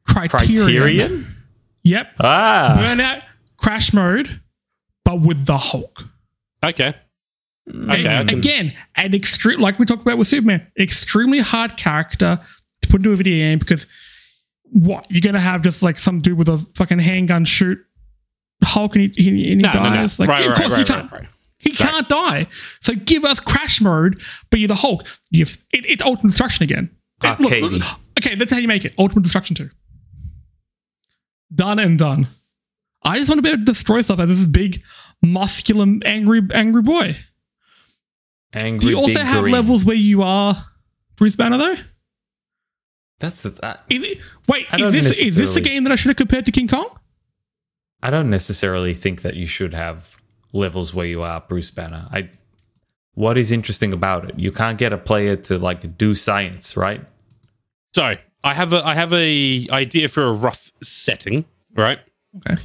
Criterion. 0.07 0.57
Criterion. 0.57 1.35
Yep. 1.83 2.07
Ah, 2.19 2.75
Burnout 2.77 3.23
Crash 3.59 3.93
Mode, 3.93 4.41
but 5.05 5.21
with 5.21 5.45
the 5.45 5.57
Hulk. 5.57 6.03
Okay. 6.63 6.93
Okay. 7.69 8.07
And 8.07 8.31
again, 8.31 8.73
an 8.95 9.13
extreme, 9.13 9.59
like 9.59 9.77
we 9.77 9.85
talked 9.85 10.01
about 10.01 10.17
with 10.17 10.27
Superman, 10.27 10.65
extremely 10.79 11.39
hard 11.39 11.77
character 11.77 12.39
to 12.81 12.87
put 12.87 12.97
into 13.01 13.11
a 13.11 13.15
video 13.15 13.35
game 13.37 13.59
because 13.59 13.87
what 14.63 15.05
you're 15.09 15.21
gonna 15.21 15.39
have 15.39 15.61
just 15.61 15.83
like 15.83 15.97
some 15.99 16.21
dude 16.21 16.37
with 16.37 16.47
a 16.49 16.57
fucking 16.75 16.99
handgun 16.99 17.45
shoot 17.45 17.79
Hulk 18.63 18.95
and 18.95 19.13
he, 19.15 19.23
he, 19.23 19.29
and 19.29 19.61
he 19.61 19.67
No, 19.67 19.71
no, 19.71 19.83
no. 19.83 19.89
dies. 19.89 20.19
Like, 20.19 20.29
Right, 20.29 20.47
of 20.47 20.53
course 20.55 20.77
right, 20.77 20.87
he 20.87 20.93
right, 20.93 21.09
can't. 21.09 21.27
He 21.59 21.71
can't 21.73 22.07
die. 22.09 22.47
So 22.79 22.93
give 22.95 23.25
us 23.25 23.39
Crash 23.39 23.81
Mode, 23.81 24.21
but 24.49 24.59
you're 24.59 24.67
the 24.67 24.75
Hulk. 24.75 25.05
You've 25.29 25.63
it, 25.73 25.85
it's 25.85 26.03
Ultimate 26.03 26.29
Destruction 26.29 26.63
again. 26.63 26.89
Look, 27.21 27.39
look. 27.39 27.83
okay, 28.19 28.35
that's 28.35 28.51
how 28.51 28.59
you 28.59 28.67
make 28.67 28.85
it. 28.85 28.95
Ultimate 28.97 29.23
Destruction 29.23 29.55
two. 29.55 29.69
Done 31.53 31.79
and 31.79 31.97
done. 31.99 32.27
I 33.03 33.17
just 33.17 33.29
want 33.29 33.39
to 33.39 33.41
be 33.43 33.49
able 33.49 33.59
to 33.59 33.65
destroy 33.65 34.01
stuff 34.01 34.19
as 34.19 34.27
this 34.29 34.45
big, 34.45 34.83
muscular, 35.21 35.85
angry, 36.05 36.41
angry 36.53 36.81
boy. 36.81 37.15
angry. 38.53 38.79
Do 38.79 38.89
you 38.89 38.97
also 38.97 39.21
have 39.21 39.41
green. 39.41 39.53
levels 39.53 39.85
where 39.85 39.95
you 39.95 40.21
are 40.23 40.55
Bruce 41.15 41.35
Banner 41.35 41.57
though? 41.57 41.75
That's 43.19 43.43
that. 43.43 43.83
Is 43.89 44.03
it, 44.03 44.17
wait, 44.47 44.67
is 44.77 44.93
this 44.93 45.05
is 45.05 45.17
this 45.17 45.35
the 45.35 45.41
necessarily- 45.41 45.69
game 45.69 45.83
that 45.85 45.91
I 45.91 45.95
should 45.95 46.09
have 46.09 46.17
compared 46.17 46.45
to 46.45 46.51
King 46.51 46.67
Kong? 46.67 46.87
I 48.01 48.09
don't 48.09 48.29
necessarily 48.29 48.93
think 48.93 49.23
that 49.23 49.35
you 49.35 49.45
should 49.45 49.73
have 49.73 50.17
levels 50.53 50.93
where 50.93 51.05
you 51.05 51.21
are 51.21 51.41
Bruce 51.47 51.69
Banner. 51.71 52.07
I. 52.11 52.29
What 53.15 53.37
is 53.37 53.51
interesting 53.51 53.91
about 53.91 54.29
it? 54.29 54.39
You 54.39 54.49
can't 54.53 54.77
get 54.77 54.93
a 54.93 54.97
player 54.97 55.35
to 55.35 55.57
like 55.57 55.97
do 55.97 56.15
science, 56.15 56.77
right? 56.77 57.05
So 57.93 58.15
I 58.43 58.53
have 58.53 58.71
a 58.71 58.85
I 58.87 58.95
have 58.95 59.13
a 59.13 59.67
idea 59.71 60.07
for 60.07 60.23
a 60.23 60.31
rough 60.31 60.71
setting, 60.81 61.43
right? 61.75 61.99
Okay. 62.37 62.61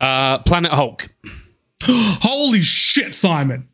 Uh, 0.00 0.38
Planet 0.38 0.70
Hulk. 0.72 1.08
Holy 1.82 2.60
shit, 2.60 3.14
Simon! 3.14 3.68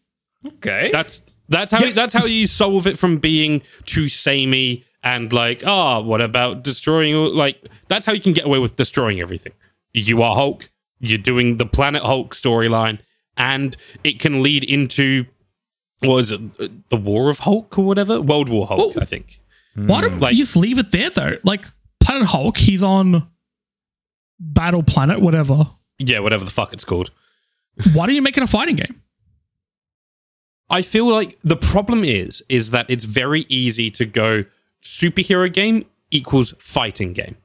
Okay. 0.46 0.90
That's 0.92 1.22
that's 1.48 1.72
how 1.72 1.90
that's 1.92 2.14
how 2.14 2.24
you 2.26 2.46
solve 2.46 2.86
it 2.86 2.98
from 2.98 3.18
being 3.18 3.62
too 3.84 4.08
samey 4.08 4.84
and 5.02 5.32
like, 5.32 5.62
oh, 5.66 6.02
what 6.02 6.20
about 6.20 6.62
destroying? 6.62 7.14
Like 7.14 7.62
that's 7.88 8.06
how 8.06 8.12
you 8.12 8.20
can 8.20 8.32
get 8.32 8.46
away 8.46 8.58
with 8.58 8.76
destroying 8.76 9.20
everything. 9.20 9.52
You 9.92 10.22
are 10.22 10.34
Hulk. 10.34 10.68
You're 11.00 11.18
doing 11.18 11.56
the 11.58 11.66
Planet 11.66 12.02
Hulk 12.02 12.34
storyline, 12.34 12.98
and 13.36 13.76
it 14.04 14.20
can 14.20 14.42
lead 14.42 14.64
into 14.64 15.26
what 16.00 16.18
is 16.18 16.32
it? 16.32 16.88
The 16.90 16.96
War 16.96 17.30
of 17.30 17.40
Hulk 17.40 17.78
or 17.78 17.84
whatever? 17.84 18.20
World 18.20 18.48
War 18.48 18.66
Hulk, 18.66 18.94
Oh. 18.96 19.00
I 19.00 19.04
think. 19.04 19.40
Why 19.74 20.02
don't 20.02 20.20
Like- 20.20 20.32
you 20.34 20.38
just 20.42 20.56
leave 20.56 20.78
it 20.78 20.90
there 20.92 21.10
though? 21.10 21.36
Like 21.44 21.64
Planet 22.00 22.28
Hulk, 22.28 22.56
he's 22.58 22.82
on 22.82 23.26
Battle 24.38 24.82
Planet, 24.82 25.20
whatever. 25.20 25.70
Yeah, 25.98 26.20
whatever 26.20 26.44
the 26.44 26.50
fuck 26.50 26.72
it's 26.72 26.84
called. 26.84 27.10
Why 27.92 28.06
don't 28.06 28.14
you 28.14 28.22
make 28.22 28.36
it 28.36 28.42
a 28.42 28.46
fighting 28.46 28.76
game? 28.76 29.02
I 30.70 30.82
feel 30.82 31.10
like 31.10 31.38
the 31.42 31.56
problem 31.56 32.04
is 32.04 32.42
is 32.48 32.70
that 32.70 32.86
it's 32.88 33.04
very 33.04 33.46
easy 33.48 33.90
to 33.90 34.06
go 34.06 34.44
superhero 34.82 35.52
game 35.52 35.84
equals 36.10 36.54
fighting 36.58 37.12
game. 37.12 37.36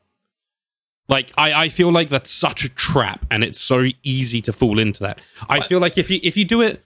Like 1.07 1.31
I, 1.37 1.65
I 1.65 1.69
feel 1.69 1.91
like 1.91 2.09
that's 2.09 2.29
such 2.31 2.63
a 2.63 2.69
trap 2.69 3.25
and 3.31 3.43
it's 3.43 3.59
so 3.59 3.85
easy 4.03 4.41
to 4.41 4.53
fall 4.53 4.79
into 4.79 5.01
that. 5.03 5.21
I 5.49 5.59
feel 5.59 5.79
like 5.79 5.97
if 5.97 6.09
you 6.09 6.19
if 6.23 6.37
you 6.37 6.45
do 6.45 6.61
it 6.61 6.83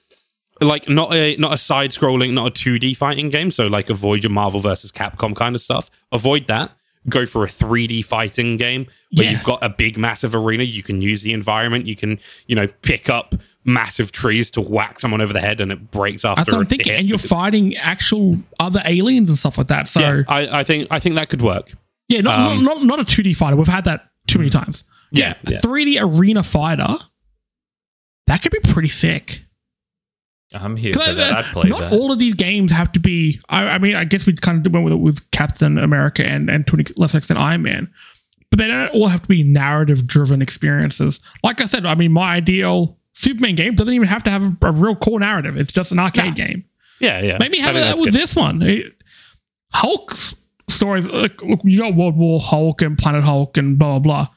like 0.61 0.89
not 0.89 1.13
a 1.13 1.35
not 1.37 1.53
a 1.53 1.57
side 1.57 1.91
scrolling, 1.91 2.33
not 2.33 2.47
a 2.47 2.51
2D 2.51 2.95
fighting 2.95 3.29
game, 3.29 3.51
so 3.51 3.67
like 3.67 3.89
avoid 3.89 4.23
your 4.23 4.31
Marvel 4.31 4.59
versus 4.59 4.91
Capcom 4.91 5.35
kind 5.35 5.55
of 5.55 5.61
stuff. 5.61 5.89
Avoid 6.11 6.47
that. 6.47 6.71
Go 7.09 7.25
for 7.25 7.43
a 7.43 7.47
3D 7.47 8.03
fighting 8.05 8.55
game 8.57 8.87
where 9.15 9.25
Yeah. 9.25 9.31
you've 9.31 9.43
got 9.43 9.61
a 9.61 9.69
big 9.69 9.97
massive 9.97 10.33
arena, 10.35 10.63
you 10.63 10.83
can 10.83 11.01
use 11.01 11.21
the 11.21 11.33
environment, 11.33 11.85
you 11.85 11.95
can, 11.95 12.17
you 12.47 12.55
know, 12.55 12.67
pick 12.81 13.09
up 13.09 13.35
massive 13.65 14.11
trees 14.11 14.49
to 14.51 14.61
whack 14.61 14.99
someone 14.99 15.19
over 15.21 15.33
the 15.33 15.39
head 15.41 15.59
and 15.61 15.71
it 15.71 15.91
breaks 15.91 16.23
after 16.23 16.41
That's 16.43 16.53
what 16.55 16.61
I'm 16.61 16.65
thinking. 16.67 16.93
And 16.93 17.09
you're 17.09 17.17
fighting 17.17 17.75
actual 17.77 18.37
other 18.59 18.81
aliens 18.85 19.27
and 19.29 19.37
stuff 19.37 19.57
like 19.57 19.67
that. 19.67 19.87
So 19.87 19.99
Yeah, 19.99 20.23
I, 20.27 20.59
I 20.59 20.63
think 20.63 20.87
I 20.91 20.99
think 20.99 21.15
that 21.15 21.29
could 21.29 21.41
work. 21.41 21.71
Yeah, 22.07 22.21
not, 22.21 22.39
Um, 22.39 22.63
not, 22.63 22.77
not, 22.77 22.85
not 22.85 22.99
a 22.99 23.03
2D 23.03 23.35
fighter. 23.35 23.55
We've 23.57 23.67
had 23.67 23.85
that 23.85 24.09
too 24.27 24.39
many 24.39 24.49
times. 24.49 24.83
Yeah, 25.11 25.35
a 25.47 25.51
yeah. 25.51 25.59
3D 25.61 26.01
arena 26.01 26.41
fighter, 26.43 26.95
that 28.27 28.41
could 28.41 28.51
be 28.51 28.59
pretty 28.71 28.87
sick. 28.89 29.42
I'm 30.53 30.75
here 30.77 30.93
'Cause, 30.93 31.07
for 31.07 31.13
that. 31.15 31.33
I'd 31.37 31.45
play 31.45 31.69
not 31.69 31.79
that. 31.79 31.93
all 31.93 32.11
of 32.11 32.19
these 32.19 32.35
games 32.35 32.71
have 32.71 32.91
to 32.93 32.99
be. 32.99 33.39
I, 33.49 33.69
I 33.69 33.77
mean, 33.79 33.95
I 33.95 34.03
guess 34.03 34.25
we 34.25 34.33
kind 34.33 34.65
of 34.65 34.71
went 34.73 34.83
with 34.85 34.93
it 34.93 34.97
with 34.99 35.31
Captain 35.31 35.77
America 35.77 36.25
and 36.25 36.49
and 36.49 36.65
to 36.67 36.75
a 36.77 36.83
lesser 36.99 37.17
extent 37.17 37.39
Iron 37.39 37.63
Man, 37.63 37.91
but 38.49 38.59
they 38.59 38.67
don't 38.67 38.89
all 38.89 39.07
have 39.07 39.21
to 39.23 39.27
be 39.27 39.43
narrative 39.43 40.05
driven 40.07 40.41
experiences. 40.41 41.19
Like 41.43 41.59
I 41.61 41.65
said, 41.65 41.85
I 41.85 41.95
mean, 41.95 42.11
my 42.11 42.35
ideal 42.35 42.97
Superman 43.13 43.55
game 43.55 43.75
doesn't 43.75 43.93
even 43.93 44.07
have 44.07 44.23
to 44.23 44.29
have 44.29 44.43
a, 44.63 44.67
a 44.67 44.71
real 44.71 44.95
core 44.95 45.19
narrative. 45.19 45.57
It's 45.57 45.71
just 45.71 45.91
an 45.91 45.99
arcade 45.99 46.35
game. 46.35 46.65
Yeah, 46.99 47.19
yeah. 47.21 47.37
Maybe 47.39 47.59
I 47.59 47.63
have 47.63 47.73
think 47.75 47.85
that 47.85 47.95
with 47.95 48.13
good. 48.13 48.19
this 48.21 48.35
one. 48.35 48.61
It- 48.61 48.93
Hulk's 49.73 50.35
stories. 50.69 51.07
Look, 51.07 51.41
look, 51.43 51.59
you 51.63 51.79
got 51.79 51.95
World 51.95 52.15
War 52.15 52.39
Hulk 52.39 52.81
and 52.81 52.97
Planet 52.97 53.23
Hulk 53.23 53.57
and 53.57 53.77
blah 53.77 53.97
blah 53.97 54.25
blah, 54.25 54.27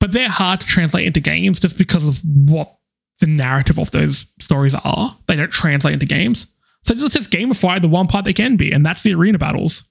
but 0.00 0.12
they're 0.12 0.28
hard 0.28 0.60
to 0.62 0.66
translate 0.66 1.06
into 1.06 1.20
games 1.20 1.60
just 1.60 1.76
because 1.78 2.08
of 2.08 2.18
what 2.24 2.75
the 3.20 3.26
narrative 3.26 3.78
of 3.78 3.90
those 3.90 4.26
stories 4.40 4.74
are. 4.74 5.16
They 5.26 5.36
don't 5.36 5.50
translate 5.50 5.94
into 5.94 6.06
games, 6.06 6.46
so 6.82 6.94
let's 6.94 7.14
just 7.14 7.30
gamify 7.30 7.80
the 7.80 7.88
one 7.88 8.06
part 8.06 8.24
they 8.24 8.32
can 8.32 8.56
be, 8.56 8.72
and 8.72 8.84
that's 8.84 9.02
the 9.02 9.14
arena 9.14 9.38
battles. 9.38 9.84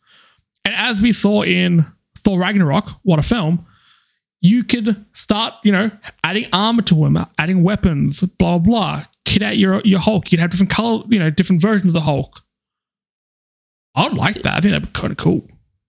And 0.64 0.74
as 0.76 1.02
we 1.02 1.12
saw 1.12 1.44
in 1.44 1.86
Thor 2.20 2.40
Ragnarok, 2.40 2.90
what 3.04 3.20
a 3.20 3.24
film! 3.24 3.66
You 4.42 4.64
could 4.64 5.06
start, 5.14 5.56
you 5.64 5.72
know, 5.72 5.92
adding 6.24 6.46
armor 6.54 6.84
to 6.84 7.06
him, 7.06 7.18
adding 7.38 7.64
weapons, 7.64 8.22
blah 8.22 8.58
blah 8.58 8.60
blah. 8.60 9.06
Kit 9.26 9.42
out 9.42 9.58
your 9.58 9.82
your 9.84 10.00
Hulk. 10.00 10.32
You'd 10.32 10.40
have 10.40 10.52
different 10.52 10.70
color, 10.70 11.04
you 11.08 11.20
know, 11.20 11.30
different 11.30 11.62
versions 11.62 11.88
of 11.88 11.94
the 11.94 12.02
Hulk. 12.02 12.42
I'd 13.96 14.14
like 14.14 14.36
that. 14.36 14.58
I 14.58 14.60
think 14.60 14.74
that'd 14.74 14.94
be 14.94 15.00
kind 15.00 15.12
of 15.12 15.18
cool. 15.18 15.46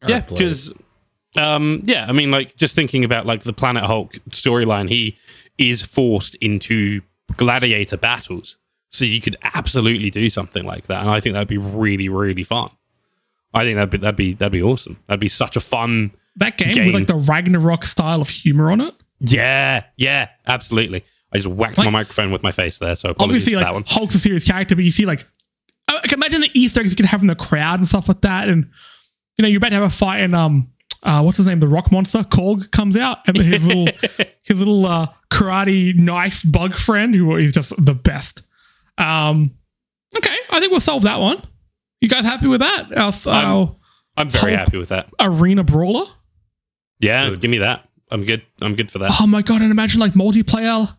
yeah, 0.07 0.17
I'd 0.19 0.27
play 0.29 0.37
it. 0.37 0.39
because 0.39 0.73
um, 1.37 1.83
yeah, 1.85 2.07
I 2.09 2.13
mean, 2.13 2.31
like 2.31 2.57
just 2.57 2.75
thinking 2.75 3.05
about 3.05 3.27
like 3.27 3.43
the 3.43 3.53
Planet 3.53 3.85
Hulk 3.85 4.15
storyline, 4.31 4.89
he 4.89 5.17
is 5.59 5.83
forced 5.83 6.35
into 6.37 7.01
gladiator 7.37 7.97
battles, 7.97 8.57
so 8.89 9.05
you 9.05 9.21
could 9.21 9.37
absolutely 9.43 10.11
do 10.11 10.29
something 10.31 10.65
like 10.65 10.87
that, 10.87 11.01
and 11.03 11.11
I 11.11 11.21
think 11.21 11.35
that'd 11.35 11.49
be 11.49 11.59
really, 11.59 12.09
really 12.09 12.43
fun. 12.43 12.71
I 13.55 13.65
think 13.65 13.77
that'd 13.77 13.91
be 13.91 13.99
that'd 13.99 14.17
be 14.17 14.33
that'd 14.35 14.53
be 14.53 14.63
awesome. 14.63 14.99
That'd 15.07 15.21
be 15.21 15.29
such 15.29 15.57
a 15.57 15.61
fun. 15.61 16.13
That 16.37 16.59
game, 16.59 16.75
Game. 16.75 16.87
with 16.87 16.95
like 16.95 17.07
the 17.07 17.15
Ragnarok 17.17 17.85
style 17.85 18.21
of 18.21 18.29
humor 18.29 18.71
on 18.71 18.81
it. 18.81 18.95
Yeah, 19.21 19.85
yeah, 19.97 20.29
absolutely. 20.47 21.05
I 21.33 21.39
just 21.39 21.47
whacked 21.49 21.79
Like- 21.79 21.87
my 21.87 21.91
microphone 21.91 22.31
with 22.31 22.43
my 22.43 22.53
face 22.53 22.79
there, 22.79 22.95
so 22.95 23.15
Obviously, 23.19 23.55
like 23.57 23.65
that 23.65 23.73
one. 23.75 23.85
Hulk's 23.87 24.15
a 24.15 24.19
serious 24.19 24.45
character, 24.45 24.75
but 24.77 24.85
you 24.85 24.91
see 24.91 25.07
like 25.07 25.25
I 25.89 25.97
I 25.97 26.07
can 26.07 26.19
imagine 26.19 26.43
the 26.43 26.51
Easter 26.55 26.81
eggs 26.81 26.91
you 26.93 26.97
could 26.97 27.07
have 27.07 27.23
in 27.23 27.27
the 27.27 27.35
crowd 27.35 27.79
and 27.79 27.89
stuff 27.89 28.09
like 28.09 28.21
that, 28.21 28.49
and 28.49 28.71
you 29.39 29.43
know 29.43 29.49
you're 29.49 29.59
about 29.59 29.71
to 29.71 29.75
have 29.77 29.85
a 29.85 29.91
fight 29.91 30.19
and 30.21 30.35
um. 30.35 30.71
Uh, 31.03 31.23
what's 31.23 31.37
his 31.39 31.47
name? 31.47 31.61
The 31.61 31.69
rock 31.69 31.93
monster 31.93 32.19
Korg 32.21 32.73
comes 32.73 32.97
out, 32.97 33.19
and 33.29 33.37
his 33.37 33.65
little 33.65 33.87
his 34.43 34.59
little 34.59 34.85
uh, 34.87 35.07
karate 35.37 35.95
knife 35.97 36.43
bug 36.51 36.75
friend, 36.75 37.15
who 37.15 37.37
is 37.37 37.53
just 37.53 37.73
the 37.85 37.95
best. 37.95 38.43
Um, 38.99 39.53
okay, 40.17 40.37
I 40.51 40.61
think 40.61 40.71
we'll 40.71 40.81
solve 40.81 41.03
that 41.03 41.21
one. 41.21 41.43
You 42.01 42.09
guys 42.09 42.25
happy 42.25 42.47
with 42.47 42.61
that? 42.61 42.97
Our, 42.97 43.13
our 43.33 43.77
I'm 44.17 44.29
very 44.29 44.55
happy 44.55 44.79
with 44.79 44.89
that. 44.91 45.09
arena 45.21 45.65
brawler. 45.65 46.07
Yeah, 47.01 47.29
Good. 47.31 47.41
give 47.41 47.51
me 47.51 47.59
that. 47.59 47.87
I'm 48.11 48.25
good. 48.25 48.43
I'm 48.61 48.75
good 48.77 48.91
for 48.91 48.99
that. 49.01 49.13
Oh 49.21 49.27
my 49.27 49.43
god! 49.43 49.63
And 49.63 49.71
imagine 49.71 50.01
like 50.01 50.13
multiplayer, 50.13 50.95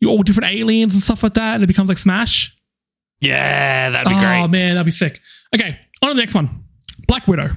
you 0.00 0.08
all 0.08 0.22
different 0.22 0.52
aliens 0.52 0.94
and 0.94 1.02
stuff 1.02 1.22
like 1.22 1.34
that, 1.34 1.54
and 1.56 1.64
it 1.64 1.66
becomes 1.66 1.88
like 1.88 1.98
Smash. 1.98 2.56
Yeah, 3.20 3.90
that'd 3.90 4.08
be 4.08 4.14
oh 4.14 4.18
great. 4.20 4.42
Oh 4.42 4.48
man, 4.48 4.74
that'd 4.74 4.86
be 4.86 4.90
sick. 4.90 5.20
Okay, 5.54 5.78
on 6.02 6.08
to 6.08 6.14
the 6.14 6.20
next 6.20 6.34
one. 6.34 6.64
Black 7.06 7.28
Widow. 7.28 7.50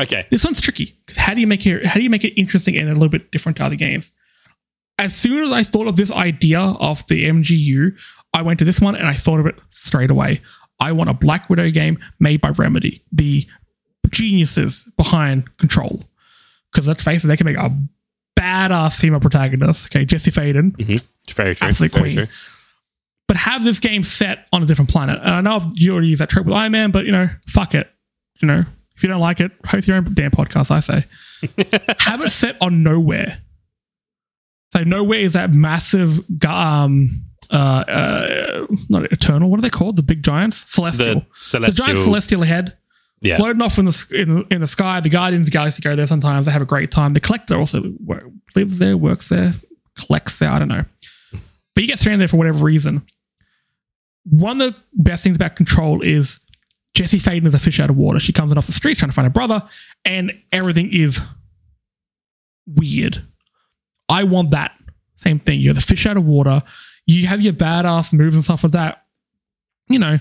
Okay. 0.00 0.26
This 0.30 0.44
one's 0.44 0.60
tricky 0.60 0.96
because 1.06 1.16
how 1.16 1.34
do 1.34 1.40
you 1.40 1.46
make 1.46 1.66
it? 1.66 1.86
How 1.86 1.94
do 1.94 2.02
you 2.02 2.10
make 2.10 2.24
it 2.24 2.38
interesting 2.38 2.76
and 2.76 2.88
a 2.88 2.92
little 2.92 3.08
bit 3.08 3.30
different 3.30 3.56
to 3.58 3.64
other 3.64 3.76
games? 3.76 4.12
As 4.98 5.14
soon 5.14 5.44
as 5.44 5.52
I 5.52 5.62
thought 5.62 5.88
of 5.88 5.96
this 5.96 6.12
idea 6.12 6.60
of 6.60 7.06
the 7.08 7.24
MGU, 7.28 7.98
I 8.32 8.42
went 8.42 8.58
to 8.60 8.64
this 8.64 8.80
one 8.80 8.94
and 8.96 9.06
I 9.06 9.14
thought 9.14 9.40
of 9.40 9.46
it 9.46 9.56
straight 9.70 10.10
away. 10.10 10.40
I 10.80 10.92
want 10.92 11.10
a 11.10 11.14
Black 11.14 11.48
Widow 11.50 11.70
game 11.70 11.98
made 12.20 12.40
by 12.40 12.50
Remedy, 12.50 13.02
the 13.12 13.46
geniuses 14.10 14.90
behind 14.96 15.56
Control. 15.56 16.02
Because 16.72 16.88
let's 16.88 17.02
face 17.02 17.24
it, 17.24 17.28
they 17.28 17.36
can 17.36 17.44
make 17.46 17.56
a 17.56 17.76
badass 18.38 18.98
female 19.00 19.20
protagonist. 19.20 19.86
Okay, 19.86 20.04
Jesse 20.04 20.30
Faden, 20.30 20.76
Mm-hmm. 20.76 20.94
Very 21.32 21.54
true. 21.54 21.68
Absolute 21.68 21.92
very 21.92 22.02
queen. 22.02 22.16
true. 22.16 22.26
but 23.26 23.36
have 23.36 23.64
this 23.64 23.78
game 23.80 24.02
set 24.04 24.46
on 24.52 24.62
a 24.62 24.66
different 24.66 24.90
planet. 24.90 25.18
And 25.22 25.30
I 25.30 25.40
know 25.40 25.60
you 25.72 25.92
already 25.92 26.08
used 26.08 26.20
that 26.20 26.28
trope 26.28 26.44
with 26.46 26.54
Iron 26.54 26.72
Man, 26.72 26.90
but 26.90 27.06
you 27.06 27.12
know, 27.12 27.28
fuck 27.48 27.74
it. 27.74 27.88
You 28.42 28.48
know, 28.48 28.64
if 28.96 29.02
you 29.02 29.08
don't 29.08 29.20
like 29.20 29.40
it, 29.40 29.52
host 29.64 29.88
your 29.88 29.96
own 29.96 30.04
damn 30.12 30.30
podcast. 30.32 30.70
I 30.70 30.80
say, 30.80 31.04
have 32.00 32.20
it 32.20 32.30
set 32.30 32.56
on 32.60 32.84
Knowhere. 32.84 33.38
So 34.74 34.82
Knowhere 34.82 35.20
is 35.20 35.34
that 35.34 35.52
massive, 35.52 36.18
um, 36.44 37.08
uh, 37.52 37.56
uh, 37.56 38.66
not 38.88 39.04
eternal. 39.12 39.48
What 39.48 39.58
are 39.60 39.62
they 39.62 39.70
called? 39.70 39.94
The 39.94 40.02
big 40.02 40.24
giants, 40.24 40.68
celestial. 40.72 41.20
The 41.20 41.26
The, 41.76 41.84
giant 41.84 41.98
celestial 41.98 42.42
head 42.42 42.76
yeah. 43.20 43.36
floating 43.36 43.62
off 43.62 43.78
in 43.78 43.84
the 43.84 44.06
in, 44.12 44.44
in 44.50 44.60
the 44.62 44.66
sky. 44.66 44.98
The 44.98 45.10
Guardians 45.10 45.46
of 45.46 45.52
the 45.52 45.56
Galaxy 45.56 45.80
go 45.80 45.94
there 45.94 46.08
sometimes. 46.08 46.46
They 46.46 46.52
have 46.52 46.62
a 46.62 46.66
great 46.66 46.90
time. 46.90 47.14
The 47.14 47.20
Collector 47.20 47.56
also 47.56 47.94
lives 48.56 48.78
there, 48.78 48.96
works 48.96 49.28
there, 49.28 49.52
collects 49.96 50.40
there. 50.40 50.50
I 50.50 50.58
don't 50.58 50.68
know, 50.68 50.84
but 51.30 51.82
you 51.82 51.86
get 51.86 52.00
stranded 52.00 52.22
there 52.22 52.28
for 52.28 52.36
whatever 52.36 52.64
reason. 52.64 53.02
One 54.24 54.60
of 54.60 54.74
the 54.74 54.80
best 54.94 55.22
things 55.22 55.36
about 55.36 55.54
Control 55.54 56.02
is 56.02 56.40
Jesse 56.94 57.18
Faden 57.18 57.46
is 57.46 57.54
a 57.54 57.60
fish 57.60 57.78
out 57.78 57.90
of 57.90 57.96
water. 57.96 58.18
She 58.18 58.32
comes 58.32 58.50
in 58.50 58.58
off 58.58 58.66
the 58.66 58.72
street 58.72 58.98
trying 58.98 59.10
to 59.10 59.14
find 59.14 59.26
her 59.26 59.32
brother, 59.32 59.62
and 60.04 60.32
everything 60.50 60.92
is 60.92 61.20
weird. 62.66 63.22
I 64.08 64.24
want 64.24 64.50
that 64.50 64.72
same 65.14 65.38
thing. 65.38 65.60
You're 65.60 65.74
the 65.74 65.80
fish 65.80 66.06
out 66.06 66.16
of 66.16 66.24
water. 66.24 66.62
You 67.06 67.26
have 67.26 67.40
your 67.40 67.52
badass 67.52 68.12
moves 68.12 68.34
and 68.34 68.44
stuff 68.44 68.64
like 68.64 68.72
that. 68.72 69.04
You 69.88 69.98
know, 69.98 70.18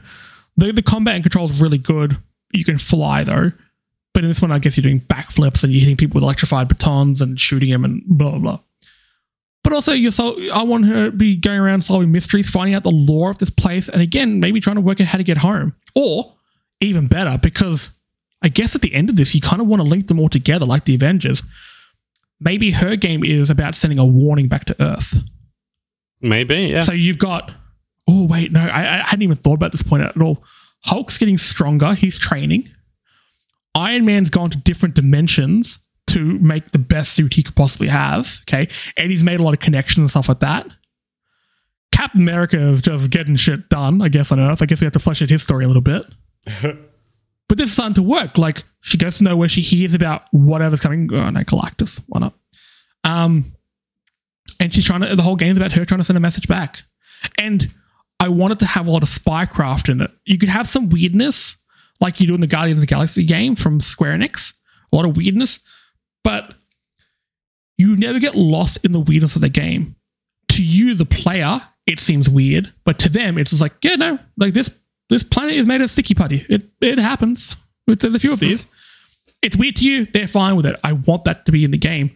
the, 0.57 0.71
the 0.71 0.81
combat 0.81 1.15
and 1.15 1.23
control 1.23 1.49
is 1.49 1.61
really 1.61 1.77
good. 1.77 2.17
You 2.51 2.63
can 2.63 2.77
fly 2.77 3.23
though. 3.23 3.51
But 4.13 4.23
in 4.23 4.29
this 4.29 4.41
one, 4.41 4.51
I 4.51 4.59
guess 4.59 4.77
you're 4.77 4.83
doing 4.83 5.01
backflips 5.01 5.63
and 5.63 5.73
you're 5.73 5.79
hitting 5.79 5.97
people 5.97 6.15
with 6.15 6.23
electrified 6.23 6.67
batons 6.67 7.21
and 7.21 7.39
shooting 7.39 7.71
them 7.71 7.83
and 7.83 8.03
blah, 8.05 8.31
blah, 8.31 8.39
blah. 8.39 8.59
But 9.63 9.73
also, 9.73 9.93
you're 9.93 10.11
so, 10.11 10.37
I 10.53 10.63
want 10.63 10.85
her 10.85 11.05
to 11.05 11.11
be 11.11 11.35
going 11.37 11.59
around 11.59 11.81
solving 11.81 12.11
mysteries, 12.11 12.49
finding 12.49 12.75
out 12.75 12.83
the 12.83 12.91
lore 12.91 13.31
of 13.31 13.37
this 13.39 13.49
place, 13.49 13.87
and 13.87 14.01
again, 14.01 14.39
maybe 14.39 14.59
trying 14.59 14.75
to 14.75 14.81
work 14.81 14.99
out 14.99 15.07
how 15.07 15.17
to 15.17 15.23
get 15.23 15.37
home. 15.37 15.73
Or 15.95 16.35
even 16.81 17.07
better, 17.07 17.39
because 17.41 17.97
I 18.41 18.49
guess 18.49 18.75
at 18.75 18.81
the 18.81 18.93
end 18.93 19.09
of 19.09 19.15
this, 19.15 19.33
you 19.33 19.41
kind 19.41 19.61
of 19.61 19.67
want 19.67 19.81
to 19.81 19.87
link 19.87 20.07
them 20.07 20.19
all 20.19 20.29
together 20.29 20.65
like 20.65 20.83
the 20.83 20.95
Avengers. 20.95 21.43
Maybe 22.39 22.71
her 22.71 22.95
game 22.95 23.23
is 23.23 23.49
about 23.49 23.75
sending 23.75 23.99
a 23.99 24.05
warning 24.05 24.47
back 24.47 24.65
to 24.65 24.75
Earth. 24.81 25.23
Maybe. 26.21 26.63
Yeah. 26.63 26.79
So 26.81 26.93
you've 26.93 27.19
got. 27.19 27.53
Oh 28.07 28.27
wait, 28.27 28.51
no, 28.51 28.61
I, 28.61 28.81
I 28.81 28.97
hadn't 28.97 29.21
even 29.21 29.37
thought 29.37 29.53
about 29.53 29.71
this 29.71 29.83
point 29.83 30.03
at 30.03 30.19
all. 30.21 30.43
Hulk's 30.85 31.17
getting 31.17 31.37
stronger. 31.37 31.93
He's 31.93 32.19
training. 32.19 32.69
Iron 33.75 34.05
Man's 34.05 34.29
gone 34.29 34.49
to 34.49 34.57
different 34.57 34.95
dimensions 34.95 35.79
to 36.07 36.37
make 36.39 36.71
the 36.71 36.79
best 36.79 37.13
suit 37.13 37.35
he 37.35 37.43
could 37.43 37.55
possibly 37.55 37.87
have. 37.87 38.39
Okay, 38.41 38.67
and 38.97 39.09
he's 39.09 39.23
made 39.23 39.39
a 39.39 39.43
lot 39.43 39.53
of 39.53 39.59
connections 39.61 39.99
and 39.99 40.09
stuff 40.09 40.27
like 40.27 40.39
that. 40.41 40.67
Captain 41.93 42.21
America 42.21 42.57
is 42.57 42.81
just 42.81 43.09
getting 43.11 43.35
shit 43.35 43.69
done. 43.69 44.01
I 44.01 44.09
guess 44.09 44.31
on 44.31 44.39
Earth. 44.39 44.61
I 44.61 44.65
guess 44.65 44.81
we 44.81 44.85
have 44.85 44.93
to 44.93 44.99
flesh 44.99 45.21
out 45.21 45.29
his 45.29 45.43
story 45.43 45.63
a 45.63 45.67
little 45.67 45.81
bit. 45.81 46.05
but 47.49 47.57
this 47.57 47.69
is 47.69 47.73
starting 47.73 47.95
to 47.95 48.03
work. 48.03 48.37
Like 48.37 48.63
she 48.81 48.97
goes 48.97 49.17
to 49.17 49.23
Knowhere 49.23 49.49
she 49.49 49.61
hears 49.61 49.93
about 49.93 50.23
whatever's 50.31 50.81
coming. 50.81 51.09
Oh 51.13 51.29
no, 51.29 51.41
Galactus. 51.41 52.01
Why 52.07 52.19
not? 52.19 52.33
Um, 53.03 53.53
and 54.59 54.73
she's 54.73 54.85
trying 54.85 55.01
to. 55.01 55.15
The 55.15 55.21
whole 55.21 55.35
game's 55.35 55.57
about 55.57 55.71
her 55.73 55.85
trying 55.85 55.99
to 55.99 56.03
send 56.03 56.17
a 56.17 56.21
message 56.21 56.47
back. 56.47 56.83
And 57.37 57.69
I 58.19 58.29
wanted 58.29 58.59
to 58.59 58.65
have 58.65 58.87
a 58.87 58.91
lot 58.91 59.03
of 59.03 59.09
spycraft 59.09 59.89
in 59.89 60.01
it. 60.01 60.11
You 60.25 60.37
could 60.37 60.49
have 60.49 60.67
some 60.67 60.89
weirdness, 60.89 61.57
like 61.99 62.19
you 62.19 62.27
do 62.27 62.35
in 62.35 62.41
the 62.41 62.47
Guardians 62.47 62.77
of 62.77 62.81
the 62.81 62.87
Galaxy 62.87 63.25
game 63.25 63.55
from 63.55 63.79
Square 63.79 64.17
Enix. 64.17 64.53
A 64.91 64.95
lot 64.95 65.05
of 65.05 65.17
weirdness, 65.17 65.65
but 66.23 66.53
you 67.77 67.95
never 67.95 68.19
get 68.19 68.35
lost 68.35 68.85
in 68.85 68.91
the 68.91 68.99
weirdness 68.99 69.35
of 69.35 69.41
the 69.41 69.49
game. 69.49 69.95
To 70.49 70.63
you, 70.63 70.93
the 70.93 71.05
player, 71.05 71.59
it 71.87 71.99
seems 71.99 72.29
weird, 72.29 72.71
but 72.85 72.99
to 72.99 73.09
them, 73.09 73.37
it's 73.37 73.49
just 73.49 73.61
like, 73.61 73.73
yeah, 73.83 73.95
no, 73.95 74.19
like 74.37 74.53
this 74.53 74.79
this 75.09 75.23
planet 75.23 75.55
is 75.55 75.65
made 75.65 75.81
of 75.81 75.89
sticky 75.89 76.13
putty. 76.15 76.45
It 76.49 76.69
it 76.81 76.97
happens. 76.97 77.55
There's 77.87 78.15
a 78.15 78.19
few 78.19 78.33
of 78.33 78.39
these. 78.39 78.67
It's 79.41 79.57
weird 79.57 79.75
to 79.77 79.85
you. 79.85 80.05
They're 80.05 80.27
fine 80.27 80.55
with 80.55 80.65
it. 80.65 80.79
I 80.83 80.93
want 80.93 81.25
that 81.25 81.45
to 81.45 81.51
be 81.51 81.65
in 81.65 81.71
the 81.71 81.77
game. 81.77 82.11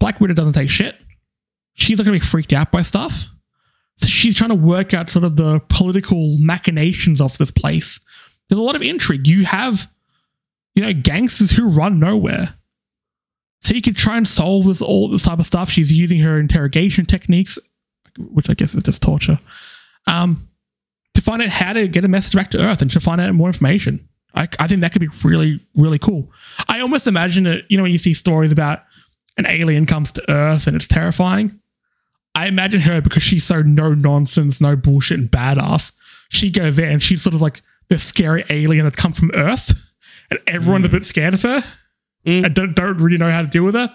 Black 0.00 0.20
Widow 0.20 0.34
doesn't 0.34 0.54
take 0.54 0.68
shit. 0.68 0.96
She's 1.74 1.98
not 1.98 2.04
going 2.04 2.18
to 2.18 2.22
be 2.22 2.26
freaked 2.26 2.52
out 2.52 2.72
by 2.72 2.82
stuff. 2.82 3.28
So 3.96 4.08
she's 4.08 4.34
trying 4.34 4.50
to 4.50 4.56
work 4.56 4.92
out 4.92 5.10
sort 5.10 5.24
of 5.24 5.36
the 5.36 5.60
political 5.68 6.36
machinations 6.38 7.20
of 7.20 7.38
this 7.38 7.52
place. 7.52 8.00
There's 8.48 8.58
a 8.58 8.62
lot 8.62 8.74
of 8.74 8.82
intrigue. 8.82 9.28
You 9.28 9.44
have, 9.44 9.86
you 10.74 10.82
know, 10.82 10.92
gangsters 10.92 11.52
who 11.52 11.70
run 11.70 12.00
Knowhere. 12.00 12.54
So 13.60 13.74
you 13.74 13.82
can 13.82 13.94
try 13.94 14.16
and 14.16 14.26
solve 14.26 14.66
this 14.66 14.82
all 14.82 15.08
this 15.08 15.22
type 15.22 15.38
of 15.38 15.46
stuff. 15.46 15.70
She's 15.70 15.92
using 15.92 16.18
her 16.18 16.40
interrogation 16.40 17.06
techniques, 17.06 17.60
which 18.18 18.50
I 18.50 18.54
guess 18.54 18.74
is 18.74 18.82
just 18.82 19.02
torture, 19.02 19.38
um, 20.08 20.48
find 21.22 21.42
out 21.42 21.48
how 21.48 21.72
to 21.72 21.88
get 21.88 22.04
a 22.04 22.08
message 22.08 22.34
back 22.34 22.50
to 22.52 22.60
Earth 22.60 22.82
and 22.82 22.90
to 22.90 23.00
find 23.00 23.20
out 23.20 23.34
more 23.34 23.48
information. 23.48 24.08
I, 24.34 24.48
I 24.58 24.66
think 24.66 24.80
that 24.80 24.92
could 24.92 25.00
be 25.00 25.08
really, 25.24 25.60
really 25.76 25.98
cool. 25.98 26.30
I 26.68 26.80
almost 26.80 27.06
imagine 27.06 27.46
it, 27.46 27.64
you 27.68 27.76
know, 27.76 27.82
when 27.82 27.92
you 27.92 27.98
see 27.98 28.14
stories 28.14 28.52
about 28.52 28.82
an 29.36 29.46
alien 29.46 29.86
comes 29.86 30.12
to 30.12 30.30
Earth 30.30 30.66
and 30.66 30.76
it's 30.76 30.88
terrifying. 30.88 31.58
I 32.34 32.46
imagine 32.46 32.80
her 32.80 33.00
because 33.02 33.22
she's 33.22 33.44
so 33.44 33.60
no 33.62 33.92
nonsense, 33.94 34.60
no 34.60 34.74
bullshit, 34.74 35.18
and 35.18 35.30
badass. 35.30 35.92
She 36.30 36.50
goes 36.50 36.76
there 36.76 36.88
and 36.90 37.02
she's 37.02 37.20
sort 37.22 37.34
of 37.34 37.42
like 37.42 37.60
the 37.88 37.98
scary 37.98 38.44
alien 38.48 38.86
that 38.86 38.96
comes 38.96 39.18
from 39.18 39.30
Earth, 39.34 39.94
and 40.30 40.40
everyone's 40.46 40.86
a 40.86 40.88
bit 40.88 41.04
scared 41.04 41.34
of 41.34 41.42
her 41.42 41.62
Mm. 42.24 42.46
and 42.46 42.54
don't, 42.54 42.74
don't 42.76 42.98
really 42.98 43.18
know 43.18 43.32
how 43.32 43.42
to 43.42 43.48
deal 43.48 43.64
with 43.64 43.74
her. 43.74 43.92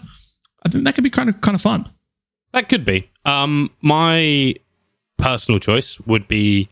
I 0.65 0.67
think 0.69 0.83
that 0.83 0.95
could 0.95 1.03
be 1.05 1.09
kind 1.09 1.29
of 1.29 1.39
kind 1.39 1.55
of 1.55 1.61
fun. 1.61 1.89
That 2.51 2.67
could 2.67 2.83
be. 2.83 3.09
Um, 3.23 3.71
my 3.81 4.53
personal 5.17 5.59
choice 5.61 5.97
would 6.01 6.27
be 6.27 6.67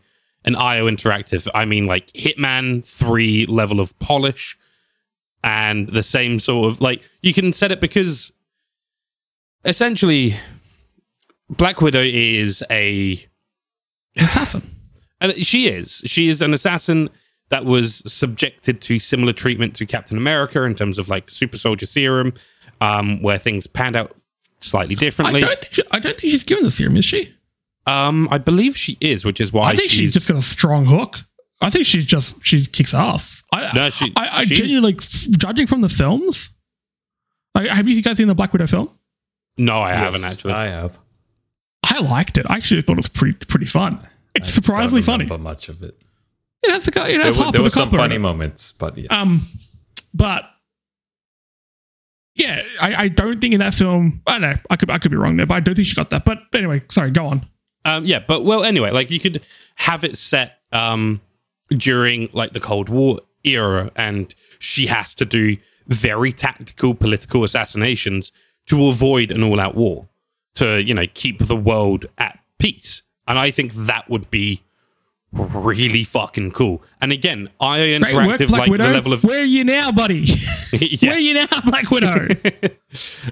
an 0.46 0.56
IO 0.56 0.88
interactive. 0.88 1.48
I 1.54 1.64
mean, 1.64 1.86
like 1.86 2.06
Hitman 2.08 2.84
3 2.84 3.46
level 3.46 3.80
of 3.80 3.98
polish 3.98 4.56
and 5.44 5.88
the 5.88 6.02
same 6.02 6.40
sort 6.40 6.68
of 6.68 6.80
like 6.80 7.02
you 7.22 7.34
can 7.34 7.52
set 7.52 7.70
it 7.70 7.80
because 7.80 8.32
essentially 9.64 10.34
Black 11.50 11.80
Widow 11.80 12.02
is 12.02 12.64
a 12.70 13.24
assassin. 14.16 14.62
and 15.20 15.36
she 15.46 15.68
is. 15.68 16.02
She 16.06 16.28
is 16.28 16.42
an 16.42 16.54
assassin 16.54 17.10
that 17.48 17.64
was 17.64 18.02
subjected 18.06 18.80
to 18.82 18.98
similar 18.98 19.32
treatment 19.32 19.74
to 19.76 19.86
Captain 19.86 20.16
America 20.16 20.62
in 20.64 20.74
terms 20.74 20.98
of 20.98 21.08
like 21.08 21.30
super 21.30 21.56
soldier 21.56 21.86
serum, 21.86 22.34
um, 22.80 23.22
where 23.22 23.38
things 23.38 23.66
panned 23.66 23.94
out 23.94 24.16
slightly 24.60 24.96
I 24.98 25.00
differently. 25.00 25.40
don't 25.40 25.60
think 25.60 25.74
she, 25.74 25.82
I 25.92 25.98
don't 26.00 26.16
think 26.16 26.32
she's 26.32 26.42
given 26.42 26.64
the 26.64 26.70
serum, 26.70 26.96
is 26.96 27.04
she? 27.04 27.35
Um, 27.86 28.28
I 28.30 28.38
believe 28.38 28.76
she 28.76 28.96
is, 29.00 29.24
which 29.24 29.40
is 29.40 29.52
why 29.52 29.68
I 29.70 29.76
think 29.76 29.90
she's, 29.90 29.98
she's, 30.00 30.14
just 30.14 30.28
got 30.28 30.36
a 30.36 30.42
strong 30.42 30.84
hook. 30.86 31.20
I 31.60 31.70
think 31.70 31.86
she's 31.86 32.04
just 32.04 32.44
she 32.44 32.64
kicks 32.64 32.92
ass. 32.94 33.42
I 33.52 33.70
No, 33.74 33.90
she- 33.90 34.12
I, 34.16 34.40
I 34.40 34.44
genuinely 34.44 34.92
like 34.92 35.02
f- 35.02 35.30
judging 35.38 35.66
from 35.66 35.80
the 35.82 35.88
films. 35.88 36.50
Like, 37.54 37.68
have 37.68 37.88
you 37.88 38.02
guys 38.02 38.16
seen 38.18 38.26
the 38.28 38.34
Black 38.34 38.52
Widow 38.52 38.66
film? 38.66 38.90
no, 39.56 39.80
I 39.80 39.92
Yes, 39.92 39.98
haven't 39.98 40.24
actually. 40.24 40.52
I 40.52 40.66
have. 40.66 40.98
I 41.84 42.00
liked 42.00 42.36
it. 42.36 42.44
I 42.50 42.56
actually 42.56 42.82
thought 42.82 42.94
it 42.94 42.96
was 42.96 43.08
pretty 43.08 43.38
pretty 43.46 43.66
fun. 43.66 44.00
It's 44.34 44.48
I 44.48 44.50
surprisingly 44.50 45.00
don't 45.00 45.06
funny. 45.06 45.24
remember 45.24 45.42
much 45.42 45.68
of 45.70 45.82
it. 45.82 45.96
It 46.62 46.70
has 46.72 46.86
a 46.88 46.90
guy. 46.90 47.08
It 47.08 47.12
There, 47.18 47.26
has 47.26 47.38
were, 47.38 47.44
half 47.44 47.52
there 47.52 47.62
were 47.62 47.70
some 47.70 47.90
funny 47.90 48.18
moments, 48.18 48.72
but 48.72 48.98
yes. 48.98 49.06
Um, 49.10 49.40
but 50.12 50.44
yeah, 52.34 52.62
I, 52.82 52.94
I 53.04 53.08
don't 53.08 53.40
think 53.40 53.54
in 53.54 53.60
that 53.60 53.74
film. 53.74 54.20
I 54.26 54.32
don't 54.32 54.42
know. 54.42 54.56
I 54.68 54.76
could 54.76 54.90
I 54.90 54.98
could 54.98 55.10
be 55.10 55.16
wrong 55.16 55.36
there, 55.38 55.46
but 55.46 55.54
I 55.54 55.60
don't 55.60 55.74
think 55.74 55.86
she 55.88 55.94
got 55.94 56.10
that. 56.10 56.24
But 56.26 56.38
anyway, 56.52 56.82
sorry. 56.90 57.10
Go 57.12 57.26
on. 57.28 57.46
Um, 57.86 58.04
yeah, 58.04 58.18
but 58.18 58.44
well, 58.44 58.64
anyway, 58.64 58.90
like 58.90 59.10
you 59.10 59.20
could 59.20 59.44
have 59.76 60.02
it 60.04 60.18
set 60.18 60.58
um, 60.72 61.20
during 61.70 62.28
like 62.32 62.52
the 62.52 62.60
Cold 62.60 62.88
War 62.88 63.20
era, 63.44 63.90
and 63.96 64.34
she 64.58 64.86
has 64.86 65.14
to 65.14 65.24
do 65.24 65.56
very 65.86 66.32
tactical 66.32 66.94
political 66.94 67.44
assassinations 67.44 68.32
to 68.66 68.88
avoid 68.88 69.30
an 69.30 69.44
all-out 69.44 69.76
war, 69.76 70.08
to 70.54 70.82
you 70.82 70.94
know 70.94 71.06
keep 71.14 71.38
the 71.38 71.56
world 71.56 72.06
at 72.18 72.38
peace. 72.58 73.02
And 73.28 73.38
I 73.38 73.50
think 73.50 73.72
that 73.74 74.08
would 74.08 74.30
be 74.30 74.62
really 75.32 76.04
fucking 76.04 76.52
cool. 76.52 76.82
And 77.00 77.12
again, 77.12 77.48
I 77.60 77.98
Great 77.98 78.14
work, 78.14 78.38
Black 78.38 78.50
like 78.50 78.70
Widow. 78.70 78.86
the 78.86 78.94
level 78.94 79.12
of 79.12 79.24
Where 79.24 79.42
are 79.42 79.44
you 79.44 79.64
now, 79.64 79.92
buddy? 79.92 80.26
Where 81.02 81.12
are 81.12 81.18
you 81.18 81.34
now, 81.34 81.60
Black 81.64 81.90
Widow? 81.90 82.28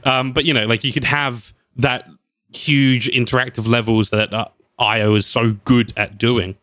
Um, 0.05 0.33
but 0.33 0.45
you 0.45 0.53
know, 0.53 0.67
like 0.67 0.85
you 0.85 0.93
could 0.93 1.05
have 1.05 1.55
that 1.77 2.07
huge 2.57 3.09
interactive 3.11 3.67
levels 3.69 4.11
that 4.11 4.33
uh, 4.33 4.47
IO 4.79 5.15
is 5.15 5.27
so 5.27 5.53
good 5.65 5.93
at 5.97 6.19
doing. 6.19 6.57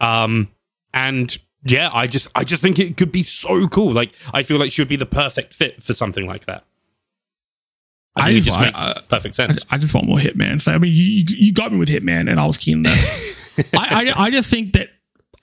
Um, 0.00 0.48
and 0.94 1.36
yeah, 1.64 1.90
I 1.92 2.06
just 2.06 2.28
I 2.34 2.44
just 2.44 2.62
think 2.62 2.78
it 2.78 2.96
could 2.96 3.12
be 3.12 3.22
so 3.22 3.68
cool. 3.68 3.92
Like 3.92 4.12
I 4.34 4.42
feel 4.42 4.58
like 4.58 4.72
she 4.72 4.80
would 4.82 4.88
be 4.88 4.96
the 4.96 5.06
perfect 5.06 5.54
fit 5.54 5.82
for 5.82 5.94
something 5.94 6.26
like 6.26 6.46
that. 6.46 6.64
I 8.16 8.20
I 8.20 8.24
think 8.26 8.32
it 8.32 8.40
just 8.40 8.46
just 8.46 8.56
want- 8.58 8.66
makes 8.66 8.80
I- 8.80 9.00
perfect 9.08 9.34
sense. 9.34 9.64
I 9.70 9.78
just 9.78 9.94
want 9.94 10.06
more 10.06 10.18
Hitman. 10.18 10.60
So 10.60 10.72
I 10.74 10.78
mean, 10.78 10.92
you 10.92 11.24
you- 11.28 11.52
got 11.52 11.72
me 11.72 11.78
with 11.78 11.88
Hitman, 11.88 12.28
and 12.30 12.38
I 12.40 12.46
was 12.46 12.58
keen 12.58 12.78
on 12.78 12.82
that. 12.84 13.36
I, 13.74 14.12
I 14.16 14.24
I 14.24 14.30
just 14.30 14.50
think 14.50 14.72
that 14.74 14.90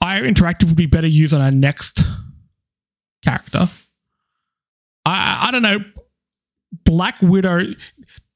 IO 0.02 0.22
Interactive 0.24 0.66
would 0.68 0.76
be 0.76 0.86
better 0.86 1.06
used 1.06 1.32
on 1.34 1.40
our 1.40 1.50
next 1.50 2.02
character. 3.24 3.68
I 5.06 5.46
I 5.48 5.50
don't 5.50 5.62
know. 5.62 5.78
Black 6.84 7.16
Widow. 7.22 7.66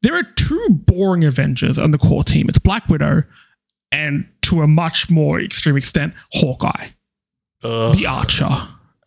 There 0.05 0.15
are 0.15 0.23
two 0.23 0.69
boring 0.87 1.25
Avengers 1.25 1.79
on 1.79 1.91
the 1.91 1.97
core 1.97 2.23
team. 2.23 2.47
It's 2.47 2.59
Black 2.59 2.91
Widow, 2.91 3.23
and 3.91 4.29
to 4.43 4.61
a 4.61 4.67
much 4.67 5.09
more 5.09 5.41
extreme 5.41 5.79
extent, 5.79 6.13
Hawkeye. 6.35 6.89
Ugh. 7.63 7.97
the 7.97 8.05
archer. 8.05 8.51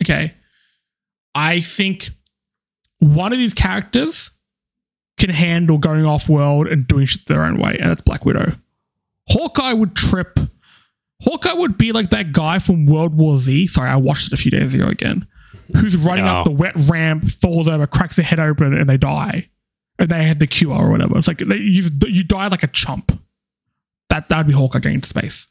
Okay. 0.01 0.33
I 1.35 1.61
think 1.61 2.09
one 2.97 3.31
of 3.31 3.37
these 3.37 3.53
characters 3.53 4.31
can 5.19 5.29
handle 5.29 5.77
going 5.77 6.03
off 6.03 6.27
world 6.27 6.65
and 6.65 6.87
doing 6.87 7.05
shit 7.05 7.27
their 7.27 7.43
own 7.43 7.59
way, 7.59 7.77
and 7.79 7.91
that's 7.91 8.01
Black 8.01 8.25
Widow. 8.25 8.53
Hawkeye 9.29 9.73
would 9.73 9.95
trip. 9.95 10.39
Hawkeye 11.21 11.53
would 11.53 11.77
be 11.77 11.91
like 11.91 12.09
that 12.09 12.31
guy 12.31 12.57
from 12.57 12.87
World 12.87 13.15
War 13.15 13.37
Z. 13.37 13.67
Sorry, 13.67 13.87
I 13.87 13.97
watched 13.97 14.25
it 14.27 14.33
a 14.33 14.37
few 14.37 14.49
days 14.49 14.73
ago 14.73 14.87
again. 14.87 15.27
Who's 15.79 15.95
running 15.95 16.25
up 16.25 16.45
the 16.45 16.51
wet 16.51 16.73
ramp, 16.89 17.23
falls 17.23 17.67
over, 17.67 17.85
cracks 17.85 18.15
their 18.15 18.25
head 18.25 18.39
open, 18.39 18.73
and 18.73 18.89
they 18.89 18.97
die. 18.97 19.49
And 19.99 20.09
they 20.09 20.23
had 20.23 20.39
the 20.39 20.47
cure 20.47 20.75
or 20.75 20.91
whatever. 20.91 21.17
It's 21.17 21.27
like 21.27 21.39
they, 21.39 21.57
you, 21.57 21.83
you 22.07 22.23
die 22.23 22.47
like 22.47 22.63
a 22.63 22.67
chump. 22.67 23.11
That 24.09 24.29
that 24.29 24.37
would 24.37 24.47
be 24.47 24.53
going 24.53 24.95
into 24.95 25.07
space. 25.07 25.47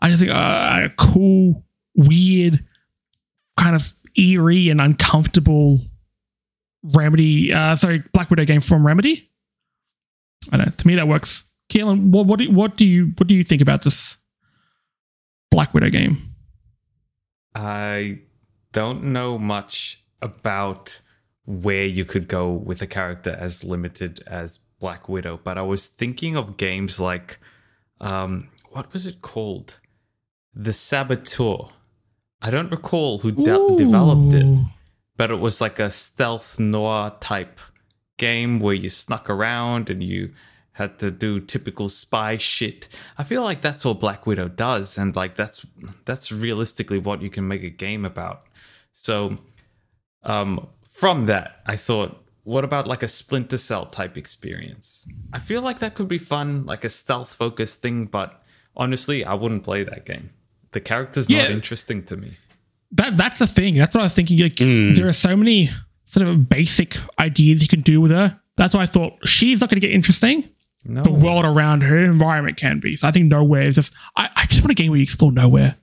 I 0.00 0.10
just 0.10 0.20
think 0.20 0.32
uh, 0.32 0.82
a 0.84 0.90
cool, 0.96 1.64
weird, 1.94 2.60
kind 3.56 3.74
of 3.74 3.94
eerie 4.16 4.68
and 4.68 4.80
uncomfortable 4.80 5.78
Remedy. 6.94 7.52
Uh, 7.52 7.74
sorry, 7.74 8.02
Black 8.12 8.30
Widow 8.30 8.44
game 8.44 8.60
from 8.60 8.86
Remedy. 8.86 9.30
I 10.52 10.56
don't 10.56 10.66
know. 10.66 10.72
To 10.72 10.86
me, 10.86 10.94
that 10.96 11.08
works. 11.08 11.44
Keelan, 11.72 12.10
what 12.10 12.26
what 12.26 12.38
do, 12.38 12.50
what 12.50 12.76
do 12.76 12.84
you 12.84 13.12
what 13.16 13.26
do 13.26 13.34
you 13.34 13.42
think 13.42 13.60
about 13.62 13.82
this 13.82 14.16
Black 15.50 15.74
Widow 15.74 15.90
game? 15.90 16.34
I 17.54 18.20
don't 18.72 19.04
know 19.04 19.38
much 19.38 20.04
about 20.22 21.00
where 21.46 21.84
you 21.84 22.04
could 22.04 22.28
go 22.28 22.52
with 22.52 22.82
a 22.82 22.86
character 22.86 23.34
as 23.38 23.64
limited 23.64 24.20
as 24.26 24.58
Black 24.80 25.08
Widow, 25.08 25.40
but 25.42 25.56
I 25.56 25.62
was 25.62 25.86
thinking 25.86 26.36
of 26.36 26.56
games 26.56 27.00
like, 27.00 27.38
um, 28.00 28.48
what 28.70 28.92
was 28.92 29.06
it 29.06 29.22
called? 29.22 29.78
The 30.54 30.72
Saboteur. 30.72 31.68
I 32.42 32.50
don't 32.50 32.70
recall 32.70 33.18
who 33.18 33.32
de- 33.32 33.76
developed 33.76 34.34
it, 34.34 34.66
but 35.16 35.30
it 35.30 35.36
was 35.36 35.60
like 35.60 35.78
a 35.78 35.90
stealth 35.90 36.58
noir 36.60 37.14
type 37.20 37.60
game 38.18 38.60
where 38.60 38.74
you 38.74 38.90
snuck 38.90 39.30
around 39.30 39.88
and 39.88 40.02
you 40.02 40.32
had 40.72 40.98
to 40.98 41.10
do 41.10 41.40
typical 41.40 41.88
spy 41.88 42.36
shit. 42.36 42.88
I 43.16 43.22
feel 43.22 43.42
like 43.42 43.62
that's 43.62 43.86
all 43.86 43.94
Black 43.94 44.26
Widow 44.26 44.48
does, 44.48 44.98
and 44.98 45.16
like 45.16 45.34
that's 45.34 45.64
that's 46.04 46.30
realistically 46.30 46.98
what 46.98 47.22
you 47.22 47.30
can 47.30 47.48
make 47.48 47.62
a 47.62 47.70
game 47.70 48.04
about. 48.04 48.44
So, 48.92 49.36
um, 50.22 50.68
from 50.98 51.26
that, 51.26 51.60
I 51.66 51.76
thought, 51.76 52.22
what 52.44 52.64
about 52.64 52.86
like 52.86 53.02
a 53.02 53.08
Splinter 53.08 53.58
Cell 53.58 53.86
type 53.86 54.16
experience? 54.16 55.06
I 55.32 55.38
feel 55.38 55.62
like 55.62 55.80
that 55.80 55.94
could 55.94 56.08
be 56.08 56.18
fun, 56.18 56.64
like 56.66 56.84
a 56.84 56.88
stealth 56.88 57.34
focused 57.34 57.82
thing, 57.82 58.06
but 58.06 58.42
honestly, 58.76 59.24
I 59.24 59.34
wouldn't 59.34 59.64
play 59.64 59.82
that 59.84 60.04
game. 60.06 60.30
The 60.72 60.80
character's 60.80 61.28
not 61.30 61.50
interesting 61.50 62.04
to 62.04 62.16
me. 62.16 62.36
That 62.92 63.16
that's 63.16 63.40
the 63.40 63.46
thing. 63.46 63.74
That's 63.74 63.94
what 63.96 64.02
I 64.02 64.04
was 64.04 64.14
thinking. 64.14 64.38
Like, 64.38 64.54
Mm. 64.56 64.94
there 64.96 65.08
are 65.08 65.12
so 65.12 65.36
many 65.36 65.70
sort 66.04 66.26
of 66.28 66.48
basic 66.48 66.96
ideas 67.18 67.62
you 67.62 67.68
can 67.68 67.80
do 67.80 68.00
with 68.00 68.10
her. 68.12 68.38
That's 68.56 68.74
why 68.74 68.82
I 68.82 68.86
thought 68.86 69.26
she's 69.26 69.60
not 69.60 69.68
going 69.70 69.80
to 69.80 69.86
get 69.86 69.92
interesting. 69.94 70.48
No, 70.84 71.02
The 71.02 71.10
world 71.10 71.44
around 71.44 71.82
her 71.82 71.98
environment 71.98 72.56
can 72.58 72.78
be. 72.78 72.94
So 72.94 73.08
I 73.08 73.10
think 73.10 73.30
Knowhere 73.32 73.66
is 73.66 73.74
just. 73.74 73.92
I, 74.16 74.28
I 74.36 74.46
just 74.46 74.62
want 74.62 74.70
a 74.70 74.74
game 74.74 74.90
where 74.92 74.98
you 74.98 75.02
explore 75.02 75.32
Knowhere 75.32 75.74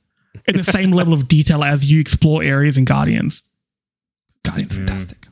in 0.47 0.55
the 0.55 0.63
same 0.63 0.91
level 0.99 1.13
of 1.13 1.27
detail 1.27 1.61
as 1.63 1.91
you 1.91 1.99
explore 1.99 2.41
areas 2.41 2.77
in 2.77 2.85
Guardians. 2.85 3.43
Guardians, 4.45 4.75
fantastic. 4.75 5.27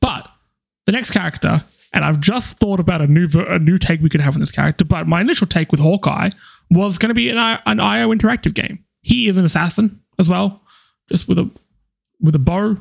But 0.00 0.28
the 0.86 0.92
next 0.92 1.10
character, 1.12 1.62
and 1.92 2.04
I've 2.04 2.20
just 2.20 2.58
thought 2.58 2.80
about 2.80 3.00
a 3.00 3.06
new 3.06 3.28
a 3.34 3.58
new 3.58 3.78
take 3.78 4.00
we 4.00 4.08
could 4.08 4.20
have 4.20 4.34
on 4.34 4.40
this 4.40 4.50
character. 4.50 4.84
But 4.84 5.06
my 5.06 5.20
initial 5.20 5.46
take 5.46 5.70
with 5.70 5.80
Hawkeye 5.80 6.30
was 6.70 6.98
going 6.98 7.08
to 7.10 7.14
be 7.14 7.30
an, 7.30 7.38
an 7.38 7.80
IO 7.80 8.10
interactive 8.12 8.54
game. 8.54 8.84
He 9.02 9.28
is 9.28 9.38
an 9.38 9.44
assassin 9.44 10.00
as 10.18 10.28
well, 10.28 10.62
just 11.10 11.28
with 11.28 11.38
a 11.38 11.50
with 12.20 12.34
a 12.34 12.38
bow. 12.38 12.76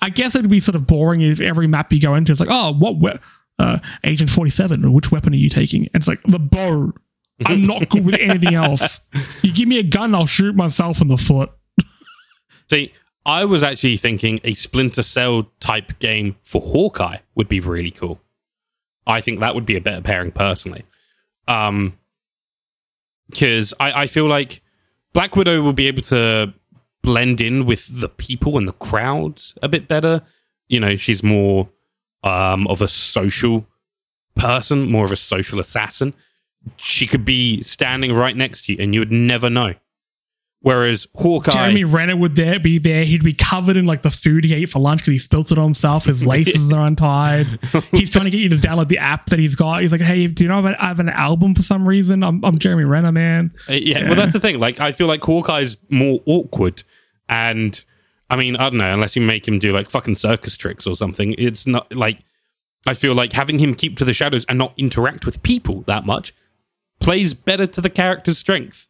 I 0.00 0.10
guess 0.10 0.34
it'd 0.34 0.50
be 0.50 0.60
sort 0.60 0.76
of 0.76 0.86
boring 0.86 1.22
if 1.22 1.40
every 1.40 1.66
map 1.66 1.92
you 1.92 2.00
go 2.00 2.14
into, 2.14 2.30
it's 2.30 2.40
like, 2.40 2.50
oh, 2.52 2.72
what 2.74 2.98
we- 2.98 3.12
uh, 3.58 3.78
Agent 4.04 4.28
Forty 4.30 4.50
Seven, 4.50 4.92
which 4.92 5.10
weapon 5.10 5.32
are 5.32 5.36
you 5.38 5.48
taking? 5.48 5.84
And 5.94 5.96
it's 5.96 6.08
like 6.08 6.22
the 6.24 6.38
bow. 6.38 6.92
I'm 7.44 7.66
not 7.66 7.88
good 7.90 8.04
with 8.04 8.14
anything 8.14 8.54
else. 8.54 9.00
You 9.42 9.52
give 9.52 9.68
me 9.68 9.78
a 9.78 9.82
gun, 9.82 10.14
I'll 10.14 10.26
shoot 10.26 10.54
myself 10.56 11.00
in 11.00 11.08
the 11.08 11.16
foot. 11.18 11.50
See, 12.70 12.92
I 13.26 13.44
was 13.44 13.64
actually 13.64 13.96
thinking 13.96 14.40
a 14.44 14.54
Splinter 14.54 15.02
Cell 15.02 15.50
type 15.58 15.98
game 15.98 16.36
for 16.44 16.60
Hawkeye 16.60 17.18
would 17.34 17.48
be 17.48 17.58
really 17.58 17.90
cool. 17.90 18.20
I 19.04 19.20
think 19.20 19.40
that 19.40 19.54
would 19.54 19.66
be 19.66 19.76
a 19.76 19.80
better 19.80 20.00
pairing 20.00 20.30
personally. 20.30 20.84
Um, 21.48 21.94
because 23.28 23.74
I, 23.80 24.02
I 24.02 24.06
feel 24.06 24.28
like 24.28 24.62
Black 25.12 25.34
Widow 25.34 25.60
will 25.60 25.72
be 25.72 25.88
able 25.88 26.02
to 26.02 26.54
blend 27.02 27.40
in 27.40 27.66
with 27.66 28.00
the 28.00 28.08
people 28.08 28.58
and 28.58 28.68
the 28.68 28.72
crowds 28.72 29.54
a 29.60 29.68
bit 29.68 29.88
better. 29.88 30.22
You 30.68 30.78
know, 30.78 30.94
she's 30.94 31.24
more 31.24 31.68
um, 32.22 32.68
of 32.68 32.80
a 32.80 32.88
social 32.88 33.66
person, 34.36 34.90
more 34.90 35.04
of 35.04 35.10
a 35.10 35.16
social 35.16 35.58
assassin. 35.58 36.14
She 36.76 37.08
could 37.08 37.24
be 37.24 37.60
standing 37.62 38.12
right 38.12 38.36
next 38.36 38.66
to 38.66 38.72
you 38.72 38.78
and 38.80 38.94
you 38.94 39.00
would 39.00 39.12
never 39.12 39.50
know. 39.50 39.74
Whereas 40.66 41.06
Hawkeye. 41.14 41.52
Jeremy 41.52 41.84
Renner 41.84 42.16
would 42.16 42.34
there 42.34 42.58
be 42.58 42.78
there. 42.78 43.04
He'd 43.04 43.22
be 43.22 43.32
covered 43.32 43.76
in 43.76 43.86
like 43.86 44.02
the 44.02 44.10
food 44.10 44.42
he 44.42 44.52
ate 44.52 44.68
for 44.68 44.80
lunch 44.80 44.98
because 44.98 45.12
he 45.12 45.18
spilt 45.18 45.52
it 45.52 45.58
on 45.58 45.64
himself. 45.66 46.06
His 46.06 46.26
laces 46.26 46.72
are 46.72 46.84
untied. 46.84 47.46
He's 47.92 48.10
trying 48.10 48.24
to 48.24 48.32
get 48.32 48.40
you 48.40 48.48
to 48.48 48.56
download 48.56 48.88
the 48.88 48.98
app 48.98 49.26
that 49.26 49.38
he's 49.38 49.54
got. 49.54 49.82
He's 49.82 49.92
like, 49.92 50.00
"Hey, 50.00 50.26
do 50.26 50.42
you 50.42 50.48
know 50.48 50.66
I 50.66 50.88
have 50.88 50.98
an 50.98 51.08
album 51.08 51.54
for 51.54 51.62
some 51.62 51.86
reason? 51.86 52.24
I'm, 52.24 52.44
I'm 52.44 52.58
Jeremy 52.58 52.82
Renner, 52.82 53.12
man." 53.12 53.52
Uh, 53.68 53.74
yeah, 53.74 54.06
well, 54.06 54.16
that's 54.16 54.32
the 54.32 54.40
thing. 54.40 54.58
Like, 54.58 54.80
I 54.80 54.90
feel 54.90 55.06
like 55.06 55.22
Hawkeye's 55.22 55.76
more 55.88 56.18
awkward, 56.26 56.82
and 57.28 57.80
I 58.28 58.34
mean, 58.34 58.56
I 58.56 58.64
don't 58.64 58.78
know, 58.78 58.92
unless 58.92 59.14
you 59.14 59.22
make 59.22 59.46
him 59.46 59.60
do 59.60 59.70
like 59.70 59.88
fucking 59.88 60.16
circus 60.16 60.56
tricks 60.56 60.84
or 60.84 60.96
something. 60.96 61.36
It's 61.38 61.68
not 61.68 61.94
like 61.94 62.18
I 62.88 62.94
feel 62.94 63.14
like 63.14 63.32
having 63.32 63.60
him 63.60 63.72
keep 63.72 63.98
to 63.98 64.04
the 64.04 64.12
shadows 64.12 64.44
and 64.46 64.58
not 64.58 64.72
interact 64.76 65.26
with 65.26 65.44
people 65.44 65.82
that 65.82 66.04
much 66.04 66.34
plays 66.98 67.34
better 67.34 67.68
to 67.68 67.80
the 67.80 67.88
character's 67.88 68.38
strength. 68.38 68.88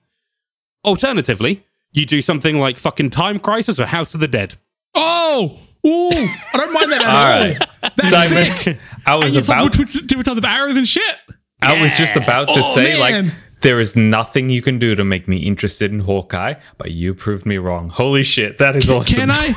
Alternatively, 0.87 1.63
you 1.93 2.07
do 2.07 2.23
something 2.23 2.59
like 2.59 2.77
fucking 2.79 3.11
Time 3.11 3.39
Crisis 3.39 3.79
or 3.81 3.87
House 3.87 4.15
of 4.15 4.21
the 4.21 4.29
Dead. 4.29 4.55
Oh, 4.95 5.59
ooh, 5.87 5.91
I 5.91 6.57
don't 6.57 6.73
mind 6.73 6.93
that 6.93 7.03
at 7.03 7.09
All 7.09 7.17
all. 7.17 7.25
right. 7.25 7.97
That's 7.97 8.63
sick. 8.65 8.79
I 9.07 9.17
was 9.17 9.35
you 9.37 9.43
saw 9.43 9.61
about 9.61 9.73
different 9.73 10.09
different 10.09 10.27
types 10.27 10.39
of 10.39 10.45
arrows 10.45 10.77
and 10.77 10.89
shit. 10.89 11.17
I 11.61 11.81
was 11.83 11.97
just 11.97 12.17
about 12.17 12.49
to 12.49 12.55
Oh, 12.65 12.75
say, 12.75 12.99
man. 12.99 13.25
like, 13.27 13.35
there 13.63 13.81
is 13.81 13.97
nothing 13.97 14.51
you 14.51 14.63
can 14.63 14.79
do 14.79 14.95
to 14.95 15.05
make 15.05 15.27
me 15.27 15.39
interested 15.39 15.91
in 15.91 16.01
Hawkeye, 16.01 16.55
but 16.79 16.93
you 16.93 17.15
proved 17.15 17.47
me 17.47 17.57
wrong. 17.59 17.89
Holy 17.89 18.23
shit, 18.23 18.59
that 18.59 18.77
is 18.77 18.89
awesome. 18.91 19.17
Can 19.17 19.31
I? 19.31 19.55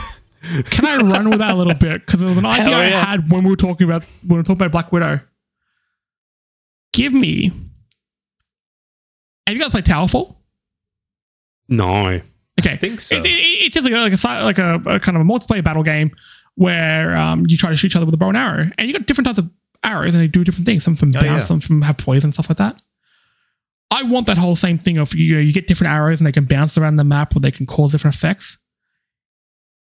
Can 0.72 0.86
I 0.86 0.98
run 0.98 1.30
with 1.30 1.40
that 1.40 1.52
a 1.52 1.56
little 1.56 1.74
bit? 1.74 2.06
Because 2.06 2.22
there 2.22 2.30
was 2.30 2.38
an 2.38 2.46
idea 2.46 2.64
Hell 2.66 2.74
I 2.74 2.86
had 2.86 3.30
when 3.32 3.44
we 3.44 3.50
were 3.50 3.56
talking 3.58 3.86
about 3.88 4.04
when 4.24 4.30
we 4.30 4.36
were 4.38 4.44
talking 4.44 4.62
about 4.62 4.72
Black 4.72 4.92
Widow. 4.92 5.20
Give 6.94 7.14
me. 7.14 7.52
Have 9.46 9.56
you 9.56 9.60
got 9.60 9.72
guys 9.72 9.82
played 9.82 9.86
Towerfall? 9.86 10.36
No. 11.70 12.20
Okay, 12.60 12.72
I 12.74 12.76
think 12.76 13.00
so. 13.00 13.16
It, 13.18 13.26
it- 13.26 13.30
it's 13.30 13.74
just 13.76 13.86
like 13.90 13.94
a, 13.94 13.98
like 13.98 14.14
a 14.14 14.44
like 14.44 14.86
a, 14.86 14.96
a 14.96 15.00
kind 15.00 15.16
of 15.16 15.22
a 15.22 15.26
multiplayer 15.26 15.64
battle 15.64 15.84
game 15.84 16.12
where 16.56 17.16
um, 17.16 17.46
you 17.48 17.56
try 17.56 17.70
to 17.70 17.78
shoot 17.78 17.88
each 17.88 17.96
other 17.96 18.06
with 18.06 18.14
a 18.16 18.18
bow 18.18 18.28
and 18.30 18.38
arrow, 18.38 18.70
and 18.78 18.88
you 18.88 18.94
got 18.94 19.06
different 19.06 19.28
types 19.28 19.38
of 19.40 19.50
arrows, 19.84 20.14
and 20.14 20.22
they 20.24 20.28
do 20.28 20.44
different 20.44 20.66
things. 20.66 20.84
Some 20.84 20.96
from 20.96 21.12
bounce, 21.12 21.24
yeah. 21.26 21.40
some 21.40 21.60
from 21.62 21.82
have 21.84 21.98
poison, 21.98 22.32
stuff 22.32 22.50
like 22.50 22.58
that. 22.58 22.82
I 23.92 24.04
want 24.04 24.28
that 24.28 24.38
whole 24.38 24.56
same 24.56 24.78
thing 24.78 24.98
of 24.98 25.14
you 25.16 25.36
know 25.36 25.40
you 25.42 25.54
get 25.54 25.68
different 25.68 25.94
arrows 25.94 26.20
and 26.20 26.28
they 26.28 26.32
can 26.32 26.46
bounce 26.46 26.78
around 26.78 26.98
the 26.98 27.04
map 27.04 27.36
or 27.36 27.40
they 27.40 27.52
can 27.52 27.66
cause 27.66 27.92
different 27.94 28.16
effects 28.16 28.58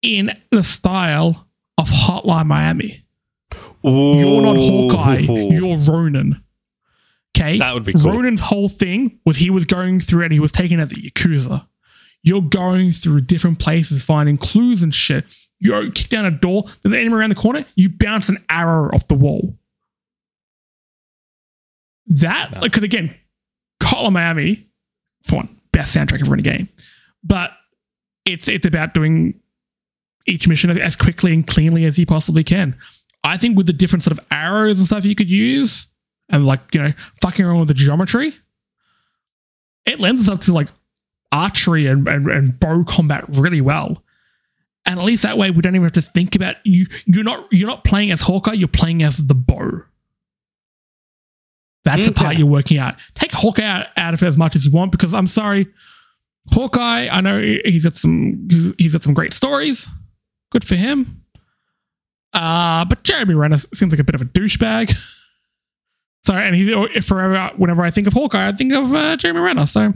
in 0.02 0.32
the 0.52 0.64
style 0.64 1.48
of 1.78 1.90
Hotline 1.90 2.46
Miami. 2.48 3.04
You're 3.84 4.42
not 4.42 4.58
Hawkeye. 4.58 5.20
You're 5.20 5.78
Ronin. 5.78 6.42
Okay, 7.38 7.58
That 7.60 7.74
would 7.74 7.84
be 7.86 7.94
cool. 7.94 8.12
Ronin's 8.14 8.40
whole 8.42 8.70
thing 8.70 9.20
was 9.26 9.38
he 9.38 9.50
was 9.50 9.66
going 9.66 10.00
through 10.00 10.24
and 10.24 10.32
he 10.34 10.40
was 10.40 10.52
taking 10.52 10.80
out 10.80 10.90
the 10.90 10.96
yakuza. 11.12 11.68
You're 12.26 12.42
going 12.42 12.92
through 12.92 13.22
different 13.22 13.60
places, 13.60 14.02
finding 14.02 14.40
clues 14.40 14.82
and 14.82 14.94
shit. 14.94 15.26
You 15.60 15.92
kick 15.92 16.10
down 16.10 16.26
a 16.26 16.32
door. 16.32 16.64
There's 16.64 16.92
an 16.92 16.96
enemy 16.96 17.18
around 17.18 17.30
the 17.30 17.36
corner. 17.36 17.64
You 17.76 17.88
bounce 17.88 18.30
an 18.30 18.40
arrow 18.50 18.90
off 18.94 19.08
the 19.08 19.14
wall. 19.14 19.56
That, 22.08 22.62
because 22.62 22.82
again, 22.82 23.16
Call 23.80 24.08
of 24.08 24.14
Miami, 24.14 24.68
for 25.22 25.36
one, 25.38 25.62
best 25.72 25.96
soundtrack 25.96 26.22
ever 26.22 26.34
in 26.34 26.40
a 26.40 26.44
game. 26.44 26.68
But 27.24 27.52
it's 28.26 28.50
it's 28.50 28.66
about 28.66 28.96
doing 28.96 29.40
each 30.26 30.48
mission 30.48 30.72
as 30.80 30.96
quickly 30.96 31.32
and 31.32 31.46
cleanly 31.46 31.86
as 31.86 32.00
you 32.00 32.08
possibly 32.08 32.44
can. 32.44 32.76
I 33.24 33.38
think 33.38 33.56
with 33.56 33.68
the 33.68 33.74
different 33.74 34.02
sort 34.02 34.18
of 34.18 34.26
arrows 34.32 34.80
and 34.80 34.88
stuff 34.88 35.06
you 35.06 35.14
could 35.14 35.30
use, 35.30 35.88
and 36.30 36.48
like 36.48 36.62
you 36.74 36.82
know, 36.82 36.94
fucking 37.22 37.46
around 37.46 37.60
with 37.60 37.68
the 37.68 37.76
geometry, 37.76 38.34
it 39.86 40.00
lends 40.00 40.24
itself 40.24 40.40
to 40.42 40.54
like 40.54 40.70
archery 41.36 41.88
and, 41.88 42.08
and, 42.08 42.28
and 42.28 42.60
bow 42.60 42.84
combat 42.84 43.26
really 43.30 43.62
well. 43.62 44.04
And 44.86 45.00
at 45.00 45.06
least 45.06 45.24
that 45.24 45.38
way, 45.38 45.50
we 45.52 45.62
don't 45.62 45.76
even 45.76 45.84
have 45.84 45.94
to 45.94 46.02
think 46.02 46.36
about 46.36 46.58
you. 46.64 46.86
You're 47.08 47.24
not 47.24 47.48
you're 47.52 47.68
not 47.68 47.84
playing 47.84 48.12
as 48.12 48.22
Hawkeye. 48.22 48.54
You're 48.54 48.68
playing 48.68 49.02
as 49.02 49.26
the 49.26 49.34
bow. 49.34 49.84
That's 51.84 52.08
the 52.08 52.14
part 52.14 52.38
you're 52.38 52.48
working 52.48 52.80
out. 52.80 52.96
Take 53.14 53.32
Hawkeye 53.32 53.64
out, 53.64 53.88
out 53.96 54.14
of 54.14 54.24
it 54.24 54.26
as 54.26 54.38
much 54.38 54.56
as 54.56 54.66
you 54.66 54.72
want 54.72 54.92
because 54.92 55.14
I'm 55.14 55.28
sorry, 55.28 55.68
Hawkeye. 56.52 57.08
I 57.12 57.22
know 57.22 57.40
he's 57.64 57.84
got 57.84 57.94
some 57.94 58.48
he's 58.78 58.94
got 58.94 59.04
some 59.04 59.14
great 59.14 59.34
stories. 59.34 59.88
Good 60.52 60.64
for 60.64 60.76
him. 60.76 61.24
Uh, 62.34 62.86
but 62.86 63.04
Jeremy 63.04 63.34
Renner 63.34 63.58
seems 63.58 63.94
like 63.94 64.00
a 64.00 64.04
bit 64.04 64.16
of 64.16 64.22
a 64.22 64.26
douchebag. 64.26 64.94
Sorry, 66.26 66.46
and 66.46 66.56
he's 66.56 67.06
forever. 67.06 67.52
Whenever 67.56 67.84
I 67.84 67.92
think 67.92 68.08
of 68.08 68.14
Hawkeye, 68.14 68.48
I 68.48 68.52
think 68.52 68.74
of 68.74 68.94
uh, 68.94 69.16
Jeremy 69.16 69.40
Renner. 69.42 69.66
So, 69.66 69.94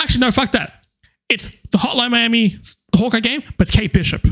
actually, 0.00 0.20
no, 0.20 0.30
fuck 0.30 0.52
that. 0.52 0.84
It's 1.28 1.46
the 1.70 1.78
Hotline 1.78 2.10
Miami 2.10 2.58
Hawkeye 2.94 3.20
game, 3.20 3.42
but 3.58 3.70
Kate 3.70 3.92
Bishop. 3.92 4.26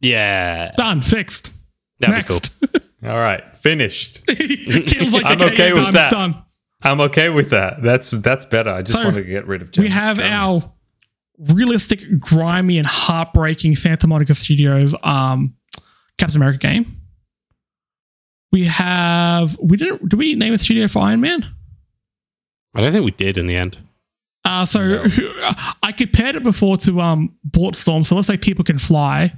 Yeah. 0.00 0.72
Done, 0.76 1.02
fixed. 1.02 1.52
That'd 1.98 2.16
Next. 2.16 2.54
cool. 2.60 2.80
All 3.10 3.18
right, 3.18 3.56
finished. 3.56 4.22
Like, 4.28 5.24
I'm 5.24 5.42
okay 5.42 5.72
with 5.72 5.82
done, 5.84 5.94
that. 5.94 6.10
Done. 6.10 6.42
I'm 6.82 7.00
okay 7.02 7.28
with 7.28 7.50
that. 7.50 7.82
That's 7.82 8.10
that's 8.10 8.44
better. 8.44 8.70
I 8.70 8.82
just 8.82 8.96
So, 8.96 9.04
want 9.04 9.16
to 9.16 9.24
get 9.24 9.46
rid 9.46 9.62
of. 9.62 9.70
we 9.76 9.88
have 9.88 10.18
our 10.20 10.72
realistic, 11.38 12.18
grimy, 12.18 12.78
and 12.78 12.86
heartbreaking 12.86 13.74
Santa 13.76 14.06
Monica 14.06 14.34
Studios 14.34 14.94
um, 15.02 15.54
Captain 16.18 16.36
America 16.36 16.58
game. 16.58 16.96
We 18.52 18.64
have 18.66 19.58
we 19.62 19.76
didn't 19.76 20.08
do 20.08 20.16
we 20.16 20.34
name 20.34 20.52
a 20.54 20.58
studio 20.58 20.86
for 20.88 21.00
Iron 21.00 21.20
Man? 21.20 21.44
I 22.74 22.80
don't 22.80 22.92
think 22.92 23.04
we 23.04 23.10
did 23.12 23.36
in 23.38 23.46
the 23.46 23.56
end. 23.56 23.78
Uh, 24.44 24.64
so 24.64 25.04
No. 25.04 25.04
I 25.82 25.92
compared 25.92 26.34
it 26.36 26.42
before 26.42 26.76
to 26.78 27.00
um 27.00 27.36
Storm. 27.72 28.04
So 28.04 28.14
let's 28.14 28.26
say 28.26 28.36
people 28.36 28.64
can 28.64 28.78
fly, 28.78 29.34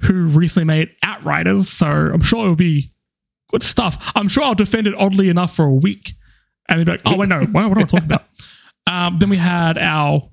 who 0.00 0.26
recently 0.26 0.64
made 0.64 0.90
Outriders. 1.02 1.68
So 1.68 1.86
I'm 1.86 2.20
sure 2.22 2.42
it'll 2.44 2.56
be 2.56 2.92
good 3.50 3.62
stuff. 3.62 4.12
I'm 4.16 4.28
sure 4.28 4.42
I'll 4.42 4.54
defend 4.54 4.86
it 4.86 4.94
oddly 4.98 5.28
enough 5.28 5.54
for 5.54 5.64
a 5.64 5.72
week, 5.72 6.12
and 6.68 6.78
they'd 6.80 6.84
be 6.84 6.90
like, 6.92 7.02
"Oh 7.04 7.16
wait, 7.16 7.28
no, 7.28 7.40
what, 7.40 7.68
what 7.68 7.78
am 7.78 7.78
I 7.78 7.82
talking 7.82 8.06
about?" 8.06 8.24
Um, 8.88 9.18
then 9.18 9.30
we 9.30 9.36
had 9.36 9.78
our 9.78 10.30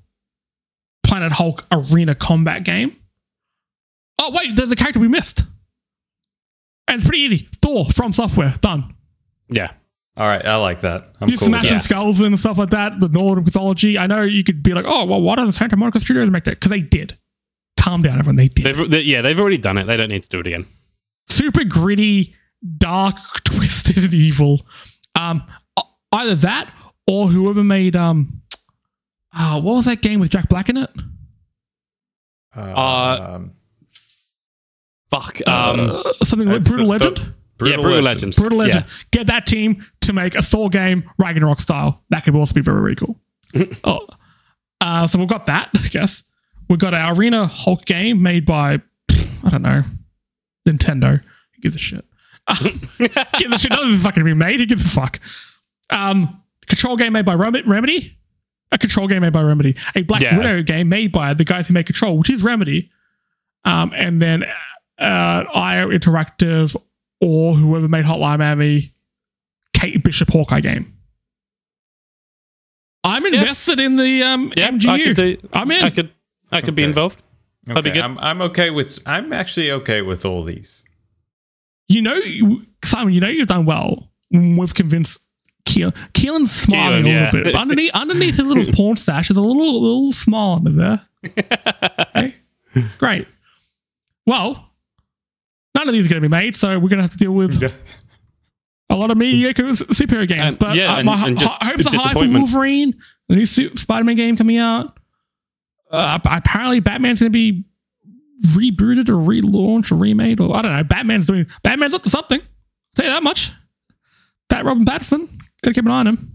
Planet 1.04 1.32
Hulk 1.32 1.66
arena 1.72 2.14
combat 2.14 2.62
game. 2.64 2.96
Oh 4.20 4.30
wait, 4.32 4.54
there's 4.54 4.70
a 4.70 4.76
character 4.76 5.00
we 5.00 5.08
missed, 5.08 5.42
and 6.86 7.00
it's 7.00 7.04
pretty 7.08 7.24
easy. 7.24 7.48
Thor 7.56 7.84
FromSoftware 7.86 8.60
done. 8.60 8.94
Yeah. 9.48 9.72
All 10.16 10.26
right, 10.28 10.44
I 10.44 10.56
like 10.56 10.82
that. 10.82 11.08
I'm 11.20 11.28
You 11.28 11.36
cool 11.36 11.48
smashing 11.48 11.74
that. 11.74 11.82
skulls 11.82 12.20
and 12.20 12.38
stuff 12.38 12.56
like 12.56 12.70
that, 12.70 13.00
the 13.00 13.08
Northern 13.08 13.44
mythology. 13.44 13.98
I 13.98 14.06
know 14.06 14.22
you 14.22 14.44
could 14.44 14.62
be 14.62 14.72
like, 14.72 14.84
oh, 14.86 15.04
well, 15.06 15.20
why 15.20 15.34
don't 15.34 15.46
the 15.46 15.52
Santa 15.52 15.76
Monica 15.76 15.98
Studios 16.00 16.30
make 16.30 16.44
that? 16.44 16.52
Because 16.52 16.70
they 16.70 16.82
did. 16.82 17.18
Calm 17.76 18.02
down, 18.02 18.18
everyone. 18.20 18.36
They 18.36 18.46
did. 18.48 18.64
They've, 18.64 18.90
they, 18.90 19.00
yeah, 19.00 19.22
they've 19.22 19.38
already 19.40 19.58
done 19.58 19.76
it. 19.76 19.84
They 19.84 19.96
don't 19.96 20.10
need 20.10 20.22
to 20.22 20.28
do 20.28 20.38
it 20.38 20.46
again. 20.46 20.66
Super 21.26 21.64
gritty, 21.64 22.34
dark, 22.78 23.16
twisted, 23.44 24.14
evil. 24.14 24.64
Um, 25.16 25.42
either 26.12 26.36
that 26.36 26.72
or 27.08 27.26
whoever 27.26 27.64
made 27.64 27.96
um, 27.96 28.40
uh, 29.36 29.60
what 29.60 29.74
was 29.74 29.86
that 29.86 30.00
game 30.00 30.20
with 30.20 30.30
Jack 30.30 30.48
Black 30.48 30.68
in 30.68 30.76
it? 30.76 30.90
Uh, 32.56 33.34
um, 33.34 33.52
Fuck. 35.10 35.40
Um, 35.48 35.80
Uh, 35.90 36.12
something 36.22 36.48
like 36.48 36.62
Brutal 36.64 36.86
the- 36.86 36.90
Legend. 36.92 37.16
the- 37.16 37.34
yeah, 37.62 37.76
Brutal 37.76 38.02
Legend. 38.02 38.34
Brutal 38.34 38.58
Legend. 38.58 38.84
Yeah. 38.86 38.92
Get 39.10 39.26
that 39.28 39.46
team 39.46 39.84
to 40.02 40.12
make 40.12 40.34
a 40.34 40.42
Thor 40.42 40.68
game 40.68 41.10
Ragnarok 41.18 41.60
style. 41.60 42.02
That 42.10 42.24
could 42.24 42.34
also 42.34 42.54
be 42.54 42.60
very, 42.62 42.80
very 42.80 42.96
cool. 42.96 43.18
oh, 43.84 44.06
uh, 44.80 45.06
so 45.06 45.18
we've 45.18 45.28
got 45.28 45.46
that, 45.46 45.70
I 45.84 45.88
guess. 45.88 46.24
We've 46.68 46.78
got 46.78 46.94
our 46.94 47.14
Arena 47.14 47.46
Hulk 47.46 47.84
game 47.84 48.22
made 48.22 48.46
by, 48.46 48.80
I 49.10 49.50
don't 49.50 49.62
know, 49.62 49.82
Nintendo. 50.68 51.22
Who 51.22 51.60
gives 51.62 51.76
a 51.76 51.78
shit? 51.78 52.04
Gives 52.58 53.54
a 53.54 53.58
shit. 53.58 53.70
None 53.70 53.78
of 53.80 53.86
this 53.86 53.94
is 53.96 54.02
fucking 54.02 54.22
remade. 54.22 54.60
Who 54.60 54.66
gives 54.66 54.84
a 54.84 54.88
fuck? 54.88 55.18
Um, 55.88 56.42
control 56.66 56.96
game 56.98 57.14
made 57.14 57.24
by 57.24 57.34
Rem- 57.34 57.54
Remedy. 57.66 58.18
A 58.70 58.76
control 58.76 59.08
game 59.08 59.22
made 59.22 59.32
by 59.32 59.40
Remedy. 59.42 59.76
A 59.94 60.02
Black 60.02 60.20
Yeah. 60.20 60.36
Widow 60.36 60.62
game 60.62 60.90
made 60.90 61.10
by 61.10 61.32
the 61.32 61.44
guys 61.44 61.68
who 61.68 61.74
make 61.74 61.86
Control, 61.86 62.18
which 62.18 62.28
is 62.28 62.44
Remedy. 62.44 62.90
Um, 63.64 63.92
and 63.96 64.20
then 64.20 64.44
uh, 64.98 65.44
IO 65.54 65.88
Interactive 65.88 66.76
or 67.24 67.54
whoever 67.54 67.88
made 67.88 68.04
Hotline 68.04 68.38
Miami, 68.38 68.92
Kate 69.72 70.02
Bishop 70.04 70.30
Hawkeye 70.30 70.60
game. 70.60 70.92
I'm 73.02 73.24
invested 73.26 73.80
in 73.80 73.96
the 73.96 74.22
um, 74.22 74.52
yeah, 74.56 74.70
MGU. 74.70 74.88
I 74.88 75.02
could 75.02 75.16
do. 75.16 75.36
I'm 75.52 75.70
in. 75.70 75.82
I 75.84 75.90
could. 75.90 76.10
I 76.50 76.60
could 76.60 76.74
be 76.74 76.82
Okay. 76.82 76.88
involved. 76.88 77.22
That'd 77.66 77.84
be 77.84 77.90
good. 77.90 78.02
I'm 78.02 78.18
I'm 78.18 78.40
okay 78.42 78.70
with. 78.70 79.00
I'm 79.06 79.32
actually 79.32 79.70
okay 79.72 80.02
with 80.02 80.24
all 80.24 80.44
these. 80.44 80.84
You 81.88 82.02
know, 82.02 82.14
you- 82.14 82.66
Simon, 82.84 83.12
you 83.12 83.20
know 83.20 83.28
you've 83.28 83.48
done 83.48 83.66
well. 83.66 84.10
We've 84.30 84.74
convinced 84.74 85.20
Keelan. 85.66 85.94
Keelan's 86.12 86.50
smiling 86.50 87.04
Keelan, 87.04 87.06
a 87.06 87.08
yeah. 87.10 87.24
little 87.32 87.44
bit. 87.44 87.54
Underneath, 87.54 87.90
underneath 87.94 88.36
his 88.36 88.46
little 88.46 88.72
porn 88.72 88.96
stash, 88.96 89.28
there's 89.28 89.36
a 89.38 89.40
little, 89.40 89.80
little 89.80 90.12
smile 90.12 90.62
under 90.64 90.70
there. 90.70 91.06
Okay. 92.16 92.34
Great. 92.98 93.26
Well, 94.26 94.70
none 95.74 95.88
of 95.88 95.92
these 95.94 96.06
are 96.06 96.10
going 96.10 96.22
to 96.22 96.28
be 96.28 96.30
made, 96.30 96.56
so 96.56 96.68
we're 96.78 96.88
going 96.88 96.98
to 96.98 97.02
have 97.02 97.10
to 97.12 97.16
deal 97.18 97.32
with 97.32 97.62
a 98.90 98.94
lot 98.96 99.10
of 99.10 99.16
mediocre 99.16 99.66
s- 99.66 99.82
superhero 99.82 100.26
games. 100.28 100.52
And- 100.52 100.58
but 100.58 100.74
yeah, 100.76 100.94
uh, 100.96 101.02
my 101.04 101.16
ho- 101.16 101.26
and 101.28 101.38
just 101.38 101.54
hopes 101.62 101.86
are 101.86 101.98
high 101.98 102.12
for. 102.12 102.28
Wolverine, 102.28 102.94
the 103.28 103.36
new 103.36 103.46
Spider-Man 103.46 104.16
game 104.16 104.36
coming 104.36 104.58
out. 104.58 104.96
Uh, 105.90 106.18
apparently, 106.24 106.80
Batman's 106.80 107.20
going 107.20 107.32
to 107.32 107.32
be 107.32 107.64
rebooted 108.48 109.08
or 109.08 109.14
relaunched 109.14 109.92
or 109.92 109.96
remade, 109.96 110.40
or 110.40 110.56
I 110.56 110.62
don't 110.62 110.72
know. 110.76 110.84
Batman's 110.84 111.26
doing 111.28 111.46
Batman's 111.62 111.94
up 111.94 112.02
to 112.02 112.10
something. 112.10 112.40
tell 112.94 113.04
you 113.06 113.12
that 113.12 113.22
much. 113.22 113.52
That 114.50 114.64
Robin 114.64 114.84
Pattinson, 114.84 115.28
gotta 115.62 115.74
keep 115.74 115.84
an 115.84 115.90
eye 115.90 116.00
on 116.00 116.06
him. 116.08 116.32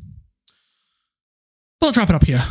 Well, 1.82 1.90
let's 1.90 1.98
wrap 1.98 2.10
it 2.10 2.16
up 2.16 2.24
here, 2.26 2.44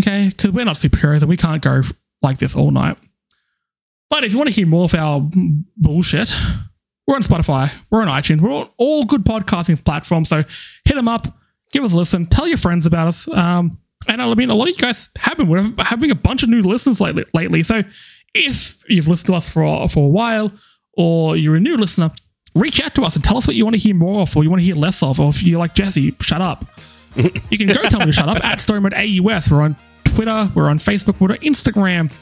okay? 0.00 0.28
Because 0.28 0.50
we're 0.52 0.64
not 0.64 0.76
superheroes 0.76 1.20
and 1.20 1.28
we 1.28 1.36
can't 1.36 1.62
go 1.62 1.82
like 2.22 2.38
this 2.38 2.56
all 2.56 2.70
night. 2.70 2.96
But 4.14 4.22
if 4.22 4.30
you 4.30 4.38
want 4.38 4.46
to 4.48 4.54
hear 4.54 4.68
more 4.68 4.84
of 4.84 4.94
our 4.94 5.28
bullshit, 5.76 6.32
we're 7.04 7.16
on 7.16 7.22
Spotify, 7.24 7.74
we're 7.90 8.00
on 8.00 8.06
iTunes, 8.06 8.40
we're 8.40 8.52
on 8.52 8.70
all 8.76 9.04
good 9.04 9.24
podcasting 9.24 9.84
platforms. 9.84 10.28
So 10.28 10.36
hit 10.84 10.94
them 10.94 11.08
up, 11.08 11.26
give 11.72 11.82
us 11.82 11.94
a 11.94 11.96
listen, 11.96 12.26
tell 12.26 12.46
your 12.46 12.56
friends 12.56 12.86
about 12.86 13.08
us. 13.08 13.26
Um, 13.26 13.76
and 14.06 14.22
I 14.22 14.32
mean, 14.34 14.50
a 14.50 14.54
lot 14.54 14.68
of 14.68 14.76
you 14.76 14.80
guys 14.80 15.10
have 15.18 15.36
been 15.36 15.48
we're 15.48 15.68
having 15.78 16.12
a 16.12 16.14
bunch 16.14 16.44
of 16.44 16.48
new 16.48 16.62
listeners 16.62 17.00
lately. 17.00 17.24
lately. 17.34 17.64
So 17.64 17.82
if 18.34 18.84
you've 18.88 19.08
listened 19.08 19.26
to 19.26 19.34
us 19.34 19.52
for 19.52 19.88
for 19.88 20.04
a 20.04 20.08
while, 20.08 20.52
or 20.96 21.36
you're 21.36 21.56
a 21.56 21.60
new 21.60 21.76
listener, 21.76 22.12
reach 22.54 22.80
out 22.80 22.94
to 22.94 23.02
us 23.02 23.16
and 23.16 23.24
tell 23.24 23.36
us 23.36 23.48
what 23.48 23.56
you 23.56 23.64
want 23.64 23.74
to 23.74 23.80
hear 23.80 23.96
more 23.96 24.22
of, 24.22 24.36
or 24.36 24.44
you 24.44 24.48
want 24.48 24.60
to 24.60 24.64
hear 24.64 24.76
less 24.76 25.02
of, 25.02 25.18
or 25.18 25.30
if 25.30 25.42
you're 25.42 25.58
like 25.58 25.74
Jesse, 25.74 26.14
shut 26.20 26.40
up. 26.40 26.64
you 27.16 27.58
can 27.58 27.66
go 27.66 27.82
tell 27.88 27.98
me 27.98 28.06
to 28.06 28.12
shut 28.12 28.28
up 28.28 28.44
at 28.44 28.60
Story 28.60 28.80
Mode 28.80 28.94
AUS. 28.94 29.50
We're 29.50 29.62
on 29.62 29.74
Twitter, 30.04 30.48
we're 30.54 30.68
on 30.68 30.78
Facebook, 30.78 31.18
we're 31.18 31.32
on 31.32 31.38
Instagram. 31.38 32.12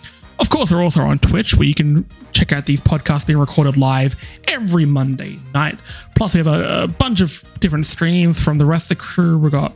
Of 0.42 0.50
course, 0.50 0.72
we're 0.72 0.82
also 0.82 1.02
on 1.02 1.20
Twitch, 1.20 1.54
where 1.54 1.68
you 1.68 1.72
can 1.72 2.04
check 2.32 2.52
out 2.52 2.66
these 2.66 2.80
podcasts 2.80 3.24
being 3.24 3.38
recorded 3.38 3.76
live 3.76 4.16
every 4.48 4.84
Monday 4.84 5.38
night. 5.54 5.78
Plus, 6.16 6.34
we 6.34 6.38
have 6.38 6.48
a, 6.48 6.82
a 6.82 6.88
bunch 6.88 7.20
of 7.20 7.44
different 7.60 7.86
streams 7.86 8.42
from 8.42 8.58
the 8.58 8.66
rest 8.66 8.90
of 8.90 8.98
the 8.98 9.04
crew. 9.04 9.38
We 9.38 9.50
got 9.50 9.72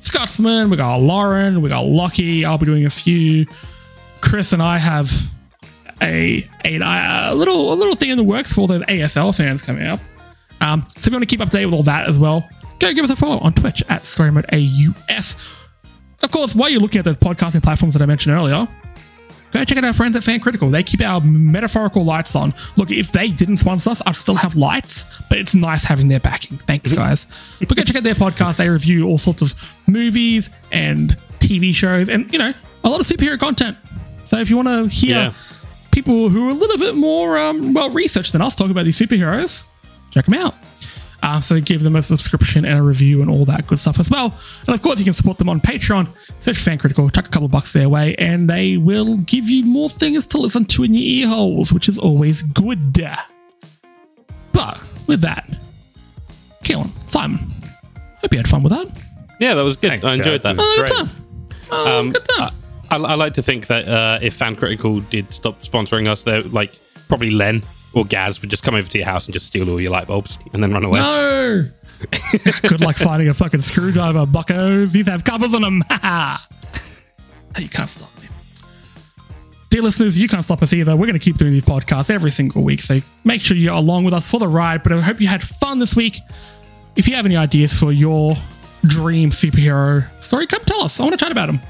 Scotsman, 0.00 0.70
we 0.70 0.78
got 0.78 1.02
Lauren, 1.02 1.60
we 1.60 1.68
got 1.68 1.84
Lockie. 1.84 2.46
I'll 2.46 2.56
be 2.56 2.64
doing 2.64 2.86
a 2.86 2.90
few. 2.90 3.44
Chris 4.22 4.54
and 4.54 4.62
I 4.62 4.78
have 4.78 5.12
a, 6.00 6.48
a, 6.64 6.80
a 6.80 7.34
little 7.34 7.74
a 7.74 7.76
little 7.76 7.94
thing 7.94 8.08
in 8.08 8.16
the 8.16 8.24
works 8.24 8.54
for 8.54 8.62
all 8.62 8.66
those 8.66 8.82
AFL 8.84 9.36
fans 9.36 9.60
coming 9.60 9.86
up. 9.86 10.00
Um, 10.62 10.86
so 10.96 10.96
if 10.96 11.06
you 11.08 11.12
want 11.12 11.24
to 11.24 11.26
keep 11.26 11.42
up 11.42 11.50
to 11.50 11.58
date 11.58 11.66
with 11.66 11.74
all 11.74 11.82
that 11.82 12.08
as 12.08 12.18
well, 12.18 12.48
go 12.78 12.90
give 12.94 13.04
us 13.04 13.10
a 13.10 13.16
follow 13.16 13.38
on 13.40 13.52
Twitch 13.52 13.82
at 13.90 14.06
Story 14.06 14.32
Mode 14.32 14.46
AUS. 14.50 15.36
Of 16.22 16.30
course, 16.30 16.54
while 16.54 16.70
you're 16.70 16.80
looking 16.80 17.00
at 17.00 17.04
those 17.04 17.18
podcasting 17.18 17.62
platforms 17.62 17.92
that 17.92 18.02
I 18.02 18.06
mentioned 18.06 18.34
earlier, 18.34 18.66
go 19.52 19.64
check 19.64 19.78
out 19.78 19.84
our 19.84 19.92
friends 19.92 20.16
at 20.16 20.24
Fan 20.24 20.40
Critical. 20.40 20.68
They 20.70 20.82
keep 20.82 21.00
our 21.00 21.20
metaphorical 21.20 22.04
lights 22.04 22.34
on. 22.36 22.52
Look, 22.76 22.90
if 22.90 23.12
they 23.12 23.28
didn't 23.28 23.58
sponsor 23.58 23.90
us, 23.90 24.02
I'd 24.06 24.16
still 24.16 24.34
have 24.36 24.54
lights, 24.56 25.22
but 25.28 25.38
it's 25.38 25.54
nice 25.54 25.84
having 25.84 26.08
their 26.08 26.20
backing. 26.20 26.58
Thanks, 26.58 26.92
guys. 26.92 27.26
but 27.60 27.76
go 27.76 27.82
check 27.82 27.96
out 27.96 28.02
their 28.02 28.14
podcast. 28.14 28.58
They 28.58 28.68
review 28.68 29.06
all 29.06 29.18
sorts 29.18 29.42
of 29.42 29.54
movies 29.86 30.50
and 30.72 31.16
TV 31.40 31.74
shows 31.74 32.08
and, 32.08 32.30
you 32.32 32.38
know, 32.38 32.52
a 32.84 32.88
lot 32.88 33.00
of 33.00 33.06
superhero 33.06 33.38
content. 33.38 33.76
So 34.24 34.38
if 34.38 34.50
you 34.50 34.56
want 34.56 34.68
to 34.68 34.88
hear 34.88 35.16
Yeah. 35.16 35.32
people 35.92 36.28
who 36.28 36.48
are 36.48 36.50
a 36.50 36.54
little 36.54 36.78
bit 36.78 36.94
more 36.96 37.38
um, 37.38 37.72
well 37.74 37.90
researched 37.90 38.32
than 38.32 38.42
us 38.42 38.56
talk 38.56 38.70
about 38.70 38.84
these 38.84 38.98
superheroes, 38.98 39.62
check 40.10 40.24
them 40.26 40.34
out. 40.34 40.54
Uh, 41.22 41.40
so 41.40 41.60
give 41.60 41.82
them 41.82 41.96
a 41.96 42.02
subscription 42.02 42.64
and 42.64 42.78
a 42.78 42.82
review 42.82 43.20
and 43.22 43.30
all 43.30 43.44
that 43.46 43.66
good 43.66 43.80
stuff 43.80 43.98
as 43.98 44.10
well. 44.10 44.34
And 44.66 44.74
of 44.74 44.82
course, 44.82 44.98
you 44.98 45.04
can 45.04 45.14
support 45.14 45.38
them 45.38 45.48
on 45.48 45.60
Patreon. 45.60 46.08
Search 46.40 46.58
Fan 46.58 46.78
Critical, 46.78 47.08
chuck 47.10 47.26
a 47.26 47.30
couple 47.30 47.48
bucks 47.48 47.72
their 47.72 47.88
way, 47.88 48.14
and 48.16 48.48
they 48.48 48.76
will 48.76 49.16
give 49.18 49.48
you 49.48 49.64
more 49.64 49.88
things 49.88 50.26
to 50.28 50.38
listen 50.38 50.64
to 50.66 50.84
in 50.84 50.94
your 50.94 51.02
ear 51.02 51.28
holes, 51.34 51.72
which 51.72 51.88
is 51.88 51.98
always 51.98 52.42
good. 52.42 53.00
But 54.52 54.80
with 55.06 55.20
that, 55.22 55.48
Keelan, 56.62 56.90
Simon, 57.08 57.38
hope 58.20 58.32
you 58.32 58.38
had 58.38 58.48
fun 58.48 58.62
with 58.62 58.72
that. 58.72 59.02
Yeah, 59.40 59.54
that 59.54 59.62
was 59.62 59.76
good. 59.76 59.90
Thanks, 59.90 60.04
I 60.04 60.14
enjoyed 60.14 60.42
guys. 60.42 60.56
that. 60.56 60.56
It 60.56 60.58
was 60.58 60.76
good 60.76 60.86
great. 60.86 60.98
time. 60.98 61.10
Oh, 61.70 61.84
that 61.84 61.94
Um, 62.06 62.12
good 62.12 62.24
time. 62.24 62.54
I, 62.90 62.96
I 62.96 63.14
like 63.14 63.34
to 63.34 63.42
think 63.42 63.66
that 63.66 63.88
uh, 63.88 64.18
if 64.22 64.34
Fan 64.34 64.54
Critical 64.56 65.00
did 65.00 65.32
stop 65.34 65.60
sponsoring 65.60 66.08
us, 66.08 66.22
they're 66.22 66.42
like 66.42 66.72
probably 67.08 67.30
Len 67.30 67.62
or 67.96 68.04
Gaz 68.04 68.40
would 68.40 68.50
just 68.50 68.62
come 68.62 68.74
over 68.74 68.88
to 68.88 68.98
your 68.98 69.06
house 69.06 69.26
and 69.26 69.32
just 69.32 69.46
steal 69.46 69.68
all 69.70 69.80
your 69.80 69.90
light 69.90 70.06
bulbs 70.06 70.38
and 70.52 70.62
then 70.62 70.72
run 70.72 70.84
away. 70.84 71.00
No! 71.00 71.68
Good 72.62 72.80
luck 72.82 72.96
finding 72.96 73.28
a 73.28 73.34
fucking 73.34 73.62
screwdriver, 73.62 74.26
buckos. 74.26 74.92
These 74.92 75.08
have 75.08 75.24
covers 75.24 75.54
on 75.54 75.62
them. 75.62 75.82
Ha 75.90 75.98
ha! 76.02 76.48
You 77.58 77.68
can't 77.70 77.88
stop 77.88 78.10
me. 78.20 78.28
dear 79.70 79.80
listeners, 79.80 80.20
you 80.20 80.28
can't 80.28 80.44
stop 80.44 80.60
us 80.62 80.74
either. 80.74 80.92
We're 80.92 81.06
going 81.06 81.18
to 81.18 81.24
keep 81.24 81.38
doing 81.38 81.52
these 81.52 81.64
podcasts 81.64 82.10
every 82.10 82.30
single 82.30 82.62
week. 82.62 82.82
So 82.82 83.00
make 83.24 83.40
sure 83.40 83.56
you're 83.56 83.72
along 83.74 84.04
with 84.04 84.12
us 84.12 84.28
for 84.30 84.38
the 84.38 84.46
ride. 84.48 84.82
But 84.82 84.92
I 84.92 85.00
hope 85.00 85.22
you 85.22 85.26
had 85.26 85.42
fun 85.42 85.78
this 85.78 85.96
week. 85.96 86.18
If 86.96 87.08
you 87.08 87.14
have 87.14 87.24
any 87.24 87.36
ideas 87.36 87.72
for 87.72 87.92
your 87.92 88.36
dream 88.86 89.30
superhero 89.30 90.04
story, 90.22 90.46
come 90.46 90.62
tell 90.66 90.82
us. 90.82 91.00
I 91.00 91.04
want 91.04 91.18
to 91.18 91.24
chat 91.24 91.32
about 91.32 91.46
them. 91.46 91.60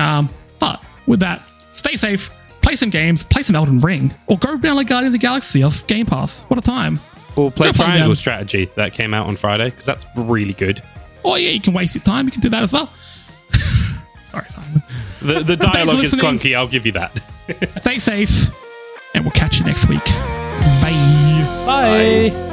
Um, 0.00 0.28
but 0.58 0.82
with 1.06 1.20
that, 1.20 1.40
stay 1.72 1.94
safe, 1.94 2.28
play 2.62 2.76
some 2.76 2.90
games, 2.90 3.22
play 3.22 3.42
some 3.42 3.56
Elden 3.56 3.78
Ring, 3.78 4.14
or 4.26 4.38
go 4.38 4.56
download 4.56 4.86
Guardians 4.88 5.06
of 5.06 5.12
the 5.12 5.18
Galaxy 5.18 5.62
off 5.62 5.86
Game 5.86 6.06
Pass. 6.06 6.42
What 6.42 6.58
a 6.58 6.62
time. 6.62 7.00
Or 7.36 7.50
play 7.50 7.68
Go 7.68 7.72
Triangle 7.72 8.08
them. 8.08 8.14
Strategy 8.14 8.66
that 8.76 8.92
came 8.92 9.14
out 9.14 9.26
on 9.26 9.36
Friday 9.36 9.70
because 9.70 9.86
that's 9.86 10.06
really 10.16 10.52
good. 10.54 10.80
Oh 11.24 11.36
yeah, 11.36 11.50
you 11.50 11.60
can 11.60 11.72
waste 11.72 11.94
your 11.94 12.04
time. 12.04 12.26
You 12.26 12.32
can 12.32 12.40
do 12.40 12.48
that 12.50 12.62
as 12.62 12.72
well. 12.72 12.90
Sorry, 14.24 14.46
Simon. 14.46 14.82
The, 15.20 15.40
the 15.40 15.56
dialogue 15.72 16.02
is 16.02 16.14
clunky, 16.14 16.56
I'll 16.56 16.68
give 16.68 16.86
you 16.86 16.92
that. 16.92 17.12
Stay 17.80 17.98
safe, 17.98 18.50
and 19.14 19.24
we'll 19.24 19.32
catch 19.32 19.58
you 19.58 19.64
next 19.64 19.88
week. 19.88 20.04
Bye. 20.80 21.62
Bye. 21.66 22.51